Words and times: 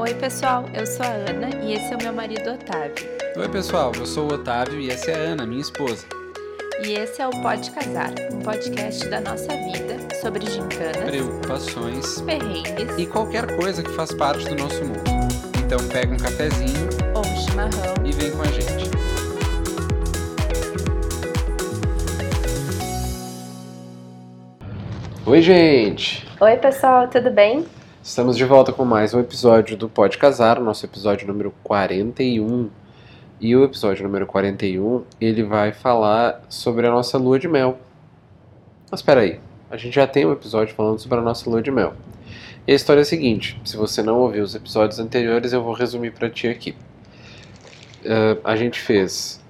Oi, 0.00 0.14
pessoal, 0.14 0.64
eu 0.72 0.86
sou 0.86 1.04
a 1.04 1.10
Ana 1.10 1.50
e 1.62 1.74
esse 1.74 1.92
é 1.92 1.96
o 1.98 2.02
meu 2.02 2.10
marido 2.14 2.52
Otávio. 2.52 3.06
Oi, 3.36 3.48
pessoal, 3.50 3.92
eu 3.94 4.06
sou 4.06 4.30
o 4.30 4.34
Otávio 4.34 4.80
e 4.80 4.88
essa 4.88 5.10
é 5.10 5.14
a 5.14 5.18
Ana, 5.32 5.44
minha 5.44 5.60
esposa. 5.60 6.06
E 6.82 6.92
esse 6.92 7.20
é 7.20 7.28
o 7.28 7.30
Pode 7.42 7.70
Casar, 7.70 8.10
um 8.32 8.40
podcast 8.40 9.06
da 9.10 9.20
nossa 9.20 9.48
vida 9.48 9.98
sobre 10.22 10.46
gincanas, 10.46 11.04
Preocupações 11.04 12.18
perrengues 12.22 12.96
e 12.96 13.04
qualquer 13.04 13.54
coisa 13.56 13.82
que 13.82 13.90
faz 13.90 14.10
parte 14.14 14.48
do 14.48 14.54
nosso 14.54 14.82
mundo. 14.82 15.04
Então 15.66 15.78
pega 15.88 16.14
um 16.14 16.16
cafezinho 16.16 16.88
ou 17.14 17.20
um 17.20 17.36
chimarrão. 17.36 17.94
e 18.02 18.12
vem 18.12 18.30
com 18.30 18.40
a 18.40 18.46
gente. 18.46 18.90
Oi, 25.26 25.42
gente! 25.42 26.26
Oi, 26.40 26.56
pessoal, 26.56 27.06
tudo 27.06 27.30
bem? 27.30 27.66
Estamos 28.10 28.36
de 28.36 28.44
volta 28.44 28.72
com 28.72 28.84
mais 28.84 29.14
um 29.14 29.20
episódio 29.20 29.76
do 29.76 29.88
Pode 29.88 30.18
Casar, 30.18 30.58
nosso 30.58 30.84
episódio 30.84 31.28
número 31.28 31.54
41. 31.62 32.68
E 33.40 33.54
o 33.54 33.62
episódio 33.62 34.02
número 34.02 34.26
41, 34.26 35.04
ele 35.20 35.44
vai 35.44 35.72
falar 35.72 36.42
sobre 36.48 36.88
a 36.88 36.90
nossa 36.90 37.16
lua 37.16 37.38
de 37.38 37.46
mel. 37.46 37.78
Mas 38.90 38.98
espera 38.98 39.20
aí, 39.20 39.38
a 39.70 39.76
gente 39.76 39.94
já 39.94 40.08
tem 40.08 40.26
um 40.26 40.32
episódio 40.32 40.74
falando 40.74 40.98
sobre 40.98 41.20
a 41.20 41.22
nossa 41.22 41.48
lua 41.48 41.62
de 41.62 41.70
mel. 41.70 41.94
E 42.66 42.72
a 42.72 42.74
história 42.74 43.00
é 43.00 43.02
a 43.02 43.04
seguinte, 43.04 43.60
se 43.64 43.76
você 43.76 44.02
não 44.02 44.18
ouviu 44.18 44.42
os 44.42 44.56
episódios 44.56 44.98
anteriores, 44.98 45.52
eu 45.52 45.62
vou 45.62 45.72
resumir 45.72 46.10
para 46.10 46.28
ti 46.28 46.48
aqui. 46.48 46.74
Ah, 48.04 48.38
a 48.42 48.56
gente 48.56 48.80
fez 48.80 49.40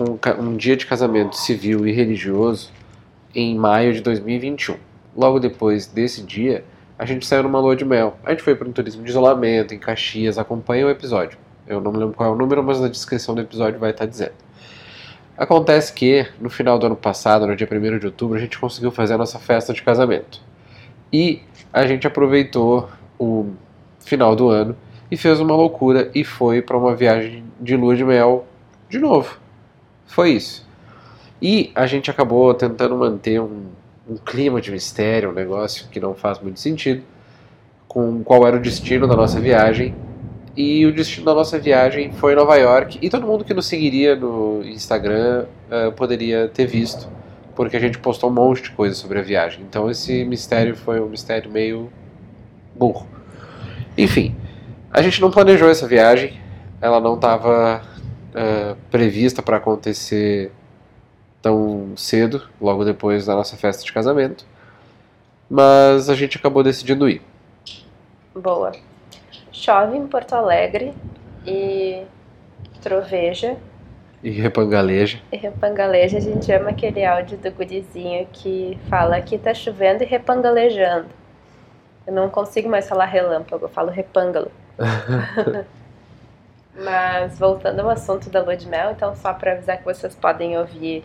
um, 0.00 0.18
um 0.42 0.56
dia 0.56 0.78
de 0.78 0.86
casamento 0.86 1.36
civil 1.36 1.86
e 1.86 1.92
religioso 1.92 2.72
em 3.34 3.54
maio 3.54 3.92
de 3.92 4.00
2021. 4.00 4.78
Logo 5.14 5.38
depois 5.38 5.86
desse 5.86 6.22
dia, 6.22 6.64
a 6.98 7.04
gente 7.04 7.26
saiu 7.26 7.42
numa 7.42 7.60
lua 7.60 7.76
de 7.76 7.84
mel. 7.84 8.16
A 8.24 8.30
gente 8.30 8.42
foi 8.42 8.54
para 8.54 8.68
um 8.68 8.72
turismo 8.72 9.02
de 9.02 9.10
isolamento 9.10 9.74
em 9.74 9.78
Caxias. 9.78 10.38
Acompanha 10.38 10.86
o 10.86 10.90
episódio. 10.90 11.38
Eu 11.66 11.80
não 11.80 11.92
me 11.92 11.98
lembro 11.98 12.14
qual 12.14 12.30
é 12.30 12.32
o 12.32 12.36
número, 12.36 12.62
mas 12.62 12.80
na 12.80 12.88
descrição 12.88 13.34
do 13.34 13.40
episódio 13.40 13.78
vai 13.78 13.90
estar 13.90 14.06
dizendo. 14.06 14.32
Acontece 15.36 15.92
que 15.92 16.26
no 16.40 16.48
final 16.48 16.78
do 16.78 16.86
ano 16.86 16.96
passado, 16.96 17.46
no 17.46 17.54
dia 17.54 17.68
1 17.70 17.98
de 17.98 18.06
outubro, 18.06 18.38
a 18.38 18.40
gente 18.40 18.58
conseguiu 18.58 18.90
fazer 18.90 19.14
a 19.14 19.18
nossa 19.18 19.38
festa 19.38 19.72
de 19.74 19.82
casamento. 19.82 20.40
E 21.12 21.42
a 21.72 21.86
gente 21.86 22.06
aproveitou 22.06 22.88
o 23.18 23.52
final 24.00 24.34
do 24.34 24.48
ano 24.48 24.74
e 25.10 25.16
fez 25.16 25.38
uma 25.38 25.54
loucura 25.54 26.10
e 26.14 26.24
foi 26.24 26.62
para 26.62 26.76
uma 26.76 26.94
viagem 26.94 27.44
de 27.60 27.76
lua 27.76 27.94
de 27.94 28.04
mel 28.04 28.46
de 28.88 28.98
novo. 28.98 29.38
Foi 30.06 30.30
isso. 30.30 30.66
E 31.42 31.70
a 31.74 31.86
gente 31.86 32.10
acabou 32.10 32.54
tentando 32.54 32.96
manter 32.96 33.40
um, 33.40 33.66
um 34.08 34.16
clima 34.16 34.60
de 34.60 34.70
mistério, 34.70 35.30
um 35.30 35.32
negócio 35.32 35.88
que 35.88 35.98
não 35.98 36.14
faz 36.14 36.38
muito 36.38 36.60
sentido, 36.60 37.02
com 37.88 38.22
qual 38.22 38.46
era 38.46 38.56
o 38.56 38.60
destino 38.60 39.06
da 39.06 39.16
nossa 39.16 39.40
viagem. 39.40 39.94
E 40.56 40.86
o 40.86 40.92
destino 40.92 41.26
da 41.26 41.34
nossa 41.34 41.58
viagem 41.58 42.12
foi 42.12 42.34
Nova 42.34 42.56
York. 42.56 42.98
E 43.02 43.10
todo 43.10 43.26
mundo 43.26 43.44
que 43.44 43.52
nos 43.52 43.66
seguiria 43.66 44.16
no 44.16 44.62
Instagram 44.64 45.44
eh, 45.70 45.90
poderia 45.90 46.48
ter 46.48 46.66
visto, 46.66 47.08
porque 47.54 47.76
a 47.76 47.80
gente 47.80 47.98
postou 47.98 48.30
um 48.30 48.32
monte 48.32 48.62
de 48.62 48.70
coisa 48.70 48.94
sobre 48.94 49.18
a 49.18 49.22
viagem. 49.22 49.62
Então 49.68 49.90
esse 49.90 50.24
mistério 50.24 50.74
foi 50.74 51.00
um 51.00 51.08
mistério 51.08 51.50
meio 51.50 51.92
burro. 52.74 53.06
Enfim, 53.98 54.34
a 54.90 55.02
gente 55.02 55.20
não 55.20 55.30
planejou 55.30 55.68
essa 55.68 55.86
viagem, 55.86 56.40
ela 56.80 57.00
não 57.00 57.14
estava 57.14 57.82
prevista 58.90 59.42
para 59.42 59.56
acontecer 59.56 60.52
tão 61.46 61.92
cedo, 61.96 62.42
logo 62.60 62.84
depois 62.84 63.24
da 63.26 63.36
nossa 63.36 63.56
festa 63.56 63.84
de 63.84 63.92
casamento. 63.92 64.44
Mas 65.48 66.10
a 66.10 66.14
gente 66.16 66.36
acabou 66.36 66.60
decidindo 66.60 67.08
ir. 67.08 67.22
Boa. 68.34 68.72
Chove 69.52 69.96
em 69.96 70.08
Porto 70.08 70.32
Alegre 70.34 70.92
e 71.46 72.02
troveja 72.82 73.56
E 74.24 74.30
repangaleja. 74.30 75.20
e 75.30 75.36
repangaleja. 75.36 76.18
A 76.18 76.20
gente 76.20 76.50
ama 76.50 76.70
aquele 76.70 77.04
áudio 77.04 77.38
do 77.38 77.48
gurizinho 77.52 78.26
que 78.32 78.76
fala 78.90 79.20
que 79.20 79.38
tá 79.38 79.54
chovendo 79.54 80.02
e 80.02 80.06
repangalejando. 80.06 81.06
Eu 82.04 82.12
não 82.12 82.28
consigo 82.28 82.68
mais 82.68 82.88
falar 82.88 83.04
relâmpago, 83.04 83.66
eu 83.66 83.68
falo 83.68 83.90
repângalo. 83.90 84.50
Mas 86.74 87.38
voltando 87.38 87.80
ao 87.80 87.88
assunto 87.90 88.28
da 88.30 88.42
lua 88.42 88.56
de 88.56 88.66
mel, 88.66 88.90
então 88.90 89.14
só 89.14 89.32
para 89.32 89.52
avisar 89.52 89.78
que 89.78 89.84
vocês 89.84 90.14
podem 90.16 90.58
ouvir 90.58 91.04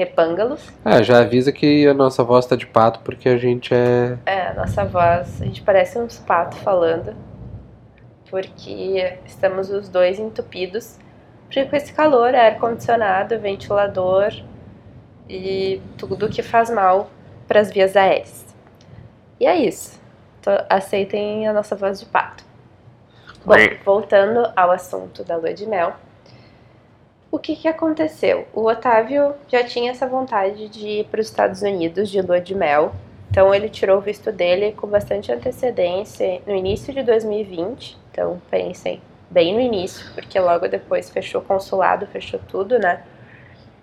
repângalos. 0.00 0.66
Ah, 0.82 1.02
já 1.02 1.18
avisa 1.18 1.52
que 1.52 1.86
a 1.86 1.92
nossa 1.92 2.24
voz 2.24 2.46
tá 2.46 2.56
de 2.56 2.66
pato 2.66 3.00
porque 3.00 3.28
a 3.28 3.36
gente 3.36 3.74
é. 3.74 4.16
É, 4.24 4.48
a 4.48 4.54
nossa 4.54 4.84
voz, 4.84 5.42
a 5.42 5.44
gente 5.44 5.60
parece 5.60 5.98
uns 5.98 6.18
patos 6.18 6.58
falando, 6.60 7.14
porque 8.30 9.18
estamos 9.26 9.70
os 9.70 9.90
dois 9.90 10.18
entupidos, 10.18 10.98
porque 11.44 11.66
com 11.66 11.76
esse 11.76 11.92
calor, 11.92 12.34
ar-condicionado, 12.34 13.38
ventilador 13.38 14.32
e 15.28 15.82
tudo 15.98 16.30
que 16.30 16.42
faz 16.42 16.70
mal 16.70 17.10
para 17.46 17.60
as 17.60 17.70
vias 17.70 17.94
aéreas. 17.94 18.46
E 19.38 19.46
é 19.46 19.54
isso. 19.54 20.00
Então, 20.40 20.54
aceitem 20.70 21.46
a 21.46 21.52
nossa 21.52 21.76
voz 21.76 22.00
de 22.00 22.06
pato. 22.06 22.42
Bom, 23.44 23.54
voltando 23.84 24.50
ao 24.56 24.70
assunto 24.70 25.22
da 25.24 25.36
lua 25.36 25.52
de 25.52 25.66
mel, 25.66 25.94
o 27.30 27.38
que, 27.38 27.54
que 27.54 27.68
aconteceu? 27.68 28.46
O 28.52 28.66
Otávio 28.66 29.34
já 29.48 29.62
tinha 29.62 29.92
essa 29.92 30.06
vontade 30.06 30.68
de 30.68 30.86
ir 30.86 31.04
para 31.06 31.20
os 31.20 31.26
Estados 31.26 31.62
Unidos 31.62 32.10
de 32.10 32.20
lua 32.20 32.40
de 32.40 32.54
mel, 32.54 32.92
então 33.30 33.54
ele 33.54 33.68
tirou 33.68 33.98
o 33.98 34.00
visto 34.00 34.32
dele 34.32 34.72
com 34.72 34.88
bastante 34.88 35.30
antecedência 35.30 36.42
no 36.46 36.54
início 36.54 36.92
de 36.92 37.02
2020. 37.02 37.96
Então 38.10 38.42
pensem 38.50 39.00
bem 39.30 39.54
no 39.54 39.60
início, 39.60 40.04
porque 40.14 40.38
logo 40.40 40.66
depois 40.66 41.08
fechou 41.08 41.40
o 41.40 41.44
consulado, 41.44 42.06
fechou 42.08 42.40
tudo, 42.48 42.78
né? 42.78 43.04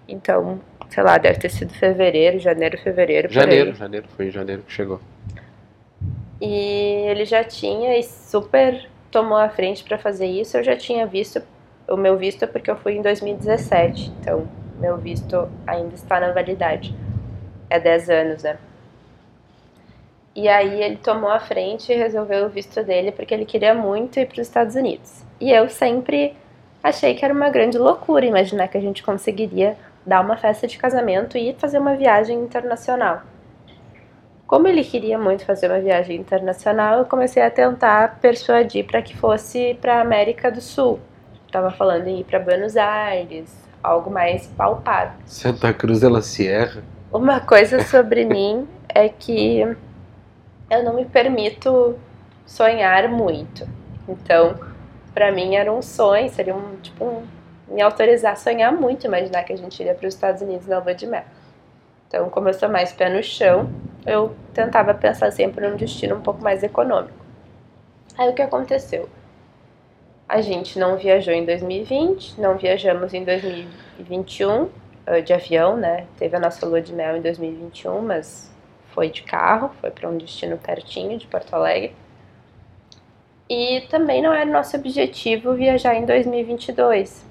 Então, 0.05 0.59
sei 0.89 1.03
lá, 1.03 1.17
deve 1.17 1.39
ter 1.39 1.49
sido 1.49 1.73
fevereiro, 1.73 2.39
janeiro, 2.39 2.77
fevereiro. 2.77 3.31
Janeiro, 3.31 3.73
janeiro, 3.73 4.07
foi 4.15 4.27
em 4.27 4.31
janeiro 4.31 4.63
que 4.63 4.73
chegou. 4.73 4.99
E 6.41 7.05
ele 7.09 7.23
já 7.23 7.43
tinha 7.43 7.97
e 7.97 8.03
super 8.03 8.89
tomou 9.09 9.37
a 9.37 9.49
frente 9.49 9.83
para 9.83 9.97
fazer 9.97 10.27
isso. 10.27 10.57
Eu 10.57 10.63
já 10.63 10.75
tinha 10.75 11.07
visto 11.07 11.41
o 11.87 11.97
meu 11.97 12.17
visto 12.17 12.47
porque 12.47 12.69
eu 12.69 12.75
fui 12.75 12.93
em 12.93 13.01
2017, 13.01 14.11
então 14.19 14.47
meu 14.79 14.97
visto 14.97 15.49
ainda 15.65 15.95
está 15.95 16.19
na 16.19 16.31
validade. 16.31 16.95
É 17.69 17.79
10 17.79 18.09
anos, 18.09 18.43
né? 18.43 18.57
E 20.35 20.47
aí 20.47 20.83
ele 20.83 20.97
tomou 20.97 21.31
a 21.31 21.39
frente 21.39 21.91
e 21.91 21.95
resolveu 21.95 22.45
o 22.45 22.49
visto 22.49 22.83
dele 22.83 23.11
porque 23.11 23.33
ele 23.33 23.45
queria 23.45 23.73
muito 23.73 24.19
ir 24.19 24.27
para 24.27 24.41
os 24.41 24.47
Estados 24.47 24.75
Unidos. 24.75 25.23
E 25.41 25.51
eu 25.51 25.67
sempre 25.67 26.35
achei 26.83 27.15
que 27.15 27.25
era 27.25 27.33
uma 27.33 27.49
grande 27.49 27.77
loucura 27.77 28.25
imaginar 28.25 28.67
que 28.67 28.77
a 28.77 28.81
gente 28.81 29.01
conseguiria 29.01 29.75
dar 30.05 30.21
uma 30.21 30.37
festa 30.37 30.67
de 30.67 30.77
casamento 30.77 31.37
e 31.37 31.53
fazer 31.53 31.79
uma 31.79 31.95
viagem 31.95 32.39
internacional. 32.39 33.23
Como 34.45 34.67
ele 34.67 34.83
queria 34.83 35.17
muito 35.17 35.43
fazer 35.43 35.69
uma 35.69 35.79
viagem 35.79 36.17
internacional, 36.17 36.99
eu 36.99 37.05
comecei 37.05 37.43
a 37.43 37.51
tentar 37.51 38.19
persuadir 38.21 38.85
para 38.85 39.01
que 39.01 39.13
fosse 39.13 39.77
para 39.81 39.95
a 39.95 40.01
América 40.01 40.49
do 40.49 40.61
Sul. 40.61 40.99
Tava 41.51 41.71
falando 41.71 42.07
em 42.07 42.19
ir 42.19 42.23
para 42.23 42.39
Buenos 42.39 42.75
Aires, 42.75 43.53
algo 43.81 44.09
mais 44.09 44.47
palpável. 44.47 45.17
Santa 45.25 45.73
Cruz 45.73 46.01
de 46.01 46.09
la 46.09 46.21
Sierra. 46.21 46.83
Uma 47.11 47.39
coisa 47.39 47.83
sobre 47.85 48.25
mim 48.25 48.67
é 48.89 49.07
que 49.07 49.61
eu 50.69 50.83
não 50.83 50.93
me 50.93 51.05
permito 51.05 51.97
sonhar 52.45 53.07
muito. 53.09 53.67
Então, 54.07 54.55
para 55.13 55.31
mim 55.31 55.55
era 55.55 55.71
um 55.71 55.81
sonho, 55.81 56.29
seria 56.29 56.55
um 56.55 56.75
tipo 56.81 57.05
um, 57.05 57.23
me 57.67 57.81
autorizar 57.81 58.33
a 58.33 58.35
sonhar 58.35 58.71
muito, 58.71 59.05
imaginar 59.05 59.43
que 59.43 59.53
a 59.53 59.57
gente 59.57 59.79
iria 59.79 59.93
para 59.93 60.07
os 60.07 60.13
Estados 60.13 60.41
Unidos 60.41 60.67
na 60.67 60.79
lua 60.79 60.93
de 60.93 61.07
mel. 61.07 61.23
Então, 62.07 62.29
como 62.29 62.47
eu 62.47 62.53
sou 62.53 62.69
mais 62.69 62.91
pé 62.93 63.09
no 63.09 63.21
chão, 63.21 63.69
eu 64.05 64.33
tentava 64.53 64.93
pensar 64.93 65.31
sempre 65.31 65.67
num 65.67 65.75
destino 65.75 66.15
um 66.15 66.21
pouco 66.21 66.41
mais 66.41 66.63
econômico. 66.63 67.25
Aí 68.17 68.29
o 68.29 68.33
que 68.33 68.41
aconteceu? 68.41 69.09
A 70.27 70.41
gente 70.41 70.77
não 70.77 70.97
viajou 70.97 71.33
em 71.33 71.45
2020, 71.45 72.39
não 72.39 72.57
viajamos 72.57 73.13
em 73.13 73.23
2021 73.23 74.69
eh, 75.05 75.21
de 75.21 75.31
avião, 75.31 75.77
né? 75.77 76.05
Teve 76.17 76.35
a 76.35 76.39
nossa 76.39 76.65
lua 76.65 76.81
de 76.81 76.93
mel 76.93 77.15
em 77.15 77.21
2021, 77.21 78.01
mas 78.01 78.53
foi 78.87 79.09
de 79.09 79.23
carro, 79.23 79.71
foi 79.79 79.89
para 79.89 80.09
um 80.09 80.17
destino 80.17 80.57
pertinho 80.57 81.17
de 81.17 81.25
Porto 81.27 81.53
Alegre. 81.53 81.95
E 83.49 83.81
também 83.89 84.21
não 84.21 84.33
era 84.33 84.45
nosso 84.45 84.75
objetivo 84.75 85.53
viajar 85.53 85.95
em 85.95 86.05
2022. 86.05 87.25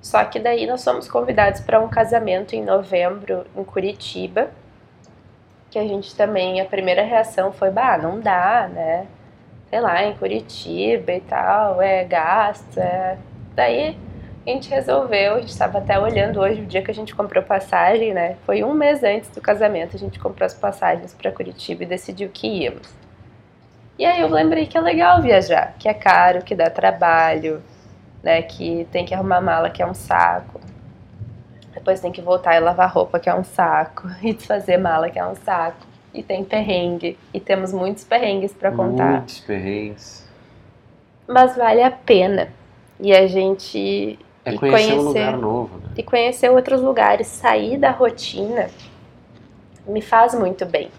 Só 0.00 0.24
que 0.24 0.38
daí 0.38 0.66
nós 0.66 0.84
fomos 0.84 1.08
convidados 1.08 1.60
para 1.62 1.80
um 1.80 1.88
casamento 1.88 2.54
em 2.54 2.64
novembro 2.64 3.44
em 3.56 3.64
Curitiba, 3.64 4.50
que 5.68 5.78
a 5.78 5.82
gente 5.82 6.14
também, 6.14 6.60
a 6.60 6.64
primeira 6.64 7.02
reação 7.02 7.52
foi, 7.52 7.70
bah, 7.70 7.98
não 7.98 8.20
dá, 8.20 8.68
né? 8.72 9.08
Sei 9.70 9.80
lá, 9.80 10.02
em 10.04 10.16
Curitiba 10.16 11.12
e 11.12 11.20
tal, 11.20 11.82
é 11.82 12.04
gasto, 12.04 12.78
é... 12.78 13.18
Daí 13.54 13.98
a 14.46 14.50
gente 14.50 14.70
resolveu, 14.70 15.34
a 15.34 15.40
gente 15.40 15.50
estava 15.50 15.78
até 15.78 15.98
olhando 15.98 16.40
hoje 16.40 16.62
o 16.62 16.66
dia 16.66 16.80
que 16.80 16.90
a 16.90 16.94
gente 16.94 17.14
comprou 17.14 17.42
passagem, 17.42 18.14
né? 18.14 18.36
Foi 18.46 18.64
um 18.64 18.72
mês 18.72 19.04
antes 19.04 19.28
do 19.30 19.42
casamento, 19.42 19.94
a 19.94 19.98
gente 19.98 20.18
comprou 20.18 20.46
as 20.46 20.54
passagens 20.54 21.12
para 21.12 21.30
Curitiba 21.30 21.82
e 21.82 21.86
decidiu 21.86 22.30
que 22.30 22.46
íamos. 22.46 22.88
E 23.98 24.06
aí 24.06 24.20
eu 24.20 24.28
lembrei 24.28 24.66
que 24.66 24.78
é 24.78 24.80
legal 24.80 25.20
viajar, 25.20 25.74
que 25.78 25.88
é 25.88 25.92
caro, 25.92 26.42
que 26.42 26.54
dá 26.54 26.70
trabalho, 26.70 27.62
né? 28.22 28.40
Que 28.40 28.86
tem 28.92 29.04
que 29.04 29.12
arrumar 29.12 29.40
mala, 29.40 29.68
que 29.70 29.82
é 29.82 29.86
um 29.86 29.94
saco. 29.94 30.60
Depois 31.74 32.00
tem 32.00 32.12
que 32.12 32.22
voltar 32.22 32.56
e 32.56 32.60
lavar 32.60 32.90
roupa, 32.90 33.18
que 33.18 33.28
é 33.28 33.34
um 33.34 33.44
saco. 33.44 34.08
E 34.22 34.32
desfazer 34.32 34.78
mala, 34.78 35.10
que 35.10 35.18
é 35.18 35.26
um 35.26 35.34
saco. 35.34 35.87
E 36.18 36.22
tem 36.24 36.42
perrengue. 36.42 37.16
E 37.32 37.38
temos 37.38 37.72
muitos 37.72 38.02
perrengues 38.02 38.52
para 38.52 38.72
contar. 38.72 39.18
Muitos 39.18 39.38
perrengues. 39.38 40.28
Mas 41.28 41.56
vale 41.56 41.80
a 41.80 41.92
pena. 41.92 42.48
E 42.98 43.14
a 43.14 43.28
gente. 43.28 44.18
É 44.44 44.52
e 44.52 44.58
conhecer, 44.58 44.94
um 44.94 45.02
lugar 45.02 45.36
novo, 45.36 45.78
né? 45.78 45.90
E 45.96 46.02
conhecer 46.02 46.50
outros 46.50 46.80
lugares, 46.80 47.28
sair 47.28 47.78
da 47.78 47.92
rotina, 47.92 48.68
me 49.86 50.02
faz 50.02 50.34
muito 50.34 50.66
bem. 50.66 50.90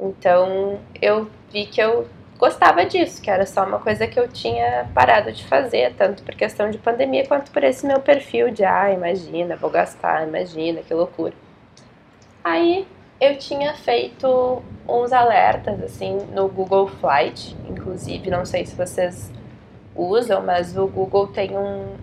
Então 0.00 0.80
eu 1.02 1.28
vi 1.52 1.66
que 1.66 1.78
eu 1.78 2.06
gostava 2.38 2.86
disso, 2.86 3.20
que 3.20 3.30
era 3.30 3.44
só 3.44 3.66
uma 3.66 3.78
coisa 3.78 4.06
que 4.06 4.18
eu 4.18 4.28
tinha 4.28 4.88
parado 4.94 5.30
de 5.30 5.44
fazer, 5.44 5.92
tanto 5.94 6.22
por 6.22 6.34
questão 6.34 6.70
de 6.70 6.78
pandemia 6.78 7.26
quanto 7.26 7.50
por 7.50 7.62
esse 7.62 7.86
meu 7.86 8.00
perfil 8.00 8.50
de 8.50 8.64
ah, 8.64 8.90
imagina, 8.90 9.56
vou 9.56 9.68
gastar, 9.68 10.26
imagina, 10.26 10.80
que 10.80 10.94
loucura. 10.94 11.34
Aí 12.42 12.86
eu 13.20 13.38
tinha 13.38 13.74
feito 13.74 14.62
uns 14.88 15.12
alertas 15.12 15.82
assim 15.82 16.18
no 16.34 16.48
Google 16.48 16.86
Flight, 16.86 17.56
inclusive, 17.68 18.30
não 18.30 18.44
sei 18.44 18.66
se 18.66 18.74
vocês 18.74 19.30
usam, 19.94 20.42
mas 20.42 20.76
o 20.76 20.86
Google 20.86 21.28
tem 21.28 21.56
um, 21.56 21.94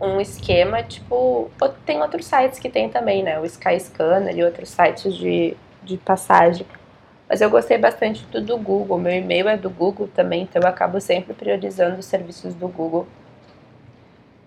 um 0.00 0.20
esquema, 0.20 0.82
tipo, 0.82 1.50
tem 1.86 2.00
outros 2.00 2.26
sites 2.26 2.58
que 2.58 2.68
tem 2.68 2.88
também, 2.88 3.22
né? 3.22 3.40
O 3.40 3.44
Skyscanner 3.44 4.36
e 4.36 4.44
outros 4.44 4.68
sites 4.68 5.14
de, 5.14 5.56
de 5.82 5.96
passagem 5.96 6.66
mas 7.28 7.40
eu 7.40 7.50
gostei 7.50 7.78
bastante 7.78 8.24
do, 8.26 8.40
do 8.40 8.56
Google. 8.56 8.98
Meu 8.98 9.12
e-mail 9.12 9.48
é 9.48 9.56
do 9.56 9.70
Google 9.70 10.08
também, 10.08 10.42
então 10.42 10.62
eu 10.62 10.68
acabo 10.68 11.00
sempre 11.00 11.34
priorizando 11.34 11.98
os 11.98 12.06
serviços 12.06 12.54
do 12.54 12.68
Google, 12.68 13.06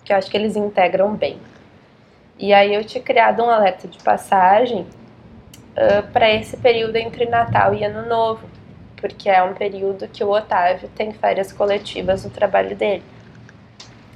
que 0.03 0.13
eu 0.13 0.17
acho 0.17 0.29
que 0.29 0.37
eles 0.37 0.55
integram 0.55 1.13
bem. 1.15 1.39
E 2.39 2.53
aí 2.53 2.73
eu 2.73 2.83
tinha 2.83 3.03
criado 3.03 3.43
um 3.43 3.49
alerta 3.49 3.87
de 3.87 3.97
passagem 4.03 4.85
uh, 5.77 6.11
para 6.11 6.33
esse 6.33 6.57
período 6.57 6.95
entre 6.95 7.25
Natal 7.25 7.73
e 7.73 7.83
Ano 7.83 8.07
Novo, 8.09 8.47
porque 8.97 9.29
é 9.29 9.41
um 9.43 9.53
período 9.53 10.07
que 10.07 10.23
o 10.23 10.29
Otávio 10.29 10.89
tem 10.95 11.11
férias 11.13 11.53
coletivas 11.53 12.25
no 12.25 12.31
trabalho 12.31 12.75
dele. 12.75 13.03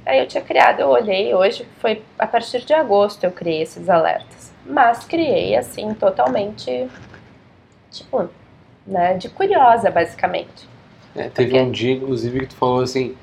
Aí 0.04 0.18
eu 0.18 0.26
tinha 0.26 0.42
criado, 0.42 0.80
eu 0.80 0.88
olhei 0.88 1.32
hoje, 1.32 1.64
foi 1.78 2.02
a 2.18 2.26
partir 2.26 2.64
de 2.64 2.74
agosto 2.74 3.22
eu 3.22 3.30
criei 3.30 3.62
esses 3.62 3.88
alertas. 3.88 4.52
Mas 4.66 5.04
criei 5.04 5.56
assim, 5.56 5.94
totalmente, 5.94 6.88
tipo, 7.90 8.28
né, 8.86 9.14
de 9.14 9.28
curiosa, 9.28 9.90
basicamente. 9.90 10.68
É, 11.14 11.28
teve 11.28 11.60
um 11.60 11.70
dia, 11.70 11.92
inclusive, 11.92 12.40
que 12.40 12.46
tu 12.46 12.54
falou 12.56 12.80
assim, 12.80 13.14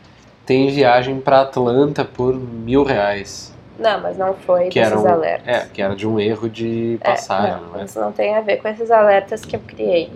tem 0.45 0.69
viagem 0.69 1.19
para 1.19 1.42
Atlanta 1.42 2.06
por 2.06 2.33
mil 2.33 2.83
reais. 2.83 3.53
Não, 3.80 4.02
mas 4.02 4.18
não 4.18 4.34
foi 4.34 4.68
que 4.68 4.80
desses 4.80 5.04
um, 5.04 5.08
alertas. 5.08 5.48
É, 5.48 5.66
que 5.68 5.81
era 5.81 5.96
de 5.96 6.08
um 6.08 6.20
erro 6.20 6.50
de 6.50 7.00
passagem, 7.02 7.54
é, 7.54 7.56
não, 7.56 7.70
não 7.70 7.80
é? 7.80 7.86
Isso 7.86 8.00
não 8.00 8.12
tem 8.12 8.36
a 8.36 8.42
ver 8.42 8.58
com 8.58 8.68
esses 8.68 8.92
alertas 8.92 9.46
que 9.46 9.56
eu 9.56 9.60
criei. 9.62 10.12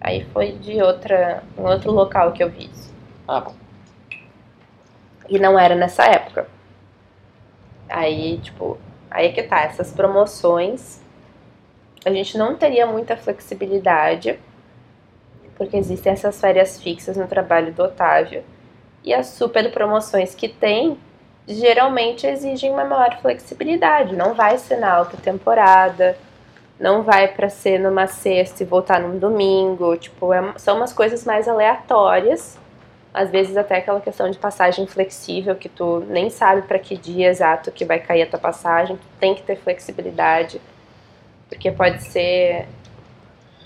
Aí 0.00 0.24
foi 0.32 0.52
de 0.52 0.80
outra, 0.80 1.42
um 1.58 1.64
outro 1.64 1.90
local 1.90 2.32
que 2.32 2.42
eu 2.42 2.48
vi 2.48 2.70
isso. 2.72 2.94
Ah, 3.26 3.40
bom. 3.40 3.54
E 5.28 5.38
não 5.38 5.58
era 5.58 5.74
nessa 5.74 6.04
época. 6.04 6.46
Aí, 7.88 8.38
tipo, 8.38 8.78
aí 9.10 9.32
que 9.32 9.42
tá, 9.42 9.62
essas 9.62 9.90
promoções, 9.90 11.00
a 12.04 12.10
gente 12.10 12.38
não 12.38 12.54
teria 12.54 12.86
muita 12.86 13.16
flexibilidade 13.16 14.38
porque 15.56 15.76
existem 15.76 16.12
essas 16.12 16.40
férias 16.40 16.80
fixas 16.80 17.16
no 17.16 17.26
trabalho 17.26 17.72
do 17.72 17.82
Otávio. 17.82 18.44
E 19.02 19.14
as 19.14 19.28
super 19.28 19.72
promoções 19.72 20.34
que 20.34 20.48
tem 20.48 20.98
geralmente 21.46 22.26
exigem 22.26 22.70
uma 22.70 22.84
maior 22.84 23.18
flexibilidade. 23.20 24.16
Não 24.16 24.34
vai 24.34 24.58
ser 24.58 24.76
na 24.76 24.92
alta 24.92 25.16
temporada, 25.16 26.16
não 26.78 27.02
vai 27.02 27.28
para 27.28 27.48
ser 27.48 27.78
numa 27.78 28.06
sexta 28.06 28.62
e 28.62 28.66
voltar 28.66 29.00
num 29.00 29.18
domingo. 29.18 29.96
Tipo, 29.96 30.32
é, 30.32 30.54
são 30.58 30.76
umas 30.76 30.92
coisas 30.92 31.24
mais 31.24 31.48
aleatórias. 31.48 32.58
Às 33.14 33.30
vezes 33.30 33.56
até 33.56 33.76
aquela 33.76 34.00
questão 34.00 34.30
de 34.30 34.36
passagem 34.38 34.86
flexível, 34.86 35.54
que 35.56 35.70
tu 35.70 36.00
nem 36.08 36.28
sabe 36.28 36.62
para 36.62 36.78
que 36.78 36.96
dia 36.96 37.28
exato 37.28 37.72
que 37.72 37.84
vai 37.84 37.98
cair 37.98 38.22
a 38.22 38.26
tua 38.26 38.38
passagem, 38.38 38.96
tu 38.96 39.06
tem 39.18 39.34
que 39.34 39.42
ter 39.42 39.56
flexibilidade. 39.56 40.60
Porque 41.48 41.70
pode 41.70 42.02
ser 42.02 42.66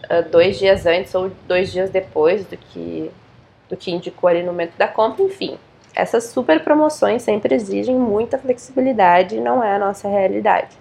uh, 0.04 0.28
dois 0.30 0.58
dias 0.58 0.86
antes 0.86 1.14
ou 1.14 1.32
dois 1.48 1.72
dias 1.72 1.90
depois 1.90 2.44
do 2.46 2.56
que, 2.56 3.10
do 3.68 3.76
que 3.76 3.90
indicou 3.90 4.28
ali 4.28 4.40
no 4.42 4.52
momento 4.52 4.76
da 4.76 4.86
compra, 4.86 5.24
enfim. 5.24 5.58
Essas 5.94 6.24
super 6.24 6.62
promoções 6.62 7.22
sempre 7.22 7.54
exigem 7.54 7.96
muita 7.96 8.38
flexibilidade 8.38 9.36
e 9.36 9.40
não 9.40 9.62
é 9.62 9.74
a 9.74 9.78
nossa 9.78 10.08
realidade. 10.08 10.76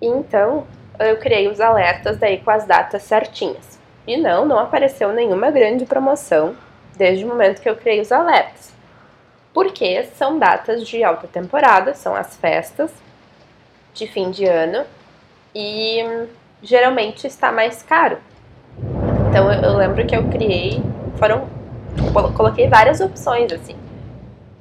Então, 0.00 0.64
eu 0.98 1.16
criei 1.18 1.48
os 1.48 1.60
alertas 1.60 2.18
daí 2.18 2.38
com 2.38 2.50
as 2.50 2.64
datas 2.64 3.02
certinhas. 3.02 3.78
E 4.06 4.16
não, 4.16 4.44
não 4.46 4.58
apareceu 4.58 5.12
nenhuma 5.12 5.50
grande 5.50 5.84
promoção 5.84 6.56
desde 6.96 7.24
o 7.24 7.28
momento 7.28 7.60
que 7.60 7.68
eu 7.68 7.76
criei 7.76 8.00
os 8.00 8.10
alertas. 8.10 8.72
Porque 9.52 10.04
são 10.16 10.38
datas 10.38 10.86
de 10.86 11.02
alta 11.02 11.26
temporada, 11.26 11.94
são 11.94 12.14
as 12.14 12.36
festas 12.36 12.90
de 13.92 14.06
fim 14.06 14.30
de 14.30 14.44
ano 14.44 14.84
e 15.54 16.26
geralmente 16.62 17.26
está 17.26 17.50
mais 17.50 17.82
caro. 17.82 18.18
Então 19.28 19.52
eu, 19.52 19.62
eu 19.62 19.76
lembro 19.76 20.06
que 20.06 20.16
eu 20.16 20.28
criei, 20.28 20.82
foram, 21.18 21.48
coloquei 22.34 22.68
várias 22.68 23.00
opções 23.00 23.52
assim. 23.52 23.76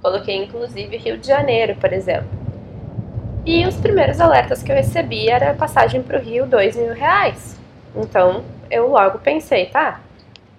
Coloquei 0.08 0.38
inclusive 0.38 0.96
Rio 0.96 1.18
de 1.18 1.28
Janeiro, 1.28 1.76
por 1.76 1.92
exemplo. 1.92 2.30
E 3.46 3.68
os 3.68 3.76
primeiros 3.76 4.22
alertas 4.22 4.64
que 4.64 4.72
eu 4.72 4.76
recebi 4.78 5.28
era 5.28 5.54
passagem 5.54 6.02
para 6.02 6.18
o 6.18 6.22
Rio, 6.22 6.46
dois 6.46 6.78
mil 6.78 6.94
reais. 6.94 7.60
Então 7.94 8.42
eu 8.72 8.88
logo 8.88 9.20
pensei, 9.20 9.66
tá, 9.66 10.00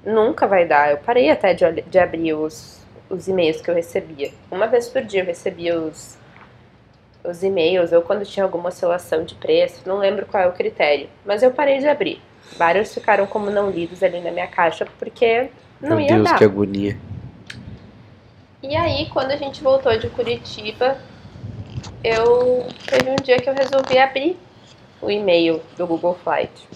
nunca 0.04 0.46
vai 0.46 0.66
dar. 0.66 0.90
Eu 0.90 0.98
parei 0.98 1.30
até 1.30 1.54
de, 1.54 1.80
de 1.80 1.98
abrir 1.98 2.34
os, 2.34 2.84
os 3.08 3.26
e-mails 3.26 3.62
que 3.62 3.70
eu 3.70 3.74
recebia. 3.74 4.30
Uma 4.50 4.66
vez 4.66 4.86
por 4.86 5.00
dia 5.00 5.22
eu 5.22 5.26
recebia 5.26 5.80
os, 5.80 6.18
os 7.24 7.42
e-mails, 7.42 7.90
ou 7.90 8.02
quando 8.02 8.26
tinha 8.26 8.44
alguma 8.44 8.68
oscilação 8.68 9.24
de 9.24 9.34
preço, 9.34 9.80
não 9.86 9.96
lembro 9.96 10.26
qual 10.26 10.42
é 10.42 10.46
o 10.46 10.52
critério, 10.52 11.08
mas 11.24 11.42
eu 11.42 11.50
parei 11.50 11.78
de 11.78 11.88
abrir. 11.88 12.20
Vários 12.58 12.92
ficaram 12.92 13.26
como 13.26 13.50
não 13.50 13.70
lidos 13.70 14.02
ali 14.02 14.20
na 14.20 14.30
minha 14.30 14.46
caixa 14.46 14.86
porque 14.98 15.48
não 15.80 15.96
Meu 15.96 16.00
ia 16.00 16.14
Deus, 16.16 16.28
dar. 16.28 16.36
que 16.36 16.44
agonia. 16.44 16.98
E 18.60 18.74
aí, 18.74 19.08
quando 19.10 19.30
a 19.30 19.36
gente 19.36 19.62
voltou 19.62 19.96
de 19.96 20.10
Curitiba, 20.10 20.98
eu 22.02 22.66
teve 22.86 23.08
um 23.08 23.16
dia 23.16 23.38
que 23.38 23.48
eu 23.48 23.54
resolvi 23.54 23.96
abrir 23.98 24.36
o 25.00 25.08
e-mail 25.08 25.62
do 25.76 25.86
Google 25.86 26.14
Flight. 26.24 26.68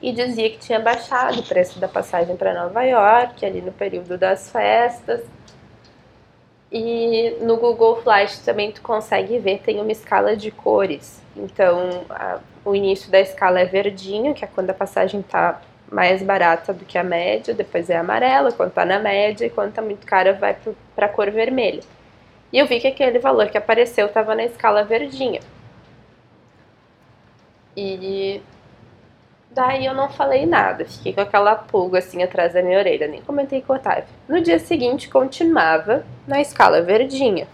E 0.00 0.12
dizia 0.12 0.50
que 0.50 0.58
tinha 0.58 0.80
baixado 0.80 1.38
o 1.38 1.42
preço 1.44 1.78
da 1.78 1.86
passagem 1.86 2.36
para 2.36 2.52
Nova 2.52 2.82
York, 2.82 3.46
ali 3.46 3.60
no 3.60 3.70
período 3.70 4.18
das 4.18 4.50
festas. 4.50 5.24
E 6.72 7.36
no 7.40 7.58
Google 7.58 8.02
Flight 8.02 8.40
também 8.40 8.72
tu 8.72 8.82
consegue 8.82 9.38
ver, 9.38 9.60
tem 9.60 9.80
uma 9.80 9.92
escala 9.92 10.34
de 10.34 10.50
cores. 10.50 11.22
Então, 11.36 12.04
a, 12.10 12.40
o 12.64 12.74
início 12.74 13.08
da 13.08 13.20
escala 13.20 13.60
é 13.60 13.64
verdinho, 13.64 14.34
que 14.34 14.44
é 14.44 14.48
quando 14.48 14.70
a 14.70 14.74
passagem 14.74 15.20
está 15.20 15.60
mais 15.92 16.22
barata 16.22 16.72
do 16.72 16.84
que 16.86 16.96
a 16.96 17.04
média, 17.04 17.52
depois 17.52 17.90
é 17.90 17.96
amarela, 17.96 18.50
quando 18.50 18.70
está 18.70 18.84
na 18.84 18.98
média, 18.98 19.46
e 19.46 19.50
quando 19.50 19.68
está 19.68 19.82
muito 19.82 20.06
cara 20.06 20.32
vai 20.32 20.56
para 20.96 21.08
cor 21.08 21.30
vermelha. 21.30 21.82
E 22.50 22.58
eu 22.58 22.66
vi 22.66 22.80
que 22.80 22.88
aquele 22.88 23.18
valor 23.18 23.50
que 23.50 23.58
apareceu 23.58 24.06
estava 24.06 24.34
na 24.34 24.44
escala 24.44 24.84
verdinha. 24.84 25.40
E 27.76 28.42
daí 29.50 29.84
eu 29.84 29.94
não 29.94 30.08
falei 30.08 30.46
nada, 30.46 30.84
fiquei 30.86 31.12
com 31.12 31.20
aquela 31.20 31.54
pulga 31.54 31.98
assim 31.98 32.22
atrás 32.22 32.54
da 32.54 32.62
minha 32.62 32.78
orelha, 32.78 33.06
nem 33.06 33.20
comentei 33.20 33.60
com 33.60 33.74
o 33.74 33.76
Otávio. 33.76 34.04
No 34.26 34.40
dia 34.40 34.58
seguinte 34.58 35.08
continuava 35.08 36.04
na 36.26 36.40
escala 36.40 36.80
verdinha. 36.80 37.46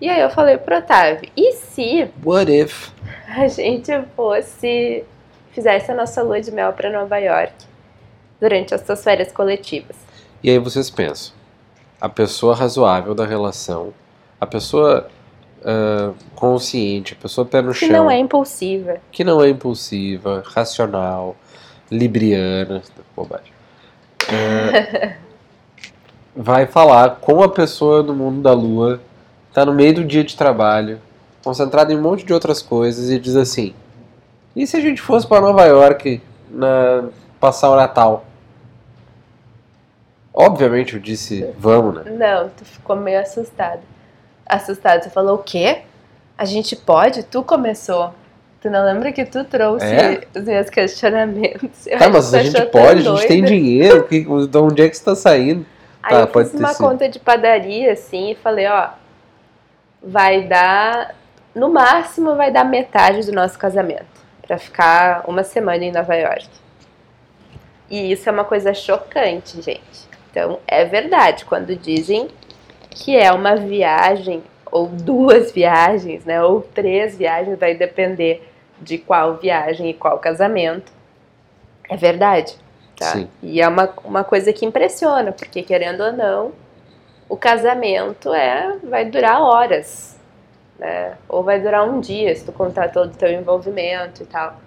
E 0.00 0.08
aí 0.08 0.20
eu 0.20 0.30
falei 0.30 0.56
pro 0.56 0.78
Otávio, 0.78 1.30
e 1.36 1.52
se 1.52 2.10
What 2.24 2.50
if? 2.50 2.90
a 3.28 3.46
gente 3.46 3.92
fosse 4.16 5.04
fizesse 5.52 5.90
a 5.90 5.94
nossa 5.94 6.22
lua 6.22 6.40
de 6.40 6.50
mel 6.50 6.72
para 6.72 6.90
Nova 6.90 7.18
York 7.18 7.52
durante 8.40 8.74
as 8.74 8.80
suas 8.82 9.02
férias 9.02 9.30
coletivas. 9.32 9.96
E 10.42 10.50
aí 10.50 10.58
vocês 10.58 10.88
pensam, 10.90 11.34
a 12.00 12.08
pessoa 12.08 12.54
razoável 12.54 13.14
da 13.14 13.26
relação, 13.26 13.92
a 14.40 14.46
pessoa 14.46 15.08
ah, 15.64 16.12
consciente, 16.34 17.12
a 17.12 17.22
pessoa 17.22 17.46
pé 17.46 17.60
no 17.60 17.72
Que 17.72 17.86
chão, 17.86 17.90
não 17.90 18.10
é 18.10 18.18
impulsiva. 18.18 18.98
que 19.12 19.22
não 19.22 19.42
é 19.42 19.50
impulsiva, 19.50 20.42
racional, 20.46 21.36
libriana, 21.90 22.82
bobagem, 23.14 23.52
ah, 24.28 25.14
vai 26.34 26.66
falar 26.66 27.16
com 27.20 27.42
a 27.42 27.48
pessoa 27.48 28.02
no 28.02 28.14
mundo 28.14 28.40
da 28.40 28.52
lua, 28.52 29.00
tá 29.52 29.66
no 29.66 29.74
meio 29.74 29.94
do 29.94 30.04
dia 30.04 30.24
de 30.24 30.34
trabalho, 30.34 30.98
concentrado 31.44 31.92
em 31.92 31.96
um 31.96 32.02
monte 32.02 32.24
de 32.24 32.32
outras 32.32 32.62
coisas 32.62 33.10
e 33.10 33.18
diz 33.18 33.36
assim: 33.36 33.74
e 34.54 34.66
se 34.66 34.76
a 34.76 34.80
gente 34.80 35.00
fosse 35.00 35.26
para 35.26 35.40
Nova 35.40 35.64
York 35.64 36.20
na, 36.50 37.08
passar 37.38 37.70
o 37.70 37.76
Natal? 37.76 38.24
Obviamente 40.32 40.94
eu 40.94 41.00
disse, 41.00 41.44
vamos, 41.58 41.96
né? 41.96 42.10
Não, 42.12 42.48
tu 42.50 42.64
ficou 42.64 42.96
meio 42.96 43.20
assustado. 43.20 43.80
Assustado, 44.46 45.02
você 45.02 45.10
falou 45.10 45.36
o 45.36 45.42
quê? 45.42 45.82
A 46.38 46.44
gente 46.44 46.74
pode? 46.76 47.22
Tu 47.24 47.42
começou. 47.42 48.14
Tu 48.60 48.70
não 48.70 48.84
lembra 48.84 49.10
que 49.12 49.24
tu 49.24 49.44
trouxe 49.44 49.86
É? 49.86 50.20
os 50.36 50.44
meus 50.44 50.70
questionamentos? 50.70 51.86
Eu 51.86 51.98
Tá, 51.98 52.08
mas 52.08 52.32
a 52.34 52.42
gente 52.42 52.62
pode, 52.66 53.08
a 53.08 53.14
gente 53.16 53.26
tem 53.26 53.44
dinheiro. 53.44 54.04
Que, 54.06 54.20
de 54.24 54.58
onde 54.58 54.82
é 54.82 54.88
que 54.88 54.96
você 54.96 55.04
tá 55.04 55.14
saindo? 55.14 55.64
Aí 56.02 56.10
Tá, 56.14 56.20
eu 56.20 56.26
pode 56.28 56.50
fiz 56.50 56.60
uma 56.60 56.72
sido. 56.72 56.86
conta 56.86 57.08
de 57.08 57.18
padaria, 57.18 57.92
assim, 57.92 58.30
e 58.30 58.34
falei, 58.34 58.66
ó, 58.66 58.88
vai 60.02 60.42
dar, 60.42 61.14
no 61.54 61.70
máximo 61.70 62.36
vai 62.36 62.50
dar 62.52 62.64
metade 62.64 63.24
do 63.26 63.32
nosso 63.32 63.58
casamento, 63.58 64.06
pra 64.50 64.58
ficar 64.58 65.24
uma 65.28 65.44
semana 65.44 65.84
em 65.84 65.92
Nova 65.92 66.12
York. 66.16 66.48
E 67.88 68.10
isso 68.10 68.28
é 68.28 68.32
uma 68.32 68.44
coisa 68.44 68.74
chocante, 68.74 69.62
gente. 69.62 70.08
Então, 70.28 70.58
é 70.66 70.84
verdade, 70.84 71.44
quando 71.44 71.76
dizem 71.76 72.26
que 72.90 73.16
é 73.16 73.30
uma 73.30 73.54
viagem, 73.54 74.42
ou 74.68 74.88
duas 74.88 75.52
viagens, 75.54 76.24
né, 76.24 76.42
ou 76.42 76.62
três 76.62 77.16
viagens, 77.16 77.56
vai 77.60 77.76
depender 77.76 78.44
de 78.80 78.98
qual 78.98 79.36
viagem 79.36 79.90
e 79.90 79.94
qual 79.94 80.18
casamento. 80.18 80.90
É 81.88 81.96
verdade. 81.96 82.56
Tá? 82.96 83.12
Sim. 83.12 83.28
E 83.40 83.60
é 83.60 83.68
uma, 83.68 83.88
uma 84.02 84.24
coisa 84.24 84.52
que 84.52 84.66
impressiona, 84.66 85.30
porque 85.30 85.62
querendo 85.62 86.00
ou 86.00 86.12
não, 86.12 86.52
o 87.28 87.36
casamento 87.36 88.34
é 88.34 88.78
vai 88.82 89.04
durar 89.04 89.40
horas, 89.40 90.09
né? 90.80 91.12
Ou 91.28 91.44
vai 91.44 91.60
durar 91.60 91.86
um 91.86 92.00
dia, 92.00 92.34
se 92.34 92.44
tu 92.44 92.52
contar 92.52 92.88
todo 92.88 93.12
o 93.12 93.16
teu 93.16 93.30
envolvimento 93.30 94.22
e 94.22 94.26
tal. 94.26 94.58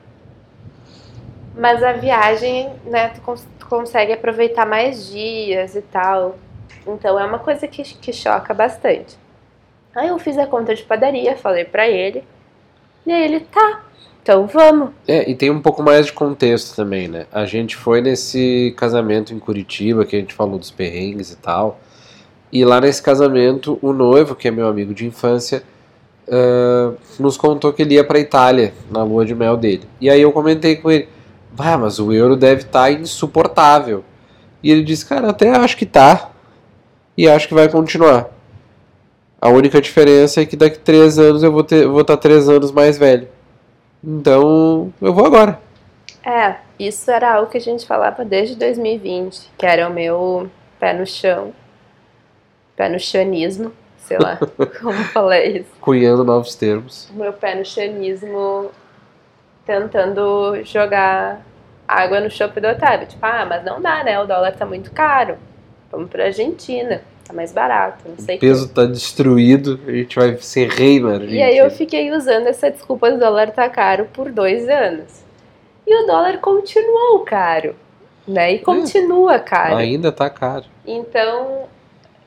Mas 1.58 1.84
a 1.84 1.94
viagem, 1.94 2.72
né, 2.86 3.10
tu, 3.10 3.22
cons- 3.22 3.48
tu 3.60 3.66
consegue 3.68 4.14
aproveitar 4.14 4.66
mais 4.66 5.10
dias 5.10 5.76
e 5.76 5.82
tal. 5.82 6.36
Então 6.86 7.20
é 7.20 7.26
uma 7.26 7.40
coisa 7.40 7.68
que, 7.68 7.84
que 7.84 8.14
choca 8.14 8.54
bastante. 8.54 9.18
Aí 9.96 10.08
eu 10.08 10.18
fiz 10.20 10.38
a 10.38 10.46
conta 10.46 10.74
de 10.76 10.84
padaria, 10.84 11.36
falei 11.36 11.66
pra 11.66 11.88
ele. 11.88 12.24
E 13.06 13.12
aí 13.12 13.24
ele, 13.24 13.40
tá, 13.42 13.84
então 14.22 14.48
vamos. 14.48 14.92
É, 15.08 15.30
e 15.30 15.36
tem 15.36 15.50
um 15.50 15.62
pouco 15.62 15.84
mais 15.84 16.06
de 16.06 16.14
contexto 16.14 16.76
também, 16.76 17.08
né? 17.08 17.26
A 17.32 17.46
gente 17.46 17.76
foi 17.76 18.02
nesse 18.02 18.74
casamento 18.78 19.34
em 19.34 19.40
Curitiba, 19.40 20.06
que 20.06 20.16
a 20.16 20.20
gente 20.20 20.34
falou 20.34 20.58
dos 20.58 20.72
perrengues 20.72 21.32
e 21.32 21.38
tal. 21.38 21.80
E 22.52 22.64
lá 22.64 22.80
nesse 22.80 23.02
casamento, 23.02 23.78
o 23.82 23.92
noivo, 23.94 24.36
que 24.36 24.48
é 24.48 24.52
meu 24.52 24.68
amigo 24.68 24.94
de 24.94 25.06
infância, 25.06 25.64
ah, 26.30 26.94
nos 27.20 27.38
contou 27.38 27.74
que 27.74 27.82
ele 27.82 27.96
ia 27.96 28.04
pra 28.04 28.20
Itália 28.20 28.74
na 28.90 29.04
lua 29.04 29.26
de 29.26 29.36
mel 29.36 29.58
dele. 29.58 29.84
E 30.00 30.10
aí 30.10 30.22
eu 30.22 30.32
comentei 30.32 30.76
com 30.76 30.92
ele: 30.92 31.08
Ah, 31.58 31.78
mas 31.78 32.00
o 32.00 32.12
euro 32.14 32.36
deve 32.36 32.62
estar 32.64 32.92
insuportável. 32.92 34.04
E 34.62 34.72
ele 34.72 34.84
disse: 34.84 35.06
Cara, 35.06 35.30
até 35.30 35.50
acho 35.50 35.78
que 35.78 35.86
tá. 35.86 36.30
E 37.18 37.28
acho 37.28 37.48
que 37.48 37.54
vai 37.54 37.70
continuar. 37.70 38.30
A 39.40 39.50
única 39.50 39.82
diferença 39.82 40.42
é 40.42 40.46
que 40.46 40.56
daqui 40.56 40.80
três 40.80 41.20
anos 41.20 41.44
eu 41.44 41.52
vou 41.52 41.64
ter, 41.64 41.86
vou 41.86 42.02
estar 42.02 42.18
três 42.18 42.48
anos 42.48 42.72
mais 42.72 42.98
velho. 42.98 43.28
Então, 44.04 44.92
eu 45.02 45.14
vou 45.14 45.26
agora. 45.26 45.60
É, 46.26 46.56
isso 46.80 47.12
era 47.12 47.36
algo 47.36 47.52
que 47.52 47.58
a 47.58 47.62
gente 47.62 47.86
falava 47.86 48.24
desde 48.24 48.56
2020, 48.56 49.52
que 49.58 49.66
era 49.66 49.88
o 49.90 49.94
meu 49.94 50.50
pé 50.80 50.94
no 50.94 51.06
chão, 51.06 51.54
pé 52.76 52.88
no 52.88 53.00
chanismo, 53.00 53.74
sei 54.04 54.18
lá 54.18 54.38
como 54.82 54.94
falar 55.06 55.44
isso. 55.44 55.70
Cunhando 55.82 56.24
novos 56.24 56.56
termos. 56.56 57.10
O 57.10 57.14
meu 57.14 57.34
pé 57.34 57.56
no 57.56 57.66
chanismo 57.66 58.72
tentando 59.66 60.64
jogar 60.64 61.42
água 61.88 62.20
no 62.20 62.30
chope 62.30 62.60
do 62.60 62.68
Otávio. 62.68 63.08
Tipo, 63.08 63.26
ah, 63.26 63.46
mas 63.48 63.64
não 63.64 63.82
dá, 63.82 64.04
né? 64.04 64.20
O 64.20 64.26
dólar 64.26 64.54
tá 64.54 64.66
muito 64.66 64.92
caro. 64.92 65.38
Vamos 65.92 66.10
pra 66.10 66.26
Argentina, 66.26 67.02
tá 67.26 67.34
mais 67.34 67.52
barato, 67.52 68.04
não 68.10 68.18
sei 68.18 68.38
O 68.38 68.40
peso 68.40 68.68
tá 68.68 68.86
destruído, 68.86 69.80
a 69.88 69.92
gente 69.92 70.16
vai 70.16 70.36
ser 70.38 70.70
rei, 70.70 71.00
mano. 71.00 71.26
E 71.26 71.40
aí 71.42 71.56
eu 71.56 71.70
fiquei 71.70 72.12
usando 72.12 72.48
essa 72.48 72.72
desculpa 72.72 73.12
do 73.12 73.20
dólar 73.20 73.52
tá 73.52 73.70
caro 73.70 74.10
por 74.12 74.32
dois 74.32 74.68
anos. 74.68 75.24
E 75.86 76.04
o 76.04 76.08
dólar 76.08 76.40
continuou 76.40 77.20
caro, 77.20 77.76
né? 78.28 78.54
E 78.54 78.60
continua 78.60 79.38
caro. 79.38 79.76
Ainda 79.76 80.12
tá 80.12 80.30
caro. 80.32 80.66
Então 80.84 81.68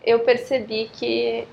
eu 0.04 0.20
percebi 0.20 0.88
que, 0.92 1.46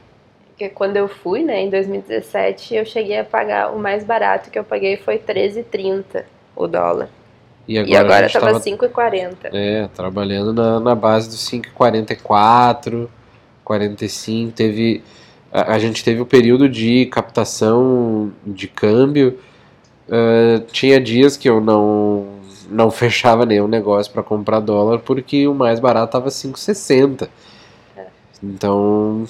que 0.58 0.70
quando 0.70 0.98
eu 0.98 1.08
fui, 1.08 1.44
né, 1.44 1.62
em 1.62 1.70
2017, 1.70 2.76
eu 2.76 2.86
cheguei 2.86 3.20
a 3.20 3.24
pagar 3.24 3.74
o 3.74 3.80
mais 3.80 4.04
barato 4.04 4.50
que 4.50 4.58
eu 4.58 4.64
paguei 4.64 4.98
foi 4.98 5.18
13,30 5.18 6.24
o 6.56 6.68
dólar. 6.68 7.10
E 7.68 7.78
agora, 7.78 7.92
e 7.92 7.96
agora 7.96 8.30
tava 8.30 8.46
tava 8.48 8.60
5,40. 8.60 9.36
é, 9.54 9.88
trabalhando 9.96 10.54
na, 10.54 10.80
na 10.80 10.96
base 10.96 11.30
dos 11.30 11.50
5,44, 11.50 13.08
45. 13.64 14.52
Teve, 14.52 15.04
a, 15.52 15.74
a 15.74 15.80
gente 15.80 16.04
teve 16.04 16.22
o 16.22 16.26
período 16.26 16.68
de 16.68 17.06
captação 17.06 18.34
de 18.46 18.68
câmbio. 18.68 19.40
ah, 20.10 20.62
tinha 20.72 21.00
dias 21.00 21.38
que 21.38 21.50
eu 21.50 21.62
não, 21.62 22.28
não 22.70 22.92
fechava 22.92 23.46
nenhum 23.46 23.68
negócio 23.68 24.12
para 24.12 24.22
comprar 24.22 24.60
dólar 24.60 25.00
porque 25.00 25.48
o 25.48 25.54
mais 25.54 25.80
barato 25.80 26.12
tava 26.12 26.30
5,60. 26.30 27.30
Então. 28.44 29.26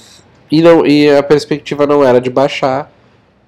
E, 0.54 0.62
não, 0.62 0.86
e 0.86 1.10
a 1.10 1.24
perspectiva 1.24 1.88
não 1.88 2.04
era 2.04 2.22
de 2.22 2.30
baixar. 2.30 2.92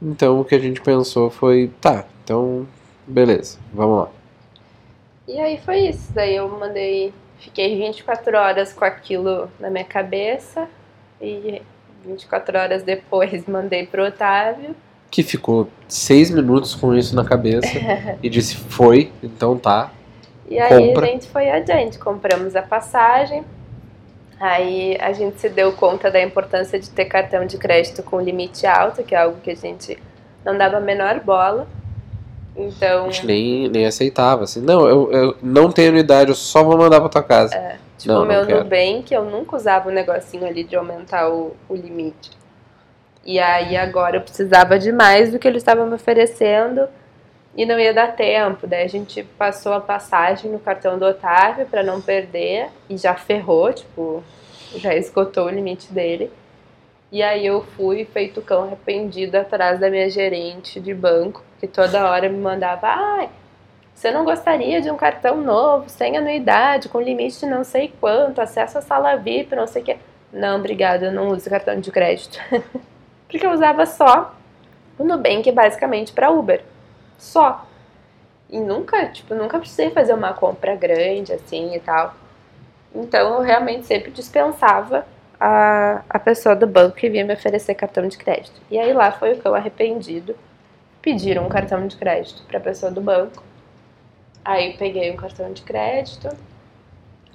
Então 0.02 0.42
o 0.42 0.44
que 0.44 0.56
a 0.56 0.60
gente 0.60 0.82
pensou 0.82 1.30
foi: 1.30 1.70
tá, 1.80 2.04
então 2.24 2.66
beleza, 3.06 3.60
vamos 3.72 4.00
lá. 4.00 4.10
E 5.28 5.40
aí 5.40 5.60
foi 5.64 5.82
isso. 5.90 6.12
Daí 6.16 6.36
eu 6.36 6.50
mandei. 6.50 7.14
Fiquei 7.38 7.78
24 7.78 8.36
horas 8.36 8.74
com 8.74 8.84
aquilo 8.84 9.48
na 9.60 9.70
minha 9.70 9.84
cabeça. 9.84 10.68
E 11.22 11.62
24 12.04 12.58
horas 12.58 12.82
depois 12.82 13.46
mandei 13.46 13.86
pro 13.86 14.08
Otávio. 14.08 14.76
que 15.12 15.22
ficou 15.22 15.70
seis 15.88 16.32
minutos 16.32 16.74
com 16.74 16.96
isso 16.96 17.16
na 17.16 17.24
cabeça 17.24 17.70
e 18.24 18.28
disse 18.28 18.56
foi, 18.56 19.12
então 19.22 19.60
tá. 19.60 19.92
E 20.50 20.58
aí 20.60 20.88
Compra. 20.88 21.06
a 21.06 21.10
gente 21.10 21.28
foi 21.28 21.52
adiante, 21.52 22.00
compramos 22.00 22.56
a 22.56 22.64
passagem. 22.64 23.44
Aí 24.46 24.96
a 25.02 25.12
gente 25.12 25.40
se 25.40 25.50
deu 25.50 25.74
conta 25.74 26.12
da 26.12 26.22
importância 26.22 26.80
de 26.80 26.88
ter 26.92 27.06
cartão 27.06 27.48
de 27.48 27.58
crédito 27.58 28.04
com 28.04 28.22
limite 28.22 28.68
alto, 28.68 29.02
que 29.02 29.16
é 29.16 29.18
algo 29.18 29.40
que 29.42 29.50
a 29.50 29.56
gente 29.56 29.98
não 30.46 30.56
dava 30.56 30.78
a 30.78 30.80
menor 30.80 31.20
bola. 31.20 31.68
Então, 32.56 33.08
A 33.08 33.10
gente 33.10 33.26
nem, 33.26 33.68
nem 33.68 33.88
aceitava, 33.88 34.44
assim, 34.44 34.62
não, 34.62 34.88
eu, 34.88 35.12
eu 35.12 35.38
não 35.42 35.72
tenho 35.72 35.90
anuidade, 35.90 36.30
eu 36.30 36.36
só 36.36 36.64
vou 36.64 36.78
mandar 36.78 37.00
pra 37.00 37.10
tua 37.10 37.24
casa. 37.24 37.80
tipo, 37.98 38.14
não, 38.14 38.22
o 38.22 38.26
não 38.26 38.28
meu 38.28 38.46
quero. 38.46 38.64
Nubank, 38.64 39.12
eu 39.12 39.26
nunca 39.26 39.56
usava 39.56 39.90
o 39.90 39.92
negocinho 39.92 40.46
ali 40.46 40.64
de 40.64 40.76
aumentar 40.76 41.28
o, 41.28 41.56
o 41.68 41.76
limite. 41.76 42.30
E 43.26 43.40
aí 43.40 43.76
agora 43.76 44.18
eu 44.18 44.22
precisava 44.22 44.78
de 44.78 44.92
mais 44.92 45.32
do 45.32 45.40
que 45.40 45.48
eles 45.48 45.64
estavam 45.64 45.88
me 45.88 45.96
oferecendo 45.96 46.88
e 47.56 47.66
não 47.66 47.80
ia 47.80 47.94
dar 47.94 48.16
tempo. 48.16 48.68
Daí 48.68 48.84
a 48.84 48.90
gente 48.90 49.24
passou 49.38 49.74
a 49.74 49.80
passagem 49.80 50.52
no 50.52 50.60
cartão 50.60 51.00
do 51.00 51.06
Otávio 51.06 51.66
para 51.66 51.84
não 51.84 52.02
perder 52.02 52.70
e 52.90 52.98
já 52.98 53.16
ferrou, 53.16 53.72
tipo, 53.72 54.24
já 54.76 54.94
esgotou 54.94 55.46
o 55.46 55.50
limite 55.50 55.92
dele. 55.92 56.32
E 57.12 57.24
aí 57.24 57.46
eu 57.46 57.62
fui 57.62 58.04
feito 58.04 58.42
cão 58.42 58.64
arrependido 58.64 59.38
atrás 59.38 59.80
da 59.80 59.90
minha 59.90 60.10
gerente 60.10 60.80
de 60.80 60.94
banco, 60.94 61.44
que 61.60 61.68
toda 61.68 62.10
hora 62.10 62.28
me 62.28 62.38
mandava, 62.38 62.88
ai, 62.88 63.30
você 63.94 64.12
não 64.12 64.26
gostaria 64.26 64.82
de 64.82 64.92
um 64.92 64.98
cartão 64.98 65.38
novo, 65.38 65.88
sem 65.88 66.18
anuidade, 66.18 66.90
com 66.90 67.00
limite 67.00 67.40
de 67.40 67.46
não 67.46 67.64
sei 67.64 67.94
quanto, 68.02 68.42
acesso 68.42 68.78
à 68.78 68.82
sala 68.82 69.16
VIP, 69.16 69.56
não 69.56 69.66
sei 69.66 69.82
o 69.82 69.86
que. 69.86 69.98
Não, 70.34 70.58
obrigada, 70.58 71.06
eu 71.06 71.14
não 71.14 71.30
uso 71.30 71.50
cartão 71.50 71.80
de 71.80 71.90
crédito. 71.92 72.38
Porque 73.30 73.46
eu 73.46 73.52
usava 73.52 73.86
só 73.86 74.36
o 75.00 75.04
Nubank 75.06 75.50
basicamente 75.54 76.12
para 76.12 76.30
Uber. 76.30 76.62
Só. 77.18 77.66
E 78.50 78.60
nunca, 78.60 79.08
tipo, 79.08 79.34
nunca 79.36 79.60
precisei 79.60 79.90
fazer 79.92 80.14
uma 80.14 80.34
compra 80.34 80.76
grande 80.76 81.34
assim 81.34 81.76
e 81.76 81.80
tal. 81.80 82.14
Então 82.94 83.36
eu 83.36 83.42
realmente 83.42 83.86
sempre 83.86 84.12
dispensava 84.12 85.06
a, 85.40 86.04
a 86.10 86.20
pessoa 86.20 86.56
do 86.56 86.68
banco 86.68 86.96
que 86.96 87.10
vinha 87.10 87.26
me 87.26 87.34
oferecer 87.34 87.76
cartão 87.76 88.08
de 88.08 88.18
crédito. 88.18 88.62
E 88.72 88.78
aí 88.80 88.94
lá 88.94 89.12
foi 89.12 89.34
o 89.34 89.40
cão 89.42 89.56
arrependido. 89.56 90.36
Pediram 91.02 91.46
um 91.46 91.50
cartão 91.50 91.88
de 91.88 91.96
crédito 91.98 92.44
para 92.48 92.58
a 92.58 92.62
pessoa 92.62 92.92
do 92.92 93.02
banco. 93.02 93.44
Aí 94.44 94.78
peguei 94.78 95.12
um 95.12 95.16
cartão 95.18 95.52
de 95.52 95.62
crédito. 95.64 96.30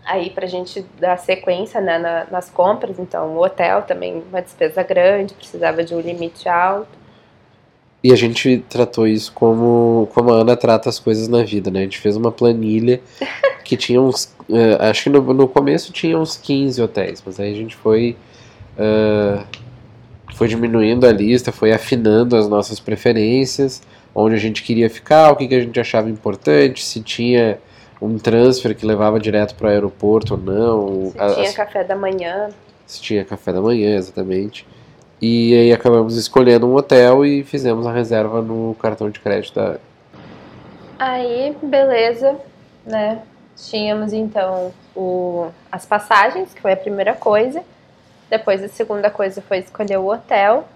Aí 0.04 0.30
pra 0.30 0.46
gente 0.46 0.82
dar 0.98 1.18
sequência 1.18 1.80
né, 1.80 1.98
na- 1.98 2.24
nas 2.30 2.48
compras, 2.50 2.98
então 2.98 3.36
o 3.36 3.44
hotel 3.44 3.82
também 3.82 4.22
uma 4.28 4.40
despesa 4.40 4.82
grande, 4.82 5.34
precisava 5.34 5.84
de 5.84 5.94
um 5.94 6.00
limite 6.00 6.48
alto. 6.48 6.88
E 8.02 8.12
a 8.12 8.16
gente 8.16 8.64
tratou 8.68 9.06
isso 9.06 9.30
como, 9.34 10.08
como 10.14 10.32
a 10.32 10.36
Ana 10.40 10.56
trata 10.56 10.88
as 10.88 10.98
coisas 10.98 11.28
na 11.28 11.42
vida, 11.42 11.70
né? 11.70 11.80
A 11.80 11.82
gente 11.82 11.98
fez 11.98 12.16
uma 12.16 12.32
planilha 12.32 13.00
que 13.64 13.76
tinha 13.76 14.00
uns. 14.00 14.34
eh, 14.50 14.76
acho 14.88 15.04
que 15.04 15.10
no, 15.10 15.20
no 15.34 15.46
começo 15.46 15.92
tinha 15.92 16.18
uns 16.18 16.36
15 16.36 16.80
hotéis, 16.80 17.22
mas 17.24 17.38
aí 17.38 17.52
a 17.52 17.56
gente 17.56 17.76
foi. 17.76 18.16
eh, 18.78 19.40
foi 20.34 20.48
diminuindo 20.48 21.06
a 21.06 21.12
lista, 21.12 21.52
foi 21.52 21.72
afinando 21.72 22.34
as 22.36 22.48
nossas 22.48 22.80
preferências, 22.80 23.82
onde 24.14 24.34
a 24.34 24.38
gente 24.38 24.62
queria 24.62 24.88
ficar, 24.88 25.30
o 25.32 25.36
que, 25.36 25.46
que 25.46 25.54
a 25.54 25.60
gente 25.60 25.78
achava 25.78 26.08
importante, 26.08 26.82
se 26.82 27.00
tinha 27.02 27.58
um 28.00 28.16
transfer 28.16 28.74
que 28.74 28.86
levava 28.86 29.20
direto 29.20 29.54
para 29.56 29.66
o 29.66 29.70
aeroporto 29.70 30.34
ou 30.34 30.40
não. 30.40 31.10
Se 31.12 31.18
a- 31.20 31.34
tinha 31.34 31.48
as- 31.48 31.54
café 31.54 31.84
da 31.84 31.94
manhã. 31.94 32.48
se 32.86 33.02
tinha 33.02 33.22
café 33.26 33.52
da 33.52 33.60
manhã, 33.60 33.96
exatamente. 33.96 34.66
E 35.20 35.54
aí 35.54 35.72
acabamos 35.72 36.16
escolhendo 36.16 36.66
um 36.66 36.74
hotel 36.74 37.24
e 37.26 37.44
fizemos 37.44 37.86
a 37.86 37.92
reserva 37.92 38.40
no 38.40 38.74
cartão 38.80 39.10
de 39.10 39.20
crédito 39.20 39.54
da 39.54 39.76
Aí, 40.98 41.56
beleza, 41.62 42.36
né? 42.84 43.20
Tínhamos 43.56 44.12
então 44.12 44.72
o, 44.94 45.48
as 45.70 45.84
passagens, 45.86 46.52
que 46.54 46.60
foi 46.60 46.72
a 46.72 46.76
primeira 46.76 47.14
coisa. 47.14 47.62
Depois 48.28 48.62
a 48.62 48.68
segunda 48.68 49.10
coisa 49.10 49.42
foi 49.42 49.58
escolher 49.58 49.98
o 49.98 50.10
hotel. 50.10 50.66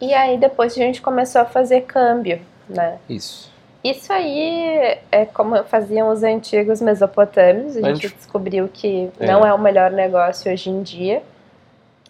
E 0.00 0.12
aí 0.12 0.36
depois 0.38 0.72
a 0.72 0.76
gente 0.76 1.00
começou 1.00 1.40
a 1.40 1.44
fazer 1.44 1.82
câmbio, 1.82 2.40
né? 2.68 2.98
Isso. 3.08 3.50
Isso 3.84 4.12
aí 4.12 4.98
é 5.12 5.24
como 5.26 5.62
faziam 5.64 6.10
os 6.10 6.22
antigos 6.22 6.80
mesopotâmios. 6.80 7.76
A 7.76 7.80
A 7.80 7.82
gente 7.92 8.02
gente- 8.08 8.16
descobriu 8.16 8.68
que 8.72 9.08
É. 9.20 9.26
não 9.26 9.46
é 9.46 9.52
o 9.54 9.58
melhor 9.58 9.90
negócio 9.90 10.52
hoje 10.52 10.68
em 10.70 10.82
dia. 10.82 11.22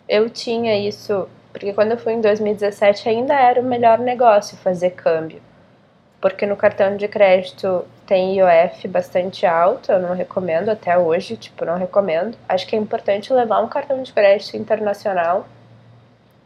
Eu 0.09 0.31
tinha 0.31 0.77
isso, 0.79 1.29
porque 1.53 1.73
quando 1.73 1.93
eu 1.93 1.99
fui 1.99 2.13
em 2.13 2.21
2017 2.21 3.09
ainda 3.09 3.35
era 3.35 3.61
o 3.61 3.65
melhor 3.65 3.99
negócio 3.99 4.57
fazer 4.57 4.91
câmbio. 4.91 5.43
Porque 6.21 6.47
no 6.47 6.57
cartão 6.57 6.97
de 6.97 7.09
crédito 7.09 7.85
tem 8.07 8.39
IOF 8.39 8.87
bastante 8.89 9.45
alto, 9.45 9.91
eu 9.91 9.99
não 9.99 10.15
recomendo 10.15 10.69
até 10.69 10.97
hoje, 10.97 11.37
tipo, 11.37 11.65
não 11.65 11.77
recomendo. 11.77 12.39
Acho 12.49 12.67
que 12.67 12.77
é 12.77 12.79
importante 12.79 13.33
levar 13.33 13.61
um 13.61 13.69
cartão 13.69 14.03
de 14.03 14.13
crédito 14.13 14.57
internacional 14.57 15.47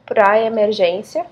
para 0.06 0.40
emergência, 0.40 1.26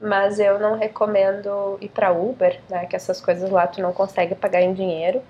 mas 0.00 0.38
eu 0.38 0.58
não 0.58 0.76
recomendo 0.76 1.76
ir 1.80 1.88
para 1.88 2.12
Uber, 2.12 2.60
né, 2.70 2.86
que 2.86 2.96
essas 2.96 3.20
coisas 3.20 3.50
lá 3.50 3.66
tu 3.66 3.80
não 3.82 3.92
consegue 3.92 4.34
pagar 4.34 4.62
em 4.62 4.72
dinheiro. 4.72 5.20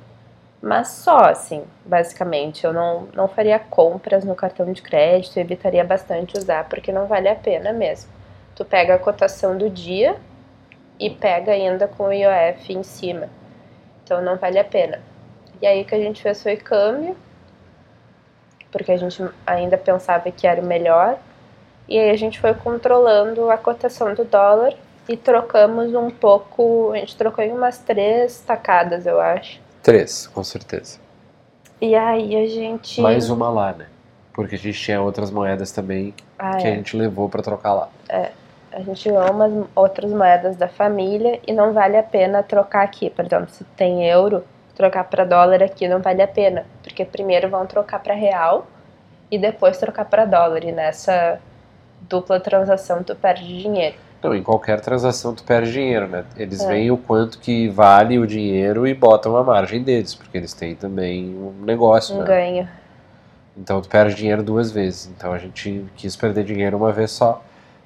Mas 0.64 0.88
só, 0.88 1.26
assim, 1.26 1.62
basicamente, 1.85 2.64
eu 2.64 2.73
não, 2.73 3.06
não 3.12 3.28
faria 3.28 3.59
compras 3.59 4.25
no 4.25 4.35
cartão 4.35 4.73
de 4.73 4.80
crédito, 4.80 5.38
evitaria 5.38 5.85
bastante 5.85 6.38
usar, 6.38 6.66
porque 6.71 6.90
não 6.90 7.06
vale 7.06 7.28
a 7.28 7.35
pena 7.35 7.71
mesmo. 7.71 8.11
Tu 8.56 8.64
pega 8.64 8.94
a 8.94 8.99
cotação 8.99 9.59
do 9.59 9.68
dia 9.68 10.16
e 10.99 11.11
pega 11.11 11.52
ainda 11.52 11.87
com 11.87 12.04
o 12.04 12.12
IOF 12.14 12.73
em 12.73 12.83
cima. 12.83 13.28
Então 14.02 14.23
não 14.23 14.38
vale 14.38 14.59
a 14.59 14.64
pena. 14.64 15.02
E 15.61 15.66
aí 15.66 15.85
que 15.85 15.94
a 15.94 15.99
gente 15.99 16.23
fez 16.23 16.42
foi 16.42 16.56
câmbio, 16.56 17.14
porque 18.73 18.90
a 18.90 18.97
gente 18.97 19.23
ainda 19.47 19.76
pensava 19.76 20.30
que 20.30 20.47
era 20.47 20.62
o 20.62 20.64
melhor. 20.64 21.18
E 21.87 21.99
aí 21.99 22.09
a 22.09 22.16
gente 22.16 22.40
foi 22.40 22.54
controlando 22.54 23.50
a 23.50 23.59
cotação 23.59 24.14
do 24.14 24.25
dólar 24.25 24.73
e 25.11 25.14
trocamos 25.14 25.94
um 25.94 26.09
pouco, 26.09 26.90
a 26.94 26.97
gente 26.97 27.18
trocou 27.18 27.44
em 27.44 27.52
umas 27.52 27.76
três 27.80 28.40
tacadas, 28.40 29.04
eu 29.04 29.21
acho. 29.21 29.62
Três, 29.85 30.26
com 30.29 30.43
certeza. 30.43 30.99
E 31.79 31.95
aí 31.95 32.35
a 32.37 32.49
gente. 32.49 33.03
Mais 33.03 33.29
uma 33.29 33.50
lá, 33.50 33.75
né? 33.75 33.87
Porque 34.33 34.55
a 34.55 34.59
gente 34.59 34.81
tinha 34.81 35.00
outras 35.03 35.31
moedas 35.31 35.71
também 35.73 36.14
Ah, 36.38 36.57
que 36.57 36.67
a 36.67 36.71
é. 36.71 36.75
gente 36.76 36.97
levou 36.97 37.29
pra 37.29 37.43
trocar 37.43 37.75
lá. 37.75 37.88
A 38.73 38.81
gente 38.81 39.09
ganhou 39.09 39.31
umas 39.31 39.53
outras 39.76 40.11
moedas 40.11 40.57
da 40.57 40.69
família 40.69 41.38
e 41.47 41.53
não 41.53 41.75
vale 41.75 41.99
a 41.99 42.03
pena 42.03 42.43
trocar 42.43 42.83
aqui. 42.83 43.11
Por 43.11 43.26
exemplo, 43.26 43.50
se 43.50 43.62
tem 43.76 44.09
euro, 44.09 44.43
trocar 44.75 45.05
para 45.05 45.26
dólar 45.26 45.62
aqui 45.62 45.87
não 45.87 46.00
vale 46.00 46.23
a 46.23 46.26
pena, 46.26 46.64
porque 46.83 47.05
primeiro 47.05 47.50
vão 47.50 47.67
trocar 47.67 48.03
para 48.03 48.14
real 48.14 48.67
e 49.31 49.38
depois 49.38 49.76
trocar 49.76 50.07
para 50.07 50.25
dólar. 50.25 50.64
E 50.64 50.73
nessa 50.73 51.38
dupla 52.09 52.41
transação 52.41 53.03
tu 53.03 53.14
perde 53.14 53.47
dinheiro. 53.47 53.97
Não, 54.25 54.35
em 54.35 54.43
qualquer 54.43 54.81
transação 54.81 55.35
tu 55.35 55.45
perde 55.45 55.71
dinheiro, 55.71 56.09
né? 56.09 56.25
Eles 56.35 56.62
É. 56.62 56.66
veem 56.66 56.90
o 56.90 56.97
quanto 56.97 57.38
que 57.38 57.69
vale 57.69 58.19
o 58.19 58.26
dinheiro 58.26 58.87
e 58.87 58.95
botam 58.95 59.37
a 59.37 59.45
margem 59.45 59.83
deles, 59.83 60.14
porque 60.14 60.38
eles 60.38 60.55
têm 60.55 60.75
também 60.75 61.27
um 61.37 61.53
negócio, 61.62 62.16
Um 62.16 62.20
né? 62.20 62.25
ganho. 62.25 62.68
Então 63.55 63.83
tu 63.83 63.88
perde 63.90 64.14
dinheiro 64.14 64.42
duas 64.42 64.72
vezes. 64.72 65.12
Então 65.14 65.31
a 65.31 65.37
gente 65.38 65.85
quis 65.94 66.16
perder 66.16 66.42
dinheiro 66.44 66.75
uma 66.79 66.90
vez 66.90 67.11
só. 67.11 67.42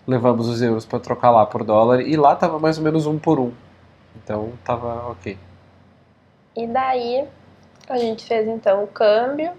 Levamos 0.06 0.48
os 0.48 0.62
euros 0.62 0.86
para 0.86 1.00
trocar 1.00 1.30
lá 1.32 1.44
por 1.44 1.64
dólar 1.64 2.00
e 2.00 2.16
lá 2.16 2.36
tava 2.36 2.58
mais 2.60 2.78
ou 2.78 2.84
menos 2.84 3.04
um 3.04 3.18
por 3.18 3.40
um. 3.40 3.50
Então 4.22 4.52
tava 4.64 5.10
ok. 5.10 5.36
E 6.56 6.66
daí 6.68 7.26
a 7.88 7.98
gente 7.98 8.24
fez 8.24 8.46
então 8.46 8.84
o 8.84 8.86
câmbio. 8.86 9.50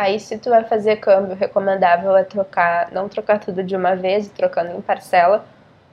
Aí 0.00 0.18
se 0.18 0.38
tu 0.38 0.48
vai 0.48 0.64
fazer 0.64 0.96
câmbio, 0.96 1.36
recomendável 1.36 2.16
é 2.16 2.24
trocar, 2.24 2.90
não 2.90 3.06
trocar 3.06 3.38
tudo 3.38 3.62
de 3.62 3.76
uma 3.76 3.94
vez, 3.94 4.28
trocando 4.30 4.70
em 4.70 4.80
parcela, 4.80 5.44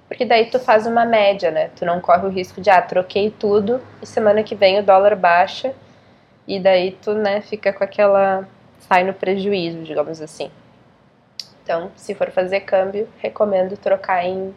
porque 0.07 0.23
daí 0.23 0.49
tu 0.49 0.59
faz 0.59 0.87
uma 0.87 1.03
média, 1.03 1.51
né? 1.51 1.71
Tu 1.75 1.83
não 1.83 1.99
corre 1.99 2.25
o 2.25 2.29
risco 2.29 2.61
de 2.61 2.69
ah, 2.69 2.81
troquei 2.81 3.29
tudo 3.29 3.81
e 4.01 4.05
semana 4.05 4.43
que 4.43 4.55
vem 4.55 4.79
o 4.79 4.83
dólar 4.83 5.13
baixa 5.13 5.73
e 6.47 6.57
daí 6.57 6.93
tu, 6.93 7.13
né, 7.15 7.41
fica 7.41 7.73
com 7.73 7.83
aquela 7.83 8.47
sai 8.79 9.03
no 9.03 9.13
prejuízo, 9.13 9.83
digamos 9.83 10.21
assim. 10.21 10.49
Então, 11.61 11.91
se 11.97 12.15
for 12.15 12.31
fazer 12.31 12.61
câmbio, 12.61 13.09
recomendo 13.17 13.75
trocar 13.75 14.23
em, 14.23 14.55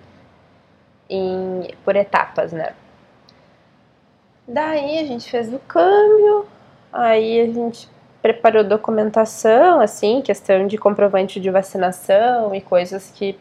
em 1.08 1.74
por 1.84 1.96
etapas, 1.96 2.52
né? 2.52 2.72
Daí 4.46 5.00
a 5.00 5.04
gente 5.04 5.28
fez 5.28 5.52
o 5.52 5.58
câmbio, 5.58 6.46
aí 6.92 7.40
a 7.40 7.46
gente 7.46 7.88
preparou 8.22 8.62
documentação, 8.62 9.80
assim, 9.80 10.20
questão 10.20 10.66
de 10.66 10.76
comprovante 10.76 11.40
de 11.40 11.50
vacinação 11.50 12.54
e 12.54 12.60
coisas 12.60 13.10
que 13.10 13.38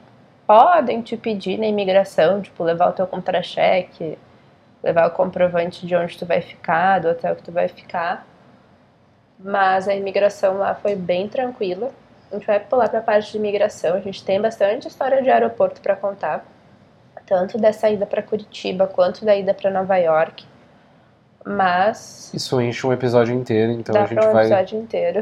podem 0.47 1.01
te 1.01 1.17
pedir 1.17 1.59
na 1.59 1.67
imigração, 1.67 2.41
tipo 2.41 2.63
levar 2.63 2.89
o 2.89 2.93
teu 2.93 3.05
contra-cheque, 3.05 4.17
levar 4.81 5.07
o 5.07 5.11
comprovante 5.11 5.85
de 5.85 5.95
onde 5.95 6.17
tu 6.17 6.25
vai 6.25 6.41
ficar, 6.41 6.99
do 6.99 7.09
hotel 7.09 7.35
que 7.35 7.43
tu 7.43 7.51
vai 7.51 7.67
ficar. 7.67 8.25
Mas 9.37 9.87
a 9.87 9.95
imigração 9.95 10.57
lá 10.57 10.73
foi 10.75 10.95
bem 10.95 11.27
tranquila. 11.27 11.91
A 12.31 12.35
gente 12.35 12.47
vai 12.47 12.59
pular 12.59 12.89
para 12.89 12.99
a 12.99 13.01
parte 13.01 13.31
de 13.31 13.37
imigração. 13.37 13.95
A 13.95 13.99
gente 13.99 14.23
tem 14.23 14.39
bastante 14.41 14.87
história 14.87 15.21
de 15.21 15.29
aeroporto 15.29 15.81
para 15.81 15.95
contar, 15.95 16.45
tanto 17.25 17.57
dessa 17.57 17.89
ida 17.89 18.05
para 18.05 18.23
Curitiba 18.23 18.87
quanto 18.87 19.25
da 19.25 19.35
ida 19.35 19.53
para 19.53 19.69
Nova 19.69 19.97
York. 19.97 20.45
Mas 21.49 22.31
Isso 22.33 22.61
enche 22.61 22.85
um 22.85 22.93
episódio 22.93 23.33
inteiro, 23.33 23.71
então 23.71 23.95
a 23.95 24.05
gente 24.05 24.19
para 24.19 24.29
um 24.29 24.33
vai 24.33 24.65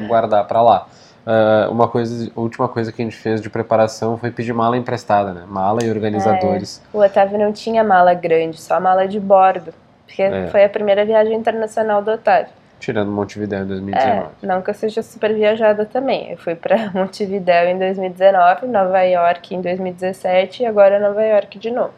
guardar 0.07 0.45
pra 0.45 0.61
lá. 0.61 0.87
Ah, 1.25 1.67
uma 1.69 1.89
coisa, 1.89 2.31
a 2.35 2.39
última 2.39 2.69
coisa 2.69 2.89
que 2.91 3.01
a 3.01 3.05
gente 3.05 3.17
fez 3.17 3.41
de 3.41 3.49
preparação 3.49 4.17
foi 4.17 4.31
pedir 4.31 4.53
mala 4.53 4.77
emprestada, 4.77 5.33
né? 5.33 5.43
Mala 5.45 5.83
e 5.83 5.89
organizadores. 5.89 6.81
O 6.93 6.99
Otávio 6.99 7.37
não 7.37 7.51
tinha 7.51 7.83
mala 7.83 8.13
grande, 8.13 8.61
só 8.61 8.79
mala 8.79 9.05
de 9.05 9.19
bordo. 9.19 9.73
Porque 10.05 10.21
É. 10.21 10.47
foi 10.47 10.63
a 10.63 10.69
primeira 10.69 11.03
viagem 11.03 11.33
internacional 11.35 12.01
do 12.01 12.11
Otávio. 12.11 12.47
Tirando 12.79 13.11
Montevideo 13.11 13.57
em 13.57 13.61
É, 13.61 13.65
2019. 13.65 14.27
não 14.43 14.61
que 14.61 14.69
eu 14.69 14.73
seja 14.73 15.01
super 15.03 15.33
viajada 15.33 15.83
também. 15.85 16.31
Eu 16.31 16.37
fui 16.37 16.55
pra 16.55 16.91
Montevidéu 16.95 17.65
em 17.67 17.77
2019, 17.77 18.67
Nova 18.67 19.01
York 19.01 19.53
em 19.53 19.59
2017 19.59 20.63
e 20.63 20.65
agora 20.65 20.97
Nova 20.97 21.21
York 21.25 21.59
de 21.59 21.71
novo. 21.71 21.91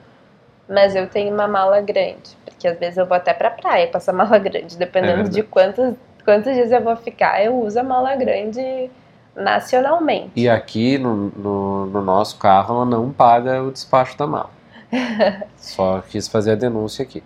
Mas 0.70 0.96
eu 0.96 1.08
tenho 1.08 1.34
uma 1.34 1.48
mala 1.48 1.82
grande, 1.82 2.38
porque 2.46 2.68
às 2.68 2.78
vezes 2.78 2.98
eu 2.98 3.06
vou 3.08 3.18
até 3.18 3.34
pra 3.34 3.50
praia 3.50 3.88
com 3.88 3.98
essa 3.98 4.14
mala 4.14 4.38
grande, 4.38 4.78
dependendo 4.78 5.24
verdade. 5.24 5.36
de 5.36 5.44
quantos, 5.44 5.96
quantos 6.24 6.54
dias 6.54 6.72
eu 6.72 6.82
vou 6.82 6.96
ficar, 6.96 7.44
eu 7.44 7.60
uso 7.60 7.80
a 7.80 7.84
mala 7.84 8.16
grande 8.16 8.92
nacionalmente. 9.36 10.32
E 10.36 10.48
aqui 10.48 10.98
no, 11.00 11.32
no, 11.36 11.86
no 11.88 12.02
nosso 12.02 12.38
carro 12.38 12.76
ela 12.76 12.86
não 12.86 13.12
paga 13.12 13.64
o 13.64 13.72
despacho 13.72 14.16
da 14.18 14.28
mala. 14.28 14.52
Só 15.58 16.02
quis 16.08 16.28
fazer 16.28 16.52
a 16.52 16.56
denúncia 16.56 17.04
aqui. 17.04 17.24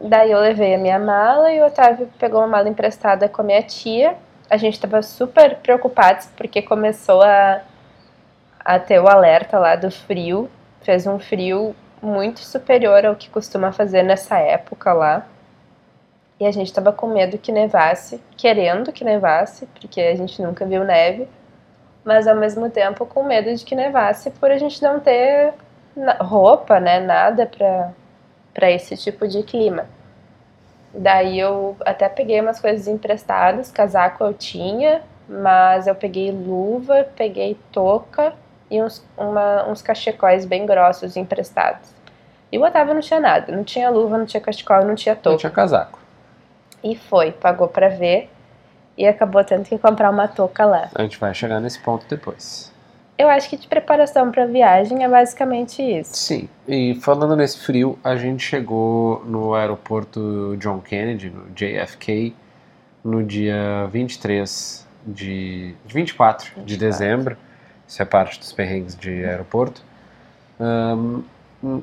Daí 0.00 0.30
eu 0.30 0.38
levei 0.38 0.74
a 0.74 0.78
minha 0.78 0.98
mala 0.98 1.52
e 1.52 1.60
o 1.60 1.66
Otávio 1.66 2.08
pegou 2.18 2.40
uma 2.40 2.48
mala 2.48 2.68
emprestada 2.68 3.28
com 3.28 3.42
a 3.42 3.44
minha 3.44 3.62
tia. 3.62 4.16
A 4.50 4.56
gente 4.56 4.80
tava 4.80 5.00
super 5.02 5.56
preocupados 5.56 6.28
porque 6.36 6.60
começou 6.60 7.22
a, 7.22 7.60
a 8.60 8.78
ter 8.78 9.00
o 9.00 9.08
alerta 9.08 9.58
lá 9.58 9.76
do 9.76 9.90
frio. 9.90 10.50
Fez 10.82 11.06
um 11.06 11.18
frio 11.18 11.74
muito 12.02 12.40
superior 12.40 13.06
ao 13.06 13.14
que 13.14 13.30
costuma 13.30 13.72
fazer 13.72 14.02
nessa 14.02 14.38
época 14.38 14.92
lá. 14.92 15.26
E 16.40 16.44
a 16.44 16.50
gente 16.50 16.72
tava 16.72 16.92
com 16.92 17.06
medo 17.06 17.38
que 17.38 17.52
nevasse, 17.52 18.20
querendo 18.36 18.92
que 18.92 19.04
nevasse, 19.04 19.66
porque 19.66 20.00
a 20.00 20.16
gente 20.16 20.42
nunca 20.42 20.66
viu 20.66 20.82
neve, 20.82 21.28
mas 22.04 22.26
ao 22.26 22.34
mesmo 22.34 22.68
tempo 22.68 23.06
com 23.06 23.22
medo 23.22 23.54
de 23.54 23.64
que 23.64 23.76
nevasse 23.76 24.30
por 24.32 24.50
a 24.50 24.58
gente 24.58 24.82
não 24.82 24.98
ter 24.98 25.54
roupa, 26.20 26.80
né, 26.80 26.98
nada 26.98 27.46
pra 27.46 27.92
para 28.52 28.70
esse 28.70 28.96
tipo 28.96 29.26
de 29.26 29.42
clima. 29.42 29.86
Daí 30.94 31.38
eu 31.38 31.76
até 31.86 32.08
peguei 32.08 32.40
umas 32.40 32.60
coisas 32.60 32.86
emprestadas, 32.86 33.72
casaco 33.72 34.22
eu 34.22 34.34
tinha, 34.34 35.02
mas 35.26 35.86
eu 35.86 35.94
peguei 35.94 36.30
luva, 36.30 37.08
peguei 37.16 37.56
touca 37.72 38.34
e 38.72 38.82
uns, 38.82 39.04
uma- 39.18 39.68
uns 39.68 39.82
cachecóis 39.82 40.46
bem 40.46 40.64
grossos 40.64 41.14
emprestados. 41.16 41.90
E 42.50 42.58
o 42.58 42.62
Otávio 42.64 42.94
não 42.94 43.00
tinha 43.02 43.20
nada, 43.20 43.54
não 43.54 43.62
tinha 43.62 43.90
luva, 43.90 44.16
não 44.16 44.24
tinha 44.26 44.40
cachecol, 44.40 44.84
não 44.84 44.94
tinha 44.94 45.14
Não 45.14 45.22
touca. 45.22 45.38
tinha 45.38 45.50
casaco. 45.50 45.98
E 46.82 46.96
foi, 46.96 47.32
pagou 47.32 47.68
pra 47.68 47.88
ver 47.88 48.30
e 48.96 49.06
acabou 49.06 49.44
tendo 49.44 49.64
que 49.64 49.76
comprar 49.78 50.10
uma 50.10 50.26
touca 50.26 50.64
lá. 50.64 50.88
A 50.94 51.02
gente 51.02 51.18
vai 51.18 51.34
chegar 51.34 51.60
nesse 51.60 51.78
ponto 51.80 52.04
depois. 52.08 52.72
Eu 53.18 53.28
acho 53.28 53.48
que 53.48 53.56
de 53.58 53.68
preparação 53.68 54.32
para 54.32 54.46
viagem 54.46 55.04
é 55.04 55.08
basicamente 55.08 55.82
isso. 55.82 56.14
Sim, 56.16 56.48
e 56.66 56.94
falando 56.96 57.36
nesse 57.36 57.58
frio, 57.64 57.98
a 58.02 58.16
gente 58.16 58.42
chegou 58.42 59.22
no 59.26 59.54
aeroporto 59.54 60.56
John 60.58 60.80
Kennedy, 60.80 61.30
no 61.30 61.50
JFK, 61.50 62.34
no 63.04 63.22
dia 63.22 63.86
23 63.90 64.86
de. 65.06 65.74
24, 65.86 66.46
24. 66.46 66.64
de 66.64 66.76
dezembro. 66.76 67.36
Isso 67.92 68.00
é 68.00 68.06
parte 68.06 68.38
dos 68.38 68.50
perrengues 68.54 68.96
de 68.96 69.22
aeroporto. 69.22 69.82
Um, 70.58 71.22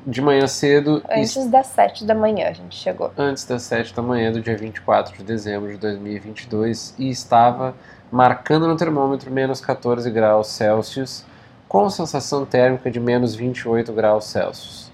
de 0.04 0.20
manhã 0.20 0.44
cedo. 0.48 1.00
Antes 1.08 1.46
das 1.46 1.68
7 1.68 2.04
da 2.04 2.16
manhã 2.16 2.48
a 2.48 2.52
gente 2.52 2.74
chegou. 2.74 3.12
Antes 3.16 3.44
das 3.44 3.62
7 3.62 3.94
da 3.94 4.02
manhã 4.02 4.32
do 4.32 4.40
dia 4.40 4.56
24 4.56 5.16
de 5.16 5.22
dezembro 5.22 5.70
de 5.70 5.76
2022 5.76 6.96
e 6.98 7.08
estava 7.08 7.76
marcando 8.10 8.66
no 8.66 8.76
termômetro 8.76 9.30
menos 9.30 9.60
14 9.60 10.10
graus 10.10 10.48
Celsius, 10.48 11.24
com 11.68 11.88
sensação 11.88 12.44
térmica 12.44 12.90
de 12.90 12.98
menos 12.98 13.36
28 13.36 13.92
graus 13.92 14.24
Celsius. 14.24 14.90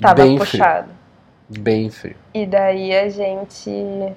Tava 0.00 0.14
Bem 0.14 0.38
puxado. 0.38 0.90
Frio. 1.50 1.60
Bem 1.60 1.90
frio. 1.90 2.16
E 2.32 2.46
daí 2.46 2.96
a 2.96 3.08
gente 3.08 4.14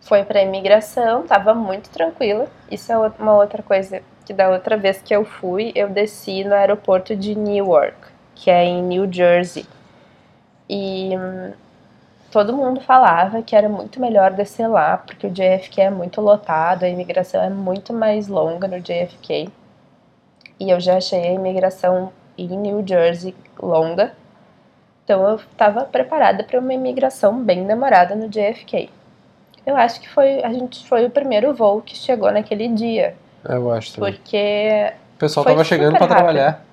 foi 0.00 0.22
para 0.22 0.42
imigração, 0.42 1.24
tava 1.24 1.52
muito 1.54 1.90
tranquila. 1.90 2.46
Isso 2.70 2.92
é 2.92 2.96
uma 3.18 3.34
outra 3.34 3.64
coisa 3.64 4.00
que 4.26 4.34
da 4.34 4.50
outra 4.50 4.76
vez 4.76 5.00
que 5.00 5.14
eu 5.14 5.24
fui, 5.24 5.72
eu 5.76 5.88
desci 5.88 6.42
no 6.42 6.52
aeroporto 6.52 7.14
de 7.14 7.36
Newark, 7.36 7.96
que 8.34 8.50
é 8.50 8.64
em 8.64 8.82
New 8.82 9.10
Jersey. 9.10 9.64
E 10.68 11.16
hum, 11.16 11.52
todo 12.32 12.52
mundo 12.52 12.80
falava 12.80 13.40
que 13.40 13.54
era 13.54 13.68
muito 13.68 14.00
melhor 14.00 14.32
descer 14.32 14.66
lá, 14.66 14.96
porque 14.96 15.28
o 15.28 15.30
JFK 15.30 15.82
é 15.82 15.90
muito 15.90 16.20
lotado, 16.20 16.82
a 16.82 16.88
imigração 16.88 17.40
é 17.40 17.48
muito 17.48 17.92
mais 17.92 18.26
longa 18.26 18.66
no 18.66 18.80
JFK. 18.80 19.48
E 20.58 20.70
eu 20.70 20.80
já 20.80 20.96
achei 20.96 21.20
a 21.20 21.32
imigração 21.32 22.12
em 22.36 22.48
New 22.48 22.84
Jersey 22.84 23.32
longa. 23.62 24.12
Então 25.04 25.22
eu 25.22 25.36
estava 25.36 25.84
preparada 25.84 26.42
para 26.42 26.58
uma 26.58 26.74
imigração 26.74 27.44
bem 27.44 27.64
demorada 27.64 28.16
no 28.16 28.28
JFK. 28.28 28.90
Eu 29.64 29.76
acho 29.76 30.00
que 30.00 30.08
foi 30.08 30.42
a 30.42 30.52
gente 30.52 30.84
foi 30.88 31.06
o 31.06 31.10
primeiro 31.10 31.54
voo 31.54 31.80
que 31.80 31.96
chegou 31.96 32.32
naquele 32.32 32.66
dia. 32.66 33.14
Eu 33.48 33.70
acho 33.72 33.94
também. 33.94 34.12
Porque 34.14 34.92
o 35.14 35.18
pessoal 35.18 35.44
estava 35.44 35.64
chegando 35.64 35.96
para 35.96 36.06
trabalhar. 36.06 36.64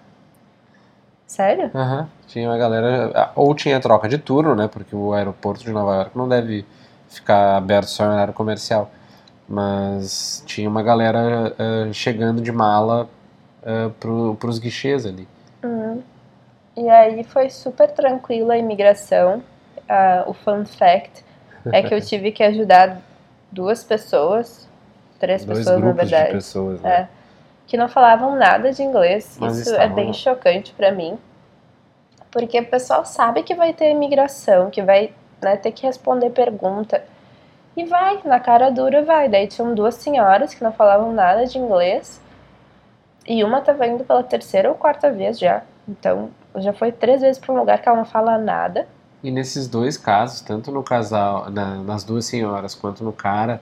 Sério? 1.27 1.71
Uhum. 1.73 2.05
Tinha 2.27 2.49
uma 2.49 2.57
galera. 2.57 3.31
Ou 3.35 3.55
tinha 3.55 3.79
troca 3.79 4.07
de 4.07 4.17
turno, 4.17 4.55
né? 4.55 4.67
Porque 4.67 4.95
o 4.95 5.13
aeroporto 5.13 5.63
de 5.63 5.71
Nova 5.71 5.95
York 5.95 6.17
não 6.17 6.27
deve 6.27 6.65
ficar 7.09 7.57
aberto 7.57 7.87
só 7.87 8.05
em 8.05 8.09
horário 8.09 8.33
comercial. 8.33 8.91
Mas 9.47 10.43
tinha 10.45 10.69
uma 10.69 10.83
galera 10.83 11.53
uh, 11.53 11.93
chegando 11.93 12.41
de 12.41 12.51
mala 12.51 13.09
uh, 13.61 13.89
pro, 13.99 14.35
pros 14.35 14.59
guichês 14.59 15.05
ali. 15.05 15.27
Uhum. 15.63 16.01
E 16.75 16.89
aí 16.89 17.23
foi 17.23 17.49
super 17.49 17.91
tranquila 17.91 18.53
a 18.53 18.57
imigração. 18.57 19.43
Uh, 19.77 20.29
o 20.29 20.33
fun 20.33 20.65
fact 20.65 21.23
é 21.71 21.81
que 21.81 21.93
eu 21.93 22.01
tive 22.05 22.31
que 22.31 22.43
ajudar 22.43 23.01
duas 23.51 23.83
pessoas, 23.83 24.67
três 25.23 25.45
Dois 25.45 25.59
pessoas 25.59 25.79
na 25.81 25.91
verdade. 25.93 26.25
De 26.27 26.33
pessoas, 26.33 26.81
né? 26.81 26.89
é, 26.91 27.07
que 27.65 27.77
não 27.77 27.87
falavam 27.87 28.35
nada 28.35 28.73
de 28.73 28.83
inglês. 28.83 29.37
Mas 29.39 29.57
Isso 29.57 29.73
é 29.75 29.87
bem 29.87 30.07
lá. 30.07 30.13
chocante 30.13 30.73
para 30.73 30.91
mim. 30.91 31.17
Porque 32.29 32.59
o 32.59 32.65
pessoal 32.65 33.05
sabe 33.05 33.41
que 33.43 33.55
vai 33.55 33.71
ter 33.73 33.89
imigração, 33.91 34.69
que 34.69 34.81
vai 34.81 35.13
né, 35.41 35.55
ter 35.55 35.71
que 35.71 35.85
responder 35.85 36.29
pergunta. 36.31 37.01
E 37.77 37.85
vai, 37.85 38.19
na 38.25 38.37
cara 38.37 38.69
dura 38.69 39.01
vai. 39.03 39.29
Daí 39.29 39.47
tinham 39.47 39.73
duas 39.73 39.95
senhoras 39.95 40.53
que 40.53 40.61
não 40.61 40.73
falavam 40.73 41.13
nada 41.13 41.45
de 41.45 41.57
inglês. 41.57 42.19
E 43.25 43.41
uma 43.45 43.61
tava 43.61 43.87
indo 43.87 44.03
pela 44.03 44.23
terceira 44.23 44.67
ou 44.67 44.75
quarta 44.75 45.09
vez 45.09 45.39
já. 45.39 45.61
Então, 45.87 46.31
já 46.57 46.73
foi 46.73 46.91
três 46.91 47.21
vezes 47.21 47.39
para 47.39 47.53
um 47.53 47.57
lugar 47.57 47.81
que 47.81 47.87
ela 47.87 47.97
não 47.97 48.05
fala 48.05 48.37
nada. 48.37 48.85
E 49.23 49.31
nesses 49.31 49.69
dois 49.69 49.97
casos, 49.97 50.41
tanto 50.41 50.69
no 50.69 50.83
casal, 50.83 51.49
na- 51.49 51.75
nas 51.77 52.03
duas 52.03 52.25
senhoras, 52.25 52.75
quanto 52.75 53.05
no 53.05 53.13
cara 53.13 53.61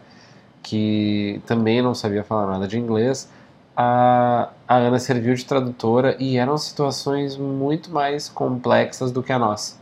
que 0.62 1.41
também 1.45 1.82
não 1.82 1.93
sabia 1.93 2.24
falar 2.24 2.47
nada 2.47 2.67
de 2.67 2.78
inglês, 2.78 3.30
a, 3.76 4.50
a 4.67 4.76
Ana 4.76 5.00
serviu 5.00 5.34
de 5.34 5.45
tradutora 5.45 6.15
e 6.19 6.38
eram 6.38 6.58
situações 6.58 7.38
muito 7.38 7.91
mais 7.91 8.28
complexas 8.30 9.12
do 9.12 9.24
que 9.24 9.32
a 9.32 9.39
nossa. 9.39 9.80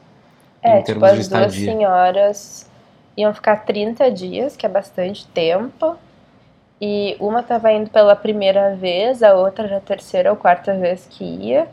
É, 0.62 0.80
em 0.80 0.84
tipo, 0.84 1.00
termos 1.00 1.12
de 1.12 1.20
as 1.20 1.28
duas 1.28 1.54
estadia. 1.54 1.72
senhoras 1.74 2.70
iam 3.18 3.34
ficar 3.34 3.66
30 3.66 4.12
dias, 4.12 4.56
que 4.56 4.66
é 4.66 4.70
bastante 4.70 5.28
tempo. 5.28 5.98
E 6.82 7.18
uma 7.20 7.44
tava 7.44 7.72
indo 7.74 7.90
pela 7.90 8.16
primeira 8.16 8.76
vez, 8.76 9.22
a 9.22 9.34
outra 9.34 9.68
já 9.68 9.80
terceira 9.82 10.32
ou 10.32 10.38
quarta 10.38 10.74
vez 10.78 11.06
que 11.10 11.24
ia. 11.24 11.68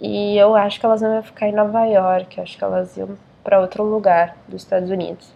E 0.00 0.36
eu 0.36 0.54
acho 0.56 0.80
que 0.80 0.86
elas 0.86 1.00
não 1.00 1.14
iam 1.14 1.22
ficar 1.22 1.48
em 1.48 1.52
Nova 1.52 1.84
York, 1.84 2.40
acho 2.40 2.58
que 2.58 2.64
elas 2.64 2.96
iam 2.96 3.16
para 3.44 3.60
outro 3.60 3.84
lugar 3.84 4.36
dos 4.48 4.62
Estados 4.62 4.90
Unidos. 4.90 5.35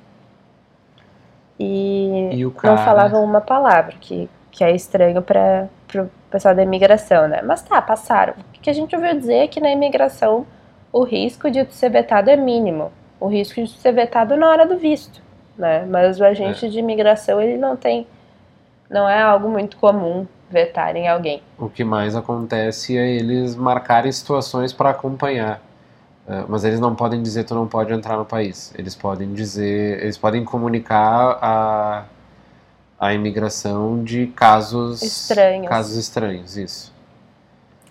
E, 1.63 2.31
E 2.33 2.51
cara- 2.53 2.75
não 2.75 2.83
falavam 2.85 3.23
uma 3.23 3.43
palavra, 3.43 3.95
que, 4.01 4.31
que 4.51 4.65
é 4.65 4.75
estranho 4.75 5.21
para 5.21 5.69
o 5.95 6.09
pessoal 6.31 6.55
da 6.55 6.63
imigração, 6.63 7.29
né? 7.29 7.43
Mas 7.45 7.61
tá, 7.61 7.83
passaram. 7.83 8.33
O 8.33 8.61
que 8.63 8.71
a 8.71 8.73
gente 8.73 8.97
ouviu 8.97 9.15
dizer 9.19 9.35
é 9.35 9.47
que 9.47 9.61
na 9.61 9.71
imigração 9.71 10.47
o 10.91 11.05
risco 11.05 11.51
de 11.51 11.67
ser 11.75 11.91
vetado 11.91 12.31
é 12.31 12.37
mínimo. 12.37 12.91
O 13.21 13.27
risco 13.29 13.63
de 13.63 13.71
ser 13.73 13.93
vetado 13.93 14.37
na 14.39 14.49
hora 14.49 14.67
do 14.67 14.79
visto, 14.79 15.21
né? 15.59 15.85
Mas 15.87 16.19
o 16.19 16.25
agente 16.25 16.69
de 16.71 16.79
imigração, 16.79 17.41
ele 17.41 17.59
não 17.59 17.77
tem... 17.77 18.07
Não 18.89 19.09
é 19.09 19.21
algo 19.23 19.49
muito 19.49 19.77
comum 19.77 20.27
vetarem 20.51 21.07
alguém. 21.07 21.43
O 21.59 21.69
que 21.69 21.85
mais 21.85 22.17
acontece 22.17 22.97
é 22.99 23.09
eles 23.09 23.55
marcarem 23.55 24.11
situações 24.11 24.73
para 24.73 24.91
acompanhar. 24.91 25.61
Eh, 26.31 26.45
Mas 26.49 26.63
eles 26.65 26.79
não 26.79 26.95
podem 26.95 27.21
dizer 27.21 27.43
tu 27.45 27.55
não 27.57 27.67
pode 27.67 27.93
entrar 27.93 28.17
no 28.17 28.25
país. 28.25 28.73
Eles 28.79 28.95
podem 28.95 29.35
dizer, 29.35 30.01
eles 30.01 30.17
podem 30.17 30.45
comunicar 30.45 31.39
a, 31.43 32.05
a 32.99 33.13
imigração 33.13 34.05
de 34.05 34.29
casos 34.29 35.03
Estranhos. 35.03 35.69
Casos 35.69 35.97
estranhos, 35.97 36.57
isso. 36.57 36.95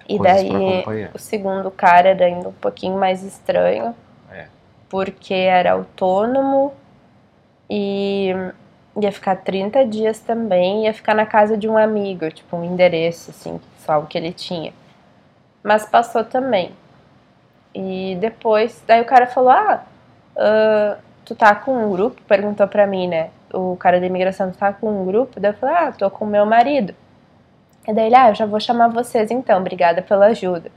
E 0.08 0.18
Coisas 0.18 0.44
daí 0.50 1.10
o 1.14 1.20
segundo 1.20 1.70
cara 1.70 2.10
era 2.10 2.26
ainda 2.26 2.48
um 2.50 2.54
pouquinho 2.54 2.98
mais 2.98 3.22
estranho, 3.24 3.94
É. 4.32 4.48
porque 4.90 5.34
era 5.34 5.74
autônomo 5.74 6.74
e 7.70 8.34
ia 9.00 9.12
ficar 9.12 9.36
30 9.36 9.86
dias 9.86 10.20
também, 10.20 10.86
ia 10.86 10.94
ficar 10.96 11.14
na 11.14 11.28
casa 11.28 11.56
de 11.56 11.70
um 11.70 11.78
amigo, 11.78 12.32
tipo 12.32 12.58
um 12.58 12.64
endereço, 12.64 13.30
assim, 13.30 13.60
só 13.86 14.00
o 14.00 14.08
que 14.08 14.18
ele 14.18 14.32
tinha. 14.34 14.74
Mas 15.62 15.86
passou 15.86 16.24
também. 16.24 16.72
E 17.74 18.18
depois, 18.20 18.84
daí 18.88 19.02
o 19.02 19.06
cara 19.06 19.28
falou, 19.28 19.52
ah, 19.52 19.84
ah, 20.38 20.98
tu 21.26 21.36
tá 21.36 21.54
com 21.56 21.86
um 21.86 21.92
grupo? 21.92 22.22
Perguntou 22.24 22.68
pra 22.68 22.88
mim, 22.88 23.08
né? 23.08 23.30
O 23.54 23.76
cara 23.78 24.00
da 24.00 24.06
imigração, 24.06 24.52
tu 24.52 24.58
tá 24.58 24.74
com 24.74 25.02
um 25.02 25.06
grupo? 25.06 25.40
Daí 25.40 25.52
eu 25.52 25.58
falei, 25.58 25.76
ah, 25.76 25.92
tô 25.92 26.10
com 26.10 26.26
meu 26.26 26.46
marido. 26.46 26.96
E 27.88 27.94
daí 27.94 28.08
ele, 28.08 28.16
ah, 28.16 28.30
eu 28.30 28.36
já 28.36 28.46
vou 28.46 28.60
chamar 28.60 28.90
vocês 28.90 29.32
então, 29.32 29.60
obrigada 29.60 30.02
pela 30.02 30.28
ajuda. 30.28 30.72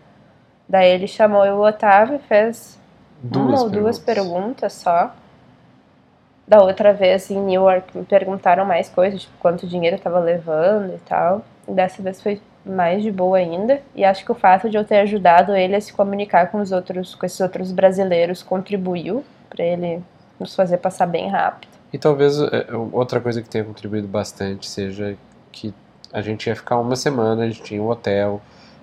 Daí 0.69 0.91
ele 0.91 1.07
chamou 1.07 1.45
eu 1.45 1.57
o 1.57 1.67
Otávio 1.67 2.17
e 2.17 2.19
fez 2.19 2.79
uma 3.23 3.61
ou 3.61 3.71
duas 3.71 3.99
perguntas 3.99 4.73
só. 4.73 5.13
Da 6.47 6.63
outra 6.63 6.93
vez 6.93 7.31
em 7.31 7.39
Newark 7.39 7.97
me 7.97 8.05
perguntaram 8.05 8.65
mais 8.65 8.89
coisas, 8.89 9.23
tipo 9.23 9.35
quanto 9.39 9.67
dinheiro 9.67 9.97
eu 9.97 10.01
tava 10.01 10.19
levando 10.19 10.95
e 10.95 10.99
tal. 10.99 11.43
E 11.69 11.73
dessa 11.73 12.03
vez 12.03 12.21
foi 12.21 12.41
mais 12.65 13.03
de 13.03 13.11
boa 13.11 13.39
ainda. 13.39 13.81
E 13.95 14.05
acho 14.05 14.25
que 14.25 14.33
o 14.33 14.35
fato 14.35 14.71
de 14.71 14.77
eu 14.77 14.85
ter 14.85 15.01
ajudado 15.01 15.55
ele 15.55 15.77
a 15.77 15.81
se 15.81 15.93
comunicar 15.93 16.51
com 16.51 16.61
os 16.61 16.73
outros, 16.73 17.15
com 17.15 17.27
esses 17.27 17.41
outros 17.41 17.73
brasileiros 17.73 18.43
contribuiu 18.43 19.25
para 19.49 19.65
ele 19.65 20.03
nos 20.39 20.55
fazer 20.55 20.79
passar 20.79 21.07
bem 21.07 21.29
rápido. 21.29 21.71
E 21.93 21.99
talvez 21.99 22.41
é, 22.41 22.67
outra 22.93 23.21
coisa 23.21 23.43
que 23.43 23.49
tenha 23.49 23.65
contribuído 23.65 24.09
bastante 24.09 24.69
seja 24.69 25.17
que 25.51 25.75
a 26.13 26.23
gente 26.23 26.47
ia 26.47 26.57
ficar 26.57 26.79
uma 26.79 26.97
semana, 26.97 27.43
a 27.43 27.47
gente 27.47 27.63
tinha 27.63 27.83
um 27.83 27.89
hotel, 27.89 28.41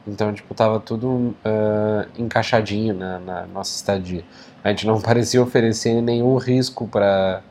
então, 0.07 0.33
tipo, 0.33 0.53
tava 0.53 0.79
tudo 0.79 1.35
ah, 1.45 2.07
encaixadinho 2.17 2.93
na, 2.93 3.19
na 3.19 3.45
nossa 3.47 3.75
estadia. 3.75 4.23
A 4.63 4.69
gente 4.69 4.87
não 4.87 4.99
parecia 5.01 5.41
oferecer 5.41 6.01
nenhum 6.01 6.35
risco 6.37 6.87
para 6.87 7.41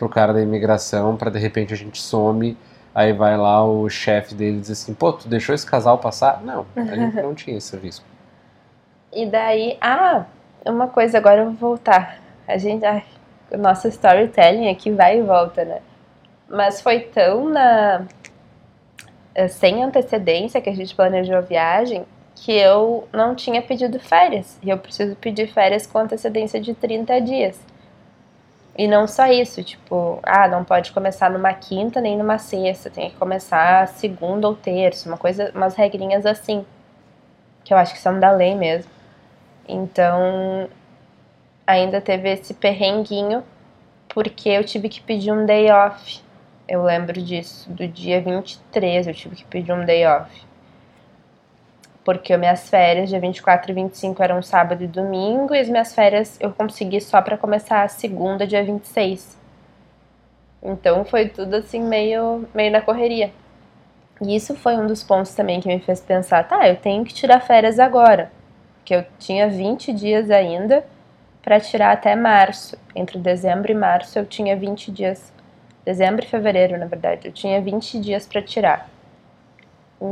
o 0.00 0.08
cara 0.08 0.32
da 0.32 0.42
imigração, 0.42 1.16
para 1.16 1.30
de 1.30 1.38
repente 1.38 1.72
a 1.72 1.76
gente 1.76 2.00
some, 2.00 2.56
aí 2.94 3.12
vai 3.12 3.36
lá 3.36 3.64
o 3.64 3.88
chefe 3.88 4.34
dele 4.34 4.58
e 4.58 4.60
diz 4.60 4.70
assim, 4.70 4.94
pô, 4.94 5.12
tu 5.12 5.28
deixou 5.28 5.54
esse 5.54 5.66
casal 5.66 5.98
passar? 5.98 6.42
Não, 6.42 6.66
a 6.76 6.94
gente 6.94 7.16
não 7.22 7.34
tinha 7.34 7.56
esse 7.56 7.76
risco. 7.76 8.04
E 9.12 9.26
daí, 9.26 9.76
ah, 9.80 10.24
uma 10.66 10.88
coisa, 10.88 11.18
agora 11.18 11.42
eu 11.42 11.46
vou 11.46 11.70
voltar. 11.70 12.18
A 12.46 12.56
gente, 12.56 12.84
ai, 12.84 13.04
o 13.50 13.58
nosso 13.58 13.88
storytelling 13.88 14.70
aqui 14.70 14.90
vai 14.90 15.18
e 15.18 15.22
volta, 15.22 15.64
né? 15.64 15.80
Mas 16.48 16.80
foi 16.80 17.00
tão 17.00 17.48
na 17.48 18.06
eh, 19.34 19.48
sem 19.48 19.82
antecedência 19.82 20.60
que 20.60 20.68
a 20.68 20.74
gente 20.74 20.94
planejou 20.94 21.36
a 21.36 21.40
viagem 21.40 22.04
que 22.34 22.52
eu 22.52 23.06
não 23.12 23.34
tinha 23.34 23.62
pedido 23.62 23.98
férias. 24.00 24.58
E 24.62 24.70
eu 24.70 24.78
preciso 24.78 25.14
pedir 25.16 25.46
férias 25.46 25.86
com 25.86 25.98
antecedência 25.98 26.60
de 26.60 26.74
30 26.74 27.20
dias. 27.20 27.60
E 28.76 28.88
não 28.88 29.06
só 29.06 29.26
isso, 29.26 29.62
tipo, 29.62 30.18
ah, 30.22 30.48
não 30.48 30.64
pode 30.64 30.92
começar 30.92 31.30
numa 31.30 31.52
quinta 31.52 32.00
nem 32.00 32.16
numa 32.16 32.38
sexta, 32.38 32.88
tem 32.88 33.10
que 33.10 33.16
começar 33.16 33.86
segunda 33.88 34.48
ou 34.48 34.56
terça, 34.56 35.08
uma 35.08 35.18
coisa, 35.18 35.52
umas 35.54 35.74
regrinhas 35.74 36.24
assim, 36.24 36.64
que 37.64 37.74
eu 37.74 37.78
acho 37.78 37.92
que 37.92 38.00
são 38.00 38.18
da 38.18 38.30
lei 38.30 38.54
mesmo. 38.54 38.90
Então, 39.68 40.68
ainda 41.66 42.00
teve 42.00 42.30
esse 42.30 42.54
perrenguinho, 42.54 43.44
porque 44.08 44.48
eu 44.48 44.64
tive 44.64 44.88
que 44.88 45.02
pedir 45.02 45.32
um 45.32 45.44
day 45.44 45.70
off. 45.70 46.22
Eu 46.66 46.82
lembro 46.82 47.20
disso, 47.20 47.70
do 47.70 47.86
dia 47.86 48.20
23 48.22 49.06
eu 49.06 49.14
tive 49.14 49.36
que 49.36 49.44
pedir 49.44 49.72
um 49.72 49.84
day 49.84 50.06
off. 50.06 50.30
Porque 52.04 52.36
minhas 52.36 52.68
férias, 52.68 53.08
dia 53.08 53.20
24 53.20 53.70
e 53.70 53.74
25, 53.74 54.22
eram 54.22 54.42
sábado 54.42 54.82
e 54.82 54.86
domingo, 54.86 55.54
e 55.54 55.60
as 55.60 55.68
minhas 55.68 55.94
férias 55.94 56.36
eu 56.40 56.52
consegui 56.52 57.00
só 57.00 57.22
para 57.22 57.38
começar 57.38 57.82
a 57.82 57.88
segunda, 57.88 58.46
dia 58.46 58.64
26. 58.64 59.38
Então 60.62 61.04
foi 61.04 61.28
tudo 61.28 61.56
assim 61.56 61.80
meio, 61.80 62.48
meio 62.54 62.72
na 62.72 62.80
correria. 62.80 63.32
E 64.20 64.36
isso 64.36 64.54
foi 64.54 64.76
um 64.76 64.86
dos 64.86 65.02
pontos 65.02 65.34
também 65.34 65.60
que 65.60 65.68
me 65.68 65.80
fez 65.80 66.00
pensar, 66.00 66.46
tá, 66.46 66.68
eu 66.68 66.76
tenho 66.76 67.04
que 67.04 67.12
tirar 67.12 67.40
férias 67.40 67.78
agora. 67.78 68.30
Porque 68.76 68.94
eu 68.94 69.04
tinha 69.18 69.48
20 69.48 69.92
dias 69.92 70.30
ainda 70.30 70.84
para 71.42 71.58
tirar 71.60 71.92
até 71.92 72.14
março. 72.14 72.78
Entre 72.94 73.18
dezembro 73.18 73.70
e 73.70 73.74
março 73.74 74.18
eu 74.18 74.24
tinha 74.24 74.56
20 74.56 74.90
dias. 74.92 75.32
Dezembro 75.84 76.24
e 76.24 76.28
fevereiro, 76.28 76.78
na 76.78 76.86
verdade, 76.86 77.26
eu 77.26 77.32
tinha 77.32 77.60
20 77.60 77.98
dias 77.98 78.24
para 78.26 78.40
tirar. 78.40 78.88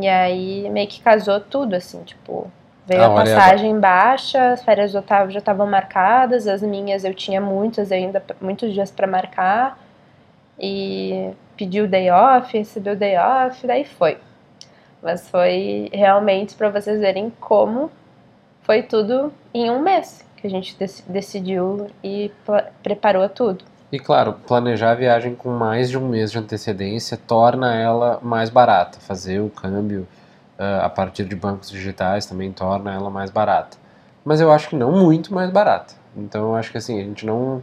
E 0.03 0.09
aí 0.09 0.69
meio 0.71 0.89
que 0.89 1.01
casou 1.01 1.41
tudo, 1.41 1.75
assim, 1.75 2.03
tipo, 2.05 2.51
veio 2.87 3.03
Ah, 3.03 3.07
a 3.07 3.11
olha, 3.11 3.35
passagem 3.37 3.79
baixa, 3.81 4.53
as 4.53 4.63
férias 4.63 4.93
do 4.93 4.99
Otávio 4.99 5.33
já 5.33 5.39
estavam 5.41 5.67
marcadas, 5.67 6.47
as 6.47 6.63
minhas 6.63 7.05
eu 7.05 7.15
tinha 7.15 7.41
muitas 7.41 7.91
ainda, 7.93 8.23
muitos 8.41 8.73
dias 8.73 8.91
para 8.91 9.07
marcar. 9.07 9.79
E 10.59 11.31
pediu 11.57 11.87
day 11.89 12.11
off, 12.11 12.57
recebeu 12.57 12.95
day 12.97 13.17
off, 13.19 13.67
daí 13.67 13.85
foi. 13.85 14.19
Mas 15.03 15.29
foi 15.31 15.89
realmente 15.93 16.55
para 16.55 16.69
vocês 16.71 17.01
verem 17.01 17.31
como 17.41 17.91
foi 18.63 18.83
tudo 18.83 19.33
em 19.55 19.71
um 19.71 19.81
mês 19.81 20.25
que 20.37 20.47
a 20.47 20.51
gente 20.51 20.77
dec- 20.79 21.05
decidiu 21.09 21.89
e 22.05 22.31
preparou 22.83 23.29
tudo. 23.29 23.65
E 23.93 23.99
claro, 23.99 24.35
planejar 24.47 24.93
a 24.93 24.95
viagem 24.95 25.35
com 25.35 25.51
mais 25.51 25.91
de 25.91 25.99
um 25.99 26.09
mês 26.09 26.31
de 26.31 26.39
antecedência 26.39 27.17
torna 27.17 27.75
ela 27.75 28.21
mais 28.23 28.49
barata. 28.49 29.01
Fazer 29.01 29.41
o 29.41 29.51
câmbio 29.51 30.07
ah, 30.59 30.87
a 30.87 30.89
partir 30.89 31.25
de 31.25 31.35
bancos 31.35 31.71
digitais 31.71 32.27
também 32.27 32.53
torna 32.53 32.93
ela 32.95 33.11
mais 33.11 33.31
barata. 33.31 33.77
Mas 34.25 34.41
eu 34.41 34.53
acho 34.53 34.69
que 34.69 34.77
não 34.77 34.93
muito 34.93 35.35
mais 35.35 35.51
barata. 35.51 35.95
Então 36.17 36.51
eu 36.51 36.55
acho 36.55 36.71
que 36.71 36.79
assim, 36.79 37.01
a 37.01 37.03
gente 37.05 37.27
não, 37.27 37.63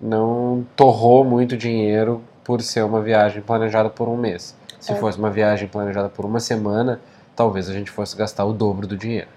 não 0.00 0.64
torrou 0.74 1.24
muito 1.24 1.56
dinheiro 1.56 2.22
por 2.44 2.62
ser 2.62 2.82
uma 2.84 3.00
viagem 3.02 3.42
planejada 3.42 3.90
por 3.90 4.08
um 4.08 4.16
mês. 4.16 4.56
Se 4.80 4.92
É. 4.92 4.94
fosse 4.94 5.18
uma 5.18 5.28
viagem 5.30 5.68
planejada 5.68 6.08
por 6.08 6.24
uma 6.24 6.40
semana, 6.40 7.00
talvez 7.36 7.68
a 7.68 7.72
gente 7.74 7.90
fosse 7.90 8.16
gastar 8.16 8.44
o 8.46 8.52
dobro 8.54 8.86
do 8.86 8.96
dinheiro. 8.96 9.28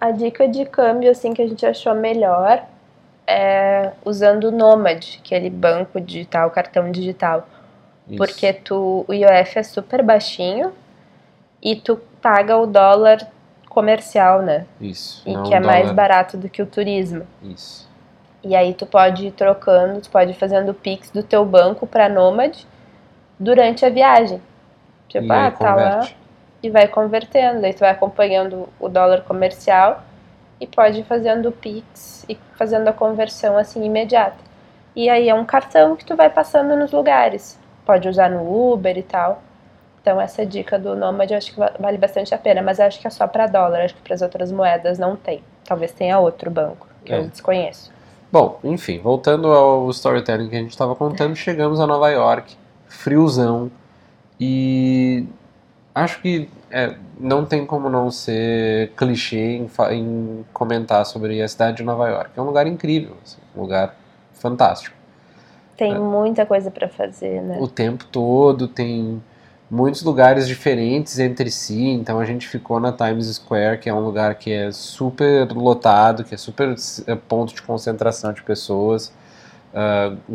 A 0.00 0.10
dica 0.10 0.48
de 0.48 0.64
câmbio 0.64 1.10
assim 1.10 1.34
que 1.34 1.42
a 1.42 1.46
gente 1.46 1.64
achou 1.64 1.94
melhor 1.94 2.64
é 3.30 3.92
usando 4.04 4.44
o 4.44 4.50
Nomad, 4.50 5.18
aquele 5.18 5.48
banco 5.48 6.00
digital, 6.00 6.50
cartão 6.50 6.90
digital, 6.90 7.46
Isso. 8.08 8.16
porque 8.16 8.52
tu 8.52 9.04
o 9.06 9.12
IOF 9.12 9.58
é 9.58 9.62
super 9.62 10.02
baixinho 10.02 10.72
e 11.62 11.76
tu 11.76 12.00
paga 12.20 12.56
o 12.56 12.66
dólar 12.66 13.18
comercial, 13.68 14.42
né? 14.42 14.66
Isso. 14.80 15.22
E 15.28 15.34
que 15.42 15.54
é 15.54 15.60
mais 15.60 15.82
dólar- 15.82 15.94
barato 15.94 16.36
do 16.36 16.48
que 16.48 16.60
o 16.60 16.66
turismo. 16.66 17.26
Isso. 17.42 17.88
E 18.42 18.56
aí 18.56 18.74
tu 18.74 18.86
pode 18.86 19.26
ir 19.26 19.32
trocando, 19.32 20.00
tu 20.00 20.10
pode 20.10 20.30
ir 20.32 20.34
fazendo 20.34 20.70
o 20.70 20.74
Pix 20.74 21.10
do 21.10 21.22
teu 21.22 21.44
banco 21.44 21.86
para 21.86 22.08
Nomad 22.08 22.56
durante 23.38 23.84
a 23.84 23.90
viagem. 23.90 24.40
Tipo, 25.08 25.26
e 25.26 25.32
ah, 25.32 25.50
tá 25.50 25.74
lá 25.74 26.08
e 26.62 26.70
vai 26.70 26.88
convertendo. 26.88 27.60
Daí 27.60 27.74
tu 27.74 27.80
vai 27.80 27.90
acompanhando 27.90 28.68
o 28.78 28.88
dólar 28.88 29.22
comercial 29.22 30.02
e 30.60 30.66
pode 30.66 31.00
ir 31.00 31.04
fazendo 31.04 31.48
o 31.48 31.52
Pix 31.52 32.24
e 32.28 32.38
fazendo 32.56 32.86
a 32.88 32.92
conversão 32.92 33.56
assim 33.56 33.84
imediata. 33.84 34.36
E 34.94 35.08
aí 35.08 35.28
é 35.28 35.34
um 35.34 35.44
cartão 35.44 35.96
que 35.96 36.04
tu 36.04 36.14
vai 36.16 36.28
passando 36.28 36.76
nos 36.76 36.92
lugares. 36.92 37.58
Pode 37.86 38.08
usar 38.08 38.28
no 38.28 38.72
Uber 38.72 38.96
e 38.98 39.02
tal. 39.02 39.42
Então 40.02 40.20
essa 40.20 40.44
dica 40.44 40.78
do 40.78 40.94
Nomad 40.96 41.30
eu 41.30 41.36
acho 41.38 41.52
que 41.52 41.58
va- 41.58 41.72
vale 41.78 41.96
bastante 41.98 42.34
a 42.34 42.38
pena, 42.38 42.62
mas 42.62 42.80
acho 42.80 43.00
que 43.00 43.06
é 43.06 43.10
só 43.10 43.26
para 43.26 43.46
dólar, 43.46 43.82
acho 43.84 43.94
que 43.94 44.02
para 44.02 44.14
as 44.14 44.22
outras 44.22 44.50
moedas 44.52 44.98
não 44.98 45.16
tem. 45.16 45.42
Talvez 45.64 45.92
tenha 45.92 46.18
outro 46.18 46.50
banco 46.50 46.86
que 47.04 47.12
É. 47.12 47.18
eu 47.18 47.28
desconheço. 47.28 47.90
Bom, 48.32 48.58
enfim, 48.64 48.98
voltando 48.98 49.48
ao 49.52 49.88
storytelling 49.90 50.48
que 50.48 50.56
a 50.56 50.60
gente 50.60 50.70
estava 50.70 50.94
contando, 50.94 51.34
chegamos 51.36 51.80
a 51.80 51.86
Nova 51.86 52.08
York, 52.10 52.56
friozão, 52.88 53.70
e 54.38 55.26
acho 55.94 56.20
que 56.22 56.48
é, 56.70 56.94
não 57.18 57.44
tem 57.44 57.66
como 57.66 57.88
não 57.88 58.10
ser 58.10 58.92
clichê 58.96 59.56
em, 59.56 59.70
em 59.92 60.44
comentar 60.52 61.04
sobre 61.06 61.40
a 61.42 61.48
cidade 61.48 61.78
de 61.78 61.82
Nova 61.82 62.08
York. 62.08 62.30
É 62.36 62.40
um 62.40 62.46
lugar 62.46 62.66
incrível, 62.66 63.16
assim, 63.24 63.38
um 63.56 63.60
lugar 63.62 63.94
fantástico. 64.34 64.96
Tem 65.76 65.94
É. 65.94 65.98
muita 65.98 66.44
coisa 66.46 66.70
para 66.70 66.88
fazer, 66.88 67.40
né? 67.42 67.58
O 67.60 67.66
tempo 67.66 68.04
todo 68.06 68.68
tem 68.68 69.22
muitos 69.70 70.02
lugares 70.02 70.46
diferentes 70.48 71.18
entre 71.18 71.50
si, 71.50 71.88
então 71.88 72.18
a 72.20 72.24
gente 72.24 72.46
ficou 72.48 72.78
na 72.80 72.92
Times 72.92 73.26
Square, 73.28 73.78
que 73.78 73.88
é 73.88 73.94
um 73.94 74.00
lugar 74.00 74.34
que 74.34 74.52
é 74.52 74.70
super 74.72 75.50
lotado, 75.52 76.24
que 76.24 76.34
é 76.34 76.38
super 76.38 76.74
é, 77.06 77.14
ponto 77.14 77.54
de 77.54 77.62
concentração 77.62 78.32
de 78.32 78.42
pessoas. 78.42 79.12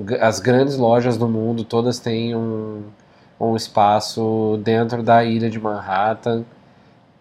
G- 0.08 0.16
as 0.22 0.40
grandes 0.40 0.78
lojas 0.78 1.18
do 1.18 1.28
mundo 1.28 1.64
todas 1.66 2.00
têm 2.00 2.34
um, 2.36 2.84
um 3.40 3.56
espaço 3.56 4.60
dentro 4.64 5.04
da 5.04 5.24
ilha 5.24 5.50
de 5.50 5.60
Manhattan. 5.60 6.44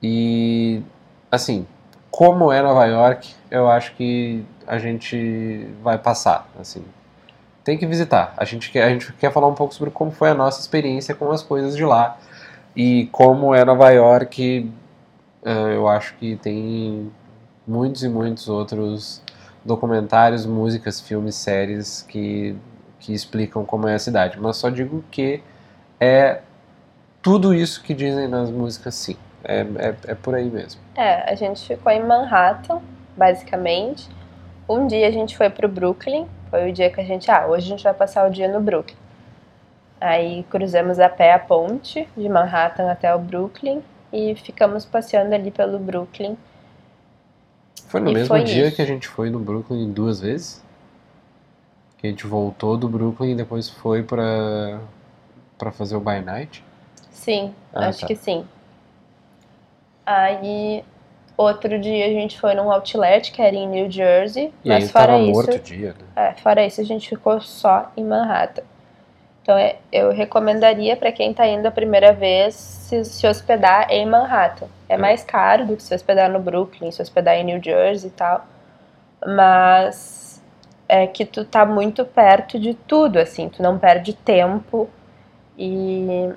E, 0.02 0.82
assim, 1.30 1.66
como 2.10 2.52
é 2.52 2.62
Nova 2.62 2.84
York, 2.86 3.34
eu 3.50 3.68
acho 3.68 3.94
que 3.94 4.44
a 4.66 4.78
gente 4.78 5.68
vai 5.82 5.98
passar, 5.98 6.48
assim. 6.58 6.84
Tem 7.64 7.78
que 7.78 7.86
visitar. 7.86 8.34
A 8.36 8.44
gente, 8.44 8.70
quer, 8.70 8.84
a 8.84 8.90
gente 8.90 9.12
quer 9.14 9.32
falar 9.32 9.48
um 9.48 9.54
pouco 9.54 9.74
sobre 9.74 9.90
como 9.90 10.10
foi 10.10 10.30
a 10.30 10.34
nossa 10.34 10.60
experiência 10.60 11.14
com 11.14 11.30
as 11.30 11.42
coisas 11.42 11.76
de 11.76 11.84
lá. 11.84 12.18
E 12.76 13.08
como 13.10 13.54
é 13.54 13.64
Nova 13.64 13.90
York, 13.90 14.70
eh, 15.44 15.76
eu 15.76 15.88
acho 15.88 16.14
que 16.16 16.36
tem 16.36 17.10
muitos 17.66 18.02
e 18.02 18.08
muitos 18.08 18.48
outros 18.48 19.22
documentários, 19.64 20.44
músicas, 20.44 21.00
filmes, 21.00 21.34
séries 21.34 22.02
que, 22.08 22.54
que 23.00 23.14
explicam 23.14 23.64
como 23.64 23.88
é 23.88 23.94
a 23.94 23.98
cidade. 23.98 24.38
Mas 24.38 24.56
só 24.56 24.68
digo 24.68 25.02
que 25.10 25.42
é 26.04 26.42
tudo 27.22 27.54
isso 27.54 27.82
que 27.82 27.94
dizem 27.94 28.28
nas 28.28 28.50
músicas, 28.50 28.94
sim. 28.94 29.16
É, 29.42 29.60
é, 29.60 29.94
é 30.08 30.14
por 30.14 30.34
aí 30.34 30.50
mesmo. 30.50 30.80
É, 30.96 31.30
a 31.30 31.34
gente 31.34 31.66
ficou 31.66 31.92
em 31.92 32.02
Manhattan, 32.02 32.80
basicamente. 33.16 34.08
Um 34.68 34.86
dia 34.86 35.06
a 35.06 35.10
gente 35.10 35.36
foi 35.36 35.50
pro 35.50 35.68
Brooklyn, 35.68 36.26
foi 36.50 36.70
o 36.70 36.72
dia 36.72 36.90
que 36.90 37.00
a 37.00 37.04
gente, 37.04 37.30
ah, 37.30 37.46
hoje 37.46 37.66
a 37.66 37.68
gente 37.70 37.84
vai 37.84 37.94
passar 37.94 38.26
o 38.26 38.30
dia 38.30 38.48
no 38.48 38.60
Brooklyn. 38.60 38.96
Aí 40.00 40.42
cruzamos 40.50 40.98
a 40.98 41.08
pé 41.08 41.32
a 41.32 41.38
ponte 41.38 42.08
de 42.16 42.28
Manhattan 42.28 42.90
até 42.90 43.14
o 43.14 43.18
Brooklyn 43.18 43.82
e 44.12 44.34
ficamos 44.34 44.84
passeando 44.84 45.34
ali 45.34 45.50
pelo 45.50 45.78
Brooklyn. 45.78 46.36
Foi 47.88 48.00
no 48.00 48.10
E 48.10 48.14
mesmo 48.14 48.28
foi 48.28 48.42
dia 48.44 48.66
isso. 48.66 48.76
que 48.76 48.82
a 48.82 48.86
gente 48.86 49.08
foi 49.08 49.30
no 49.30 49.38
Brooklyn 49.38 49.90
duas 49.92 50.20
vezes? 50.20 50.62
Que 51.98 52.06
a 52.06 52.10
gente 52.10 52.26
voltou 52.26 52.76
do 52.76 52.88
Brooklyn 52.88 53.32
e 53.32 53.34
depois 53.34 53.68
foi 53.68 54.02
pra, 54.02 54.80
pra 55.64 55.72
fazer 55.72 55.96
o 55.96 56.00
by 56.00 56.20
night? 56.20 56.62
Sim, 57.10 57.54
Ah, 57.72 57.88
acho 57.88 58.00
tá. 58.02 58.06
que 58.06 58.14
sim. 58.16 58.46
Aí 60.04 60.84
outro 61.36 61.78
dia 61.78 62.06
a 62.06 62.10
gente 62.10 62.38
foi 62.38 62.54
num 62.54 62.70
outlet 62.70 63.32
que 63.32 63.40
era 63.40 63.56
em 63.56 63.66
New 63.66 63.90
Jersey, 63.90 64.52
E 64.62 64.68
mas 64.68 64.84
aí 64.84 64.88
fora 64.90 65.18
isso, 65.18 65.32
morto 65.32 65.58
dia, 65.58 65.94
né? 65.98 66.04
É, 66.28 66.32
fora 66.34 66.64
isso, 66.66 66.80
a 66.80 66.84
gente 66.84 67.08
ficou 67.08 67.40
só 67.40 67.90
em 67.96 68.04
Manhattan. 68.04 68.62
Então, 69.42 69.56
é, 69.58 69.76
eu 69.92 70.10
recomendaria 70.12 70.96
para 70.96 71.12
quem 71.12 71.32
tá 71.34 71.46
indo 71.46 71.66
a 71.66 71.70
primeira 71.70 72.12
vez 72.12 72.54
se, 72.54 73.04
se 73.04 73.26
hospedar 73.26 73.90
em 73.90 74.06
Manhattan. 74.06 74.66
É 74.88 74.94
É. 74.94 74.98
mais 74.98 75.24
caro 75.24 75.66
do 75.66 75.76
que 75.76 75.82
se 75.82 75.94
hospedar 75.94 76.30
no 76.30 76.38
Brooklyn, 76.38 76.90
se 76.90 77.02
hospedar 77.02 77.34
em 77.36 77.44
New 77.44 77.62
Jersey 77.62 78.08
e 78.08 78.12
tal. 78.12 78.46
Mas 79.26 80.42
é 80.88 81.06
que 81.06 81.24
tu 81.24 81.44
tá 81.44 81.64
muito 81.66 82.04
perto 82.04 82.58
de 82.58 82.74
tudo, 82.74 83.18
assim, 83.18 83.48
tu 83.48 83.62
não 83.62 83.78
perde 83.78 84.12
tempo 84.14 84.88
e 85.58 86.30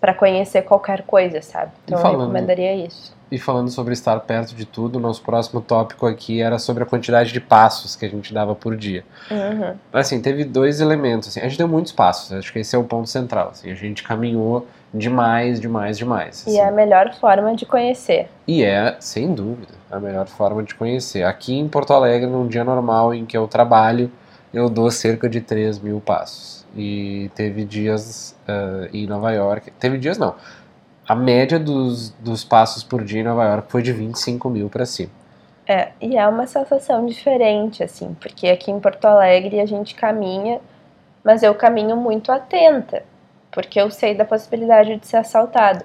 para 0.00 0.14
conhecer 0.14 0.62
qualquer 0.62 1.02
coisa, 1.02 1.42
sabe? 1.42 1.72
Então, 1.84 1.98
eu 1.98 2.02
falando- 2.02 2.20
recomendaria 2.20 2.74
isso. 2.74 3.16
E 3.30 3.38
falando 3.38 3.68
sobre 3.70 3.92
estar 3.92 4.18
perto 4.20 4.54
de 4.54 4.64
tudo, 4.64 4.98
nosso 4.98 5.20
próximo 5.20 5.60
tópico 5.60 6.06
aqui 6.06 6.40
era 6.40 6.58
sobre 6.58 6.82
a 6.82 6.86
quantidade 6.86 7.30
de 7.30 7.40
passos 7.40 7.94
que 7.94 8.06
a 8.06 8.08
gente 8.08 8.32
dava 8.32 8.54
por 8.54 8.74
dia. 8.74 9.04
Uhum. 9.30 9.74
Assim, 9.92 10.18
teve 10.22 10.44
dois 10.44 10.80
elementos. 10.80 11.28
Assim, 11.28 11.40
a 11.40 11.42
gente 11.42 11.58
deu 11.58 11.68
muitos 11.68 11.92
passos, 11.92 12.32
acho 12.32 12.50
que 12.50 12.58
esse 12.60 12.74
é 12.74 12.78
o 12.78 12.84
ponto 12.84 13.06
central. 13.06 13.50
Assim, 13.50 13.70
a 13.70 13.74
gente 13.74 14.02
caminhou 14.02 14.66
demais, 14.94 15.60
demais, 15.60 15.98
demais. 15.98 16.46
E 16.46 16.50
assim. 16.50 16.58
é 16.58 16.68
a 16.68 16.70
melhor 16.72 17.12
forma 17.16 17.54
de 17.54 17.66
conhecer. 17.66 18.28
E 18.46 18.64
é, 18.64 18.96
sem 18.98 19.34
dúvida, 19.34 19.74
a 19.90 20.00
melhor 20.00 20.26
forma 20.26 20.62
de 20.62 20.74
conhecer. 20.74 21.22
Aqui 21.24 21.54
em 21.58 21.68
Porto 21.68 21.92
Alegre, 21.92 22.26
num 22.26 22.46
dia 22.48 22.64
normal 22.64 23.12
em 23.12 23.26
que 23.26 23.36
eu 23.36 23.46
trabalho, 23.46 24.10
eu 24.54 24.70
dou 24.70 24.90
cerca 24.90 25.28
de 25.28 25.42
3 25.42 25.78
mil 25.78 26.00
passos. 26.00 26.57
E 26.78 27.30
teve 27.34 27.64
dias 27.64 28.36
uh, 28.48 28.88
em 28.94 29.06
Nova 29.06 29.32
York. 29.32 29.70
Teve 29.72 29.98
dias 29.98 30.16
não. 30.16 30.36
A 31.06 31.14
média 31.14 31.58
dos, 31.58 32.10
dos 32.20 32.44
passos 32.44 32.84
por 32.84 33.02
dia 33.02 33.20
em 33.20 33.24
Nova 33.24 33.44
York 33.44 33.70
foi 33.70 33.82
de 33.82 33.92
25 33.92 34.48
mil 34.48 34.68
para 34.68 34.86
cima. 34.86 35.10
É, 35.66 35.90
e 36.00 36.16
é 36.16 36.26
uma 36.26 36.46
sensação 36.46 37.04
diferente, 37.04 37.82
assim, 37.82 38.16
porque 38.20 38.48
aqui 38.48 38.70
em 38.70 38.80
Porto 38.80 39.04
Alegre 39.04 39.60
a 39.60 39.66
gente 39.66 39.94
caminha, 39.94 40.60
mas 41.22 41.42
eu 41.42 41.54
caminho 41.54 41.94
muito 41.94 42.32
atenta, 42.32 43.02
porque 43.50 43.78
eu 43.78 43.90
sei 43.90 44.14
da 44.14 44.24
possibilidade 44.24 44.96
de 44.96 45.06
ser 45.06 45.18
assaltado. 45.18 45.84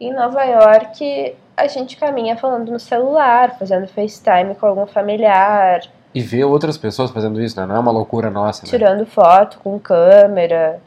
Em 0.00 0.12
Nova 0.14 0.42
York, 0.44 1.36
a 1.56 1.66
gente 1.66 1.96
caminha 1.96 2.36
falando 2.36 2.70
no 2.70 2.78
celular, 2.78 3.58
fazendo 3.58 3.86
FaceTime 3.86 4.54
com 4.54 4.66
algum 4.66 4.86
familiar, 4.86 5.80
e 6.16 6.22
ver 6.22 6.44
outras 6.44 6.78
pessoas 6.78 7.10
fazendo 7.10 7.42
isso, 7.42 7.60
né? 7.60 7.66
Não 7.66 7.76
é 7.76 7.78
uma 7.78 7.92
loucura 7.92 8.30
nossa. 8.30 8.62
Né? 8.64 8.70
Tirando 8.70 9.04
foto 9.04 9.58
com 9.58 9.78
câmera, 9.78 10.80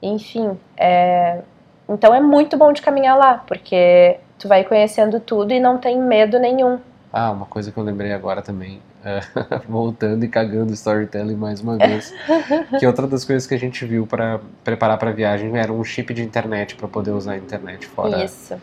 enfim. 0.00 0.56
É... 0.76 1.40
Então 1.88 2.14
é 2.14 2.20
muito 2.20 2.56
bom 2.56 2.72
de 2.72 2.80
caminhar 2.80 3.18
lá, 3.18 3.42
porque 3.48 4.18
tu 4.38 4.46
vai 4.46 4.62
conhecendo 4.62 5.18
tudo 5.18 5.52
e 5.52 5.58
não 5.58 5.76
tem 5.76 6.00
medo 6.00 6.38
nenhum. 6.38 6.78
Ah, 7.12 7.32
uma 7.32 7.46
coisa 7.46 7.72
que 7.72 7.78
eu 7.78 7.82
lembrei 7.82 8.12
agora 8.12 8.42
também, 8.42 8.80
é, 9.04 9.18
voltando 9.68 10.24
e 10.24 10.28
cagando 10.28 10.72
storytelling 10.72 11.34
mais 11.34 11.60
uma 11.60 11.76
vez, 11.76 12.14
que 12.78 12.86
outra 12.86 13.08
das 13.08 13.24
coisas 13.24 13.48
que 13.48 13.54
a 13.54 13.58
gente 13.58 13.84
viu 13.84 14.06
para 14.06 14.38
preparar 14.62 14.98
para 14.98 15.10
a 15.10 15.12
viagem 15.12 15.58
era 15.58 15.72
um 15.72 15.82
chip 15.82 16.14
de 16.14 16.22
internet 16.22 16.76
para 16.76 16.86
poder 16.86 17.10
usar 17.10 17.32
a 17.32 17.36
internet 17.36 17.88
fora, 17.88 18.22
Isso. 18.24 18.54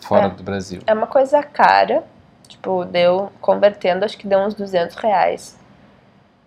fora 0.00 0.26
É. 0.26 0.28
do 0.28 0.42
Brasil. 0.42 0.82
É 0.86 0.92
uma 0.92 1.06
coisa 1.06 1.42
cara, 1.42 2.04
tipo, 2.46 2.84
deu, 2.84 3.30
convertendo, 3.40 4.04
acho 4.04 4.16
que 4.16 4.26
deu 4.26 4.38
uns 4.40 4.54
200 4.54 4.96
reais 4.96 5.58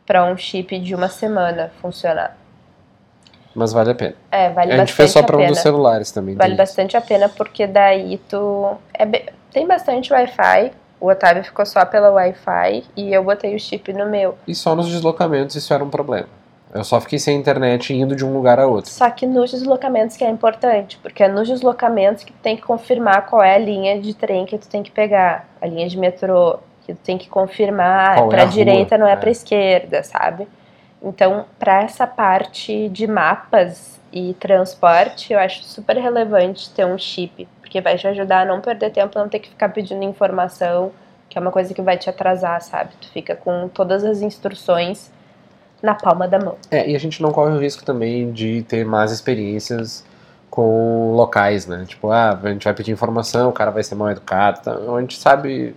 pra 0.06 0.24
um 0.26 0.36
chip 0.38 0.80
de 0.80 0.96
uma 0.96 1.08
semana 1.08 1.72
funcionar. 1.82 2.36
Mas 3.54 3.74
vale 3.74 3.92
a 3.92 3.96
pena. 3.96 4.16
É, 4.32 4.50
vale 4.50 4.72
a 4.74 4.78
gente 4.78 4.94
fez 4.94 5.12
só 5.12 5.24
para 5.24 5.36
um 5.36 5.40
pena. 5.40 5.52
dos 5.52 5.60
celulares 5.60 6.12
também. 6.12 6.36
Vale 6.36 6.56
bastante 6.56 6.96
a 6.96 7.02
pena 7.02 7.28
porque 7.30 7.66
daí 7.68 8.18
tu. 8.30 8.76
É 8.94 9.06
be- 9.06 9.26
Tem 9.52 9.68
bastante 9.68 10.14
Wi-Fi. 10.14 10.72
O 11.02 11.08
Otávio 11.08 11.44
ficou 11.44 11.66
só 11.66 11.86
pela 11.86 12.12
Wi-Fi 12.12 12.84
e 12.96 13.14
eu 13.14 13.24
botei 13.24 13.56
o 13.56 13.60
chip 13.60 13.92
no 13.94 14.06
meu. 14.06 14.38
E 14.46 14.54
só 14.54 14.76
nos 14.76 14.90
deslocamentos 14.90 15.56
isso 15.56 15.74
era 15.74 15.84
um 15.84 15.90
problema. 15.90 16.28
Eu 16.74 16.84
só 16.84 17.02
fiquei 17.02 17.18
sem 17.18 17.38
internet 17.38 17.94
indo 17.94 18.16
de 18.16 18.24
um 18.24 18.32
lugar 18.32 18.60
a 18.60 18.68
outro. 18.68 18.92
Só 18.92 19.10
que 19.10 19.26
nos 19.26 19.52
deslocamentos 19.52 20.16
que 20.16 20.24
é 20.24 20.30
importante, 20.30 21.00
porque 21.02 21.24
é 21.24 21.28
nos 21.28 21.48
deslocamentos 21.48 22.24
que 22.24 22.32
tu 22.32 22.40
tem 22.42 22.56
que 22.56 22.62
confirmar 22.62 23.26
qual 23.26 23.42
é 23.42 23.56
a 23.56 23.58
linha 23.58 24.00
de 24.00 24.14
trem 24.14 24.46
que 24.46 24.58
tu 24.58 24.68
tem 24.68 24.84
que 24.84 24.92
pegar, 24.92 25.48
a 25.60 25.66
linha 25.66 25.90
de 25.90 25.98
metrô, 25.98 26.60
que 26.86 26.94
tu 26.94 27.00
tem 27.04 27.18
que 27.18 27.28
confirmar 27.28 28.16
Qual 28.16 28.28
é 28.28 28.30
pra 28.30 28.42
a 28.42 28.46
rua, 28.46 28.54
direita, 28.54 28.98
não 28.98 29.08
é, 29.08 29.14
é. 29.14 29.16
pra 29.16 29.32
esquerda, 29.32 30.04
sabe? 30.04 30.48
Então, 31.02 31.46
pra 31.58 31.82
essa 31.84 32.06
parte 32.06 32.90
de 32.90 33.08
mapas 33.08 34.00
e 34.12 34.34
transporte, 34.36 35.34
eu 35.34 35.40
acho 35.40 35.64
super 35.64 35.98
relevante 35.98 36.70
ter 36.72 36.86
um 36.86 36.98
chip, 36.98 37.48
porque 37.62 37.82
vai 37.82 37.98
te 37.98 38.08
ajudar 38.08 38.42
a 38.42 38.46
não 38.46 38.62
perder 38.62 38.92
tempo, 38.92 39.18
não 39.18 39.30
ter 39.30 39.40
que 39.40 39.50
ficar 39.50 39.70
pedindo 39.70 40.04
informação, 40.04 40.92
que 41.30 41.38
é 41.38 41.42
uma 41.42 41.52
coisa 41.52 41.74
que 41.74 41.82
vai 41.82 41.98
te 41.98 42.10
atrasar, 42.10 42.62
sabe? 42.62 42.92
Tu 43.02 43.10
fica 43.12 43.36
com 43.36 43.68
todas 43.70 44.04
as 44.04 44.22
instruções 44.22 45.12
na 45.82 45.96
palma 45.96 46.28
da 46.28 46.40
mão. 46.40 46.56
É, 46.70 46.90
e 46.90 46.96
a 46.96 47.00
gente 47.00 47.22
não 47.22 47.32
corre 47.32 47.52
o 47.52 47.60
risco 47.60 47.84
também 47.84 48.32
de 48.32 48.64
ter 48.64 48.86
más 48.86 49.12
experiências 49.12 50.04
com 50.50 51.14
locais, 51.16 51.68
né? 51.68 51.86
Tipo, 51.88 52.12
ah, 52.12 52.38
a 52.42 52.50
gente 52.50 52.64
vai 52.64 52.74
pedir 52.74 52.92
informação, 52.92 53.50
o 53.50 53.54
cara 53.54 53.72
vai 53.72 53.84
ser 53.84 53.96
mal 53.96 54.10
educado. 54.10 54.60
Então, 54.62 54.96
a 54.96 55.02
gente 55.02 55.18
sabe, 55.18 55.76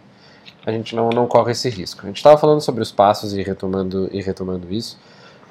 a 0.66 0.72
gente 0.72 0.96
não, 0.96 1.10
não 1.10 1.26
corre 1.26 1.52
esse 1.52 1.68
risco. 1.68 2.00
A 2.04 2.06
gente 2.06 2.16
estava 2.16 2.36
falando 2.38 2.60
sobre 2.60 2.82
os 2.82 2.90
passos 2.90 3.34
e 3.34 3.42
retomando, 3.42 4.08
e 4.12 4.20
retomando 4.22 4.72
isso. 4.72 4.98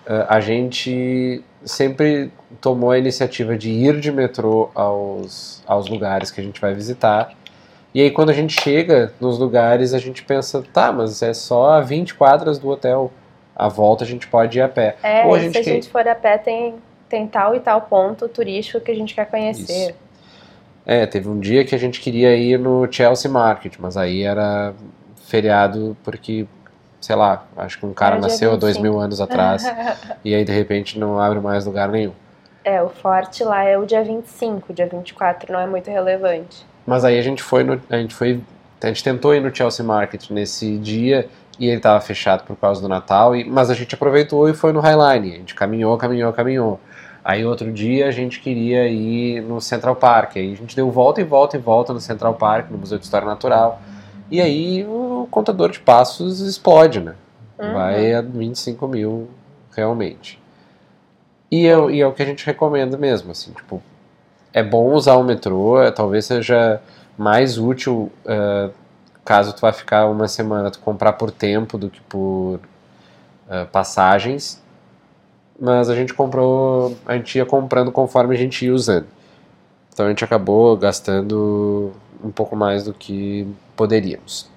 eh, 0.05 0.25
a 0.27 0.39
gente 0.39 1.43
sempre 1.63 2.31
tomou 2.59 2.91
a 2.91 2.97
iniciativa 2.97 3.57
de 3.57 3.69
ir 3.69 3.99
de 3.99 4.11
metrô 4.11 4.71
aos, 4.73 5.63
aos 5.67 5.87
lugares 5.87 6.31
que 6.31 6.41
a 6.41 6.43
gente 6.43 6.59
vai 6.59 6.73
visitar. 6.73 7.31
E 7.93 8.01
aí, 8.01 8.09
quando 8.11 8.29
a 8.29 8.33
gente 8.33 8.59
chega 8.61 9.13
nos 9.19 9.37
lugares, 9.37 9.93
a 9.93 9.99
gente 9.99 10.23
pensa, 10.23 10.63
tá, 10.73 10.91
mas 10.91 11.21
é 11.21 11.33
só 11.33 11.71
a 11.71 11.81
20 11.81 12.15
quadras 12.15 12.57
do 12.57 12.69
hotel. 12.69 13.11
A 13.61 13.67
volta 13.67 14.03
a 14.03 14.07
gente 14.07 14.27
pode 14.27 14.57
ir 14.57 14.61
a 14.61 14.67
pé. 14.67 14.95
É, 15.03 15.25
Ou 15.25 15.35
a 15.35 15.39
gente 15.39 15.51
se 15.53 15.59
a 15.59 15.63
quer- 15.63 15.71
gente 15.73 15.89
for 15.89 16.07
a 16.07 16.15
pé, 16.15 16.37
tem, 16.37 16.75
tem 17.07 17.27
tal 17.27 17.55
e 17.55 17.59
tal 17.59 17.81
ponto 17.81 18.27
turístico 18.27 18.79
que 18.81 18.89
a 18.91 18.95
gente 18.95 19.13
quer 19.13 19.25
conhecer. 19.29 19.89
Isso. 19.89 19.93
É, 20.85 21.05
teve 21.05 21.29
um 21.29 21.39
dia 21.39 21.63
que 21.63 21.75
a 21.75 21.77
gente 21.77 21.99
queria 22.01 22.35
ir 22.35 22.57
no 22.57 22.91
Chelsea 22.91 23.29
Market, 23.29 23.75
mas 23.79 23.95
aí 23.97 24.23
era 24.23 24.73
feriado 25.27 25.95
porque, 26.03 26.47
sei 26.99 27.15
lá, 27.15 27.45
acho 27.55 27.77
que 27.79 27.85
um 27.85 27.93
cara 27.93 28.15
Era 28.15 28.21
dia 28.21 28.29
nasceu 28.29 28.51
há 28.53 28.55
dois 28.55 28.77
25. 28.77 28.81
mil 28.93 28.99
anos 28.99 29.21
atrás 29.21 29.63
e 30.25 30.33
aí 30.33 30.43
de 30.43 30.51
repente 30.51 30.97
não 30.97 31.19
abre 31.19 31.39
mais 31.39 31.65
lugar 31.65 31.87
nenhum. 31.89 32.13
é, 32.65 32.81
o 32.81 32.89
forte 32.89 33.43
lá 33.43 33.63
é 33.63 33.77
o 33.77 33.85
dia 33.85 34.03
25, 34.03 34.71
o 34.71 34.73
dia 34.75 34.87
24 34.87 35.53
não 35.53 35.59
é 35.59 35.67
muito 35.67 35.89
relevante. 35.89 36.65
Mas 36.85 37.05
aí 37.05 37.17
a 37.17 37.21
gente 37.21 37.41
foi 37.43 37.63
no, 37.63 37.79
a 37.89 37.97
gente 37.97 38.13
foi, 38.15 38.41
a 38.83 38.87
gente 38.87 39.03
tentou 39.03 39.33
ir 39.35 39.39
no 39.41 39.55
Chelsea 39.55 39.85
Market 39.85 40.29
nesse 40.31 40.77
dia 40.79 41.29
e 41.61 41.67
ele 41.67 41.77
estava 41.77 42.01
fechado 42.01 42.43
por 42.43 42.55
causa 42.55 42.81
do 42.81 42.89
Natal, 42.89 43.35
e, 43.35 43.43
mas 43.47 43.69
a 43.69 43.75
gente 43.75 43.93
aproveitou 43.93 44.49
e 44.49 44.53
foi 44.55 44.73
no 44.73 44.79
Highline. 44.79 45.31
A 45.33 45.37
gente 45.37 45.53
caminhou, 45.53 45.95
caminhou, 45.95 46.33
caminhou. 46.33 46.79
Aí 47.23 47.45
outro 47.45 47.71
dia 47.71 48.07
a 48.07 48.11
gente 48.11 48.39
queria 48.39 48.87
ir 48.87 49.41
no 49.43 49.61
Central 49.61 49.95
Park, 49.95 50.37
aí 50.37 50.53
a 50.53 50.55
gente 50.55 50.75
deu 50.75 50.89
volta 50.89 51.21
e 51.21 51.23
volta 51.23 51.55
e 51.55 51.59
volta 51.59 51.93
no 51.93 51.99
Central 51.99 52.33
Park, 52.33 52.71
no 52.71 52.79
Museu 52.79 52.97
de 52.97 53.03
História 53.05 53.27
Natural. 53.27 53.79
E 54.31 54.41
aí 54.41 54.83
o 54.85 55.27
contador 55.29 55.69
de 55.69 55.79
passos 55.79 56.39
explode, 56.39 56.99
né? 56.99 57.13
Uhum. 57.59 57.73
Vai 57.73 58.11
a 58.15 58.21
25 58.21 58.87
mil 58.87 59.29
realmente. 59.75 60.41
E 61.51 61.67
é, 61.67 61.77
o- 61.77 61.91
e 61.91 62.01
é 62.01 62.07
o 62.07 62.11
que 62.11 62.23
a 62.23 62.25
gente 62.25 62.43
recomenda 62.43 62.97
mesmo, 62.97 63.29
assim, 63.31 63.51
tipo, 63.51 63.83
é 64.51 64.63
bom 64.63 64.93
usar 64.93 65.15
o 65.15 65.23
metrô, 65.23 65.79
é, 65.79 65.91
talvez 65.91 66.25
seja 66.25 66.81
mais 67.17 67.59
útil 67.59 68.11
eh, 68.25 68.69
caso 69.23 69.53
tu 69.53 69.61
vá 69.61 69.71
ficar 69.71 70.07
uma 70.07 70.27
semana, 70.27 70.71
tu 70.71 70.79
comprar 70.79 71.13
por 71.13 71.31
tempo 71.31 71.77
do 71.77 71.89
que 71.89 72.01
por 72.01 72.59
eh, 73.49 73.65
passagens. 73.65 74.61
Mas 75.59 75.89
a 75.89 75.95
gente 75.95 76.13
comprou, 76.13 76.97
a 77.05 77.15
gente 77.15 77.37
ia 77.37 77.45
comprando 77.45 77.91
conforme 77.91 78.33
a 78.33 78.37
gente 78.37 78.65
ia 78.65 78.73
usando. 78.73 79.07
Então 79.93 80.05
a 80.05 80.09
gente 80.09 80.23
acabou 80.23 80.75
gastando 80.75 81.91
um 82.23 82.31
pouco 82.31 82.55
mais 82.55 82.83
do 82.83 82.93
que 82.93 83.47
poderíamos. 83.75 84.49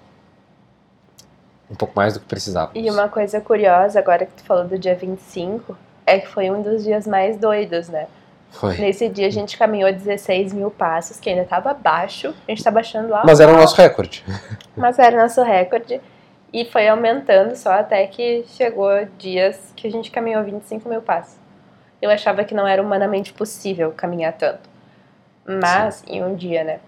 Um 1.70 1.74
pouco 1.74 1.94
mais 1.96 2.14
do 2.14 2.20
que 2.20 2.26
precisávamos. 2.26 2.72
E 2.74 2.90
uma 2.90 3.08
coisa 3.08 3.40
curiosa, 3.40 3.98
agora 3.98 4.26
que 4.26 4.32
tu 4.32 4.44
falou 4.44 4.64
do 4.64 4.78
dia 4.78 4.94
25, 4.94 5.76
é 6.06 6.18
que 6.18 6.28
foi 6.28 6.50
um 6.50 6.62
dos 6.62 6.84
dias 6.84 7.06
mais 7.06 7.36
doidos, 7.36 7.88
né? 7.88 8.06
Foi. 8.54 8.76
Nesse 8.76 9.08
dia 9.08 9.26
a 9.26 9.30
gente 9.30 9.58
caminhou 9.58 9.92
16 9.92 10.52
mil 10.52 10.70
passos, 10.70 11.18
que 11.18 11.28
ainda 11.28 11.44
tava 11.44 11.74
baixo, 11.74 12.32
a 12.46 12.50
gente 12.50 12.62
tá 12.62 12.70
baixando 12.70 13.12
alto. 13.12 13.26
Mas 13.26 13.40
era 13.40 13.52
o 13.52 13.56
nosso 13.56 13.76
recorde. 13.76 14.24
Mas 14.76 14.98
era 14.98 15.20
nosso 15.20 15.42
recorde. 15.42 16.00
E 16.52 16.64
foi 16.64 16.86
aumentando 16.86 17.56
só 17.56 17.72
até 17.72 18.06
que 18.06 18.44
chegou 18.46 18.90
dias 19.18 19.72
que 19.74 19.88
a 19.88 19.90
gente 19.90 20.10
caminhou 20.12 20.44
25 20.44 20.88
mil 20.88 21.02
passos. 21.02 21.36
Eu 22.00 22.10
achava 22.10 22.44
que 22.44 22.54
não 22.54 22.66
era 22.66 22.80
humanamente 22.80 23.32
possível 23.32 23.92
caminhar 23.96 24.34
tanto. 24.34 24.68
Mas 25.44 26.04
em 26.06 26.22
um 26.22 26.36
dia, 26.36 26.62
né? 26.62 26.78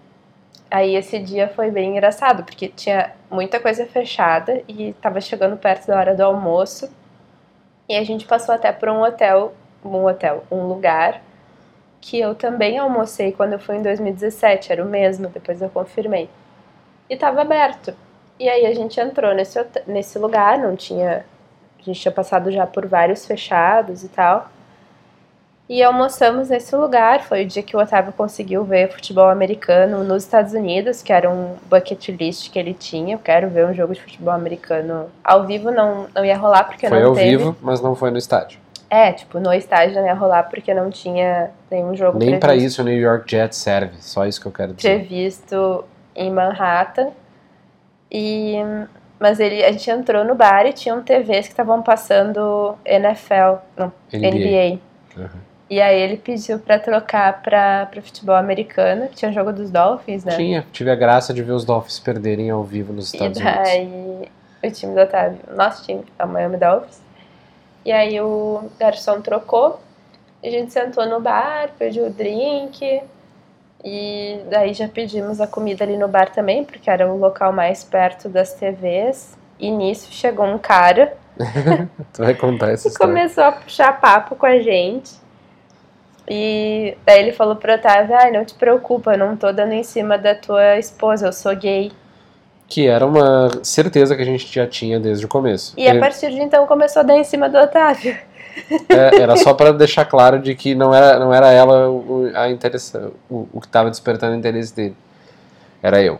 Aí 0.71 0.95
esse 0.95 1.19
dia 1.19 1.49
foi 1.49 1.69
bem 1.69 1.91
engraçado, 1.91 2.43
porque 2.43 2.69
tinha 2.69 3.11
muita 3.29 3.59
coisa 3.59 3.85
fechada 3.85 4.61
e 4.69 4.93
tava 5.01 5.19
chegando 5.19 5.57
perto 5.57 5.87
da 5.87 5.97
hora 5.97 6.15
do 6.15 6.23
almoço. 6.23 6.89
E 7.89 7.95
a 7.95 8.03
gente 8.05 8.25
passou 8.25 8.55
até 8.55 8.71
por 8.71 8.87
um 8.87 9.01
hotel, 9.01 9.53
um 9.83 10.05
hotel, 10.05 10.45
um 10.49 10.63
lugar 10.63 11.21
que 12.01 12.19
eu 12.19 12.35
também 12.35 12.77
almocei 12.77 13.31
quando 13.31 13.53
eu 13.53 13.59
fui 13.59 13.75
em 13.77 13.81
2017, 13.81 14.71
era 14.71 14.83
o 14.83 14.87
mesmo, 14.87 15.29
depois 15.29 15.61
eu 15.61 15.69
confirmei. 15.69 16.29
E 17.09 17.15
tava 17.15 17.41
aberto. 17.41 17.93
E 18.39 18.47
aí 18.47 18.65
a 18.65 18.73
gente 18.73 18.99
entrou 18.99 19.33
nesse, 19.33 19.59
nesse 19.87 20.19
lugar, 20.19 20.59
não 20.59 20.75
tinha. 20.75 21.25
A 21.79 21.83
gente 21.83 21.99
tinha 21.99 22.11
passado 22.11 22.51
já 22.51 22.67
por 22.67 22.85
vários 22.85 23.25
fechados 23.25 24.03
e 24.03 24.09
tal. 24.09 24.49
E 25.69 25.83
almoçamos 25.83 26.49
nesse 26.49 26.75
lugar. 26.75 27.23
Foi 27.23 27.43
o 27.43 27.47
dia 27.47 27.63
que 27.63 27.75
o 27.75 27.79
Otávio 27.79 28.13
conseguiu 28.13 28.63
ver 28.63 28.91
futebol 28.91 29.27
americano 29.29 30.03
nos 30.03 30.23
Estados 30.23 30.53
Unidos, 30.53 31.01
que 31.01 31.11
era 31.11 31.29
um 31.29 31.55
bucket 31.69 32.09
list 32.09 32.51
que 32.51 32.59
ele 32.59 32.73
tinha. 32.73 33.15
Eu 33.15 33.19
quero 33.19 33.49
ver 33.49 33.65
um 33.65 33.73
jogo 33.73 33.93
de 33.93 34.01
futebol 34.01 34.33
americano 34.33 35.09
ao 35.23 35.45
vivo, 35.45 35.71
não, 35.71 36.07
não 36.13 36.23
ia 36.23 36.37
rolar 36.37 36.63
porque 36.65 36.87
Foi 36.87 36.99
não 36.99 37.09
ao 37.09 37.15
teve. 37.15 37.37
vivo, 37.37 37.55
mas 37.61 37.81
não 37.81 37.95
foi 37.95 38.11
no 38.11 38.17
estádio. 38.17 38.59
É, 38.89 39.11
tipo, 39.11 39.39
no 39.39 39.53
estádio 39.53 39.95
não 39.95 40.05
ia 40.05 40.13
rolar 40.13 40.43
porque 40.43 40.73
não 40.73 40.89
tinha 40.89 41.51
nenhum 41.69 41.95
jogo 41.95 42.17
Nem 42.17 42.39
pra 42.39 42.49
previsto 42.49 42.67
isso 42.67 42.81
o 42.81 42.85
New 42.85 42.97
York 42.97 43.29
Jets 43.29 43.57
serve. 43.57 43.97
Só 43.99 44.25
isso 44.25 44.39
que 44.39 44.47
eu 44.47 44.51
quero 44.51 44.73
dizer. 44.73 44.99
previsto 44.99 45.83
em 46.15 46.31
Manhattan. 46.31 47.09
E 48.09 48.55
mas 49.19 49.39
ele 49.39 49.63
a 49.63 49.71
gente 49.71 49.89
entrou 49.89 50.23
no 50.23 50.35
bar 50.35 50.65
e 50.65 50.73
tinham 50.73 51.01
TVs 51.01 51.47
que 51.47 51.53
estavam 51.53 51.81
passando 51.81 52.75
NFL, 52.85 53.57
não, 53.75 53.91
NBA. 54.13 54.29
NBA. 54.29 54.79
Uhum. 55.17 55.47
E 55.69 55.81
aí 55.81 55.99
ele 55.99 56.15
pediu 56.15 56.59
pra 56.59 56.79
trocar 56.79 57.41
pra, 57.41 57.87
pra 57.87 58.01
futebol 58.01 58.35
americano, 58.35 59.09
que 59.09 59.15
tinha 59.15 59.33
jogo 59.33 59.51
dos 59.51 59.69
Dolphins, 59.69 60.23
né? 60.23 60.35
Tinha, 60.35 60.65
tive 60.71 60.89
a 60.89 60.95
graça 60.95 61.33
de 61.33 61.43
ver 61.43 61.51
os 61.51 61.65
Dolphins 61.65 61.99
perderem 61.99 62.49
ao 62.49 62.63
vivo 62.63 62.93
nos 62.93 63.13
E 63.13 63.17
Estados 63.17 63.37
Unidos. 63.37 63.63
daí 63.63 64.29
o 64.63 64.71
time 64.71 64.95
do 64.95 65.01
Otávio, 65.01 65.39
nosso 65.53 65.83
time, 65.83 66.03
é 66.17 66.23
o 66.23 66.27
Miami 66.27 66.57
Dolphins. 66.57 67.01
E 67.87 67.91
aí 67.93 68.19
o 68.19 68.69
garçom 68.77 69.21
trocou. 69.21 69.79
A 70.43 70.49
gente 70.49 70.73
sentou 70.73 71.05
no 71.05 71.21
bar, 71.21 71.69
pediu 71.79 72.07
o 72.07 72.09
drink. 72.09 73.01
E 73.81 74.41
daí 74.49 74.73
já 74.73 74.89
pedimos 74.89 75.39
a 75.39 75.47
comida 75.47 75.85
ali 75.85 75.95
no 75.95 76.09
bar 76.09 76.29
também, 76.29 76.65
porque 76.65 76.89
era 76.89 77.09
o 77.09 77.17
local 77.17 77.53
mais 77.53 77.85
perto 77.85 78.27
das 78.27 78.53
TVs. 78.55 79.37
E 79.57 79.71
nisso 79.71 80.11
chegou 80.11 80.45
um 80.45 80.57
cara 80.57 81.15
tu 82.11 82.23
vai 82.23 82.35
contar 82.35 82.71
essa 82.71 82.89
história. 82.89 83.13
começou 83.13 83.45
a 83.45 83.53
puxar 83.53 84.01
papo 84.01 84.35
com 84.35 84.45
a 84.45 84.59
gente. 84.59 85.15
E 86.27 86.97
daí 87.05 87.21
ele 87.21 87.31
falou 87.31 87.55
pro 87.55 87.73
Otávio, 87.73 88.17
ai, 88.17 88.31
não 88.31 88.43
te 88.43 88.53
preocupa, 88.53 89.13
eu 89.13 89.17
não 89.17 89.37
tô 89.37 89.49
dando 89.53 89.71
em 89.71 89.83
cima 89.83 90.17
da 90.17 90.35
tua 90.35 90.77
esposa, 90.77 91.27
eu 91.27 91.31
sou 91.31 91.55
gay. 91.55 91.93
Que 92.67 92.85
era 92.87 93.05
uma 93.05 93.49
certeza 93.63 94.15
que 94.15 94.21
a 94.21 94.25
gente 94.25 94.53
já 94.53 94.67
tinha 94.67 94.99
desde 94.99 95.25
o 95.25 95.29
começo. 95.29 95.73
E 95.77 95.87
a 95.87 95.97
partir 95.99 96.29
de 96.31 96.39
então 96.41 96.67
começou 96.67 96.99
a 97.01 97.03
dar 97.03 97.15
em 97.17 97.23
cima 97.23 97.47
do 97.49 97.57
Otávio. 97.57 98.17
é, 98.89 99.21
era 99.21 99.37
só 99.37 99.53
pra 99.53 99.71
deixar 99.73 100.03
claro 100.05 100.39
de 100.39 100.53
que 100.55 100.75
não 100.75 100.93
era, 100.93 101.17
não 101.19 101.33
era 101.33 101.51
ela 101.51 101.89
o, 101.89 102.29
a 102.35 102.49
interessa, 102.49 103.11
o, 103.29 103.47
o 103.53 103.61
que 103.61 103.67
tava 103.69 103.89
despertando 103.89 104.33
o 104.35 104.37
interesse 104.37 104.75
dele. 104.75 104.95
Era 105.81 106.01
eu. 106.01 106.19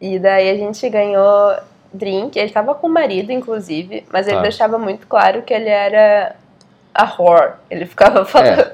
E 0.00 0.18
daí 0.18 0.48
a 0.48 0.54
gente 0.56 0.88
ganhou 0.88 1.56
drink. 1.92 2.38
Ele 2.38 2.50
tava 2.50 2.74
com 2.74 2.86
o 2.86 2.90
marido, 2.90 3.30
inclusive, 3.30 4.06
mas 4.10 4.26
ele 4.26 4.36
Tá. 4.36 4.42
deixava 4.42 4.78
muito 4.78 5.06
claro 5.06 5.42
que 5.42 5.52
ele 5.52 5.68
era 5.68 6.36
a 6.94 7.04
whore. 7.18 7.52
Ele 7.68 7.84
ficava 7.84 8.24
falando. 8.24 8.70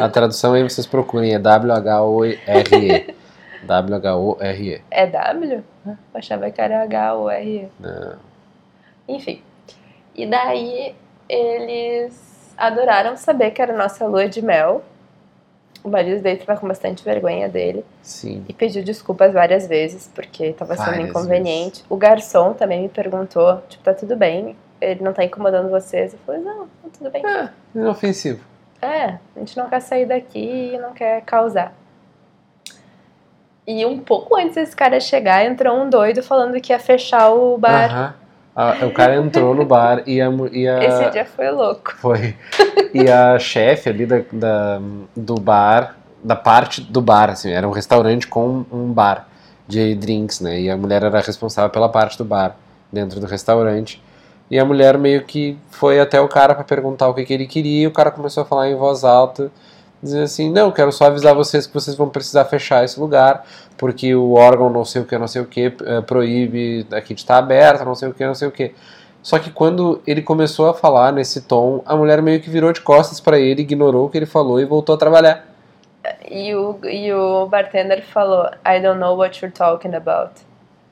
A 0.00 0.08
tradução 0.08 0.52
aí 0.52 0.62
vocês 0.62 0.86
procurem, 0.86 1.34
é 1.34 1.38
W-H-O-R-E. 1.40 3.14
W-H-O-R-E. 3.66 4.82
É, 4.90 5.06
W? 5.06 5.64
Eu 5.92 6.18
achava 6.18 6.50
que 6.50 6.60
era 6.60 6.82
H-O-R-E. 6.82 7.68
Não. 7.78 8.16
Enfim. 9.08 9.42
E 10.14 10.26
daí 10.26 10.94
eles 11.28 12.54
adoraram 12.56 13.16
saber 13.16 13.50
que 13.50 13.60
era 13.60 13.76
nossa 13.76 14.06
lua 14.06 14.28
de 14.28 14.42
mel. 14.42 14.82
O 15.84 15.88
marido 15.88 16.20
dele 16.20 16.42
tava 16.42 16.58
com 16.58 16.66
bastante 16.66 17.04
vergonha 17.04 17.48
dele 17.48 17.84
Sim. 18.02 18.44
e 18.48 18.52
pediu 18.52 18.82
desculpas 18.82 19.32
várias 19.32 19.68
vezes 19.68 20.10
porque 20.12 20.52
tava 20.52 20.74
sendo 20.74 20.86
Várias 20.86 21.10
inconveniente. 21.10 21.84
O 21.88 21.96
garçom 21.96 22.54
também 22.54 22.82
me 22.82 22.88
perguntou, 22.88 23.62
tipo, 23.68 23.84
tá 23.84 23.94
tudo 23.94 24.16
bem? 24.16 24.56
Ele 24.80 25.04
não 25.04 25.12
tá 25.12 25.22
incomodando 25.22 25.70
vocês? 25.70 26.12
Eu 26.12 26.18
falei, 26.26 26.40
não, 26.40 26.66
tá 26.66 26.88
tudo 26.98 27.10
bem. 27.10 27.24
É, 27.24 27.50
inofensivo. 27.72 28.42
É, 28.82 29.18
a 29.34 29.38
gente 29.38 29.56
não 29.56 29.68
quer 29.68 29.80
sair 29.80 30.06
daqui 30.06 30.72
e 30.74 30.78
não 30.78 30.92
quer 30.92 31.22
causar. 31.22 31.72
E 33.66 33.84
um 33.84 33.98
pouco 33.98 34.36
antes 34.36 34.54
desse 34.54 34.76
cara 34.76 35.00
chegar, 35.00 35.44
entrou 35.44 35.76
um 35.76 35.90
doido 35.90 36.22
falando 36.22 36.60
que 36.60 36.72
ia 36.72 36.78
fechar 36.78 37.30
o 37.30 37.58
bar. 37.58 37.90
Aham. 37.90 38.14
Ah, 38.58 38.86
o 38.86 38.90
cara 38.90 39.16
entrou 39.16 39.54
no 39.54 39.66
bar 39.66 40.02
e 40.06 40.18
a, 40.18 40.30
e 40.50 40.66
a 40.66 40.82
Esse 40.84 41.10
dia 41.10 41.26
foi 41.26 41.50
louco. 41.50 41.94
Foi. 41.98 42.34
E 42.94 43.06
a 43.10 43.38
chefe 43.38 43.90
ali 43.90 44.06
da, 44.06 44.22
da- 44.32 44.80
do 45.14 45.34
bar, 45.34 45.94
da 46.24 46.34
parte 46.34 46.80
do 46.80 47.02
bar, 47.02 47.28
assim, 47.28 47.50
era 47.50 47.68
um 47.68 47.70
restaurante 47.70 48.26
com 48.26 48.64
um 48.72 48.90
bar 48.90 49.28
de 49.68 49.94
drinks, 49.96 50.40
né? 50.40 50.58
E 50.58 50.70
a 50.70 50.76
mulher 50.76 51.02
era 51.02 51.20
responsável 51.20 51.68
pela 51.68 51.90
parte 51.90 52.16
do 52.16 52.24
bar 52.24 52.56
dentro 52.90 53.20
do 53.20 53.26
restaurante. 53.26 54.02
E 54.50 54.58
a 54.58 54.64
mulher 54.64 54.96
meio 54.96 55.24
que 55.24 55.58
foi 55.70 56.00
até 56.00 56.18
o 56.18 56.28
cara 56.28 56.54
para 56.54 56.64
perguntar 56.64 57.08
o 57.08 57.14
que, 57.14 57.24
que 57.26 57.34
ele 57.34 57.46
queria, 57.46 57.82
e 57.82 57.86
o 57.86 57.90
cara 57.90 58.10
começou 58.10 58.42
a 58.42 58.46
falar 58.46 58.70
em 58.70 58.74
voz 58.76 59.04
alta, 59.04 59.50
dizendo 60.06 60.24
assim: 60.24 60.50
Não, 60.50 60.70
quero 60.70 60.90
só 60.90 61.06
avisar 61.06 61.34
vocês 61.34 61.66
que 61.66 61.74
vocês 61.74 61.96
vão 61.96 62.08
precisar 62.08 62.44
fechar 62.46 62.84
esse 62.84 62.98
lugar, 62.98 63.44
porque 63.76 64.14
o 64.14 64.32
órgão 64.32 64.70
não 64.70 64.84
sei 64.84 65.02
o 65.02 65.04
que, 65.04 65.18
não 65.18 65.28
sei 65.28 65.42
o 65.42 65.46
que, 65.46 65.74
eh, 65.84 66.00
proíbe 66.00 66.86
aqui 66.92 67.14
de 67.14 67.20
estar 67.20 67.38
aberto, 67.38 67.84
não 67.84 67.94
sei 67.94 68.08
o 68.08 68.14
que, 68.14 68.24
não 68.26 68.34
sei 68.34 68.48
o 68.48 68.50
que. 68.50 68.74
Só 69.22 69.38
que 69.38 69.50
quando 69.50 70.00
ele 70.06 70.22
começou 70.22 70.68
a 70.68 70.74
falar 70.74 71.12
nesse 71.12 71.40
tom, 71.42 71.82
a 71.84 71.96
mulher 71.96 72.22
meio 72.22 72.40
que 72.40 72.48
virou 72.48 72.72
de 72.72 72.80
costas 72.80 73.18
para 73.20 73.38
ele, 73.38 73.62
ignorou 73.62 74.06
o 74.06 74.08
que 74.08 74.16
ele 74.16 74.26
falou 74.26 74.60
e 74.60 74.64
voltou 74.64 74.94
a 74.94 74.98
trabalhar. 74.98 75.44
E 76.30 76.54
o, 76.54 76.78
e 76.84 77.12
o 77.12 77.46
bartender 77.46 78.04
falou, 78.04 78.46
I 78.64 78.80
don't 78.80 79.00
know 79.00 79.16
what 79.16 79.44
you're 79.44 79.52
talking 79.52 79.94
about. 79.96 80.32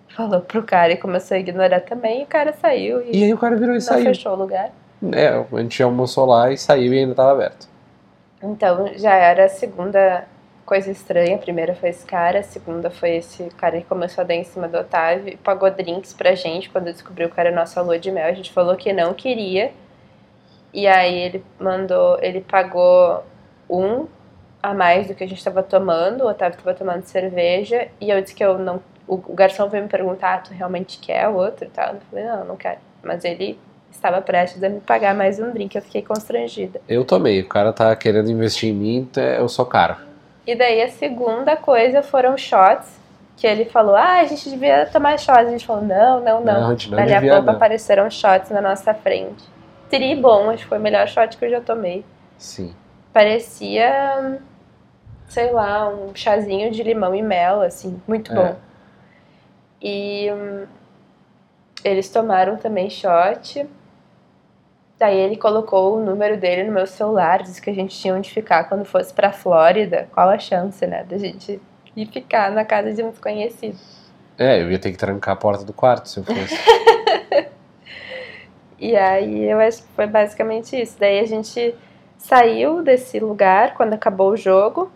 Falou 0.08 0.40
pro 0.40 0.64
cara 0.64 0.92
e 0.92 0.96
começou 0.96 1.36
a 1.36 1.40
ignorar 1.40 1.80
também, 1.82 2.22
e 2.22 2.24
o 2.24 2.26
cara 2.26 2.52
saiu 2.60 3.00
e, 3.02 3.18
E 3.20 3.24
aí 3.24 3.32
o 3.32 3.38
cara 3.38 3.54
virou 3.54 3.70
e 3.72 3.74
não 3.74 3.80
saiu. 3.80 4.04
fechou 4.06 4.32
o 4.32 4.36
lugar. 4.36 4.72
É, 5.12 5.28
a 5.28 5.60
gente 5.60 5.82
almoçou 5.82 6.26
lá 6.26 6.50
e 6.50 6.58
saiu 6.58 6.92
e 6.92 6.98
ainda 6.98 7.12
estava 7.12 7.32
aberto. 7.32 7.68
Então 8.44 8.92
já 8.96 9.14
era 9.14 9.46
a 9.46 9.48
segunda 9.48 10.26
coisa 10.66 10.90
estranha. 10.90 11.36
A 11.36 11.38
primeira 11.38 11.74
foi 11.74 11.90
esse 11.90 12.04
cara, 12.04 12.40
a 12.40 12.42
segunda 12.42 12.90
foi 12.90 13.16
esse 13.16 13.44
cara 13.56 13.80
que 13.80 13.86
começou 13.86 14.22
a 14.22 14.26
dar 14.26 14.34
em 14.34 14.44
cima 14.44 14.68
do 14.68 14.78
Otávio 14.78 15.32
e 15.32 15.36
pagou 15.36 15.70
drinks 15.70 16.12
pra 16.12 16.34
gente 16.34 16.68
quando 16.70 16.84
descobriu 16.86 17.30
que 17.30 17.40
era 17.40 17.50
nossa 17.50 17.80
lua 17.80 17.98
de 17.98 18.10
mel. 18.10 18.26
A 18.28 18.32
gente 18.32 18.52
falou 18.52 18.76
que 18.76 18.92
não 18.92 19.14
queria. 19.14 19.72
E 20.72 20.86
aí 20.86 21.16
ele 21.18 21.44
mandou, 21.58 22.18
ele 22.20 22.40
pagou 22.40 23.24
um 23.70 24.06
a 24.62 24.74
mais 24.74 25.08
do 25.08 25.14
que 25.14 25.24
a 25.24 25.28
gente 25.28 25.42
tava 25.42 25.62
tomando. 25.62 26.24
O 26.24 26.28
Otávio 26.28 26.58
tava 26.58 26.74
tomando 26.74 27.04
cerveja 27.04 27.88
e 28.00 28.10
eu 28.10 28.20
disse 28.20 28.34
que 28.34 28.44
eu 28.44 28.58
não. 28.58 28.82
O 29.06 29.14
o 29.14 29.34
garçom 29.34 29.68
veio 29.68 29.84
me 29.84 29.88
perguntar: 29.88 30.34
ah, 30.34 30.38
tu 30.38 30.52
realmente 30.52 30.98
quer 30.98 31.28
o 31.28 31.34
outro 31.36 31.66
e 31.66 31.70
tal? 31.70 31.94
Eu 31.94 32.00
falei: 32.10 32.24
não, 32.26 32.44
não 32.44 32.56
quero. 32.56 32.80
Mas 33.02 33.24
ele 33.24 33.58
estava 33.94 34.20
prestes 34.20 34.62
a 34.62 34.68
me 34.68 34.80
pagar 34.80 35.14
mais 35.14 35.38
um 35.38 35.50
drink. 35.50 35.74
Eu 35.74 35.82
fiquei 35.82 36.02
constrangida. 36.02 36.80
Eu 36.88 37.04
tomei, 37.04 37.40
o 37.40 37.48
cara 37.48 37.72
tá 37.72 37.94
querendo 37.96 38.30
investir 38.30 38.70
em 38.70 38.74
mim, 38.74 38.96
então 38.98 39.22
eu 39.22 39.48
sou 39.48 39.64
caro. 39.64 39.96
E 40.46 40.54
daí 40.54 40.82
a 40.82 40.88
segunda 40.88 41.56
coisa 41.56 42.02
foram 42.02 42.36
shots, 42.36 42.88
que 43.36 43.46
ele 43.46 43.64
falou, 43.64 43.94
ah, 43.96 44.20
a 44.20 44.24
gente 44.24 44.48
devia 44.50 44.84
tomar 44.86 45.18
shots. 45.18 45.46
A 45.48 45.50
gente 45.50 45.66
falou, 45.66 45.82
não, 45.82 46.20
não, 46.20 46.44
não. 46.44 46.60
Não, 46.60 46.66
a 46.68 46.70
gente 46.72 46.90
não 46.90 46.98
Dali 46.98 47.14
a 47.14 47.20
pouco 47.20 47.46
não. 47.46 47.54
apareceram 47.54 48.10
shots 48.10 48.50
na 48.50 48.60
nossa 48.60 48.92
frente. 48.92 49.42
Tri 49.88 50.14
bom, 50.14 50.50
acho 50.50 50.64
que 50.64 50.68
foi 50.68 50.78
o 50.78 50.82
melhor 50.82 51.06
shot 51.08 51.36
que 51.36 51.44
eu 51.44 51.50
já 51.50 51.60
tomei. 51.60 52.04
Sim. 52.36 52.74
Parecia, 53.12 54.38
sei 55.28 55.50
lá, 55.52 55.88
um 55.88 56.14
chazinho 56.14 56.70
de 56.70 56.82
limão 56.82 57.14
e 57.14 57.22
mel, 57.22 57.62
assim, 57.62 58.00
muito 58.06 58.32
É. 58.32 58.34
bom. 58.34 58.56
E 59.80 60.30
hum, 60.32 60.66
eles 61.82 62.08
tomaram 62.10 62.56
também 62.56 62.90
shot. 62.90 63.66
Daí 64.98 65.18
ele 65.18 65.36
colocou 65.36 65.96
o 65.96 66.04
número 66.04 66.36
dele 66.36 66.64
no 66.64 66.72
meu 66.72 66.86
celular, 66.86 67.42
disse 67.42 67.60
que 67.60 67.70
a 67.70 67.74
gente 67.74 67.98
tinha 67.98 68.14
onde 68.14 68.30
ficar 68.30 68.64
quando 68.64 68.84
fosse 68.84 69.12
pra 69.12 69.32
Flórida. 69.32 70.08
Qual 70.12 70.28
a 70.28 70.38
chance, 70.38 70.86
né, 70.86 71.04
da 71.04 71.18
gente 71.18 71.60
ir 71.96 72.06
ficar 72.06 72.50
na 72.52 72.64
casa 72.64 72.92
de 72.92 73.02
um 73.02 73.10
desconhecido? 73.10 73.76
É, 74.38 74.62
eu 74.62 74.70
ia 74.70 74.78
ter 74.78 74.90
que 74.92 74.98
trancar 74.98 75.34
a 75.34 75.36
porta 75.36 75.64
do 75.64 75.72
quarto 75.72 76.08
se 76.08 76.18
eu 76.18 76.24
fosse. 76.24 76.54
E 78.84 78.94
aí 78.96 79.44
eu 79.44 79.58
acho 79.60 79.82
que 79.82 79.88
foi 79.94 80.06
basicamente 80.06 80.78
isso. 80.78 80.96
Daí 80.98 81.18
a 81.18 81.26
gente 81.26 81.74
saiu 82.18 82.82
desse 82.82 83.18
lugar 83.18 83.72
quando 83.72 83.94
acabou 83.94 84.32
o 84.32 84.36
jogo. 84.36 84.92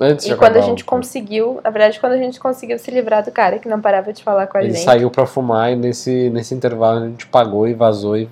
Antes 0.00 0.26
E 0.26 0.34
quando 0.34 0.56
a 0.56 0.60
gente 0.60 0.82
o- 0.82 0.86
conseguiu, 0.86 1.60
na 1.62 1.70
verdade, 1.70 2.00
quando 2.00 2.12
a 2.14 2.18
gente 2.18 2.40
conseguiu 2.40 2.78
se 2.78 2.90
livrar 2.90 3.24
do 3.24 3.30
cara 3.30 3.58
que 3.60 3.68
não 3.68 3.80
parava 3.80 4.12
de 4.12 4.24
falar 4.24 4.46
com 4.48 4.58
a 4.58 4.62
Ele 4.64 4.72
gente. 4.72 4.82
saiu 4.84 5.08
pra 5.10 5.24
fumar 5.24 5.72
e 5.72 5.76
nesse, 5.76 6.30
nesse 6.30 6.52
intervalo 6.54 7.04
a 7.04 7.06
gente 7.08 7.26
pagou 7.26 7.68
e 7.68 7.74
vazou 7.74 8.16
e, 8.16 8.28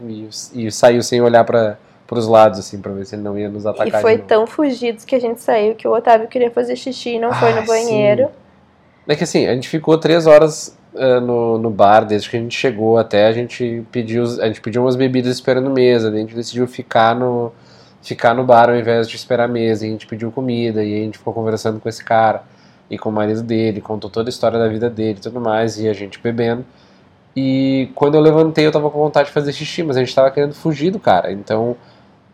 e, 0.52 0.66
e 0.66 0.72
saiu 0.72 1.02
sem 1.02 1.20
olhar 1.20 1.44
para 1.44 1.76
os 2.10 2.26
lados, 2.26 2.58
assim, 2.58 2.80
pra 2.80 2.90
ver 2.92 3.06
se 3.06 3.14
ele 3.14 3.22
não 3.22 3.38
ia 3.38 3.48
nos 3.48 3.64
atacar. 3.64 3.86
E 4.00 4.02
foi 4.02 4.18
tão 4.18 4.44
fugidos 4.46 5.04
que 5.04 5.14
a 5.14 5.20
gente 5.20 5.40
saiu 5.40 5.76
que 5.76 5.86
o 5.86 5.92
Otávio 5.94 6.26
queria 6.26 6.50
fazer 6.50 6.74
xixi 6.74 7.10
e 7.10 7.18
não 7.20 7.32
foi 7.32 7.52
Ah, 7.52 7.60
no 7.60 7.66
banheiro. 7.66 8.28
É 9.06 9.14
que 9.14 9.22
assim, 9.24 9.46
a 9.46 9.54
gente 9.54 9.68
ficou 9.68 9.96
três 9.98 10.26
horas 10.26 10.76
eh, 10.96 11.20
no, 11.20 11.58
no 11.58 11.70
bar, 11.70 12.04
desde 12.04 12.28
que 12.28 12.36
a 12.36 12.40
gente 12.40 12.56
chegou 12.58 12.98
até, 12.98 13.26
a 13.28 13.32
gente 13.32 13.84
pediu, 13.92 14.24
a 14.40 14.46
gente 14.46 14.60
pediu 14.60 14.82
umas 14.82 14.96
bebidas 14.96 15.32
esperando 15.32 15.70
mesa, 15.70 16.08
a 16.08 16.12
gente 16.16 16.34
decidiu 16.34 16.66
ficar 16.66 17.14
no, 17.14 17.52
ficar 18.02 18.34
no 18.34 18.44
bar 18.44 18.68
ao 18.68 18.76
invés 18.76 19.08
de 19.08 19.16
esperar 19.16 19.48
mesa, 19.48 19.84
e 19.86 19.88
a 19.88 19.92
gente 19.92 20.06
pediu 20.06 20.30
comida, 20.32 20.82
e 20.84 20.94
a 20.94 21.04
gente 21.04 21.18
ficou 21.18 21.32
conversando 21.32 21.80
com 21.80 21.88
esse 21.88 22.04
cara, 22.04 22.42
e 22.90 22.98
com 22.98 23.08
o 23.08 23.12
marido 23.12 23.42
dele, 23.42 23.80
contou 23.80 24.10
toda 24.10 24.28
a 24.28 24.30
história 24.30 24.58
da 24.58 24.68
vida 24.68 24.90
dele 24.90 25.18
e 25.18 25.22
tudo 25.22 25.40
mais, 25.40 25.78
e 25.78 25.88
a 25.88 25.92
gente 25.92 26.18
bebendo. 26.18 26.64
E 27.34 27.88
quando 27.94 28.14
eu 28.16 28.20
levantei, 28.20 28.66
eu 28.66 28.72
tava 28.72 28.90
com 28.90 28.98
vontade 28.98 29.28
de 29.28 29.32
fazer 29.32 29.52
xixi, 29.52 29.82
mas 29.82 29.96
a 29.96 30.00
gente 30.00 30.14
tava 30.14 30.30
querendo 30.30 30.54
fugir 30.54 30.90
do 30.90 30.98
cara, 30.98 31.32
então 31.32 31.76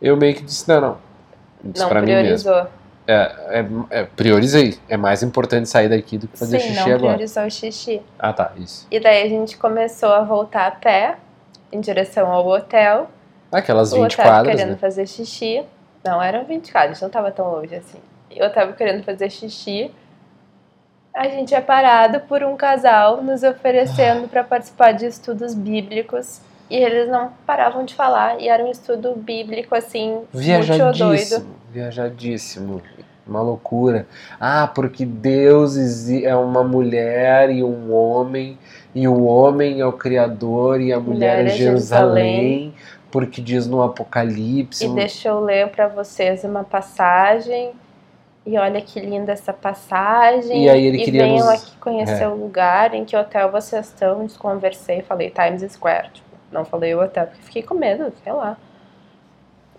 eu 0.00 0.16
meio 0.16 0.34
que 0.34 0.42
disse, 0.42 0.68
não, 0.68 0.80
não. 0.80 0.96
Disse 1.62 1.82
Não 1.82 1.88
pra 1.88 2.00
mim 2.00 2.06
mesmo. 2.06 2.22
priorizou. 2.22 2.66
É, 3.06 3.34
é, 3.48 3.66
é, 3.90 4.04
priorizei. 4.04 4.78
É 4.88 4.96
mais 4.96 5.22
importante 5.22 5.68
sair 5.68 5.88
daqui 5.88 6.18
do 6.18 6.28
que 6.28 6.38
fazer 6.38 6.60
Sim, 6.60 6.68
xixi 6.68 6.76
não 6.80 6.96
agora. 6.96 7.14
priorizou 7.14 7.44
o 7.44 7.50
xixi. 7.50 8.02
Ah, 8.18 8.32
tá, 8.32 8.52
isso. 8.56 8.86
E 8.90 9.00
daí 9.00 9.22
a 9.22 9.28
gente 9.28 9.56
começou 9.56 10.10
a 10.10 10.22
voltar 10.22 10.66
a 10.66 10.70
pé 10.70 11.16
em 11.72 11.80
direção 11.80 12.30
ao 12.30 12.46
hotel. 12.46 13.10
Aquelas 13.50 13.92
o 13.92 14.02
20 14.02 14.14
Otávio 14.14 14.32
quadras, 14.32 14.56
querendo 14.56 14.70
né? 14.70 14.76
fazer 14.76 15.06
xixi. 15.06 15.62
Não, 16.04 16.22
eram 16.22 16.44
20 16.44 16.70
quadras, 16.70 17.00
não 17.00 17.10
tava 17.10 17.30
tão 17.30 17.50
longe 17.50 17.74
assim. 17.74 17.98
E 18.30 18.42
o 18.42 18.46
Otávio 18.46 18.74
querendo 18.74 19.02
fazer 19.02 19.30
xixi. 19.30 19.90
A 21.14 21.28
gente 21.28 21.54
é 21.54 21.60
parado 21.60 22.20
por 22.20 22.44
um 22.44 22.56
casal 22.56 23.22
nos 23.22 23.42
oferecendo 23.42 24.28
para 24.28 24.44
participar 24.44 24.92
de 24.92 25.06
estudos 25.06 25.54
bíblicos. 25.54 26.40
E 26.70 26.76
eles 26.76 27.08
não 27.08 27.32
paravam 27.46 27.84
de 27.84 27.94
falar. 27.94 28.40
E 28.40 28.48
era 28.48 28.62
um 28.62 28.70
estudo 28.70 29.14
bíblico, 29.16 29.74
assim, 29.74 30.20
muito 30.32 30.76
doido. 30.76 30.92
Viajadíssimo, 30.92 31.46
viajadíssimo. 31.72 32.82
Uma 33.26 33.42
loucura. 33.42 34.06
Ah, 34.40 34.70
porque 34.74 35.04
Deus 35.04 36.08
é 36.08 36.34
uma 36.34 36.64
mulher 36.64 37.50
e 37.50 37.62
um 37.62 37.92
homem, 37.92 38.58
e 38.94 39.06
o 39.06 39.24
homem 39.24 39.80
é 39.80 39.86
o 39.86 39.92
criador 39.92 40.80
e 40.80 40.92
a 40.92 40.98
mulher, 40.98 41.38
Mulher 41.38 41.50
é 41.50 41.54
é 41.54 41.56
Jerusalém, 41.56 42.74
porque 43.10 43.40
diz 43.40 43.66
no 43.66 43.82
Apocalipse. 43.82 44.84
E 44.84 44.88
deixa 44.88 45.28
eu 45.28 45.40
ler 45.40 45.68
para 45.68 45.88
vocês 45.88 46.44
uma 46.44 46.64
passagem. 46.64 47.72
E 48.46 48.56
olha 48.56 48.80
que 48.80 48.98
linda 48.98 49.32
essa 49.32 49.52
passagem. 49.52 50.64
E 50.64 50.68
aí 50.70 50.86
ele 50.86 51.04
queria 51.04 51.24
venham 51.24 51.46
nos- 51.46 51.62
aqui 51.62 51.76
conhecer 51.76 52.22
é. 52.22 52.28
o 52.28 52.34
lugar 52.34 52.94
em 52.94 53.04
que 53.04 53.14
hotel 53.16 53.50
vocês 53.50 53.86
estão. 53.86 54.24
Desconversei, 54.24 55.02
falei 55.02 55.30
Times 55.30 55.70
Square. 55.72 56.08
Tipo, 56.12 56.28
não 56.50 56.64
falei 56.64 56.94
o 56.94 57.02
hotel, 57.02 57.26
porque 57.26 57.42
fiquei 57.42 57.62
com 57.62 57.74
medo, 57.74 58.10
sei 58.24 58.32
lá. 58.32 58.56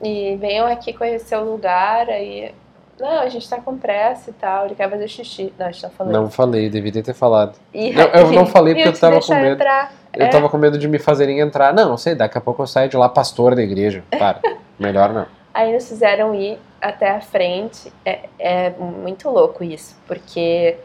E 0.03 0.35
venham 0.37 0.67
aqui 0.67 0.93
conhecer 0.93 1.35
o 1.35 1.43
lugar. 1.43 2.09
Aí. 2.09 2.53
Não, 2.99 3.21
a 3.21 3.29
gente 3.29 3.49
tá 3.49 3.59
com 3.59 3.77
pressa 3.77 4.29
e 4.29 4.33
tal. 4.33 4.65
Ele 4.65 4.75
quer 4.75 4.89
fazer 4.89 5.07
xixi. 5.07 5.53
Não, 5.57 5.65
a 5.67 5.71
gente 5.71 5.81
tá 5.81 5.89
falando. 5.89 6.13
Não 6.13 6.29
falei, 6.29 6.69
deveria 6.69 7.01
ter 7.01 7.13
falado. 7.13 7.57
E 7.73 7.91
Não, 7.91 8.03
eu 8.07 8.31
não 8.31 8.45
falei 8.45 8.73
e 8.73 8.75
porque 8.75 8.89
eu 8.89 8.93
te 8.93 8.99
tava 8.99 9.19
com 9.19 9.33
medo. 9.33 9.55
Entrar. 9.55 9.91
Eu 10.13 10.25
É. 10.25 10.29
tava 10.29 10.49
com 10.49 10.57
medo 10.57 10.77
de 10.77 10.87
me 10.87 10.99
fazerem 10.99 11.39
entrar. 11.39 11.73
Não, 11.73 11.95
sei, 11.97 12.15
daqui 12.15 12.37
a 12.37 12.41
pouco 12.41 12.61
eu 12.63 12.67
saio 12.67 12.89
de 12.89 12.97
lá 12.97 13.07
pastor 13.07 13.55
da 13.55 13.61
igreja. 13.61 14.03
Para. 14.17 14.39
Melhor 14.79 15.13
não. 15.13 15.25
Aí 15.53 15.73
nos 15.73 15.87
fizeram 15.87 16.33
ir 16.33 16.57
até 16.81 17.11
a 17.11 17.21
frente. 17.21 17.91
É, 18.05 18.19
é 18.39 18.69
muito 18.71 19.29
louco 19.29 19.63
isso, 19.63 19.95
porque 20.07 20.77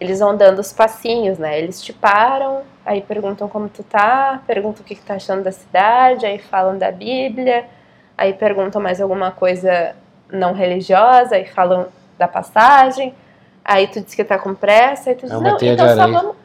eles 0.00 0.18
vão 0.20 0.36
dando 0.36 0.58
os 0.58 0.72
passinhos, 0.72 1.38
né? 1.38 1.58
Eles 1.58 1.82
te 1.82 1.92
param, 1.92 2.62
aí 2.84 3.00
perguntam 3.00 3.48
como 3.48 3.68
tu 3.68 3.82
tá, 3.82 4.42
perguntam 4.46 4.82
o 4.82 4.84
que, 4.84 4.94
que 4.94 5.02
tá 5.02 5.14
achando 5.14 5.42
da 5.42 5.52
cidade, 5.52 6.26
aí 6.26 6.38
falam 6.38 6.76
da 6.76 6.90
Bíblia, 6.90 7.64
aí 8.16 8.32
perguntam 8.34 8.80
mais 8.80 9.00
alguma 9.00 9.30
coisa 9.30 9.94
não 10.30 10.52
religiosa, 10.52 11.36
aí 11.36 11.46
falam 11.46 11.86
da 12.18 12.28
passagem, 12.28 13.14
aí 13.64 13.86
tu 13.86 14.00
diz 14.00 14.14
que 14.14 14.24
tá 14.24 14.38
com 14.38 14.54
pressa, 14.54 15.10
aí 15.10 15.16
tu 15.16 15.22
diz, 15.26 15.32
É 15.32 15.40
não, 15.40 15.56
então 15.56 15.88
só 15.88 16.08
vamos. 16.08 16.36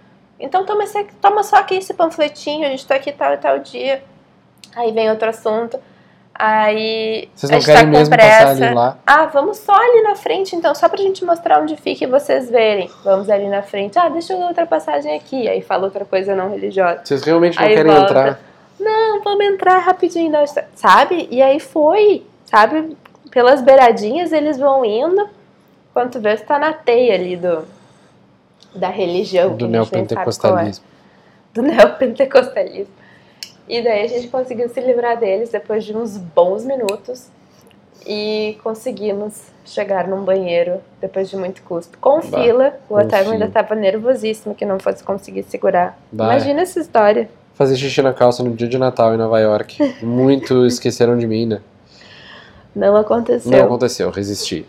Então 0.42 0.66
toma, 0.66 0.84
esse, 0.84 1.04
toma 1.22 1.44
só 1.44 1.58
aqui 1.58 1.76
esse 1.76 1.94
panfletinho, 1.94 2.66
a 2.66 2.70
gente 2.70 2.86
tá 2.86 2.96
aqui 2.96 3.12
tal 3.12 3.34
e 3.34 3.38
tal 3.38 3.60
dia. 3.60 4.04
Aí 4.76 4.92
vem 4.92 5.10
outro 5.10 5.30
assunto. 5.30 5.80
Aí 6.34 7.30
Vocês 7.36 7.52
a 7.52 7.56
não 7.56 7.60
gente 7.62 7.68
tá 7.68 7.74
querem 7.80 7.92
com 7.92 7.98
mesmo 8.00 8.16
pressa. 8.16 8.46
passar 8.48 8.66
ali 8.66 8.74
lá? 8.76 8.98
Ah, 9.06 9.26
vamos 9.28 9.58
só 9.58 9.74
ali 9.76 10.02
na 10.02 10.16
frente, 10.16 10.56
então, 10.56 10.74
só 10.74 10.89
pra 10.89 10.98
gente 10.98 11.24
mostrar 11.24 11.62
onde 11.62 11.76
fica 11.76 12.04
e 12.04 12.08
vocês 12.08 12.50
verem. 12.50 12.89
Vamos 13.04 13.30
ali 13.30 13.48
na 13.48 13.62
frente. 13.62 14.00
Ah, 14.00 14.10
deixa 14.10 14.34
eu 14.34 14.39
ler 14.39 14.46
outra 14.46 14.66
passagem 14.66 15.16
aqui. 15.16 15.48
Aí 15.48 15.62
fala 15.62 15.84
outra 15.86 16.04
coisa 16.06 16.36
não 16.36 16.50
religiosa. 16.50 17.02
Vocês 17.04 17.24
realmente 17.24 17.60
não 17.60 17.66
Aí 17.68 17.76
querem 17.76 17.92
volta. 17.92 18.12
entrar? 18.12 18.39
Não, 18.80 19.22
vamos 19.22 19.46
entrar 19.46 19.78
rapidinho, 19.80 20.32
não, 20.32 20.44
sabe? 20.74 21.28
E 21.30 21.42
aí 21.42 21.60
foi, 21.60 22.26
sabe? 22.46 22.98
Pelas 23.30 23.62
beiradinhas 23.62 24.32
eles 24.32 24.58
vão 24.58 24.84
indo. 24.84 25.30
Quando 25.94 26.12
tu 26.14 26.20
vê, 26.20 26.36
tu 26.38 26.46
tá 26.46 26.58
na 26.58 26.74
teia 26.74 27.14
ali 27.14 27.36
do, 27.36 27.68
da 28.76 28.90
religião. 28.90 29.56
Do 29.56 29.66
é 29.66 29.70
neopentecostalismo. 29.70 30.86
do 31.54 31.62
neopentecostalismo. 31.64 32.94
E 33.68 33.82
daí 33.82 34.04
a 34.04 34.08
gente 34.08 34.28
conseguiu 34.28 34.68
se 34.70 34.82
livrar 34.82 35.18
deles 35.18 35.50
depois 35.50 35.84
de 35.84 35.96
uns 35.96 36.18
bons 36.18 36.66
minutos 36.66 37.30
e 38.06 38.58
conseguimos 38.64 39.44
chegar 39.64 40.08
num 40.08 40.24
banheiro 40.24 40.82
depois 41.00 41.30
de 41.30 41.38
muito 41.38 41.62
custo. 41.64 41.98
Com 42.00 42.20
Bah, 42.20 42.42
fila, 42.42 42.74
o 42.90 42.96
Otávio 42.96 43.32
ainda 43.32 43.46
estava 43.46 43.76
nervosíssimo 43.76 44.56
que 44.56 44.66
não 44.66 44.80
fosse 44.80 45.04
conseguir 45.04 45.44
segurar. 45.44 45.98
Bah, 46.12 46.26
Imagina 46.26 46.62
essa 46.62 46.80
história. 46.80 47.30
Fazer 47.54 47.76
xixi 47.76 48.02
na 48.02 48.14
calça 48.14 48.44
no 48.44 48.54
dia 48.56 48.68
de 48.68 48.78
Natal 48.78 49.14
em 49.14 49.18
Nova 49.18 49.40
York. 49.40 49.78
Muito 50.04 50.66
esqueceram 50.66 51.18
de 51.18 51.28
mim, 51.28 51.46
né? 51.46 51.62
Não 52.76 52.96
aconteceu. 52.96 53.52
Não 53.52 53.66
aconteceu, 53.66 54.10
resisti. 54.10 54.66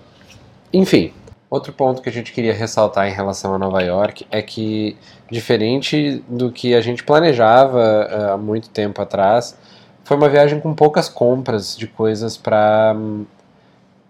Enfim, 0.72 1.12
outro 1.52 1.70
ponto 1.70 2.00
que 2.00 2.08
a 2.08 2.12
gente 2.12 2.32
queria 2.32 2.54
ressaltar 2.54 3.06
em 3.06 3.12
relação 3.12 3.54
a 3.54 3.58
Nova 3.58 3.82
York 3.82 4.26
é 4.30 4.40
que, 4.40 4.96
diferente 5.30 6.24
do 6.26 6.50
que 6.50 6.74
a 6.74 6.80
gente 6.80 7.04
planejava 7.04 8.08
eh, 8.10 8.30
há 8.32 8.36
muito 8.38 8.70
tempo 8.70 9.02
atrás, 9.02 9.54
foi 10.02 10.16
uma 10.16 10.30
viagem 10.30 10.58
com 10.60 10.72
poucas 10.74 11.10
compras 11.10 11.76
de 11.76 11.86
coisas 11.86 12.38
para 12.38 12.96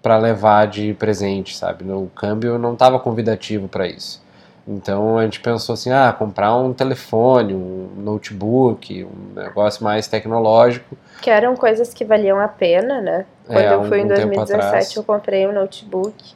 para 0.01 0.19
levar 0.19 0.67
de 0.67 0.95
presente, 0.95 1.57
sabe? 1.57 1.85
O 1.93 2.11
câmbio 2.15 2.59
não 2.59 2.73
estava 2.73 2.99
convidativo 2.99 3.69
para 3.69 3.87
isso. 3.87 4.21
Então 4.67 5.17
a 5.17 5.23
gente 5.23 5.41
pensou 5.41 5.75
assim, 5.75 5.93
ah, 5.93 6.13
comprar 6.13 6.57
um 6.57 6.73
telefone, 6.73 7.55
um 7.55 7.89
notebook, 7.99 9.05
um 9.05 9.35
negócio 9.41 9.83
mais 9.83 10.09
tecnológico. 10.09 10.97
Que 11.21 11.31
eram 11.31 11.57
coisas 11.57 11.95
que 11.95 12.05
valiam 12.05 12.41
a 12.41 12.49
pena, 12.49 13.01
né? 13.01 13.27
Quando 13.47 13.59
É, 13.59 13.75
eu 13.75 13.85
fui 13.85 14.01
um 14.01 14.05
em 14.05 14.09
tempo 14.09 14.35
2017, 14.35 14.55
atrás. 14.55 14.97
eu 14.97 15.05
comprei 15.05 15.47
um 15.47 15.53
notebook 15.53 16.35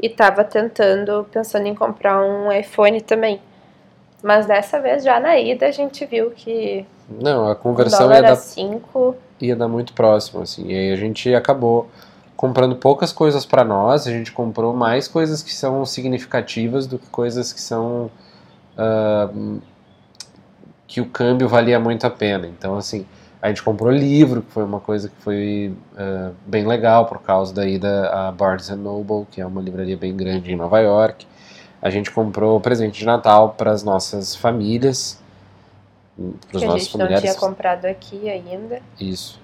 e 0.00 0.08
tava 0.08 0.44
tentando, 0.44 1.26
pensando 1.32 1.66
em 1.66 1.74
comprar 1.74 2.20
um 2.20 2.52
iPhone 2.52 3.00
também. 3.00 3.40
Mas 4.22 4.46
dessa 4.46 4.80
vez, 4.80 5.04
já 5.04 5.20
na 5.20 5.38
ida, 5.38 5.66
a 5.66 5.70
gente 5.70 6.04
viu 6.04 6.30
que 6.30 6.84
Não, 7.08 7.48
a 7.48 7.54
conversão 7.54 8.10
ia 8.10 8.18
a 8.18 8.22
dar 8.22 8.36
5 8.36 9.16
ia 9.40 9.54
dar 9.54 9.68
muito 9.68 9.92
próximo, 9.92 10.42
assim. 10.42 10.66
E 10.66 10.76
aí 10.76 10.92
a 10.92 10.96
gente 10.96 11.32
acabou 11.34 11.88
comprando 12.36 12.76
poucas 12.76 13.12
coisas 13.12 13.44
para 13.44 13.64
nós, 13.64 14.06
a 14.06 14.10
gente 14.10 14.32
comprou 14.32 14.72
mais 14.72 15.08
coisas 15.08 15.42
que 15.42 15.52
são 15.52 15.84
significativas 15.84 16.86
do 16.86 16.98
que 16.98 17.06
coisas 17.08 17.52
que 17.52 17.60
são 17.60 18.10
ah, 18.76 19.28
que 20.86 21.00
o 21.00 21.06
câmbio 21.06 21.48
valia 21.48 21.78
muito 21.78 22.06
a 22.06 22.10
pena. 22.10 22.46
Então, 22.46 22.76
assim, 22.76 23.06
a 23.40 23.48
gente 23.48 23.62
comprou 23.62 23.90
livro, 23.90 24.42
que 24.42 24.50
foi 24.50 24.64
uma 24.64 24.80
coisa 24.80 25.08
que 25.08 25.16
foi 25.22 25.72
ah, 25.96 26.32
bem 26.46 26.66
legal 26.66 27.06
por 27.06 27.22
causa 27.22 27.54
da 27.54 27.66
ida 27.66 28.10
a 28.10 28.32
Barnes 28.32 28.68
Noble, 28.70 29.26
que 29.30 29.40
é 29.40 29.46
uma 29.46 29.60
livraria 29.60 29.96
bem 29.96 30.16
grande 30.16 30.52
em 30.52 30.56
Nova 30.56 30.80
York. 30.80 31.26
A 31.80 31.90
gente 31.90 32.10
comprou 32.10 32.60
presente 32.60 32.98
de 32.98 33.06
Natal 33.06 33.50
para 33.56 33.70
as 33.70 33.84
nossas 33.84 34.34
famílias, 34.34 35.22
para 36.16 36.56
os 36.56 36.62
que 36.62 36.64
a 36.64 36.68
nossos 36.68 36.82
gente 36.82 36.98
não 36.98 37.06
familiares. 37.06 37.30
tinha 37.30 37.48
comprado 37.48 37.84
aqui 37.84 38.28
ainda. 38.28 38.82
Isso. 38.98 39.40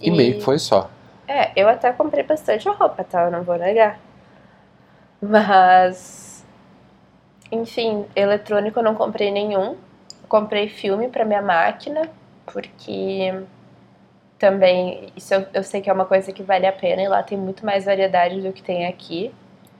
E, 0.00 0.10
meio 0.10 0.34
que 0.34 0.40
foi 0.42 0.58
só. 0.58 0.88
É, 1.26 1.50
eu 1.60 1.68
até 1.68 1.92
comprei 1.92 2.22
bastante 2.22 2.68
roupa, 2.68 3.04
tá? 3.04 3.24
Eu 3.24 3.30
não 3.32 3.42
vou 3.42 3.58
negar. 3.58 3.98
Mas. 5.20 6.44
Enfim, 7.50 8.06
eletrônico 8.14 8.78
eu 8.78 8.84
não 8.84 8.94
comprei 8.94 9.32
nenhum. 9.32 9.76
Comprei 10.28 10.68
filme 10.68 11.08
pra 11.08 11.24
minha 11.24 11.42
máquina, 11.42 12.08
porque 12.52 13.44
também 14.38 15.12
isso 15.16 15.34
eu, 15.34 15.46
eu 15.54 15.62
sei 15.62 15.80
que 15.80 15.90
é 15.90 15.92
uma 15.92 16.06
coisa 16.06 16.32
que 16.32 16.42
vale 16.42 16.66
a 16.66 16.72
pena 16.72 17.02
e 17.02 17.08
lá 17.08 17.22
tem 17.22 17.36
muito 17.38 17.64
mais 17.64 17.84
variedade 17.84 18.40
do 18.40 18.52
que 18.52 18.62
tem 18.62 18.86
aqui. 18.86 19.32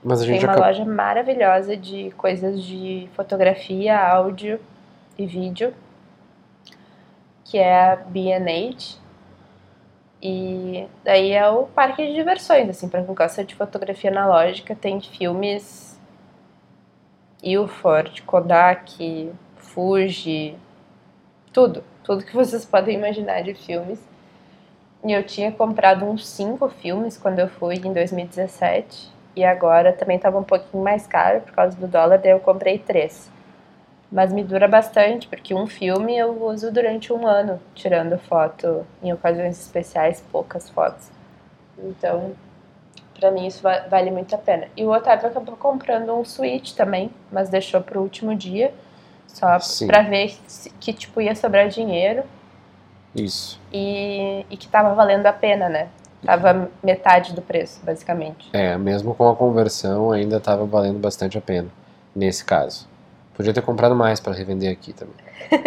Mas 0.03 0.21
a 0.21 0.25
Tem 0.25 0.33
gente 0.35 0.45
uma 0.45 0.53
acabou. 0.53 0.67
loja 0.67 0.85
maravilhosa 0.85 1.77
de 1.77 2.11
coisas 2.11 2.63
de 2.63 3.09
fotografia, 3.15 3.97
áudio 3.99 4.59
e 5.17 5.25
vídeo, 5.25 5.73
que 7.43 7.57
é 7.57 7.91
a 7.91 7.95
B&H. 7.97 8.99
E 10.23 10.87
daí 11.03 11.31
é 11.31 11.47
o 11.49 11.63
parque 11.65 12.05
de 12.05 12.13
diversões, 12.13 12.69
assim, 12.69 12.87
pra 12.87 13.03
quem 13.03 13.13
gosta 13.15 13.43
de 13.43 13.55
fotografia 13.55 14.11
analógica, 14.11 14.75
tem 14.75 15.01
filmes 15.01 15.99
Ilford, 17.43 18.21
Kodak, 18.23 19.31
Fuji, 19.55 20.55
tudo, 21.51 21.83
tudo 22.03 22.25
que 22.25 22.33
vocês 22.35 22.65
podem 22.65 22.97
imaginar 22.97 23.41
de 23.43 23.53
filmes. 23.53 23.99
E 25.03 25.11
eu 25.11 25.23
tinha 25.23 25.51
comprado 25.51 26.05
uns 26.05 26.27
cinco 26.27 26.69
filmes 26.69 27.17
quando 27.17 27.39
eu 27.39 27.47
fui 27.49 27.75
em 27.75 27.93
2017. 27.93 29.09
E 29.35 29.43
agora 29.43 29.93
também 29.93 30.17
estava 30.17 30.37
um 30.37 30.43
pouquinho 30.43 30.83
mais 30.83 31.07
caro 31.07 31.41
por 31.41 31.53
causa 31.53 31.75
do 31.77 31.87
dólar, 31.87 32.17
daí 32.17 32.31
eu 32.31 32.39
comprei 32.39 32.77
três. 32.77 33.31
Mas 34.11 34.33
me 34.33 34.43
dura 34.43 34.67
bastante, 34.67 35.27
porque 35.27 35.53
um 35.55 35.65
filme 35.65 36.17
eu 36.17 36.43
uso 36.43 36.69
durante 36.71 37.13
um 37.13 37.25
ano, 37.25 37.59
tirando 37.73 38.17
foto 38.19 38.85
em 39.01 39.13
ocasiões 39.13 39.57
especiais, 39.59 40.21
poucas 40.31 40.69
fotos. 40.69 41.09
Então, 41.77 42.33
pra 43.17 43.31
mim 43.31 43.47
isso 43.47 43.63
va- 43.63 43.85
vale 43.89 44.11
muito 44.11 44.35
a 44.35 44.37
pena. 44.37 44.67
E 44.75 44.83
o 44.83 44.91
Otávio 44.91 45.27
acabou 45.29 45.55
comprando 45.55 46.13
um 46.13 46.25
Switch 46.25 46.73
também, 46.73 47.09
mas 47.31 47.49
deixou 47.49 47.81
pro 47.81 48.01
último 48.01 48.35
dia, 48.35 48.73
só 49.33 49.57
pra 49.87 50.01
ver 50.01 50.35
se- 50.47 50.69
que 50.79 50.93
tipo 50.93 51.21
ia 51.21 51.35
sobrar 51.35 51.67
dinheiro 51.69 52.23
Isso. 53.15 53.59
e, 53.71 54.45
e 54.49 54.57
que 54.57 54.67
tava 54.67 54.93
valendo 54.93 55.25
a 55.25 55.33
pena, 55.33 55.67
né? 55.69 55.87
Tava 56.23 56.69
metade 56.83 57.33
do 57.33 57.41
preço, 57.41 57.79
basicamente. 57.83 58.49
É, 58.53 58.77
mesmo 58.77 59.15
com 59.15 59.27
a 59.27 59.35
conversão, 59.35 60.11
ainda 60.11 60.37
estava 60.37 60.65
valendo 60.65 60.99
bastante 60.99 61.35
a 61.37 61.41
pena, 61.41 61.67
nesse 62.15 62.45
caso. 62.45 62.87
Podia 63.33 63.51
ter 63.53 63.61
comprado 63.63 63.95
mais 63.95 64.19
para 64.19 64.33
revender 64.33 64.71
aqui 64.71 64.93
também. 64.93 65.15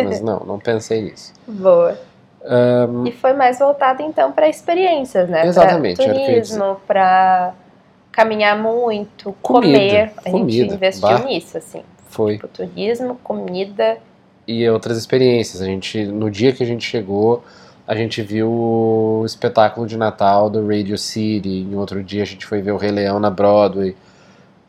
Mas 0.04 0.20
não, 0.20 0.38
não 0.40 0.58
pensei 0.60 1.02
nisso. 1.02 1.32
Boa. 1.48 1.98
Ahn, 2.44 3.06
E 3.06 3.10
foi 3.12 3.32
mais 3.32 3.58
voltado 3.58 4.02
então 4.02 4.30
para 4.30 4.48
experiências, 4.48 5.28
né? 5.28 5.44
Exatamente, 5.46 5.96
Pra 5.96 6.12
turismo, 6.12 6.76
para 6.86 7.52
caminhar 8.12 8.56
muito, 8.56 9.32
Comida, 9.42 9.78
comer. 9.78 10.12
A 10.24 10.30
comida, 10.30 10.52
gente 10.68 10.74
investiu 10.74 11.08
bah. 11.08 11.18
nisso, 11.24 11.58
assim. 11.58 11.82
Foi. 12.14 12.34
Tipo, 12.34 12.48
turismo, 12.48 13.16
comida. 13.22 13.98
E 14.46 14.68
outras 14.68 14.96
experiências. 14.96 15.60
A 15.60 15.64
gente, 15.64 16.04
no 16.04 16.30
dia 16.30 16.52
que 16.52 16.62
a 16.62 16.66
gente 16.66 16.84
chegou, 16.84 17.42
a 17.86 17.94
gente 17.94 18.22
viu 18.22 18.50
o 18.50 19.22
espetáculo 19.26 19.86
de 19.86 19.96
Natal 19.96 20.48
do 20.48 20.66
Radio 20.66 20.96
City. 20.96 21.66
Em 21.70 21.74
outro 21.74 22.02
dia 22.02 22.22
a 22.22 22.26
gente 22.26 22.46
foi 22.46 22.62
ver 22.62 22.72
o 22.72 22.76
Rei 22.76 22.90
Leão 22.90 23.18
na 23.18 23.30
Broadway. 23.30 23.96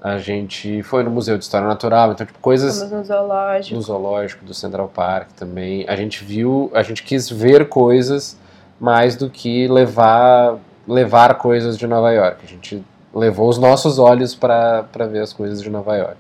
A 0.02 0.18
gente 0.18 0.84
foi 0.84 1.02
no 1.04 1.10
Museu 1.10 1.38
de 1.38 1.44
História 1.44 1.68
Natural, 1.68 2.12
então, 2.12 2.26
tipo, 2.28 2.38
coisas. 2.40 2.78
Fomos 2.78 2.92
no 2.92 3.04
zoológico. 3.04 3.76
No 3.76 3.82
zoológico 3.82 4.46
do 4.46 4.54
Central 4.54 4.88
Park 4.88 5.30
também. 5.32 5.84
A 5.88 5.96
gente 5.96 6.24
viu, 6.24 6.70
a 6.74 6.84
gente 6.84 7.02
quis 7.02 7.30
ver 7.30 7.70
coisas 7.70 8.38
mais 8.80 9.16
do 9.16 9.30
que 9.30 9.68
levar, 9.68 10.58
levar 10.88 11.36
coisas 11.36 11.78
de 11.78 11.88
Nova 11.88 12.12
York. 12.12 12.38
A 12.44 12.48
gente 12.48 12.84
levou 13.14 13.50
os 13.50 13.58
nossos 13.58 13.98
olhos 13.98 14.36
para 14.36 14.84
ver 15.10 15.22
as 15.22 15.34
coisas 15.34 15.62
de 15.62 15.70
Nova 15.70 15.96
York. 15.96 16.18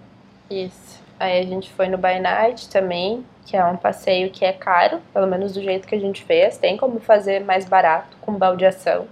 Isso. 0.49 0.84
Aí 1.20 1.39
a 1.39 1.43
gente 1.43 1.72
foi 1.72 1.88
no 1.88 1.97
By 1.97 2.20
Night 2.20 2.70
também, 2.70 3.26
que 3.45 3.55
é 3.55 3.63
um 3.63 3.78
passeio 3.78 4.30
que 4.30 4.43
é 4.43 4.51
caro, 4.51 4.99
pelo 5.13 5.28
menos 5.28 5.53
do 5.53 5.61
jeito 5.61 5.88
que 5.88 5.95
a 5.95 5.99
gente 5.99 6.24
fez. 6.24 6.57
Tem 6.57 6.76
como 6.76 6.99
fazer 6.99 7.43
mais 7.43 7.66
barato, 7.66 8.18
com 8.22 8.34
baldeação. 8.34 9.07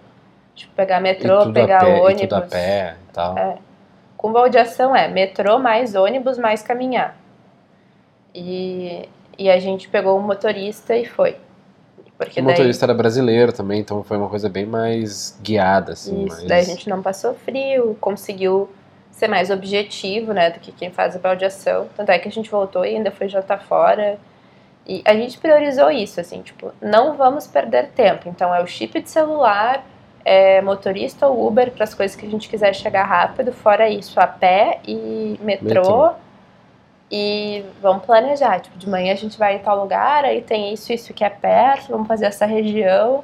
Tipo, 0.55 0.73
pegar 0.75 0.99
metrô, 0.99 1.51
pegar 1.51 1.79
pé, 1.79 2.01
ônibus. 2.01 2.21
E 2.21 2.27
tudo 2.27 2.35
a 2.35 2.41
pé 2.41 2.95
e 3.09 3.13
tal. 3.13 3.37
É. 3.37 3.57
Com 4.17 4.31
baldeação 4.31 4.95
é 4.95 5.07
metrô 5.07 5.59
mais 5.59 5.95
ônibus 5.95 6.37
mais 6.37 6.61
caminhar. 6.61 7.17
E, 8.35 9.07
e 9.37 9.49
a 9.49 9.59
gente 9.59 9.87
pegou 9.87 10.17
um 10.17 10.21
motorista 10.21 10.95
e 10.95 11.05
foi. 11.05 11.37
Porque 12.17 12.39
o 12.39 12.43
motorista 12.43 12.85
daí, 12.85 12.93
era 12.93 12.97
brasileiro 12.97 13.51
também, 13.51 13.79
então 13.79 14.03
foi 14.03 14.17
uma 14.17 14.29
coisa 14.29 14.47
bem 14.47 14.65
mais 14.65 15.37
guiada, 15.41 15.93
assim. 15.93 16.25
Isso, 16.25 16.35
mais... 16.35 16.47
daí 16.47 16.59
a 16.61 16.63
gente 16.63 16.89
não 16.89 17.01
passou 17.01 17.33
frio, 17.33 17.97
conseguiu 17.99 18.69
ser 19.13 19.27
mais 19.27 19.51
objetivo, 19.51 20.33
né, 20.33 20.49
do 20.49 20.59
que 20.59 20.71
quem 20.71 20.89
faz 20.89 21.15
a 21.15 21.19
baldeação. 21.19 21.87
Tanto 21.95 22.11
é 22.11 22.17
que 22.17 22.27
a 22.27 22.31
gente 22.31 22.49
voltou 22.49 22.83
e 22.83 22.95
ainda 22.95 23.11
foi 23.11 23.29
jantar 23.29 23.61
fora. 23.61 24.17
E 24.85 25.01
a 25.05 25.13
gente 25.13 25.37
priorizou 25.37 25.89
isso, 25.91 26.19
assim, 26.19 26.41
tipo, 26.41 26.73
não 26.81 27.13
vamos 27.15 27.45
perder 27.47 27.89
tempo. 27.89 28.27
Então 28.27 28.53
é 28.53 28.61
o 28.61 28.67
chip 28.67 28.99
de 28.99 29.09
celular, 29.09 29.85
é 30.25 30.61
motorista 30.61 31.27
ou 31.27 31.47
Uber 31.47 31.71
para 31.71 31.83
as 31.83 31.93
coisas 31.93 32.17
que 32.17 32.25
a 32.25 32.29
gente 32.29 32.49
quiser 32.49 32.73
chegar 32.73 33.03
rápido, 33.03 33.53
fora 33.53 33.87
isso, 33.87 34.19
a 34.19 34.27
pé 34.27 34.79
e 34.85 35.39
metrô. 35.41 35.67
metrô. 35.67 36.11
E 37.11 37.63
vamos 37.79 38.03
planejar, 38.05 38.59
tipo, 38.59 38.75
de 38.75 38.89
manhã 38.89 39.13
a 39.13 39.15
gente 39.15 39.37
vai 39.37 39.55
em 39.55 39.59
tal 39.59 39.79
lugar, 39.79 40.25
aí 40.25 40.41
tem 40.41 40.73
isso, 40.73 40.91
isso 40.91 41.13
que 41.13 41.23
é 41.23 41.29
perto, 41.29 41.91
vamos 41.91 42.07
fazer 42.07 42.25
essa 42.25 42.47
região. 42.47 43.23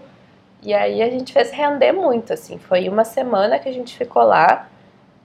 E 0.62 0.72
aí 0.72 1.02
a 1.02 1.10
gente 1.10 1.34
fez 1.34 1.50
render 1.50 1.92
muito, 1.92 2.32
assim. 2.32 2.60
Foi 2.60 2.88
uma 2.88 3.04
semana 3.04 3.58
que 3.58 3.68
a 3.68 3.72
gente 3.72 3.98
ficou 3.98 4.22
lá, 4.22 4.69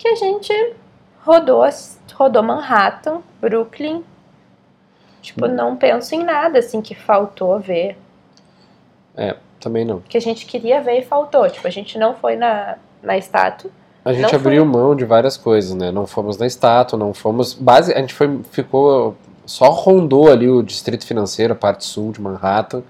que 0.04 0.08
a 0.08 0.14
gente 0.16 0.74
rodou, 1.24 1.64
rodou 2.12 2.42
Manhattan, 2.42 3.22
Brooklyn. 3.40 4.04
Tipo, 5.22 5.48
não 5.48 5.76
penso 5.76 6.14
em 6.14 6.22
nada, 6.22 6.58
assim, 6.58 6.82
que 6.82 6.94
faltou 6.94 7.58
ver. 7.58 7.96
É, 9.16 9.34
também 9.58 9.82
não. 9.82 10.00
Que 10.00 10.18
a 10.18 10.20
gente 10.20 10.44
queria 10.44 10.82
ver 10.82 10.98
e 10.98 11.02
faltou. 11.02 11.48
Tipo, 11.48 11.66
a 11.66 11.70
gente 11.70 11.98
não 11.98 12.14
foi 12.14 12.36
na, 12.36 12.76
na 13.02 13.16
estátua. 13.16 13.70
A 14.04 14.12
gente 14.12 14.30
não 14.30 14.38
abriu 14.38 14.62
foi... 14.62 14.72
mão 14.72 14.94
de 14.94 15.06
várias 15.06 15.38
coisas, 15.38 15.74
né? 15.74 15.90
Não 15.90 16.06
fomos 16.06 16.36
na 16.36 16.46
estátua, 16.46 16.98
não 16.98 17.14
fomos. 17.14 17.54
Base, 17.54 17.94
a 17.94 17.98
gente 17.98 18.12
foi, 18.12 18.40
ficou. 18.50 19.16
Só 19.46 19.70
rondou 19.70 20.30
ali 20.30 20.50
o 20.50 20.62
distrito 20.62 21.06
financeiro, 21.06 21.54
a 21.54 21.56
parte 21.56 21.84
sul 21.86 22.12
de 22.12 22.20
Manhattan, 22.20 22.82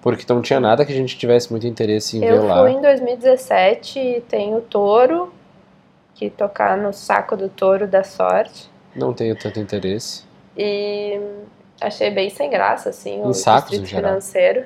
porque 0.00 0.24
não 0.32 0.40
tinha 0.40 0.60
nada 0.60 0.82
que 0.86 0.92
a 0.92 0.96
gente 0.96 1.18
tivesse 1.18 1.50
muito 1.50 1.66
interesse 1.66 2.16
em 2.16 2.24
Eu 2.24 2.40
ver 2.40 2.48
lá. 2.48 2.56
Eu 2.60 2.62
fui 2.62 2.72
em 2.72 2.80
2017 2.80 3.98
e 3.98 4.20
tem 4.22 4.54
o 4.54 4.62
touro, 4.62 5.30
que 6.14 6.30
tocar 6.30 6.76
no 6.76 6.92
saco 6.92 7.36
do 7.36 7.48
touro 7.48 7.86
da 7.86 8.04
sorte. 8.04 8.70
Não 8.94 9.12
tenho 9.12 9.36
tanto 9.36 9.58
interesse. 9.58 10.24
E 10.56 11.20
achei 11.80 12.10
bem 12.10 12.30
sem 12.30 12.48
graça, 12.48 12.90
assim, 12.90 13.16
em 13.16 13.26
o 13.26 13.34
sacos, 13.34 13.70
distrito 13.70 13.96
financeiro. 13.96 14.64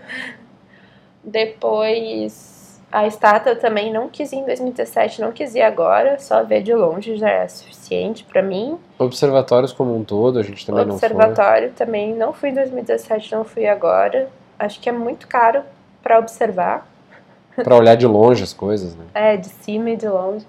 Depois, 1.25 2.81
a 2.93 3.07
estátua 3.07 3.57
também 3.57 3.93
não 3.93 4.09
quis 4.09 4.33
ir 4.33 4.37
em 4.37 4.45
2017, 4.45 5.21
não 5.21 5.33
quis 5.33 5.55
ir 5.55 5.63
agora, 5.63 6.19
só 6.19 6.43
ver 6.45 6.63
de 6.63 6.75
longe 6.75 7.17
já 7.17 7.29
é 7.29 7.49
suficiente 7.49 8.25
para 8.25 8.43
mim. 8.43 8.79
Observatórios 8.99 9.73
como 9.73 9.97
um 9.97 10.05
todo, 10.05 10.39
a 10.39 10.43
gente 10.43 10.67
também 10.67 10.85
não 10.85 10.99
foi. 10.99 11.09
Observatório 11.09 11.73
também 11.73 12.15
não 12.15 12.33
fui 12.33 12.51
em 12.51 12.55
2017, 12.55 13.33
não 13.33 13.45
fui 13.45 13.67
agora. 13.67 14.29
Acho 14.59 14.81
que 14.81 14.89
é 14.89 14.93
muito 14.93 15.27
caro 15.27 15.63
para 16.03 16.19
observar. 16.19 16.87
Para 17.55 17.77
olhar 17.77 17.97
de 17.97 18.07
longe 18.07 18.43
as 18.43 18.53
coisas, 18.53 18.95
né? 18.95 19.05
É, 19.15 19.37
de 19.37 19.49
cima 19.49 19.91
e 19.91 19.97
de 19.97 20.09
longe. 20.09 20.47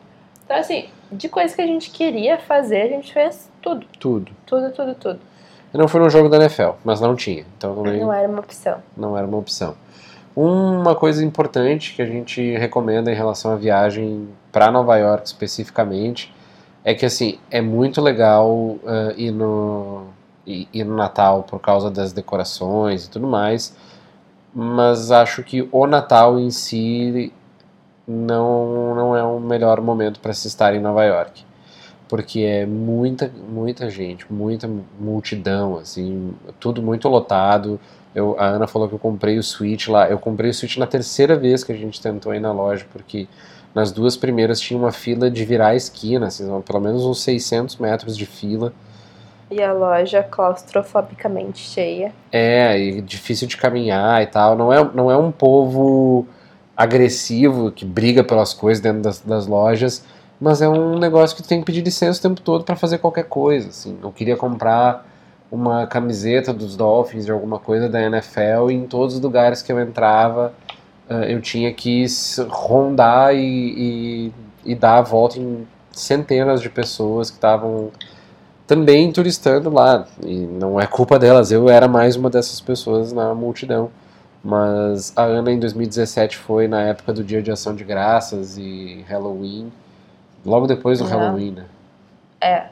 Então, 0.50 0.58
assim, 0.58 0.90
de 1.12 1.30
coisas 1.30 1.56
que 1.56 1.62
a 1.62 1.68
gente 1.68 1.92
queria 1.92 2.40
fazer, 2.40 2.82
a 2.82 2.88
gente 2.88 3.14
fez 3.14 3.48
tudo. 3.62 3.86
Tudo. 4.00 4.32
Tudo, 4.48 4.72
tudo, 4.72 4.96
tudo. 4.96 5.20
Eu 5.72 5.80
não 5.80 5.88
fui 5.88 6.02
no 6.02 6.10
jogo 6.10 6.28
da 6.28 6.38
NFL, 6.38 6.72
mas 6.84 7.00
não 7.00 7.16
tinha. 7.16 7.46
Então 7.56 7.76
também 7.76 8.00
não 8.00 8.12
era 8.12 8.28
uma 8.28 8.40
opção. 8.40 8.80
Não 8.98 9.16
era 9.16 9.28
uma 9.28 9.38
opção. 9.38 9.76
Uma 10.36 10.96
coisa 10.96 11.24
importante 11.24 11.94
que 11.94 12.02
a 12.02 12.06
gente 12.08 12.58
recomenda 12.58 13.12
em 13.12 13.16
relação 13.16 13.52
à 13.52 13.56
viagem 13.56 14.28
para 14.52 14.72
Nova 14.72 14.98
York 14.98 15.28
especificamente 15.28 16.34
é 16.84 16.96
que 16.96 17.06
assim 17.06 17.38
é 17.52 17.62
muito 17.62 18.02
legal 18.02 18.50
uh, 18.50 18.80
ir, 19.16 19.30
no, 19.30 20.08
ir 20.48 20.84
no 20.84 20.96
Natal 20.96 21.44
por 21.44 21.60
causa 21.60 21.92
das 21.92 22.12
decorações 22.12 23.06
e 23.06 23.10
tudo 23.12 23.28
mais, 23.28 23.78
mas 24.52 25.12
acho 25.12 25.44
que 25.44 25.70
o 25.72 25.86
Natal 25.86 26.40
em 26.40 26.50
si 26.50 27.32
não, 28.10 28.96
não 28.96 29.16
é 29.16 29.24
o 29.24 29.40
melhor 29.40 29.80
momento 29.82 30.20
para 30.20 30.34
se 30.34 30.48
estar 30.48 30.74
em 30.74 30.80
Nova 30.80 31.04
York 31.06 31.50
porque 32.10 32.40
é 32.42 32.66
muita 32.66 33.32
muita 33.48 33.88
gente, 33.88 34.26
muita 34.34 34.68
multidão, 35.00 35.78
assim, 35.78 36.34
tudo 36.60 36.82
muito 36.82 37.08
lotado. 37.08 37.80
Eu, 38.16 38.36
a 38.40 38.48
Ana 38.48 38.68
falou 38.68 38.90
que 38.90 38.96
eu 38.96 39.00
comprei 39.00 39.38
o 39.38 39.44
Switch 39.44 39.88
lá. 39.88 40.10
Eu 40.10 40.18
comprei 40.18 40.50
o 40.50 40.54
Switch 40.54 40.78
na 40.78 40.88
terceira 40.88 41.38
vez 41.38 41.64
que 41.64 41.72
a 41.72 41.76
gente 41.76 42.02
tentou 42.02 42.34
ir 42.34 42.40
na 42.40 42.52
loja, 42.52 42.84
porque 42.92 43.28
nas 43.76 43.92
duas 43.92 44.18
primeiras 44.18 44.60
tinha 44.60 44.78
uma 44.78 44.92
fila 44.92 45.30
de 45.30 45.46
virar 45.46 45.68
a 45.68 45.76
esquina, 45.76 46.28
assim, 46.28 46.62
pelo 46.62 46.80
menos 46.80 47.06
uns 47.06 47.22
600 47.22 47.78
metros 47.78 48.18
de 48.18 48.26
fila. 48.26 48.74
E 49.52 49.62
a 49.62 49.72
loja 49.72 50.24
claustrofobicamente 50.24 51.60
cheia. 51.60 52.12
É, 52.32 52.80
e 52.80 53.02
difícil 53.02 53.48
de 53.48 53.56
caminhar 53.56 54.24
e 54.24 54.26
tal. 54.26 54.56
Não 54.56 54.74
é, 54.74 54.84
não 54.96 55.12
é 55.12 55.18
um 55.18 55.32
povo 55.32 56.28
agressivo 56.80 57.74
que 57.74 57.84
briga 57.84 58.24
pelas 58.24 58.54
coisas 58.54 58.82
dentro 58.82 59.02
das, 59.02 59.20
das 59.20 59.46
lojas, 59.46 60.02
mas 60.40 60.62
é 60.62 60.70
um 60.70 60.98
negócio 60.98 61.36
que 61.36 61.44
tu 61.44 61.50
tem 61.50 61.60
que 61.60 61.66
pedir 61.66 61.82
licença 61.82 62.18
o 62.18 62.22
tempo 62.22 62.40
todo 62.40 62.64
para 62.64 62.78
fazer 62.78 63.00
qualquer 63.00 63.26
coisa. 63.26 63.68
Assim. 63.68 63.98
Eu 64.02 64.10
queria 64.14 64.38
comprar 64.38 65.06
uma 65.52 65.86
camiseta 65.86 66.54
dos 66.54 66.78
Dolphins, 66.78 67.26
de 67.26 67.32
alguma 67.34 67.60
coisa 67.60 67.90
da 67.90 68.02
NFL, 68.02 68.70
e 68.70 68.76
em 68.76 68.86
todos 68.86 69.16
os 69.16 69.22
lugares 69.22 69.62
que 69.62 69.74
eu 69.74 69.78
entrava, 69.78 70.54
uh, 71.10 71.24
eu 71.24 71.42
tinha 71.42 71.74
que 71.74 72.06
rondar 72.48 73.36
e, 73.36 74.32
e, 74.64 74.72
e, 74.72 74.74
dar 74.74 75.00
a 75.00 75.02
volta 75.02 75.38
em 75.38 75.68
centenas 75.92 76.62
de 76.62 76.70
pessoas 76.70 77.30
que 77.30 77.36
estavam 77.36 77.92
também 78.66 79.12
turistando 79.12 79.70
lá. 79.70 80.08
E 80.24 80.38
não 80.38 80.80
é 80.80 80.88
culpa 80.88 81.20
delas, 81.20 81.52
eu 81.52 81.68
era 81.68 81.90
mais 81.90 82.16
uma 82.16 82.30
dessas 82.30 82.62
pessoas 82.62 83.12
na 83.12 83.36
multidão. 83.36 83.92
Mas 84.44 85.12
a 85.18 85.24
Ana 85.24 85.52
em 85.52 85.60
2017 85.60 86.38
foi 86.38 86.68
na 86.68 86.82
época 86.84 87.12
do 87.12 87.24
Dia 87.24 87.42
de 87.42 87.52
Ação 87.52 87.76
de 87.76 87.84
Graças 87.84 88.58
e 88.58 89.06
Halloween, 89.08 89.72
logo 90.46 90.66
depois 90.66 91.00
do 91.00 91.06
não. 91.06 91.12
Halloween, 91.12 91.52
né? 91.52 91.66
É, 92.42 92.70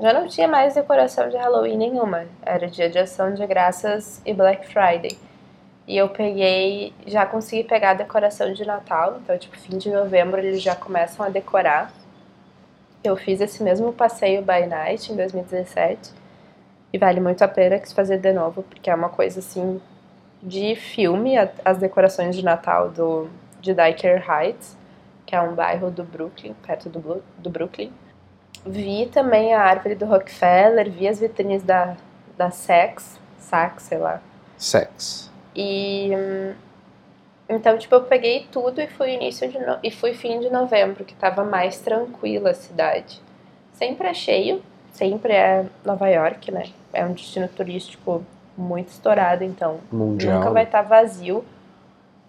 já 0.00 0.14
não 0.14 0.26
tinha 0.26 0.48
mais 0.48 0.74
decoração 0.74 1.28
de 1.28 1.36
Halloween 1.36 1.76
nenhuma. 1.76 2.24
Era 2.42 2.66
dia 2.66 2.88
de 2.88 2.98
ação 2.98 3.34
de 3.34 3.46
graças 3.46 4.22
e 4.24 4.32
Black 4.32 4.66
Friday. 4.66 5.18
E 5.86 5.96
eu 5.96 6.08
peguei, 6.08 6.94
já 7.06 7.26
consegui 7.26 7.64
pegar 7.64 7.90
a 7.90 7.94
decoração 7.94 8.52
de 8.52 8.64
Natal, 8.64 9.18
então, 9.22 9.36
tipo, 9.36 9.58
fim 9.58 9.76
de 9.76 9.90
novembro 9.90 10.38
eles 10.38 10.62
já 10.62 10.74
começam 10.74 11.26
a 11.26 11.28
decorar. 11.28 11.92
Eu 13.04 13.16
fiz 13.16 13.40
esse 13.40 13.62
mesmo 13.62 13.92
passeio 13.92 14.40
by 14.40 14.66
night 14.66 15.12
em 15.12 15.16
2017 15.16 16.12
e 16.92 16.98
vale 16.98 17.20
muito 17.20 17.42
a 17.42 17.48
pena 17.48 17.78
quis 17.78 17.92
fazer 17.92 18.18
de 18.18 18.32
novo, 18.32 18.62
porque 18.62 18.88
é 18.88 18.94
uma 18.94 19.08
coisa 19.08 19.40
assim 19.40 19.80
de 20.42 20.74
filme, 20.74 21.34
as 21.64 21.78
decorações 21.78 22.34
de 22.34 22.44
Natal 22.44 22.90
do, 22.90 23.28
de 23.60 23.74
Diker 23.74 24.24
Heights, 24.28 24.76
que 25.26 25.34
é 25.34 25.40
um 25.40 25.54
bairro 25.54 25.90
do 25.90 26.02
Brooklyn, 26.02 26.54
perto 26.66 26.88
do, 26.88 27.22
do 27.38 27.50
Brooklyn. 27.50 27.92
Vi 28.66 29.06
também 29.06 29.54
a 29.54 29.62
árvore 29.62 29.94
do 29.94 30.04
Rockefeller, 30.04 30.90
vi 30.90 31.08
as 31.08 31.20
vitrines 31.20 31.62
da, 31.62 31.96
da 32.36 32.50
Sex, 32.50 33.18
Saks, 33.38 33.84
sei 33.84 33.98
lá. 33.98 34.20
Sex. 34.56 35.30
E 35.54 36.10
então, 37.48 37.76
tipo, 37.76 37.94
eu 37.96 38.02
peguei 38.02 38.46
tudo 38.52 38.80
e 38.80 38.86
fui 38.86 39.12
início 39.12 39.50
de 39.50 39.58
no... 39.58 39.78
e 39.82 39.90
fui 39.90 40.14
fim 40.14 40.38
de 40.38 40.48
novembro, 40.50 41.04
que 41.04 41.14
tava 41.14 41.42
mais 41.42 41.80
tranquila 41.80 42.50
a 42.50 42.54
cidade. 42.54 43.20
Sempre 43.72 44.06
é 44.06 44.14
cheio, 44.14 44.62
sempre 44.92 45.32
é 45.32 45.66
Nova 45.84 46.08
York, 46.08 46.52
né? 46.52 46.66
É 46.92 47.04
um 47.04 47.12
destino 47.12 47.48
turístico 47.48 48.24
muito 48.60 48.88
estourado, 48.88 49.42
então 49.42 49.78
Mundial. 49.90 50.38
nunca 50.38 50.50
vai 50.50 50.64
estar 50.64 50.82
tá 50.82 50.88
vazio. 50.88 51.44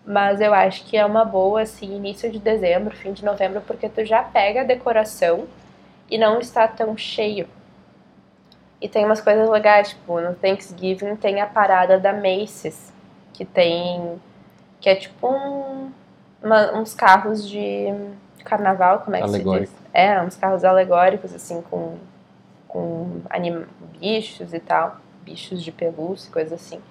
Mas 0.05 0.41
eu 0.41 0.51
acho 0.53 0.83
que 0.85 0.97
é 0.97 1.05
uma 1.05 1.23
boa, 1.23 1.61
assim, 1.61 1.95
início 1.95 2.31
de 2.31 2.39
dezembro, 2.39 2.95
fim 2.95 3.13
de 3.13 3.23
novembro, 3.23 3.61
porque 3.61 3.87
tu 3.87 4.03
já 4.03 4.23
pega 4.23 4.61
a 4.61 4.63
decoração 4.63 5.45
e 6.09 6.17
não 6.17 6.39
está 6.39 6.67
tão 6.67 6.97
cheio. 6.97 7.47
E 8.81 8.89
tem 8.89 9.05
umas 9.05 9.21
coisas 9.21 9.47
legais, 9.47 9.89
tipo, 9.89 10.19
no 10.19 10.33
Thanksgiving 10.33 11.15
tem 11.15 11.39
a 11.39 11.45
parada 11.45 11.99
da 11.99 12.11
Macy's, 12.11 12.91
que 13.31 13.45
tem. 13.45 14.19
que 14.79 14.89
é 14.89 14.95
tipo 14.95 15.27
um, 15.27 15.91
uma, 16.41 16.73
uns 16.73 16.95
carros 16.95 17.47
de 17.47 17.93
carnaval, 18.43 19.01
como 19.01 19.15
é 19.15 19.19
que 19.19 19.25
Alegórico. 19.25 19.67
se 19.67 19.73
diz? 19.73 19.81
É, 19.93 20.19
uns 20.19 20.35
carros 20.35 20.63
alegóricos, 20.63 21.33
assim, 21.33 21.61
com, 21.69 21.95
com 22.67 23.21
anim... 23.29 23.63
bichos 23.99 24.51
e 24.51 24.59
tal, 24.59 24.97
bichos 25.23 25.63
de 25.63 25.71
pelúcia, 25.71 26.31
coisa 26.31 26.55
assim. 26.55 26.81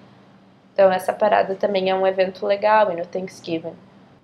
Então 0.73 0.91
essa 0.91 1.13
parada 1.13 1.55
também 1.55 1.89
é 1.89 1.95
um 1.95 2.07
evento 2.07 2.45
legal 2.45 2.91
e 2.91 2.95
no 2.95 3.05
Thanksgiving. 3.05 3.73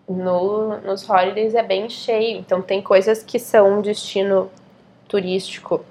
No, 0.07 0.77
nos 0.81 1.07
holidays 1.07 1.53
é 1.53 1.63
bem 1.63 1.89
cheio, 1.89 2.39
então 2.39 2.61
tem 2.61 2.81
coisas 2.81 3.21
que 3.21 3.37
são 3.37 3.79
um 3.79 3.81
destino 3.81 4.49
turístico 5.07 5.83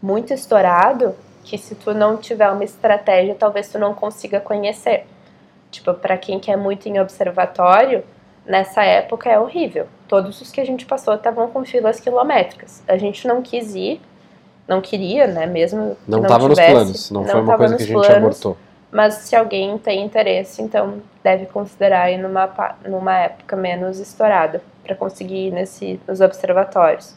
muito 0.00 0.32
estourado 0.32 1.14
que 1.44 1.58
se 1.58 1.74
tu 1.74 1.92
não 1.92 2.16
tiver 2.16 2.50
uma 2.50 2.64
estratégia, 2.64 3.34
talvez 3.34 3.68
tu 3.68 3.78
não 3.78 3.94
consiga 3.94 4.40
conhecer. 4.40 5.06
Tipo, 5.70 5.92
para 5.94 6.16
quem 6.16 6.40
quer 6.40 6.56
muito 6.56 6.88
em 6.88 6.98
observatório, 6.98 8.04
nessa 8.46 8.84
época 8.84 9.30
é 9.30 9.38
horrível. 9.38 9.86
Todos 10.08 10.40
os 10.40 10.50
que 10.50 10.60
a 10.60 10.64
gente 10.64 10.86
passou 10.86 11.14
estavam 11.14 11.48
com 11.48 11.64
filas 11.64 12.00
quilométricas. 12.00 12.82
A 12.88 12.96
gente 12.96 13.26
não 13.26 13.42
quis 13.42 13.74
ir, 13.74 14.00
não 14.66 14.80
queria, 14.80 15.26
né? 15.26 15.46
Mesmo 15.46 15.96
que 16.04 16.10
Não 16.10 16.18
não 16.18 16.24
estava 16.24 16.48
nos 16.48 16.58
planos, 16.58 17.10
não, 17.10 17.24
foi 17.24 17.40
uma 17.40 17.56
coisa 17.56 17.76
que 17.76 17.82
a 17.82 17.86
gente 17.86 17.94
planos, 17.94 18.16
abortou. 18.16 18.56
Mas 18.90 19.14
se 19.14 19.34
alguém 19.34 19.76
tem 19.78 20.04
interesse, 20.04 20.62
então 20.62 21.02
deve 21.22 21.46
considerar 21.46 22.10
ir 22.10 22.18
numa, 22.18 22.76
numa 22.86 23.18
época 23.18 23.56
menos 23.56 23.98
estourada 23.98 24.62
para 24.84 24.94
conseguir 24.94 25.48
ir 25.48 25.50
nesse, 25.50 26.00
nos 26.06 26.20
observatórios. 26.20 27.14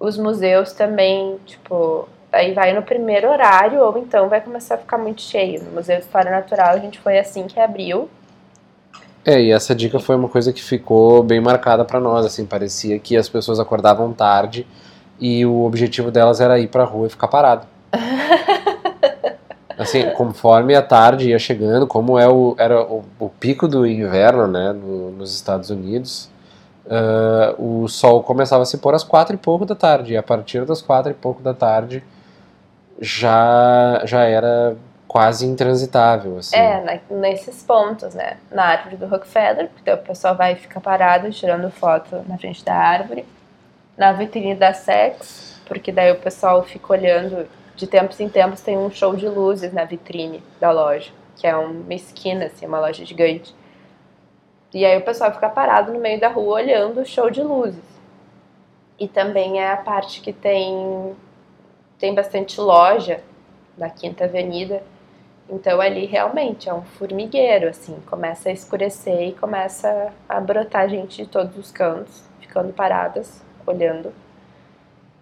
Os 0.00 0.16
museus 0.16 0.72
também, 0.72 1.36
tipo, 1.44 2.08
aí 2.32 2.52
vai 2.52 2.72
no 2.72 2.82
primeiro 2.82 3.28
horário 3.28 3.80
ou 3.82 3.98
então 3.98 4.28
vai 4.28 4.40
começar 4.40 4.76
a 4.76 4.78
ficar 4.78 4.98
muito 4.98 5.20
cheio. 5.20 5.62
No 5.64 5.72
Museu 5.72 5.96
de 5.96 6.04
História 6.04 6.30
Natural 6.30 6.70
a 6.70 6.78
gente 6.78 6.98
foi 6.98 7.18
assim 7.18 7.46
que 7.46 7.60
abriu. 7.60 8.08
É, 9.24 9.40
e 9.40 9.50
essa 9.50 9.74
dica 9.74 9.98
foi 9.98 10.16
uma 10.16 10.28
coisa 10.28 10.52
que 10.52 10.62
ficou 10.62 11.22
bem 11.22 11.40
marcada 11.40 11.84
pra 11.84 12.00
nós, 12.00 12.24
assim, 12.24 12.46
parecia 12.46 12.98
que 12.98 13.16
as 13.16 13.28
pessoas 13.28 13.60
acordavam 13.60 14.12
tarde 14.12 14.66
e 15.20 15.44
o 15.46 15.62
objetivo 15.64 16.10
delas 16.10 16.40
era 16.40 16.58
ir 16.58 16.68
pra 16.68 16.84
rua 16.84 17.06
e 17.06 17.10
ficar 17.10 17.28
parado. 17.28 17.66
Assim, 19.78 20.10
conforme 20.10 20.74
a 20.74 20.82
tarde 20.82 21.28
ia 21.30 21.38
chegando, 21.38 21.86
como 21.86 22.18
é 22.18 22.28
o, 22.28 22.54
era 22.58 22.82
o, 22.82 23.04
o 23.18 23.28
pico 23.28 23.68
do 23.68 23.86
inverno, 23.86 24.46
né, 24.48 24.72
no- 24.72 25.12
nos 25.12 25.32
Estados 25.34 25.70
Unidos, 25.70 26.28
ah, 26.90 27.54
o 27.58 27.86
sol 27.86 28.22
começava 28.24 28.64
a 28.64 28.66
se 28.66 28.78
pôr 28.78 28.94
às 28.94 29.04
quatro 29.04 29.34
e 29.36 29.38
pouco 29.38 29.64
da 29.64 29.76
tarde, 29.76 30.14
e 30.14 30.16
a 30.16 30.22
partir 30.22 30.64
das 30.64 30.82
quatro 30.82 31.12
e 31.12 31.14
pouco 31.14 31.40
da 31.42 31.54
tarde 31.54 32.02
já, 33.00 34.02
já 34.04 34.24
era 34.24 34.76
quase 35.06 35.46
intransitável, 35.46 36.38
assim. 36.38 36.56
É, 36.56 36.82
na- 37.10 37.16
nesses 37.16 37.62
pontos, 37.62 38.14
né? 38.14 38.36
Na 38.50 38.64
árvore 38.64 38.96
do 38.96 39.06
Rockefeller, 39.06 39.68
porque 39.68 39.90
o 39.92 39.98
pessoal 39.98 40.34
vai 40.34 40.56
ficar 40.56 40.80
parado 40.80 41.30
tirando 41.30 41.70
foto 41.70 42.16
na 42.28 42.36
frente 42.36 42.64
da 42.64 42.74
árvore. 42.74 43.24
Na 43.98 44.12
vitrine 44.12 44.54
da 44.54 44.72
Sex, 44.72 45.60
porque 45.66 45.90
daí 45.90 46.12
o 46.12 46.20
pessoal 46.20 46.62
fica 46.62 46.92
olhando. 46.92 47.48
De 47.74 47.84
tempos 47.84 48.20
em 48.20 48.28
tempos 48.28 48.60
tem 48.60 48.78
um 48.78 48.90
show 48.90 49.16
de 49.16 49.28
luzes 49.28 49.72
na 49.72 49.84
vitrine 49.84 50.40
da 50.60 50.70
loja, 50.70 51.10
que 51.36 51.48
é 51.48 51.56
uma 51.56 51.92
esquina, 51.92 52.46
assim, 52.46 52.64
uma 52.64 52.78
loja 52.78 53.04
gigante. 53.04 53.52
E 54.72 54.84
aí 54.84 54.96
o 54.96 55.04
pessoal 55.04 55.32
fica 55.32 55.48
parado 55.48 55.92
no 55.92 55.98
meio 55.98 56.20
da 56.20 56.28
rua 56.28 56.54
olhando 56.54 57.00
o 57.00 57.04
show 57.04 57.28
de 57.28 57.42
luzes. 57.42 57.82
E 59.00 59.08
também 59.08 59.60
é 59.60 59.72
a 59.72 59.76
parte 59.76 60.20
que 60.20 60.32
tem, 60.32 61.16
tem 61.98 62.14
bastante 62.14 62.60
loja 62.60 63.20
na 63.76 63.90
Quinta 63.90 64.26
Avenida. 64.26 64.80
Então 65.50 65.80
ali 65.80 66.06
realmente 66.06 66.68
é 66.68 66.74
um 66.74 66.82
formigueiro, 66.82 67.68
assim, 67.68 67.96
começa 68.06 68.48
a 68.48 68.52
escurecer 68.52 69.28
e 69.28 69.32
começa 69.32 70.12
a 70.28 70.40
brotar 70.40 70.88
gente 70.88 71.24
de 71.24 71.28
todos 71.28 71.56
os 71.56 71.72
cantos, 71.72 72.22
ficando 72.40 72.72
paradas, 72.72 73.42
olhando. 73.68 74.12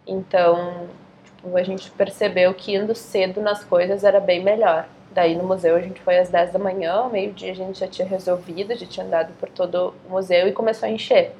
Então, 0.06 0.88
tipo, 1.24 1.56
a 1.56 1.62
gente 1.62 1.90
percebeu 1.90 2.54
que 2.54 2.74
indo 2.74 2.94
cedo 2.94 3.40
nas 3.40 3.64
coisas 3.64 4.04
era 4.04 4.20
bem 4.20 4.42
melhor. 4.42 4.86
Daí 5.10 5.34
no 5.34 5.44
museu 5.44 5.76
a 5.76 5.80
gente 5.80 6.00
foi 6.00 6.18
às 6.18 6.28
10 6.28 6.52
da 6.52 6.58
manhã, 6.58 6.92
ao 6.92 7.10
meio-dia 7.10 7.52
a 7.52 7.54
gente 7.54 7.80
já 7.80 7.88
tinha 7.88 8.06
resolvido, 8.06 8.76
já 8.76 8.86
tinha 8.86 9.06
andado 9.06 9.32
por 9.40 9.48
todo 9.48 9.94
o 10.06 10.10
museu 10.10 10.46
e 10.46 10.52
começou 10.52 10.86
a 10.86 10.92
encher. 10.92 11.32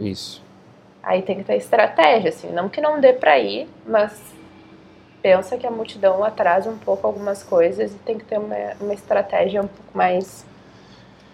Isso. 0.00 0.42
Aí 1.02 1.22
tem 1.22 1.36
que 1.36 1.44
ter 1.44 1.56
estratégia, 1.56 2.30
assim, 2.30 2.50
não 2.50 2.68
que 2.68 2.80
não 2.80 3.00
dê 3.00 3.12
pra 3.12 3.38
ir, 3.38 3.68
mas 3.86 4.18
pensa 5.22 5.56
que 5.56 5.66
a 5.66 5.70
multidão 5.70 6.24
atrasa 6.24 6.70
um 6.70 6.78
pouco 6.78 7.06
algumas 7.06 7.42
coisas 7.42 7.92
e 7.92 7.98
tem 7.98 8.18
que 8.18 8.24
ter 8.24 8.38
uma, 8.38 8.56
uma 8.80 8.94
estratégia 8.94 9.62
um 9.62 9.68
pouco 9.68 9.96
mais 9.96 10.44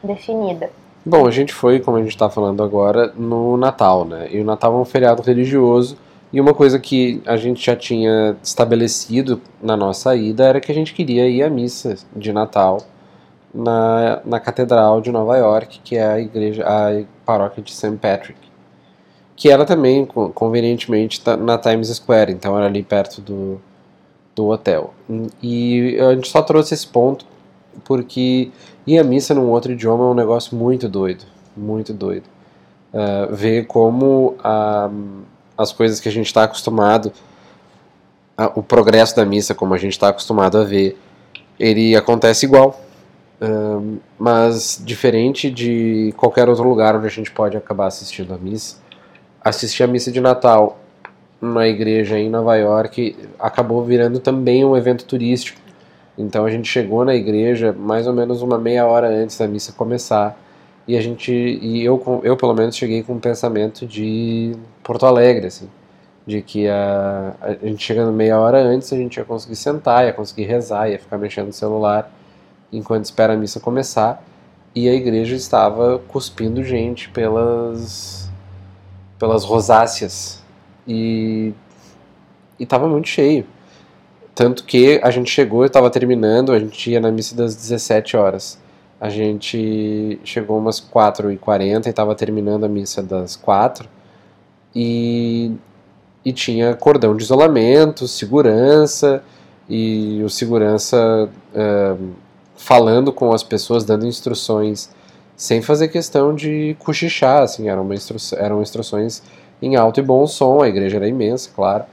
definida. 0.03 0.71
Bom, 1.05 1.27
a 1.27 1.31
gente 1.31 1.53
foi, 1.53 1.81
como 1.81 1.97
a 1.97 2.01
gente 2.01 2.11
está 2.11 2.31
falando 2.31 2.63
agora, 2.63 3.13
no 3.17 3.57
Natal, 3.57 4.05
né? 4.05 4.29
E 4.31 4.41
o 4.41 4.45
Natal 4.45 4.73
é 4.75 4.79
um 4.81 4.85
feriado 4.85 5.21
religioso. 5.23 5.97
E 6.33 6.41
uma 6.41 6.55
coisa 6.55 6.79
que 6.79 7.21
a 7.27 7.37
gente 7.37 7.65
já 7.65 7.75
tinha 7.77 8.37
estabelecido 8.43 9.41
na 9.61 9.77
nossa 9.77 10.15
ida 10.17 10.45
era 10.45 10.61
que 10.61 10.71
a 10.71 10.75
gente 10.75 10.95
queria 10.95 11.29
ir 11.29 11.43
à 11.43 11.51
missa 11.51 11.97
de 12.17 12.33
Natal 12.33 12.79
na, 13.53 14.21
na 14.25 14.41
Catedral 14.41 15.01
de 15.01 15.11
Nova 15.11 15.37
York, 15.37 15.81
que 15.85 15.97
é 15.97 16.07
a 16.07 16.21
igreja, 16.21 16.65
a 16.67 17.03
paróquia 17.27 17.63
de 17.63 17.73
St. 17.73 17.97
Patrick. 17.97 18.39
Que 19.37 19.51
era 19.51 19.65
também, 19.65 20.07
co- 20.07 20.31
convenientemente, 20.31 21.21
na 21.41 21.59
Times 21.59 21.89
Square, 21.89 22.33
então 22.33 22.57
era 22.57 22.67
ali 22.67 22.83
perto 22.83 23.21
do, 23.21 23.61
do 24.37 24.47
hotel. 24.49 24.95
E 25.43 25.99
a 26.01 26.15
gente 26.15 26.29
só 26.29 26.43
trouxe 26.43 26.75
esse 26.75 26.87
ponto 26.87 27.27
porque 27.85 28.51
ir 28.87 28.99
à 28.99 29.05
missa 29.05 29.35
num 29.35 29.49
outro 29.51 29.73
idioma 29.73 30.05
é 30.05 30.07
um 30.09 30.15
negócio 30.15 30.57
muito 30.57 30.89
doido, 30.89 31.25
muito 31.57 31.93
doido. 31.93 32.25
Uh, 32.93 33.35
ver 33.35 33.67
como 33.67 34.35
ah, 34.45 34.91
as 35.57 35.73
coisas 35.73 35.99
que 35.99 36.09
a 36.09 36.13
gente 36.13 36.27
está 36.27 36.45
acostumado, 36.45 37.11
a- 38.37 38.53
o 38.55 38.63
progresso 38.63 39.17
da 39.17 39.25
missa, 39.25 39.55
como 39.55 39.73
a 39.73 39.79
gente 39.79 39.93
está 39.93 40.09
acostumado 40.09 40.59
a 40.59 40.65
ver, 40.65 40.99
ele 41.59 41.97
acontece 41.97 42.45
igual. 42.45 42.81
Um, 43.41 43.99
mas 44.17 44.81
diferente 44.85 45.51
de 45.51 46.15
qualquer 46.17 46.49
outro 46.49 46.63
lugar 46.69 46.95
onde 46.95 47.07
a 47.07 47.11
gente 47.11 47.29
pode 47.31 47.57
acabar 47.57 47.87
assistindo 47.87 48.33
a 48.33 48.39
missa, 48.39 48.77
assistir 49.43 49.83
a 49.83 49.87
missa 49.89 50.13
de 50.13 50.21
Natal 50.21 50.79
na 51.41 51.67
igreja 51.67 52.17
em 52.17 52.31
Nova 52.31 52.55
York 52.55 53.17
acabou 53.41 53.85
virando 53.85 54.21
também 54.21 54.65
um 54.65 54.77
evento 54.77 55.05
turístico. 55.05 55.61
Então 56.23 56.45
a 56.45 56.51
gente 56.51 56.69
chegou 56.69 57.05
na 57.05 57.15
igreja 57.15 57.73
mais 57.73 58.07
ou 58.07 58.13
menos 58.13 58.43
uma 58.43 58.59
meia 58.59 58.87
hora 58.87 59.09
antes 59.09 59.37
da 59.39 59.47
missa 59.49 59.73
começar. 59.73 60.39
E 60.87 60.97
a 60.97 61.01
gente 61.01 61.33
e 61.33 61.85
eu 61.85 62.21
eu 62.25 62.37
pelo 62.37 62.55
menos 62.55 62.77
cheguei 62.77 63.03
com 63.03 63.15
um 63.15 63.21
pensamento 63.21 63.87
de 63.87 64.55
Porto 64.83 65.07
Alegre 65.07 65.47
assim, 65.47 65.69
de 66.27 66.43
que 66.43 66.69
a, 66.69 67.35
a 67.41 67.67
gente 67.67 67.83
chegando 67.85 68.13
meia 68.13 68.39
hora 68.39 68.63
antes 68.63 68.93
a 68.93 68.97
gente 68.97 69.17
ia 69.17 69.25
conseguir 69.25 69.57
sentar, 69.57 70.07
ia 70.07 70.13
conseguir 70.13 70.45
rezar, 70.45 70.89
ia 70.91 70.99
ficar 70.99 71.19
mexendo 71.19 71.47
no 71.47 71.53
celular 71.53 72.11
enquanto 72.73 73.05
espera 73.05 73.35
a 73.35 73.37
missa 73.37 73.61
começar. 73.61 74.25
E 74.75 74.89
a 74.89 74.95
igreja 74.95 75.37
estava 75.37 75.99
cuspindo 76.09 76.65
gente 76.65 77.09
pelas 77.11 78.31
pelas 79.19 79.45
rosáceas. 79.45 80.43
E 80.87 81.53
e 82.59 82.65
estava 82.65 82.89
muito 82.89 83.09
cheio. 83.09 83.47
Tanto 84.35 84.65
que 84.65 85.01
a 85.03 85.11
gente 85.11 85.31
chegou, 85.31 85.65
estava 85.65 85.91
terminando, 85.91 86.53
a 86.53 86.59
gente 86.59 86.91
ia 86.91 87.01
na 87.01 87.11
missa 87.11 87.35
das 87.37 87.55
17 87.55 88.17
horas. 88.17 88.59
A 89.01 89.09
gente 89.09 90.19
chegou 90.25 90.59
umas 90.59 90.81
4h40 90.81 91.87
e 91.87 91.91
estava 91.91 92.15
terminando 92.15 92.65
a 92.65 92.69
missa 92.69 93.03
das 93.03 93.37
4 93.37 93.89
e, 94.75 95.53
e 96.25 96.33
tinha 96.33 96.75
cordão 96.75 97.17
de 97.17 97.25
isolamento, 97.25 98.07
segurança, 98.09 99.23
e 99.69 100.23
o 100.25 100.29
segurança 100.29 101.29
eh, 101.55 101.97
falando 102.57 103.13
com 103.13 103.33
as 103.33 103.43
pessoas, 103.43 103.85
dando 103.85 104.07
instruções, 104.07 104.91
sem 105.37 105.63
fazer 105.63 105.89
questão 105.89 106.35
de 106.35 106.77
cochichar, 106.79 107.43
assim, 107.43 107.69
eram, 107.69 107.93
instru 107.93 108.19
eram 108.37 108.63
instruções 108.63 109.23
em 109.61 109.77
alto 109.77 109.99
e 110.01 110.03
bom 110.03 110.27
som, 110.27 110.63
a 110.63 110.69
igreja 110.69 110.97
era 110.97 111.09
imensa, 111.09 111.51
claro. 111.55 111.85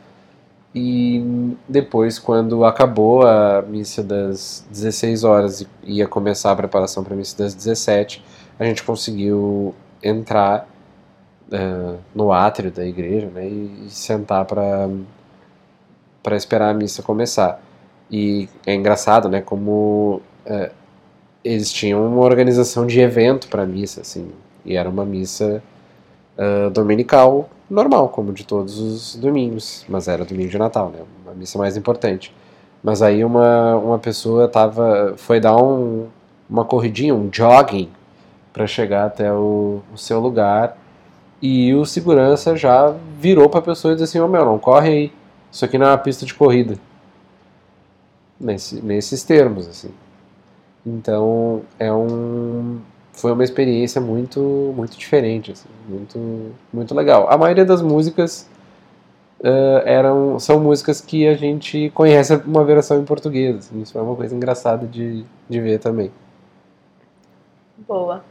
E 0.74 1.56
depois, 1.68 2.20
quando 2.20 2.64
acabou 2.64 3.26
a 3.26 3.64
missa 3.64 4.04
das 4.04 4.66
16 4.70 5.24
horas 5.24 5.62
e 5.62 5.68
ia 5.84 6.08
começar 6.08 6.52
a 6.52 6.56
preparação 6.56 7.04
para 7.04 7.16
a 7.16 7.18
missa 7.18 7.38
das 7.38 7.56
17, 7.56 8.24
a 8.60 8.66
gente 8.66 8.84
conseguiu 8.84 9.74
entrar 10.04 10.68
eh, 11.52 11.96
no 12.14 12.32
átrio 12.32 12.70
da 12.70 12.86
igreja 12.86 13.28
né, 13.28 13.48
e, 13.48 13.88
sentar 13.90 14.46
para 14.46 14.88
esperar 16.36 16.70
a 16.70 16.74
missa 16.74 17.02
começar. 17.02 17.60
E 18.12 18.48
é 18.66 18.76
engraçado, 18.76 19.28
né, 19.28 19.42
como 19.42 20.22
eh, 20.46 20.72
eles 21.44 21.72
tinham 21.72 22.06
uma 22.06 22.22
organização 22.22 22.86
de 22.86 23.00
evento 23.00 23.48
para 23.48 23.64
a 23.64 23.66
missa, 23.66 24.02
assim, 24.02 24.32
e 24.64 24.76
era 24.76 24.88
uma 24.90 25.06
missa 25.06 25.64
ah, 26.40 26.70
dominical 26.70 27.50
normal, 27.70 28.10
como 28.10 28.34
de 28.34 28.46
todos 28.46 28.80
os 28.80 29.16
domingos, 29.16 29.86
mas 29.90 30.08
era 30.08 30.26
domingo 30.26 30.50
de 30.50 30.58
Natal, 30.58 30.90
né? 30.90 31.00
Uma 31.24 31.36
missa 31.36 31.58
mais 31.60 31.78
importante. 31.78 32.34
Mas 32.84 33.02
aí 33.02 33.26
uma, 33.26 33.76
uma 33.76 34.00
pessoa 34.00 34.48
tava, 34.48 35.14
foi 35.18 35.40
dar 35.40 35.58
um, 35.58 36.08
uma 36.50 36.66
corridinha, 36.66 37.14
um 37.14 37.30
jogging, 37.32 37.90
para 38.54 38.68
chegar 38.68 39.06
até 39.06 39.32
o, 39.32 39.82
o 39.94 39.98
seu 39.98 40.20
lugar 40.20 40.78
E 41.42 41.74
o 41.74 41.86
segurança 41.86 42.56
já 42.58 42.94
virou 43.18 43.50
pra 43.50 43.62
pessoa 43.62 43.94
e 43.94 43.96
disse 43.96 44.18
assim: 44.18 44.20
Ô 44.20 44.28
meu, 44.28 44.46
não 44.46 44.60
corre 44.60 44.90
aí. 44.90 45.14
Isso 45.52 45.66
aqui 45.66 45.78
não 45.78 45.88
é 45.88 45.92
uma 45.92 45.98
pista 45.98 46.26
de 46.26 46.34
corrida. 46.34 46.76
Nesse, 48.40 48.76
nesses 48.82 49.24
termos, 49.24 49.68
assim. 49.68 49.92
Então, 50.86 51.62
é 51.78 51.92
um. 51.92 52.80
Foi 53.14 53.32
uma 53.32 53.43
experiência 53.43 53.99
muito, 53.99 54.39
muito 54.76 54.97
diferente, 54.97 55.51
assim, 55.51 55.68
muito, 55.88 56.53
muito 56.72 56.95
legal. 56.95 57.30
A 57.30 57.38
maioria 57.38 57.66
das 57.66 57.82
músicas 57.82 58.49
uh, 59.39 59.82
eram, 59.86 60.39
são 60.39 60.60
músicas 60.60 61.01
que 61.01 61.28
a 61.28 61.34
gente 61.36 61.89
conhece 61.93 62.36
uma 62.45 62.64
versão 62.64 62.99
em 62.99 63.05
português. 63.05 63.57
Assim, 63.57 63.82
isso 63.82 63.97
é 63.97 64.01
uma 64.01 64.16
coisa 64.16 64.36
engraçada 64.36 64.88
de, 64.88 65.26
de 65.49 65.60
ver 65.60 65.80
também. 65.80 66.12
Boa. 67.78 68.24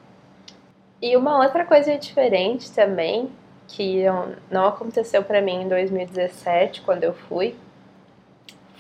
E 1.01 1.17
uma 1.17 1.43
outra 1.43 1.65
coisa 1.65 1.97
diferente 1.97 2.71
também, 2.73 3.31
que 3.67 4.05
não 4.51 4.67
aconteceu 4.67 5.23
para 5.23 5.41
mim 5.41 5.63
em 5.63 5.69
2017, 5.69 6.83
quando 6.83 7.05
eu 7.05 7.13
fui, 7.13 7.55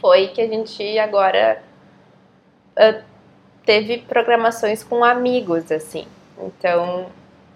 foi 0.00 0.28
que 0.28 0.40
a 0.40 0.46
gente 0.46 0.98
agora 0.98 1.62
uh, 2.76 3.04
teve 3.68 3.98
programações 3.98 4.82
com 4.82 5.04
amigos, 5.04 5.70
assim. 5.70 6.06
Então, 6.38 7.04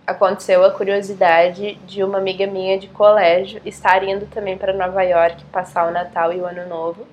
aconteceu 0.07 0.63
a 0.63 0.71
curiosidade 0.71 1.77
de 1.87 2.05
uma 2.05 2.19
amiga 2.19 2.47
minha 2.47 2.79
de 2.79 2.87
colégio 2.89 3.63
estar 3.65 4.05
indo 4.05 4.27
também 4.27 4.59
para 4.59 4.75
Nova 4.75 5.03
York 5.03 5.43
passar 5.47 5.89
o 5.89 5.91
Natal 5.91 6.31
e 6.31 6.39
o 6.39 6.45
Ano 6.45 6.69
Novo. 6.69 7.07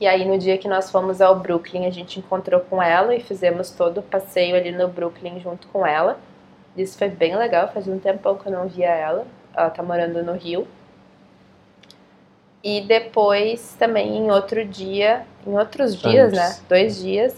E 0.00 0.06
aí 0.06 0.24
no 0.24 0.38
dia 0.38 0.56
que 0.56 0.68
nós 0.68 0.88
fomos 0.88 1.20
ao 1.20 1.34
Brooklyn, 1.34 1.86
a 1.86 1.90
gente 1.90 2.20
encontrou 2.20 2.60
com 2.60 2.80
ela 2.80 3.12
e 3.12 3.18
fizemos 3.18 3.72
todo 3.72 3.98
o 3.98 4.02
passeio 4.04 4.54
ali 4.54 4.70
no 4.70 4.86
Brooklyn 4.86 5.40
junto 5.40 5.66
com 5.66 5.84
ela. 5.84 6.20
Isso 6.76 6.96
foi 6.96 7.08
bem 7.08 7.34
legal, 7.34 7.72
fazia 7.72 7.92
um 7.92 7.98
tempão 7.98 8.36
que 8.36 8.46
eu 8.46 8.52
não 8.52 8.68
via 8.68 8.90
ela. 8.90 9.26
Ela 9.52 9.70
tá 9.70 9.82
morando 9.82 10.22
no 10.22 10.34
Rio. 10.34 10.64
E 12.68 12.80
depois 12.80 13.76
também 13.78 14.16
em 14.16 14.28
outro 14.28 14.64
dia, 14.64 15.24
em 15.46 15.56
outros 15.56 15.94
dias, 15.94 16.32
Antes. 16.32 16.58
né? 16.58 16.64
Dois 16.68 17.00
dias, 17.00 17.36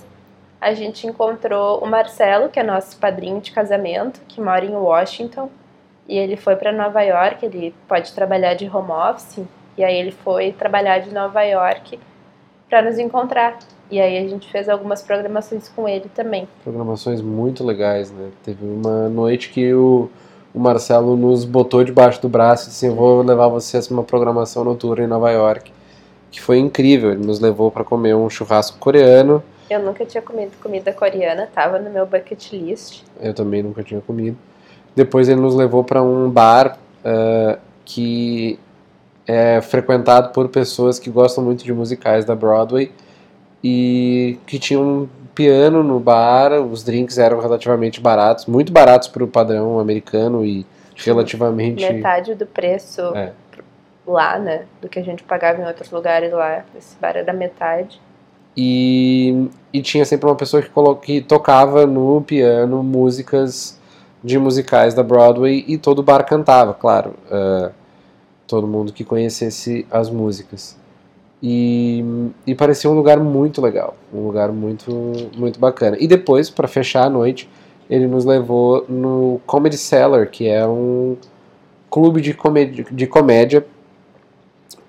a 0.59 0.72
gente 0.72 1.07
encontrou 1.07 1.81
o 1.81 1.87
Marcelo, 1.87 2.49
que 2.49 2.59
é 2.59 2.62
nosso 2.62 2.97
padrinho 2.97 3.39
de 3.39 3.53
casamento, 3.53 4.22
que 4.26 4.41
mora 4.41 4.64
em 4.64 4.74
Washington. 4.74 5.51
E 6.09 6.16
ele 6.16 6.35
foi 6.35 6.57
para 6.57 6.72
Nova 6.72 7.03
York, 7.03 7.45
ele 7.45 7.74
pode 7.87 8.11
trabalhar 8.14 8.55
de 8.55 8.66
home 8.74 8.91
office. 8.91 9.41
E 9.76 9.85
aí 9.85 9.99
ele 9.99 10.12
foi 10.12 10.51
trabalhar 10.51 11.01
de 11.01 11.12
Nova 11.12 11.43
York 11.43 12.01
para 12.66 12.81
nos 12.81 12.99
encontrar. 12.99 13.59
E 13.91 14.01
aí 14.01 14.16
a 14.16 14.26
gente 14.26 14.51
fez 14.51 14.66
algumas 14.66 15.03
programações 15.03 15.68
com 15.68 15.87
ele 15.87 16.09
também. 16.14 16.49
Programações 16.64 17.20
muito 17.20 17.62
legais, 17.62 18.11
né? 18.11 18.31
Teve 18.43 18.64
uma 18.64 19.11
noite 19.11 19.51
que 19.51 19.74
o, 19.74 20.09
o 20.59 20.61
Marcelo 20.61 21.16
nos 21.16 21.44
botou 21.44 21.84
debaixo 21.84 22.20
do 22.20 22.28
braço 22.28 22.64
e 22.64 22.68
disse: 22.70 22.86
Eu 22.86 22.94
vou 22.96 23.22
levar 23.22 23.46
vocês 23.46 23.86
para 23.86 23.94
uma 23.94 24.02
programação 24.02 24.64
noturna 24.64 25.04
em 25.04 25.06
Nova 25.06 25.30
York. 25.30 25.72
Que 26.32 26.40
foi 26.40 26.59
incrível. 26.59 27.12
Ele 27.12 27.24
nos 27.24 27.38
levou 27.38 27.70
para 27.70 27.84
comer 27.84 28.16
um 28.16 28.28
churrasco 28.28 28.76
coreano. 28.78 29.40
Eu 29.70 29.80
nunca 29.80 30.04
tinha 30.04 30.20
comido 30.20 30.50
comida 30.61 30.92
coreana, 30.92 31.48
tava 31.54 31.78
no 31.78 31.88
meu 31.90 32.04
bucket 32.06 32.52
list. 32.52 33.02
Eu 33.20 33.32
também 33.32 33.62
nunca 33.62 33.84
tinha 33.84 34.00
comido. 34.00 34.36
Depois 34.96 35.28
ele 35.28 35.40
nos 35.40 35.54
levou 35.54 35.84
para 35.84 36.02
um 36.02 36.28
bar 36.28 36.76
uh, 37.04 37.59
que 37.84 38.59
é 39.26 39.61
frequentado 39.61 40.32
por 40.32 40.48
pessoas 40.48 40.98
que 40.98 41.09
gostam 41.09 41.44
muito 41.44 41.64
de 41.64 41.72
musicais 41.72 42.24
da 42.24 42.34
Broadway 42.34 42.90
e 43.62 44.38
que 44.46 44.59
tinha 44.59 44.80
um 44.80 45.06
piano 45.39 45.84
no 45.84 46.01
bar, 46.01 46.51
os 46.61 46.82
drinks 46.82 47.16
eram 47.16 47.39
relativamente 47.39 48.01
baratos, 48.01 48.47
muito 48.47 48.72
baratos 48.72 49.07
para 49.07 49.22
o 49.22 49.28
padrão 49.28 49.78
americano 49.78 50.45
e 50.45 50.66
relativamente 50.97 51.93
metade 51.93 52.34
do 52.34 52.45
preço 52.45 53.01
é. 53.14 53.30
lá, 54.05 54.36
né, 54.36 54.64
do 54.82 54.89
que 54.89 54.99
a 54.99 55.03
gente 55.03 55.22
pagava 55.22 55.62
em 55.62 55.64
outros 55.64 55.93
lugares 55.93 56.32
lá. 56.32 56.64
Esse 56.76 56.97
bar 57.01 57.16
era 57.16 57.32
metade. 57.32 58.01
E, 58.57 59.49
e 59.72 59.80
tinha 59.80 60.05
sempre 60.05 60.28
uma 60.28 60.34
pessoa 60.34 60.61
que, 60.61 60.70
colo... 60.70 60.97
que 60.97 61.20
tocava 61.20 61.86
no 61.86 62.20
piano 62.20 62.82
músicas 62.82 63.78
de 64.24 64.41
musicais 64.41 64.93
da 64.93 65.05
Broadway 65.05 65.64
e 65.68 65.78
todo 65.78 66.01
o 66.01 66.03
bar 66.03 66.24
cantava, 66.24 66.74
claro. 66.74 67.14
Uh, 67.30 67.70
todo 68.45 68.66
mundo 68.66 68.93
que 68.93 69.05
conhecesse 69.05 69.86
as 69.89 70.11
músicas. 70.11 70.76
E, 71.43 72.05
e 72.47 72.55
parecia 72.55 72.91
um 72.91 72.95
lugar 72.95 73.18
muito 73.20 73.61
legal, 73.61 73.97
um 74.12 74.26
lugar 74.26 74.51
muito, 74.51 74.91
muito 75.36 75.61
bacana. 75.61 75.97
E 76.01 76.09
depois, 76.09 76.51
para 76.51 76.66
fechar 76.66 77.05
a 77.05 77.11
noite, 77.11 77.49
ele 77.89 78.07
nos 78.07 78.24
levou 78.24 78.84
no 78.89 79.41
Comedy 79.47 79.78
Cellar, 79.78 80.28
que 80.28 80.49
é 80.49 80.66
um 80.66 81.16
clube 81.91 82.20
de 82.20 82.34
comédia, 82.34 82.84
de 82.91 83.07
comédia 83.07 83.66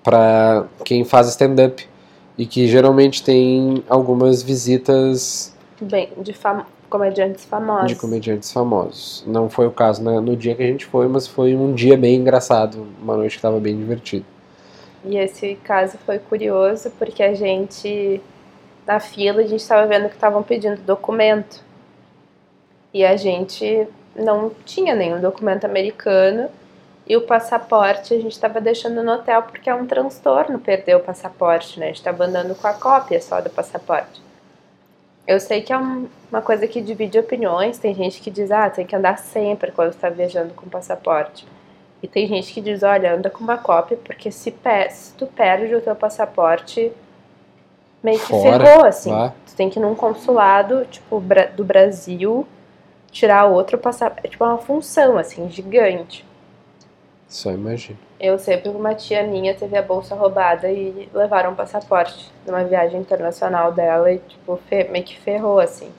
para 0.02 0.66
quem 0.84 1.04
faz 1.04 1.28
stand-up 1.28 1.88
e 2.36 2.46
que 2.46 2.66
geralmente 2.66 3.22
tem 3.22 3.84
algumas 3.88 4.42
visitas 4.42 5.54
bem 5.80 6.10
de 6.18 6.32
fam 6.32 6.64
comediantes 6.88 7.44
famosos. 7.44 7.86
De 7.86 7.94
comediantes 7.94 8.50
famosos. 8.50 9.24
Não 9.26 9.48
foi 9.48 9.66
o 9.66 9.70
caso 9.70 10.02
né, 10.02 10.18
no 10.18 10.36
dia 10.36 10.54
que 10.56 10.62
a 10.62 10.66
gente 10.66 10.84
foi, 10.86 11.06
mas 11.06 11.26
foi 11.26 11.54
um 11.54 11.72
dia 11.72 11.96
bem 11.96 12.16
engraçado, 12.16 12.84
uma 13.00 13.16
noite 13.16 13.32
que 13.32 13.36
estava 13.36 13.60
bem 13.60 13.76
divertida. 13.76 14.24
E 15.04 15.16
esse 15.16 15.54
caso 15.64 15.96
foi 15.98 16.18
curioso 16.18 16.90
porque 16.98 17.22
a 17.22 17.34
gente, 17.34 18.20
na 18.86 19.00
fila, 19.00 19.40
a 19.40 19.46
gente 19.46 19.60
estava 19.60 19.86
vendo 19.86 20.08
que 20.08 20.14
estavam 20.14 20.42
pedindo 20.42 20.80
documento. 20.82 21.62
E 22.92 23.04
a 23.04 23.16
gente 23.16 23.88
não 24.14 24.50
tinha 24.64 24.94
nenhum 24.94 25.20
documento 25.20 25.64
americano. 25.64 26.50
E 27.06 27.16
o 27.16 27.22
passaporte 27.22 28.14
a 28.14 28.18
gente 28.18 28.32
estava 28.32 28.60
deixando 28.60 29.02
no 29.02 29.12
hotel 29.12 29.42
porque 29.42 29.68
é 29.68 29.74
um 29.74 29.86
transtorno 29.86 30.58
perder 30.58 30.96
o 30.96 31.00
passaporte, 31.00 31.80
né? 31.80 31.86
A 31.86 31.88
gente 31.88 31.98
estava 31.98 32.24
andando 32.24 32.54
com 32.54 32.66
a 32.66 32.74
cópia 32.74 33.20
só 33.20 33.40
do 33.40 33.50
passaporte. 33.50 34.22
Eu 35.26 35.40
sei 35.40 35.62
que 35.62 35.72
é 35.72 35.78
um, 35.78 36.08
uma 36.30 36.42
coisa 36.42 36.66
que 36.68 36.80
divide 36.80 37.18
opiniões. 37.18 37.78
Tem 37.78 37.94
gente 37.94 38.20
que 38.20 38.30
diz, 38.30 38.50
ah, 38.50 38.68
tem 38.70 38.86
que 38.86 38.94
andar 38.94 39.18
sempre 39.18 39.72
quando 39.72 39.90
está 39.90 40.08
viajando 40.08 40.54
com 40.54 40.68
passaporte. 40.68 41.46
E 42.02 42.08
tem 42.08 42.26
gente 42.26 42.52
que 42.52 42.60
diz, 42.60 42.82
olha, 42.82 43.14
anda 43.14 43.28
com 43.28 43.44
uma 43.44 43.58
cópia, 43.58 43.98
porque 44.02 44.30
se, 44.30 44.54
se 44.90 45.14
tu 45.14 45.26
perde 45.26 45.74
o 45.74 45.80
teu 45.80 45.94
passaporte, 45.94 46.92
meio 48.02 48.18
que 48.18 48.26
Fora, 48.26 48.64
ferrou, 48.64 48.84
assim. 48.84 49.10
Lá. 49.10 49.34
Tu 49.46 49.54
tem 49.54 49.68
que 49.68 49.78
ir 49.78 49.82
num 49.82 49.94
consulado, 49.94 50.86
tipo, 50.86 51.22
do 51.54 51.64
Brasil, 51.64 52.46
tirar 53.10 53.44
outro 53.44 53.76
passaporte. 53.76 54.26
É 54.26 54.30
tipo 54.30 54.44
uma 54.44 54.58
função, 54.58 55.18
assim, 55.18 55.50
gigante. 55.50 56.24
Só 57.28 57.50
imagina. 57.52 57.98
Eu 58.18 58.38
sei 58.38 58.56
porque 58.56 58.76
uma 58.76 58.94
tia 58.94 59.22
minha 59.22 59.54
teve 59.54 59.76
a 59.76 59.82
bolsa 59.82 60.14
roubada 60.14 60.70
e 60.70 61.08
levaram 61.14 61.52
o 61.52 61.56
passaporte 61.56 62.30
numa 62.46 62.64
viagem 62.64 63.00
internacional 63.00 63.72
dela 63.72 64.10
e, 64.10 64.18
tipo, 64.18 64.58
meio 64.90 65.04
que 65.04 65.18
ferrou, 65.18 65.60
assim. 65.60 65.90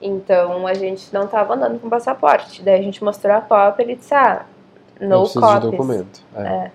Então 0.00 0.66
a 0.66 0.74
gente 0.74 1.12
não 1.12 1.28
tava 1.28 1.54
andando 1.54 1.78
com 1.78 1.88
passaporte. 1.88 2.62
Daí 2.62 2.80
a 2.80 2.82
gente 2.82 3.04
mostrou 3.04 3.36
a 3.36 3.40
cópia 3.40 3.82
e 3.82 3.86
ele 3.86 3.96
disse, 3.96 4.14
ah, 4.14 4.44
no 5.00 5.28
copies. 5.28 5.60
De 5.60 5.70
documento. 5.70 6.20
É. 6.36 6.42
é. 6.42 6.70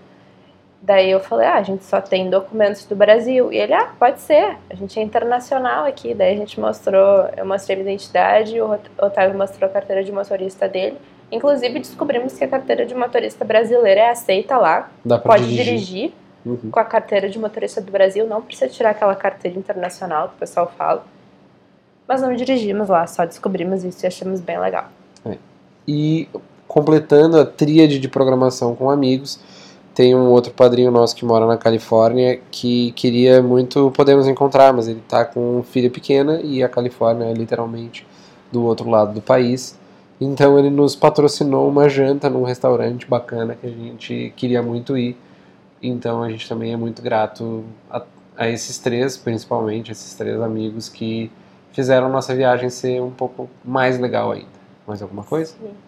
Daí 0.82 1.12
eu 1.12 1.20
falei, 1.20 1.48
ah, 1.48 1.56
a 1.56 1.64
gente 1.64 1.84
só 1.84 2.00
tem 2.00 2.30
documentos 2.30 2.86
do 2.86 2.96
Brasil. 2.96 3.52
E 3.52 3.58
ele, 3.58 3.74
ah, 3.74 3.92
pode 4.00 4.22
ser, 4.22 4.58
a 4.70 4.76
gente 4.76 4.98
é 5.00 5.04
internacional 5.04 5.86
aqui. 5.86 6.14
Daí 6.14 6.34
a 6.34 6.38
gente 6.38 6.60
mostrou, 6.60 7.30
eu 7.36 7.46
mostrei 7.46 7.76
minha 7.76 7.94
identidade, 7.94 8.62
o 8.62 8.80
Otávio 8.98 9.38
mostrou 9.38 9.70
a 9.70 9.74
carteira 9.74 10.04
de 10.04 10.12
motorista 10.12 10.68
dele. 10.70 10.98
Inclusive, 11.32 11.80
descobrimos 11.80 12.38
que 12.38 12.44
a 12.44 12.48
carteira 12.48 12.86
de 12.86 12.96
motorista 12.96 13.44
brasileira 13.44 14.00
é 14.00 14.10
aceita 14.12 14.58
lá. 14.58 14.90
Dá 15.04 15.18
pra 15.18 15.34
Pode 15.34 15.44
dirigir, 15.44 15.66
dirigir 15.66 16.14
uhum. 16.46 16.72
com 16.72 16.80
a 16.80 16.86
carteira 16.86 17.28
de 17.28 17.38
motorista 17.38 17.82
do 17.82 17.92
Brasil. 17.92 18.26
Não 18.26 18.42
precisa 18.42 18.70
tirar 18.70 18.92
aquela 18.92 19.16
carteira 19.16 19.58
internacional 19.58 20.30
que 20.30 20.36
o 20.36 20.38
pessoal 20.38 20.72
fala. 20.78 21.04
Mas 22.08 22.22
não 22.22 22.34
dirigimos 22.34 22.88
lá, 22.88 23.06
só 23.08 23.26
descobrimos 23.26 23.84
isso 23.84 24.06
e 24.06 24.08
achamos 24.08 24.40
bem 24.40 24.58
legal. 24.58 24.86
É. 25.26 25.38
E 25.86 26.30
completando 26.78 27.40
a 27.40 27.46
tríade 27.46 27.98
de 27.98 28.08
programação 28.08 28.76
com 28.76 28.92
amigos, 28.92 29.40
tem 29.96 30.14
um 30.14 30.30
outro 30.30 30.54
padrinho 30.54 30.92
nosso 30.92 31.16
que 31.16 31.26
mora 31.26 31.48
na 31.48 31.58
Califórnia 31.58 32.40
que 32.52 32.92
queria 32.92 33.42
muito 33.42 33.90
poder 33.90 34.16
nos 34.16 34.28
encontrar, 34.28 34.72
mas 34.72 34.88
ele 34.88 35.00
está 35.00 35.26
com 35.26 35.64
filha 35.64 35.90
pequena 35.90 36.40
e 36.40 36.62
a 36.62 36.70
Califórnia 36.70 37.26
é 37.26 37.34
literalmente 37.34 38.06
do 38.52 38.64
outro 38.64 38.88
lado 38.88 39.12
do 39.12 39.22
país. 39.24 39.76
Então 40.22 40.60
ele 40.60 40.70
nos 40.70 40.96
patrocinou 40.96 41.68
uma 41.68 41.90
janta 41.90 42.30
num 42.30 42.44
restaurante 42.44 43.08
bacana 43.08 43.58
que 43.60 43.66
a 43.66 43.72
gente 43.72 44.32
queria 44.36 44.62
muito 44.62 44.96
ir. 44.96 45.18
Então 45.82 46.22
a 46.22 46.30
gente 46.30 46.48
também 46.48 46.74
é 46.74 46.78
muito 46.78 47.02
grato 47.02 47.64
a, 47.90 48.04
a 48.38 48.48
esses 48.48 48.78
três, 48.78 49.18
principalmente 49.18 49.92
esses 49.92 50.14
três 50.14 50.40
amigos 50.40 50.90
que 50.90 51.32
fizeram 51.72 52.08
nossa 52.08 52.36
viagem 52.36 52.70
ser 52.70 53.02
um 53.02 53.10
pouco 53.10 53.50
mais 53.66 53.98
legal 53.98 54.32
ainda. 54.32 54.58
Mais 54.86 55.02
alguma 55.02 55.24
coisa? 55.24 55.56
Sim. 55.60 55.87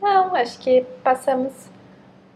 Não, 0.00 0.34
acho 0.34 0.58
que 0.58 0.84
passamos 1.02 1.52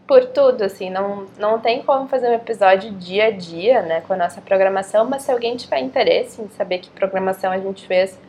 por 0.05 0.25
tudo, 0.25 0.63
assim, 0.63 0.89
não, 0.89 1.25
não 1.39 1.59
tem 1.59 1.81
como 1.81 2.07
fazer 2.09 2.27
um 2.27 2.33
episódio 2.33 2.91
dia 2.91 3.27
a 3.27 3.31
dia, 3.31 3.81
né, 3.81 4.01
com 4.01 4.13
a 4.13 4.17
nossa 4.17 4.41
programação, 4.41 5.05
mas 5.05 5.21
se 5.23 5.31
alguém 5.31 5.55
tiver 5.55 5.79
interesse 5.79 6.41
em 6.41 6.49
saber 6.49 6.79
que 6.79 6.89
programação 6.89 7.51
a 7.51 7.57
gente 7.57 7.87
fez 7.87 8.19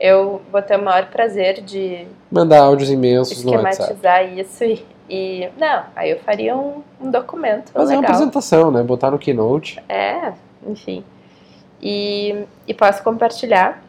Eu 0.00 0.42
vou 0.50 0.60
ter 0.60 0.76
o 0.76 0.82
maior 0.82 1.06
prazer 1.06 1.60
de 1.62 2.04
Mandar 2.30 2.58
áudios 2.62 2.90
imensos 2.90 3.38
esquematizar 3.38 4.24
isso 4.36 4.64
e, 4.64 4.84
e- 5.08 5.48
Não, 5.56 5.84
aí 5.94 6.10
eu 6.10 6.18
faria 6.18 6.56
um, 6.56 6.82
um 7.00 7.08
documento 7.10 7.70
Fazer 7.70 7.94
uma 7.94 8.02
apresentação, 8.02 8.72
né? 8.72 8.82
Botar 8.82 9.12
no 9.12 9.18
Keynote. 9.18 9.80
É, 9.88 10.32
enfim. 10.66 11.04
E, 11.80 12.44
e 12.66 12.74
posso 12.74 13.04
compartilhar 13.04 13.80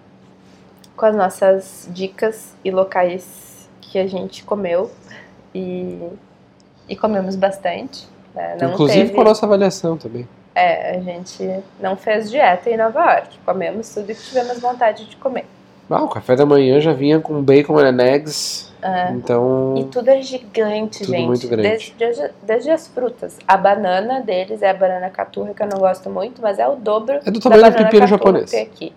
com 0.96 1.06
as 1.08 1.16
nossas 1.16 1.90
dicas 1.92 2.56
e 2.64 2.70
locais 2.70 3.55
que 3.96 4.00
a 4.00 4.08
gente 4.08 4.44
comeu 4.44 4.92
e, 5.54 5.98
e 6.90 6.98
comemos 6.98 7.38
bastante. 7.38 8.06
né? 8.34 8.58
Não 8.62 8.74
Inclusive 8.74 9.00
teve, 9.06 9.14
com 9.14 9.22
a 9.22 9.24
nossa 9.24 9.46
avaliação 9.46 9.96
também. 9.96 10.28
É, 10.54 10.98
a 10.98 11.00
gente 11.00 11.62
não 11.80 11.96
fez 11.96 12.30
dieta 12.30 12.70
em 12.70 12.76
Nova 12.76 13.00
York. 13.14 13.40
Comemos 13.46 13.88
tudo 13.94 14.08
que 14.08 14.16
tivemos 14.16 14.60
vontade 14.60 15.06
de 15.06 15.16
comer. 15.16 15.46
Ah, 15.90 16.04
o 16.04 16.10
café 16.10 16.36
da 16.36 16.46
manhã 16.46 16.82
já 16.82 16.92
vinha 16.92 17.22
com 17.22 17.42
bacon 17.42 17.78
and 17.80 18.02
eggs. 18.04 18.70
É. 18.82 19.12
Então. 19.12 19.76
E 19.78 19.86
tudo 19.86 20.10
é 20.10 20.22
gigante, 20.22 21.00
Tudo 21.00 21.12
gente. 21.12 21.26
muito 21.28 21.48
grande. 21.48 21.96
Desde, 21.98 22.30
desde 22.44 22.70
as 22.72 22.88
frutas. 22.88 23.38
A 23.48 23.56
banana 23.56 24.20
deles 24.20 24.62
é 24.62 24.72
a 24.72 24.74
banana 24.74 25.10
caturra, 25.10 25.54
que 25.54 25.64
eu 25.64 25.68
não 25.68 25.80
gosto 25.80 26.10
muito, 26.10 26.42
mas 26.42 26.60
é 26.60 26.68
o 26.68 26.76
dobro 26.76 27.20
É 27.26 27.32
do 27.32 27.40
da 27.40 27.40
tamanho 27.40 27.64
do 27.64 27.70
banana 27.72 27.86
pepino 27.86 28.08
japonês. 28.08 28.52
tem 28.52 28.64
aqui. 28.64 28.92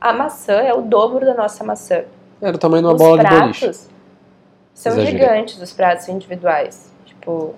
A 0.00 0.12
maçã 0.12 0.54
é 0.54 0.74
o 0.74 0.82
dobro 0.82 1.24
da 1.24 1.34
nossa 1.34 1.62
maçã. 1.62 2.02
É 2.40 2.50
do 2.50 2.58
tamanho 2.58 2.82
de 2.82 2.88
uma 2.88 2.94
os 2.94 3.00
bola 3.00 3.18
de 3.18 3.24
pratos 3.28 3.60
boliche. 3.60 3.91
São 4.74 4.92
Exagerei. 4.92 5.20
gigantes, 5.20 5.60
os 5.60 5.72
pratos 5.72 6.08
individuais. 6.08 6.90
Tipo, 7.04 7.54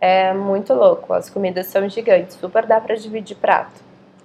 é 0.00 0.32
muito 0.32 0.74
louco. 0.74 1.12
As 1.12 1.28
comidas 1.30 1.66
são 1.66 1.88
gigantes. 1.88 2.36
Super 2.36 2.66
dá 2.66 2.80
pra 2.80 2.94
dividir 2.94 3.36
prato. 3.36 3.80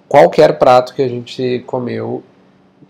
Qualquer 0.07 0.57
prato 0.59 0.93
que 0.93 1.01
a 1.01 1.07
gente 1.07 1.63
comeu, 1.65 2.23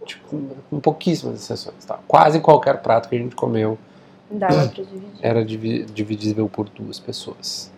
tipo, 0.05 0.41
com 0.69 0.79
pouquíssimas 0.79 1.35
exceções, 1.35 1.85
tá? 1.85 1.99
Quase 2.07 2.39
qualquer 2.39 2.81
prato 2.81 3.07
que 3.07 3.15
a 3.15 3.19
gente 3.19 3.35
comeu 3.35 3.77
Dava 4.29 4.53
pra 4.67 4.83
dividir. 4.83 5.09
era 5.21 5.45
divi- 5.45 5.85
dividível 5.85 6.49
por 6.49 6.67
duas 6.69 6.99
pessoas. 6.99 7.71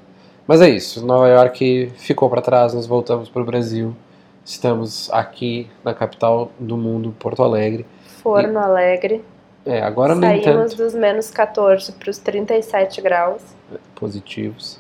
Mas 0.48 0.62
é 0.62 0.70
isso, 0.70 1.06
Nova 1.06 1.28
York 1.28 1.92
ficou 1.98 2.30
para 2.30 2.42
trás, 2.42 2.74
nós 2.74 2.86
voltamos 2.88 3.30
para 3.30 3.42
o 3.42 3.46
Brasil. 3.46 3.96
Estamos 4.44 5.10
aqui 5.12 5.68
na 5.84 5.94
capital 5.94 6.52
do 6.60 6.78
mundo, 6.78 7.16
Porto 7.20 7.42
Alegre. 7.44 7.86
Forno 8.22 8.60
Alegre. 8.60 9.26
É, 9.66 9.82
agora 9.82 10.16
Saímos 10.16 10.46
tanto 10.46 10.76
dos 10.76 10.94
menos 10.94 11.32
14 11.32 11.92
para 11.94 12.10
os 12.10 12.20
37 12.20 13.02
graus. 13.02 13.42
positivos. 13.96 14.80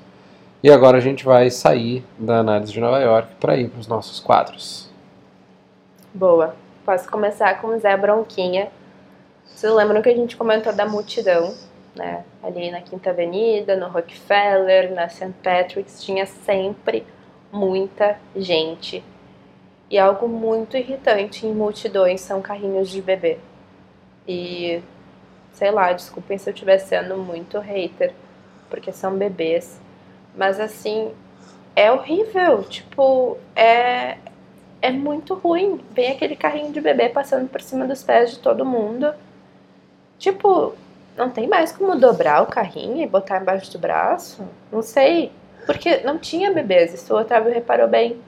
E 0.62 0.72
agora 0.72 0.98
a 0.98 1.02
gente 1.02 1.26
vai 1.26 1.50
sair 1.50 2.04
da 2.18 2.38
análise 2.38 2.72
de 2.72 2.80
Nova 2.80 3.00
York 3.00 3.36
para 3.40 3.58
ir 3.58 3.70
para 3.70 3.80
os 3.80 3.88
nossos 3.88 4.20
quadros. 4.20 4.90
Boa. 6.14 6.56
Posso 6.86 7.10
começar 7.10 7.60
com 7.62 7.68
o 7.68 7.80
Zé 7.80 7.98
Bronquinha. 7.98 8.70
Vocês 9.44 9.74
lembram 9.74 10.02
que 10.02 10.10
a 10.10 10.16
gente 10.16 10.38
comentou 10.38 10.72
da 10.74 10.86
multidão, 10.86 11.54
né? 11.96 12.24
Ali 12.44 12.70
na 12.70 12.82
Quinta 12.82 13.10
Avenida, 13.10 13.76
no 13.76 13.88
Rockefeller, 13.88 14.94
na 14.94 15.10
St. 15.10 15.34
Patrick's, 15.44 16.04
tinha 16.04 16.26
sempre 16.26 17.06
muita 17.52 18.18
gente. 18.36 19.04
E 19.90 19.98
algo 19.98 20.28
muito 20.28 20.78
irritante 20.78 21.46
em 21.46 21.54
multidões 21.54 22.22
são 22.22 22.42
carrinhos 22.42 22.90
de 22.90 23.02
bebê. 23.02 23.40
E 24.28 24.82
sei 25.54 25.72
lá, 25.72 25.94
desculpem 25.94 26.38
se 26.38 26.50
eu 26.50 26.54
estiver 26.54 26.78
sendo 26.80 27.18
muito 27.18 27.58
hater, 27.60 28.14
porque 28.70 28.92
são 28.92 29.16
bebês. 29.16 29.80
Mas 30.36 30.60
assim, 30.60 31.12
é 31.76 31.92
horrível. 31.92 32.64
Tipo, 32.64 33.38
é, 33.56 34.18
é 34.82 34.92
muito 34.92 35.34
ruim. 35.34 35.80
Vem 35.92 36.12
aquele 36.12 36.36
carrinho 36.36 36.72
de 36.72 36.82
bebê 36.82 37.10
passando 37.10 37.50
por 37.50 37.62
cima 37.62 37.86
dos 37.86 38.04
pés 38.04 38.32
de 38.32 38.40
todo 38.40 38.66
mundo. 38.66 39.14
Tipo, 40.20 40.74
não 41.18 41.30
tem 41.30 41.48
mais 41.48 41.72
como 41.72 41.96
dobrar 41.96 42.44
o 42.44 42.48
carrinho 42.48 43.02
e 43.02 43.08
botar 43.08 43.42
embaixo 43.42 43.72
do 43.72 43.80
braço? 43.80 44.44
Não 44.72 44.82
sei. 44.82 45.32
Porque 45.66 45.98
não 45.98 46.18
tinha 46.20 46.54
bebês, 46.54 46.94
isso 46.94 47.14
o 47.14 47.18
Otávio 47.20 47.52
reparou 47.52 47.88
bem. 47.88 48.20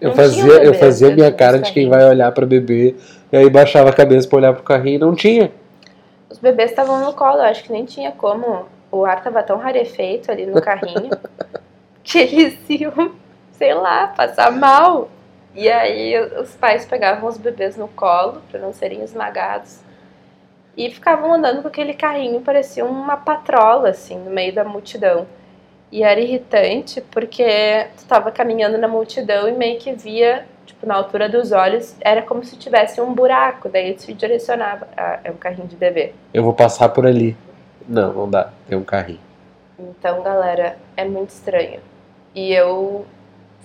Eu 0.00 0.08
Não 0.08 0.16
fazia, 0.16 0.64
eu 0.64 0.74
fazia 0.74 1.14
minha 1.14 1.30
cara 1.30 1.58
de 1.58 1.72
quem 1.72 1.88
vai 1.88 2.04
olhar 2.08 2.32
para 2.32 2.46
bebê 2.46 2.94
e 3.30 3.36
aí 3.36 3.50
baixava 3.50 3.90
a 3.90 3.92
cabeça 3.92 4.26
para 4.28 4.38
olhar 4.38 4.52
pro 4.54 4.62
carrinho 4.62 4.96
e 4.96 4.98
não 4.98 5.14
tinha. 5.14 5.52
Os 6.28 6.38
bebês 6.38 6.70
estavam 6.70 7.04
no 7.04 7.12
colo, 7.12 7.38
eu 7.38 7.44
acho 7.44 7.62
que 7.64 7.72
nem 7.72 7.84
tinha 7.84 8.12
como. 8.12 8.66
O 8.90 9.04
ar 9.04 9.22
tava 9.22 9.42
tão 9.42 9.58
rarefeito 9.58 10.32
ali 10.32 10.46
no 10.46 10.60
carrinho 10.60 11.10
que 12.02 12.18
eles 12.18 12.58
iam, 12.68 13.12
sei 13.52 13.74
lá, 13.74 14.08
passar 14.08 14.50
mal. 14.50 15.08
E 15.54 15.68
aí 15.68 16.18
os 16.40 16.54
pais 16.54 16.84
pegavam 16.84 17.28
os 17.28 17.36
bebês 17.36 17.76
no 17.76 17.88
colo 17.88 18.40
para 18.50 18.60
não 18.60 18.72
serem 18.72 19.02
esmagados 19.02 19.80
e 20.76 20.90
ficavam 20.90 21.34
andando 21.34 21.62
com 21.62 21.68
aquele 21.68 21.94
carrinho, 21.94 22.40
parecia 22.40 22.84
uma 22.84 23.16
patrola 23.16 23.90
assim 23.90 24.16
no 24.18 24.30
meio 24.30 24.54
da 24.54 24.64
multidão. 24.64 25.26
E 25.92 26.02
era 26.02 26.20
irritante 26.20 27.00
porque 27.10 27.86
tu 27.96 28.04
tava 28.06 28.30
caminhando 28.30 28.78
na 28.78 28.86
multidão 28.86 29.48
e 29.48 29.52
meio 29.52 29.78
que 29.78 29.92
via, 29.92 30.46
tipo, 30.64 30.86
na 30.86 30.94
altura 30.94 31.28
dos 31.28 31.50
olhos, 31.50 31.96
era 32.00 32.22
como 32.22 32.44
se 32.44 32.56
tivesse 32.56 33.00
um 33.00 33.12
buraco, 33.12 33.68
daí 33.68 33.94
tu 33.94 34.02
se 34.02 34.14
direcionava. 34.14 34.86
Ah, 34.96 35.18
é 35.24 35.30
um 35.30 35.36
carrinho 35.36 35.66
de 35.66 35.74
bebê. 35.74 36.12
Eu 36.32 36.44
vou 36.44 36.52
passar 36.52 36.88
por 36.90 37.06
ali. 37.06 37.36
Não, 37.88 38.12
não 38.12 38.30
dá. 38.30 38.52
Tem 38.68 38.78
um 38.78 38.84
carrinho. 38.84 39.20
Então, 39.78 40.22
galera, 40.22 40.76
é 40.96 41.04
muito 41.04 41.30
estranho. 41.30 41.80
E 42.34 42.52
eu 42.52 43.04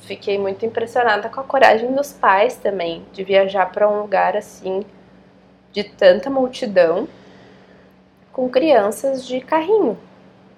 fiquei 0.02 0.38
muito 0.38 0.66
impressionada 0.66 1.30
com 1.30 1.42
a 1.42 1.44
coragem 1.44 1.94
dos 1.94 2.12
pais 2.12 2.56
também 2.56 3.06
de 3.14 3.24
viajar 3.24 3.72
para 3.72 3.90
um 3.90 4.02
lugar 4.02 4.36
assim 4.36 4.84
de 5.72 5.84
tanta 5.84 6.30
multidão 6.30 7.08
com 8.32 8.50
crianças 8.50 9.26
de 9.26 9.42
carrinho, 9.42 9.98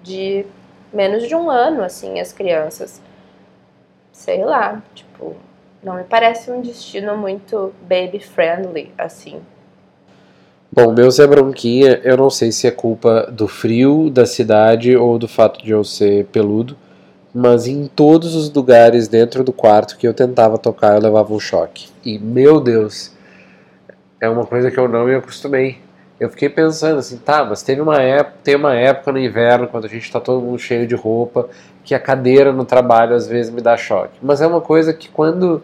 de 0.02 0.46
menos 0.92 1.26
de 1.26 1.34
um 1.34 1.50
ano, 1.50 1.82
assim, 1.82 2.20
as 2.20 2.32
crianças. 2.32 3.00
Sei 4.12 4.44
lá, 4.44 4.82
tipo, 4.94 5.36
não 5.82 5.96
me 5.96 6.04
parece 6.04 6.50
um 6.50 6.60
destino 6.60 7.16
muito 7.16 7.72
baby 7.82 8.20
friendly, 8.20 8.92
assim. 8.98 9.40
Bom, 10.70 10.92
meu 10.92 11.10
Zé 11.10 11.26
Bronquinha, 11.26 12.00
eu 12.04 12.16
não 12.16 12.28
sei 12.28 12.52
se 12.52 12.66
é 12.66 12.70
culpa 12.70 13.30
do 13.32 13.48
frio 13.48 14.10
da 14.10 14.26
cidade 14.26 14.94
ou 14.96 15.18
do 15.18 15.26
fato 15.26 15.64
de 15.64 15.70
eu 15.70 15.82
ser 15.82 16.26
peludo, 16.26 16.76
mas 17.34 17.66
em 17.66 17.86
todos 17.86 18.34
os 18.34 18.52
lugares 18.52 19.08
dentro 19.08 19.42
do 19.42 19.52
quarto 19.52 19.96
que 19.96 20.06
eu 20.06 20.12
tentava 20.12 20.58
tocar 20.58 20.94
eu 20.94 21.00
levava 21.00 21.32
um 21.32 21.40
choque. 21.40 21.88
E, 22.04 22.18
meu 22.18 22.60
Deus, 22.60 23.12
é 24.20 24.28
uma 24.28 24.44
coisa 24.44 24.70
que 24.70 24.78
eu 24.78 24.88
não 24.88 25.06
me 25.06 25.14
acostumei. 25.14 25.78
Eu 26.20 26.28
fiquei 26.28 26.48
pensando 26.48 26.98
assim, 26.98 27.16
tá, 27.16 27.44
mas 27.44 27.62
teve 27.62 27.80
uma 27.80 28.02
época, 28.02 28.36
tem 28.42 28.56
uma 28.56 28.74
época 28.74 29.12
no 29.12 29.18
inverno, 29.20 29.68
quando 29.68 29.84
a 29.84 29.88
gente 29.88 30.10
tá 30.10 30.18
todo 30.18 30.42
mundo 30.42 30.58
cheio 30.58 30.86
de 30.86 30.94
roupa, 30.96 31.48
que 31.84 31.94
a 31.94 32.00
cadeira 32.00 32.52
no 32.52 32.64
trabalho 32.64 33.14
às 33.14 33.26
vezes 33.28 33.52
me 33.52 33.60
dá 33.60 33.76
choque. 33.76 34.18
Mas 34.20 34.40
é 34.40 34.46
uma 34.46 34.60
coisa 34.60 34.92
que 34.92 35.08
quando 35.08 35.62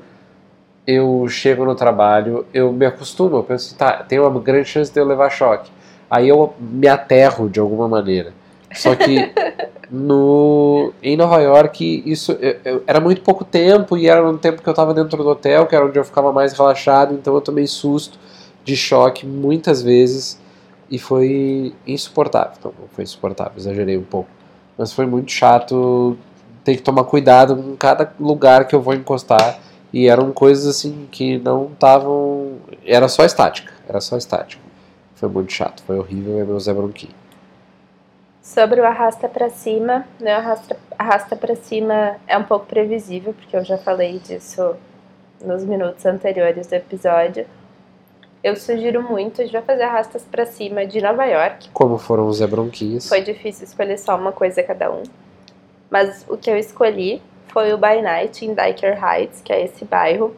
eu 0.87 1.27
chego 1.29 1.65
no 1.65 1.75
trabalho, 1.75 2.47
eu 2.55 2.73
me 2.73 2.87
acostumo, 2.87 3.37
eu 3.37 3.43
penso, 3.43 3.69
assim, 3.69 3.77
tá, 3.77 4.05
tem 4.05 4.21
uma 4.21 4.39
grande 4.41 4.69
chance 4.69 4.93
de 4.93 5.01
eu 5.01 5.05
levar 5.05 5.31
choque. 5.31 5.71
Aí 6.09 6.29
eu 6.29 6.55
me 6.61 6.87
aterro 6.87 7.49
de 7.49 7.59
alguma 7.59 7.89
maneira. 7.89 8.33
Só 8.73 8.95
que 8.95 9.33
no 9.91 10.93
em 11.03 11.17
Nova 11.17 11.41
York 11.41 12.03
isso 12.07 12.33
eu- 12.41 12.57
eu- 12.65 12.83
era 12.87 13.01
muito 13.01 13.23
pouco 13.23 13.45
tempo 13.45 13.97
e 13.97 14.09
era 14.09 14.23
no 14.23 14.39
tempo 14.39 14.63
que 14.63 14.69
eu 14.69 14.73
estava 14.73 14.95
dentro 14.95 15.17
do 15.23 15.29
hotel, 15.29 15.67
que 15.67 15.75
era 15.75 15.85
onde 15.87 15.99
eu 15.99 16.05
ficava 16.05 16.33
mais 16.33 16.53
relaxado, 16.53 17.15
então 17.15 17.35
eu 17.35 17.41
tomei 17.41 17.67
susto 17.67 18.19
de 18.65 18.77
choque 18.77 19.27
muitas 19.27 19.83
vezes 19.83 20.39
e 20.91 20.99
foi 20.99 21.75
insuportável. 21.87 22.53
Não, 22.65 22.73
não 22.81 22.89
foi 22.89 23.05
insuportável, 23.05 23.53
exagerei 23.57 23.97
um 23.97 24.05
pouco. 24.05 24.29
Mas 24.77 24.93
foi 24.93 25.07
muito 25.07 25.31
chato 25.31 26.17
ter 26.65 26.77
que 26.77 26.83
tomar 26.83 27.05
cuidado 27.05 27.59
em 27.59 27.77
cada 27.77 28.13
lugar 28.19 28.67
que 28.67 28.75
eu 28.75 28.81
vou 28.81 28.95
encostar 28.95 29.59
e 29.93 30.09
eram 30.09 30.33
coisas 30.33 30.67
assim 30.67 31.07
que 31.11 31.39
não 31.39 31.67
estavam. 31.73 32.57
Era 32.85 33.09
só 33.09 33.25
estática. 33.25 33.73
Era 33.89 34.01
só 34.01 34.17
estática. 34.17 34.63
Foi 35.15 35.29
muito 35.29 35.53
chato, 35.53 35.83
foi 35.85 35.99
horrível, 35.99 36.41
é 36.41 36.45
meu 36.45 36.59
Zé 36.59 36.73
Bronquinho. 36.73 37.15
Sobre 38.43 38.81
o 38.81 38.85
arrasta 38.85 39.29
pra 39.29 39.49
cima, 39.49 40.05
né? 40.21 40.35
Arrasta, 40.35 40.77
arrasta 40.99 41.37
pra 41.37 41.55
cima 41.55 42.17
é 42.27 42.37
um 42.37 42.43
pouco 42.43 42.67
previsível, 42.67 43.33
porque 43.33 43.57
eu 43.57 43.65
já 43.65 43.79
falei 43.79 44.19
disso 44.19 44.75
nos 45.43 45.65
minutos 45.65 46.05
anteriores 46.05 46.67
do 46.67 46.75
episódio. 46.75 47.47
Eu 48.45 48.57
sugiro 48.57 49.03
muito, 49.03 49.41
a 49.41 49.45
gente 49.45 49.55
vai 49.55 49.63
fazer 49.63 49.85
arrastas 49.85 50.23
pra 50.31 50.45
cima 50.45 50.85
de 50.85 51.01
Nova 51.01 51.25
York. 51.25 51.71
Como 51.73 51.97
foram 51.97 52.27
os 52.27 52.37
Zé 52.37 52.47
Bronquinhos. 52.47 53.09
Foi 53.09 53.23
difícil 53.23 53.65
escolher 53.65 53.97
só 53.97 54.15
uma 54.19 54.33
coisa 54.33 54.63
cada 54.63 54.93
um. 54.93 55.03
Mas 55.89 56.27
o 56.29 56.37
que 56.37 56.51
eu 56.51 56.59
escolhi 56.59 57.23
foi 57.49 57.73
o 57.73 57.79
By 57.79 58.03
Night 58.03 58.45
em 58.45 58.53
Diker 58.53 59.03
Heights, 59.03 59.41
que 59.41 59.51
é 59.51 59.65
esse 59.65 59.87
bairro 59.87 60.37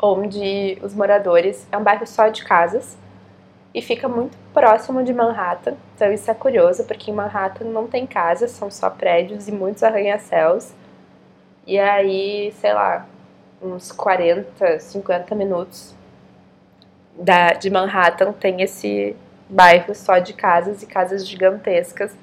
onde 0.00 0.78
os 0.82 0.94
moradores 0.94 1.66
é 1.72 1.76
um 1.76 1.82
bairro 1.82 2.06
só 2.06 2.28
de 2.28 2.44
casas 2.44 2.96
e 3.74 3.82
fica 3.82 4.06
muito 4.06 4.36
próximo 4.52 5.02
de 5.02 5.12
Manhattan. 5.12 5.74
Então 5.96 6.12
isso 6.12 6.30
é 6.30 6.34
curioso, 6.34 6.84
porque 6.84 7.10
em 7.10 7.14
Manhattan 7.14 7.64
não 7.64 7.88
tem 7.88 8.06
casas, 8.06 8.52
são 8.52 8.70
só 8.70 8.88
prédios 8.88 9.48
e 9.48 9.52
muitos 9.52 9.82
arranha-céus. 9.82 10.72
E 11.66 11.76
aí, 11.76 12.54
sei 12.60 12.72
lá, 12.72 13.04
uns 13.60 13.90
40, 13.90 14.78
50 14.78 15.34
minutos 15.34 15.92
da, 17.18 17.52
de 17.52 17.70
Manhattan 17.70 18.32
tem 18.32 18.62
esse 18.62 19.16
bairro 19.48 19.94
só 19.94 20.18
de 20.18 20.32
casas 20.32 20.82
e 20.82 20.86
casas 20.86 21.26
gigantescas. 21.26 22.16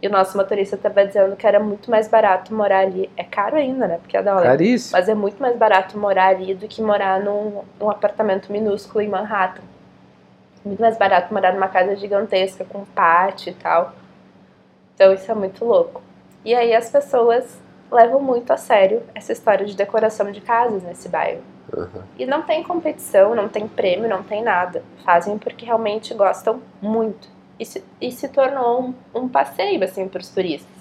E 0.00 0.08
o 0.08 0.10
nosso 0.10 0.36
motorista 0.36 0.76
estava 0.76 1.06
dizendo 1.06 1.34
que 1.36 1.46
era 1.46 1.58
muito 1.58 1.90
mais 1.90 2.06
barato 2.06 2.54
morar 2.54 2.80
ali. 2.80 3.10
É 3.16 3.24
caro 3.24 3.56
ainda, 3.56 3.88
né? 3.88 3.98
Porque 3.98 4.16
é 4.16 4.22
dólar. 4.22 4.42
Caríssimo. 4.42 4.92
Mas 4.92 5.08
é 5.08 5.14
muito 5.14 5.40
mais 5.40 5.56
barato 5.56 5.98
morar 5.98 6.28
ali 6.28 6.54
do 6.54 6.68
que 6.68 6.82
morar 6.82 7.18
num, 7.20 7.62
num 7.80 7.90
apartamento 7.90 8.52
minúsculo 8.52 9.02
em 9.02 9.08
Manhattan. 9.08 9.62
Muito 10.64 10.80
mais 10.80 10.98
barato 10.98 11.32
morar 11.32 11.54
numa 11.54 11.68
casa 11.68 11.96
gigantesca, 11.96 12.64
com 12.64 12.84
pátio 12.84 13.50
e 13.50 13.54
tal. 13.54 13.94
Então 14.94 15.14
isso 15.14 15.30
é 15.30 15.34
muito 15.34 15.64
louco. 15.64 16.02
E 16.44 16.54
aí 16.54 16.74
as 16.74 16.90
pessoas 16.90 17.58
levam 17.90 18.20
muito 18.20 18.52
a 18.52 18.56
sério 18.56 19.02
essa 19.14 19.32
história 19.32 19.64
de 19.64 19.74
decoração 19.74 20.30
de 20.30 20.40
casas 20.40 20.82
nesse 20.82 21.08
bairro. 21.08 21.42
Uhum. 21.74 22.02
E 22.18 22.26
não 22.26 22.42
tem 22.42 22.62
competição, 22.62 23.34
não 23.34 23.48
tem 23.48 23.66
prêmio, 23.66 24.08
não 24.08 24.22
tem 24.22 24.42
nada. 24.42 24.82
Fazem 25.04 25.38
porque 25.38 25.64
realmente 25.64 26.14
gostam 26.14 26.62
muito. 26.80 27.28
E 27.58 27.64
se, 27.64 27.82
e 28.00 28.12
se 28.12 28.28
tornou 28.28 28.82
um, 28.82 28.94
um 29.22 29.28
passeio, 29.28 29.82
assim, 29.82 30.06
para 30.08 30.20
os 30.20 30.28
turistas. 30.28 30.76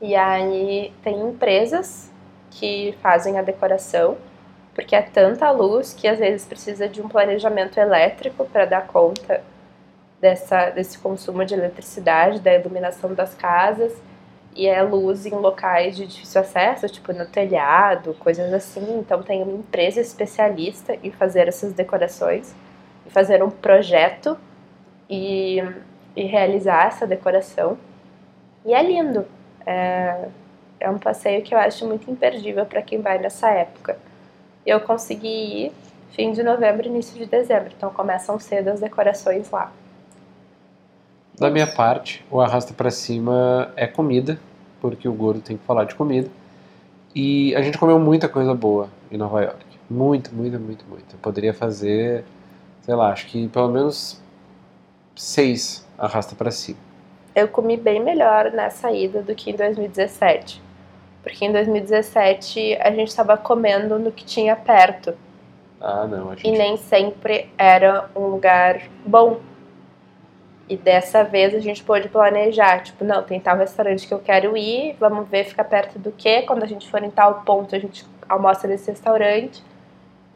E 0.00 0.14
aí 0.14 0.92
tem 1.02 1.20
empresas 1.20 2.10
que 2.50 2.94
fazem 3.00 3.38
a 3.38 3.42
decoração, 3.42 4.16
porque 4.74 4.94
é 4.94 5.02
tanta 5.02 5.50
luz 5.50 5.94
que 5.94 6.06
às 6.06 6.18
vezes 6.18 6.46
precisa 6.46 6.88
de 6.88 7.00
um 7.00 7.08
planejamento 7.08 7.78
elétrico 7.78 8.44
para 8.44 8.64
dar 8.64 8.86
conta 8.86 9.42
dessa, 10.20 10.70
desse 10.70 10.98
consumo 10.98 11.44
de 11.44 11.54
eletricidade, 11.54 12.40
da 12.40 12.54
iluminação 12.54 13.14
das 13.14 13.34
casas 13.34 13.92
e 14.54 14.66
é 14.66 14.82
luz 14.82 15.26
em 15.26 15.30
locais 15.30 15.96
de 15.96 16.06
difícil 16.06 16.40
acesso, 16.40 16.88
tipo 16.88 17.12
no 17.12 17.26
telhado, 17.26 18.14
coisas 18.14 18.52
assim. 18.52 18.98
Então 18.98 19.22
tem 19.22 19.42
uma 19.42 19.52
empresa 19.52 20.00
especialista 20.00 20.96
em 21.02 21.10
fazer 21.10 21.48
essas 21.48 21.72
decorações, 21.72 22.54
fazer 23.08 23.42
um 23.42 23.50
projeto 23.50 24.38
e, 25.08 25.58
e 26.16 26.24
realizar 26.24 26.86
essa 26.86 27.06
decoração. 27.06 27.76
E 28.64 28.72
é 28.72 28.82
lindo. 28.82 29.26
É, 29.66 30.28
é 30.80 30.90
um 30.90 30.98
passeio 30.98 31.42
que 31.42 31.54
eu 31.54 31.58
acho 31.58 31.86
muito 31.86 32.10
imperdível 32.10 32.66
para 32.66 32.82
quem 32.82 33.00
vai 33.00 33.18
nessa 33.18 33.50
época. 33.50 33.98
Eu 34.64 34.80
consegui 34.80 35.66
ir 35.66 35.72
fim 36.14 36.32
de 36.32 36.42
novembro, 36.42 36.86
início 36.86 37.18
de 37.18 37.26
dezembro, 37.26 37.72
então 37.76 37.90
começam 37.90 38.38
cedo 38.38 38.68
as 38.68 38.80
decorações 38.80 39.50
lá. 39.50 39.72
Da 41.38 41.50
minha 41.50 41.66
parte, 41.66 42.24
o 42.30 42.40
arrasta 42.40 42.72
para 42.72 42.90
cima 42.90 43.72
é 43.74 43.86
comida, 43.86 44.38
porque 44.80 45.08
o 45.08 45.12
gordo 45.12 45.40
tem 45.40 45.56
que 45.56 45.64
falar 45.64 45.84
de 45.84 45.94
comida. 45.94 46.28
E 47.14 47.54
a 47.54 47.62
gente 47.62 47.78
comeu 47.78 47.98
muita 47.98 48.28
coisa 48.28 48.54
boa 48.54 48.88
em 49.10 49.16
Nova 49.16 49.42
York. 49.42 49.64
Muito, 49.90 50.34
muito, 50.34 50.58
muito, 50.58 50.84
muito. 50.86 51.14
Eu 51.14 51.18
poderia 51.20 51.52
fazer, 51.52 52.24
sei 52.82 52.94
lá, 52.94 53.12
acho 53.12 53.26
que 53.26 53.48
pelo 53.48 53.68
menos 53.68 54.20
seis 55.14 55.86
arrasta 55.98 56.34
para 56.34 56.50
cima. 56.50 56.78
Eu 57.34 57.48
comi 57.48 57.76
bem 57.76 58.02
melhor 58.02 58.52
nessa 58.52 58.92
ida 58.92 59.20
do 59.20 59.34
que 59.34 59.50
em 59.50 59.56
2017. 59.56 60.62
Porque 61.22 61.44
em 61.44 61.52
2017 61.52 62.76
a 62.76 62.90
gente 62.90 63.08
estava 63.08 63.36
comendo 63.36 63.98
no 63.98 64.12
que 64.12 64.24
tinha 64.24 64.54
perto. 64.54 65.14
Ah, 65.80 66.06
não, 66.06 66.30
gente... 66.30 66.48
E 66.48 66.52
nem 66.52 66.76
sempre 66.76 67.48
era 67.58 68.08
um 68.14 68.26
lugar 68.26 68.82
bom. 69.04 69.40
E 70.68 70.76
dessa 70.76 71.22
vez 71.22 71.54
a 71.54 71.58
gente 71.58 71.84
pôde 71.84 72.08
planejar, 72.08 72.82
tipo, 72.82 73.04
não, 73.04 73.22
tem 73.22 73.38
tal 73.38 73.56
restaurante 73.56 74.06
que 74.08 74.14
eu 74.14 74.18
quero 74.18 74.56
ir, 74.56 74.96
vamos 74.98 75.28
ver 75.28 75.44
fica 75.44 75.62
perto 75.62 75.98
do 75.98 76.10
que, 76.10 76.42
quando 76.42 76.62
a 76.62 76.66
gente 76.66 76.88
for 76.88 77.02
em 77.02 77.10
tal 77.10 77.42
ponto 77.42 77.74
a 77.76 77.78
gente 77.78 78.06
almoça 78.28 78.66
nesse 78.66 78.90
restaurante. 78.90 79.62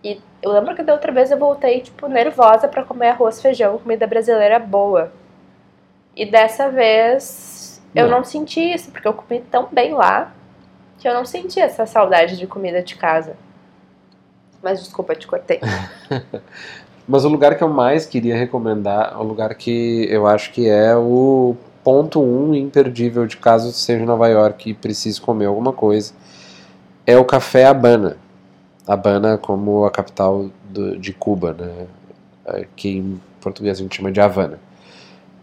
E 0.04 0.20
eu 0.42 0.52
lembro 0.52 0.74
que 0.74 0.82
da 0.82 0.92
outra 0.92 1.10
vez 1.10 1.30
eu 1.30 1.38
voltei, 1.38 1.80
tipo, 1.80 2.06
nervosa 2.08 2.68
para 2.68 2.84
comer 2.84 3.08
arroz, 3.08 3.40
feijão, 3.40 3.78
comida 3.78 4.06
brasileira 4.06 4.58
boa. 4.58 5.10
E 6.14 6.26
dessa 6.26 6.68
vez 6.68 7.82
eu 7.94 8.06
Não. 8.06 8.18
não 8.18 8.24
senti 8.24 8.60
isso, 8.60 8.90
porque 8.90 9.08
eu 9.08 9.14
comi 9.14 9.40
tão 9.40 9.66
bem 9.72 9.94
lá 9.94 10.32
que 10.98 11.08
eu 11.08 11.14
não 11.14 11.24
senti 11.24 11.58
essa 11.58 11.86
saudade 11.86 12.36
de 12.36 12.46
comida 12.46 12.82
de 12.82 12.96
casa. 12.96 13.36
Mas 14.62 14.80
desculpa, 14.82 15.14
te 15.14 15.26
cortei. 15.26 15.60
Mas 17.08 17.24
o 17.24 17.28
lugar 17.28 17.56
que 17.56 17.64
eu 17.64 17.68
mais 17.68 18.04
queria 18.04 18.36
recomendar, 18.36 19.18
o 19.18 19.24
lugar 19.24 19.54
que 19.54 20.06
eu 20.10 20.26
acho 20.26 20.52
que 20.52 20.68
é 20.68 20.94
o 20.94 21.56
ponto 21.82 22.20
um 22.20 22.54
imperdível 22.54 23.26
de 23.26 23.38
caso 23.38 23.72
seja 23.72 24.04
Nova 24.04 24.28
York 24.28 24.68
e 24.70 24.74
precise 24.74 25.18
comer 25.18 25.46
alguma 25.46 25.72
coisa, 25.72 26.12
é 27.06 27.16
o 27.16 27.24
Café 27.24 27.64
Habana. 27.64 28.18
Habana 28.86 29.38
como 29.38 29.86
a 29.86 29.90
capital 29.90 30.50
do- 30.68 30.98
de 30.98 31.12
Cuba, 31.12 31.54
né? 31.58 31.86
que 32.76 32.96
em 32.96 33.20
português 33.42 33.78
a 33.78 33.82
gente 33.82 33.96
chama 33.96 34.10
de 34.10 34.20
Havana. 34.20 34.58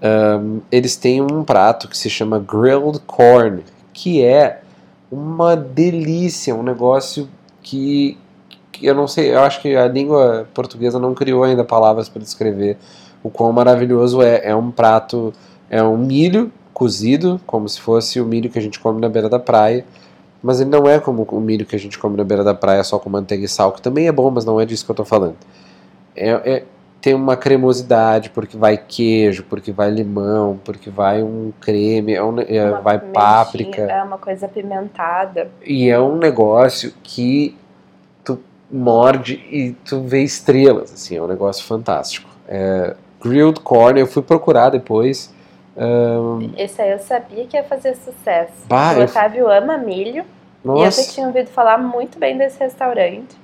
Ahn, 0.01 0.59
eles 0.71 0.95
têm 0.95 1.21
um 1.21 1.43
prato 1.43 1.87
que 1.87 1.95
se 1.97 2.09
chama 2.09 2.39
grilled 2.39 2.99
corn, 3.05 3.63
que 3.93 4.23
é 4.23 4.61
uma 5.11 5.55
delícia, 5.55 6.55
um 6.55 6.63
negócio 6.63 7.29
que 7.61 8.17
eu 8.81 8.95
não 8.95 9.07
sei, 9.07 9.33
eu 9.33 9.39
acho 9.41 9.61
que 9.61 9.75
a 9.75 9.87
língua 9.87 10.47
portuguesa 10.53 10.99
não 10.99 11.13
criou 11.13 11.43
ainda 11.43 11.63
palavras 11.63 12.09
para 12.09 12.21
descrever 12.21 12.77
o 13.23 13.29
quão 13.29 13.51
maravilhoso 13.51 14.21
é. 14.21 14.41
É 14.43 14.55
um 14.55 14.71
prato, 14.71 15.33
é 15.69 15.81
um 15.83 15.97
milho 15.97 16.51
cozido, 16.73 17.39
como 17.45 17.67
se 17.69 17.79
fosse 17.79 18.19
o 18.19 18.25
milho 18.25 18.49
que 18.49 18.59
a 18.59 18.61
gente 18.61 18.79
come 18.79 18.99
na 18.99 19.09
beira 19.09 19.29
da 19.29 19.39
praia, 19.39 19.85
mas 20.43 20.61
ele 20.61 20.69
não 20.69 20.87
é 20.87 20.99
como 20.99 21.23
o 21.23 21.39
milho 21.39 21.65
que 21.65 21.75
a 21.75 21.79
gente 21.79 21.97
come 21.97 22.17
na 22.17 22.23
beira 22.23 22.43
da 22.43 22.53
praia 22.53 22.83
só 22.83 22.99
com 22.99 23.09
manteiga 23.09 23.45
e 23.45 23.47
sal, 23.47 23.71
que 23.71 23.81
também 23.81 24.07
é 24.07 24.11
bom, 24.11 24.29
mas 24.29 24.45
não 24.45 24.59
é 24.59 24.65
disso 24.65 24.85
que 24.85 24.91
eu 24.91 24.95
tô 24.95 25.05
falando. 25.05 25.35
É, 26.15 26.29
é- 26.29 26.63
tem 27.01 27.13
uma 27.13 27.37
cremosidade, 27.37 28.31
porque 28.31 28.57
vai 28.57 28.77
queijo, 28.77 29.43
porque 29.43 29.71
vai 29.71 29.91
limão, 29.91 30.59
porque 30.63 30.89
vai 30.89 31.21
um 31.21 31.53
creme, 31.61 32.15
é 32.15 32.23
um 32.23 32.39
é, 32.39 32.71
vai 32.81 32.97
páprica. 32.97 33.83
É 33.83 34.01
uma 34.01 34.17
coisa 34.17 34.47
apimentada. 34.47 35.51
E 35.63 35.87
é 35.87 35.99
um 35.99 36.17
negócio 36.17 36.91
que 37.03 37.55
morde 38.71 39.35
e 39.51 39.71
tu 39.85 40.01
vê 40.01 40.23
estrelas, 40.23 40.91
assim, 40.93 41.15
é 41.17 41.21
um 41.21 41.27
negócio 41.27 41.63
fantástico. 41.65 42.29
É, 42.47 42.95
grilled 43.21 43.59
corn, 43.61 43.99
eu 43.99 44.07
fui 44.07 44.21
procurar 44.21 44.69
depois. 44.69 45.33
ahn, 45.77 46.51
Esse 46.57 46.81
aí 46.81 46.91
eu 46.91 46.99
sabia 46.99 47.45
que 47.45 47.55
ia 47.57 47.63
fazer 47.63 47.95
sucesso. 47.95 48.53
Bah, 48.67 48.93
o 48.95 48.99
eu- 48.99 49.05
Otávio 49.05 49.49
ama 49.51 49.77
milho. 49.77 50.23
E 50.63 50.67
eu 50.67 50.75
já 50.77 50.83
nossa, 50.85 51.11
tinha 51.13 51.27
ouvido 51.27 51.47
falar 51.49 51.77
muito 51.77 52.17
bem 52.17 52.37
desse 52.37 52.59
restaurante. 52.59 53.35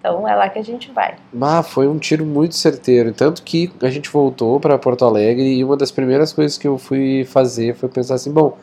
Então 0.00 0.28
é 0.28 0.34
lá 0.34 0.48
que 0.50 0.58
a 0.58 0.62
gente 0.62 0.90
vai. 0.90 1.14
bah, 1.32 1.62
foi 1.62 1.88
um 1.88 1.98
tiro 1.98 2.26
muito 2.26 2.54
certeiro. 2.56 3.12
Tanto 3.12 3.42
que 3.42 3.72
a 3.80 3.88
gente 3.88 4.10
voltou 4.10 4.60
para 4.60 4.76
Porto 4.76 5.04
Alegre 5.04 5.44
e 5.56 5.64
uma 5.64 5.76
das 5.76 5.90
primeiras 5.90 6.32
coisas 6.32 6.58
que 6.58 6.68
eu 6.68 6.76
fui 6.76 7.24
fazer 7.24 7.74
foi 7.74 7.88
pensar 7.88 8.16
assim: 8.16 8.30
bom, 8.30 8.56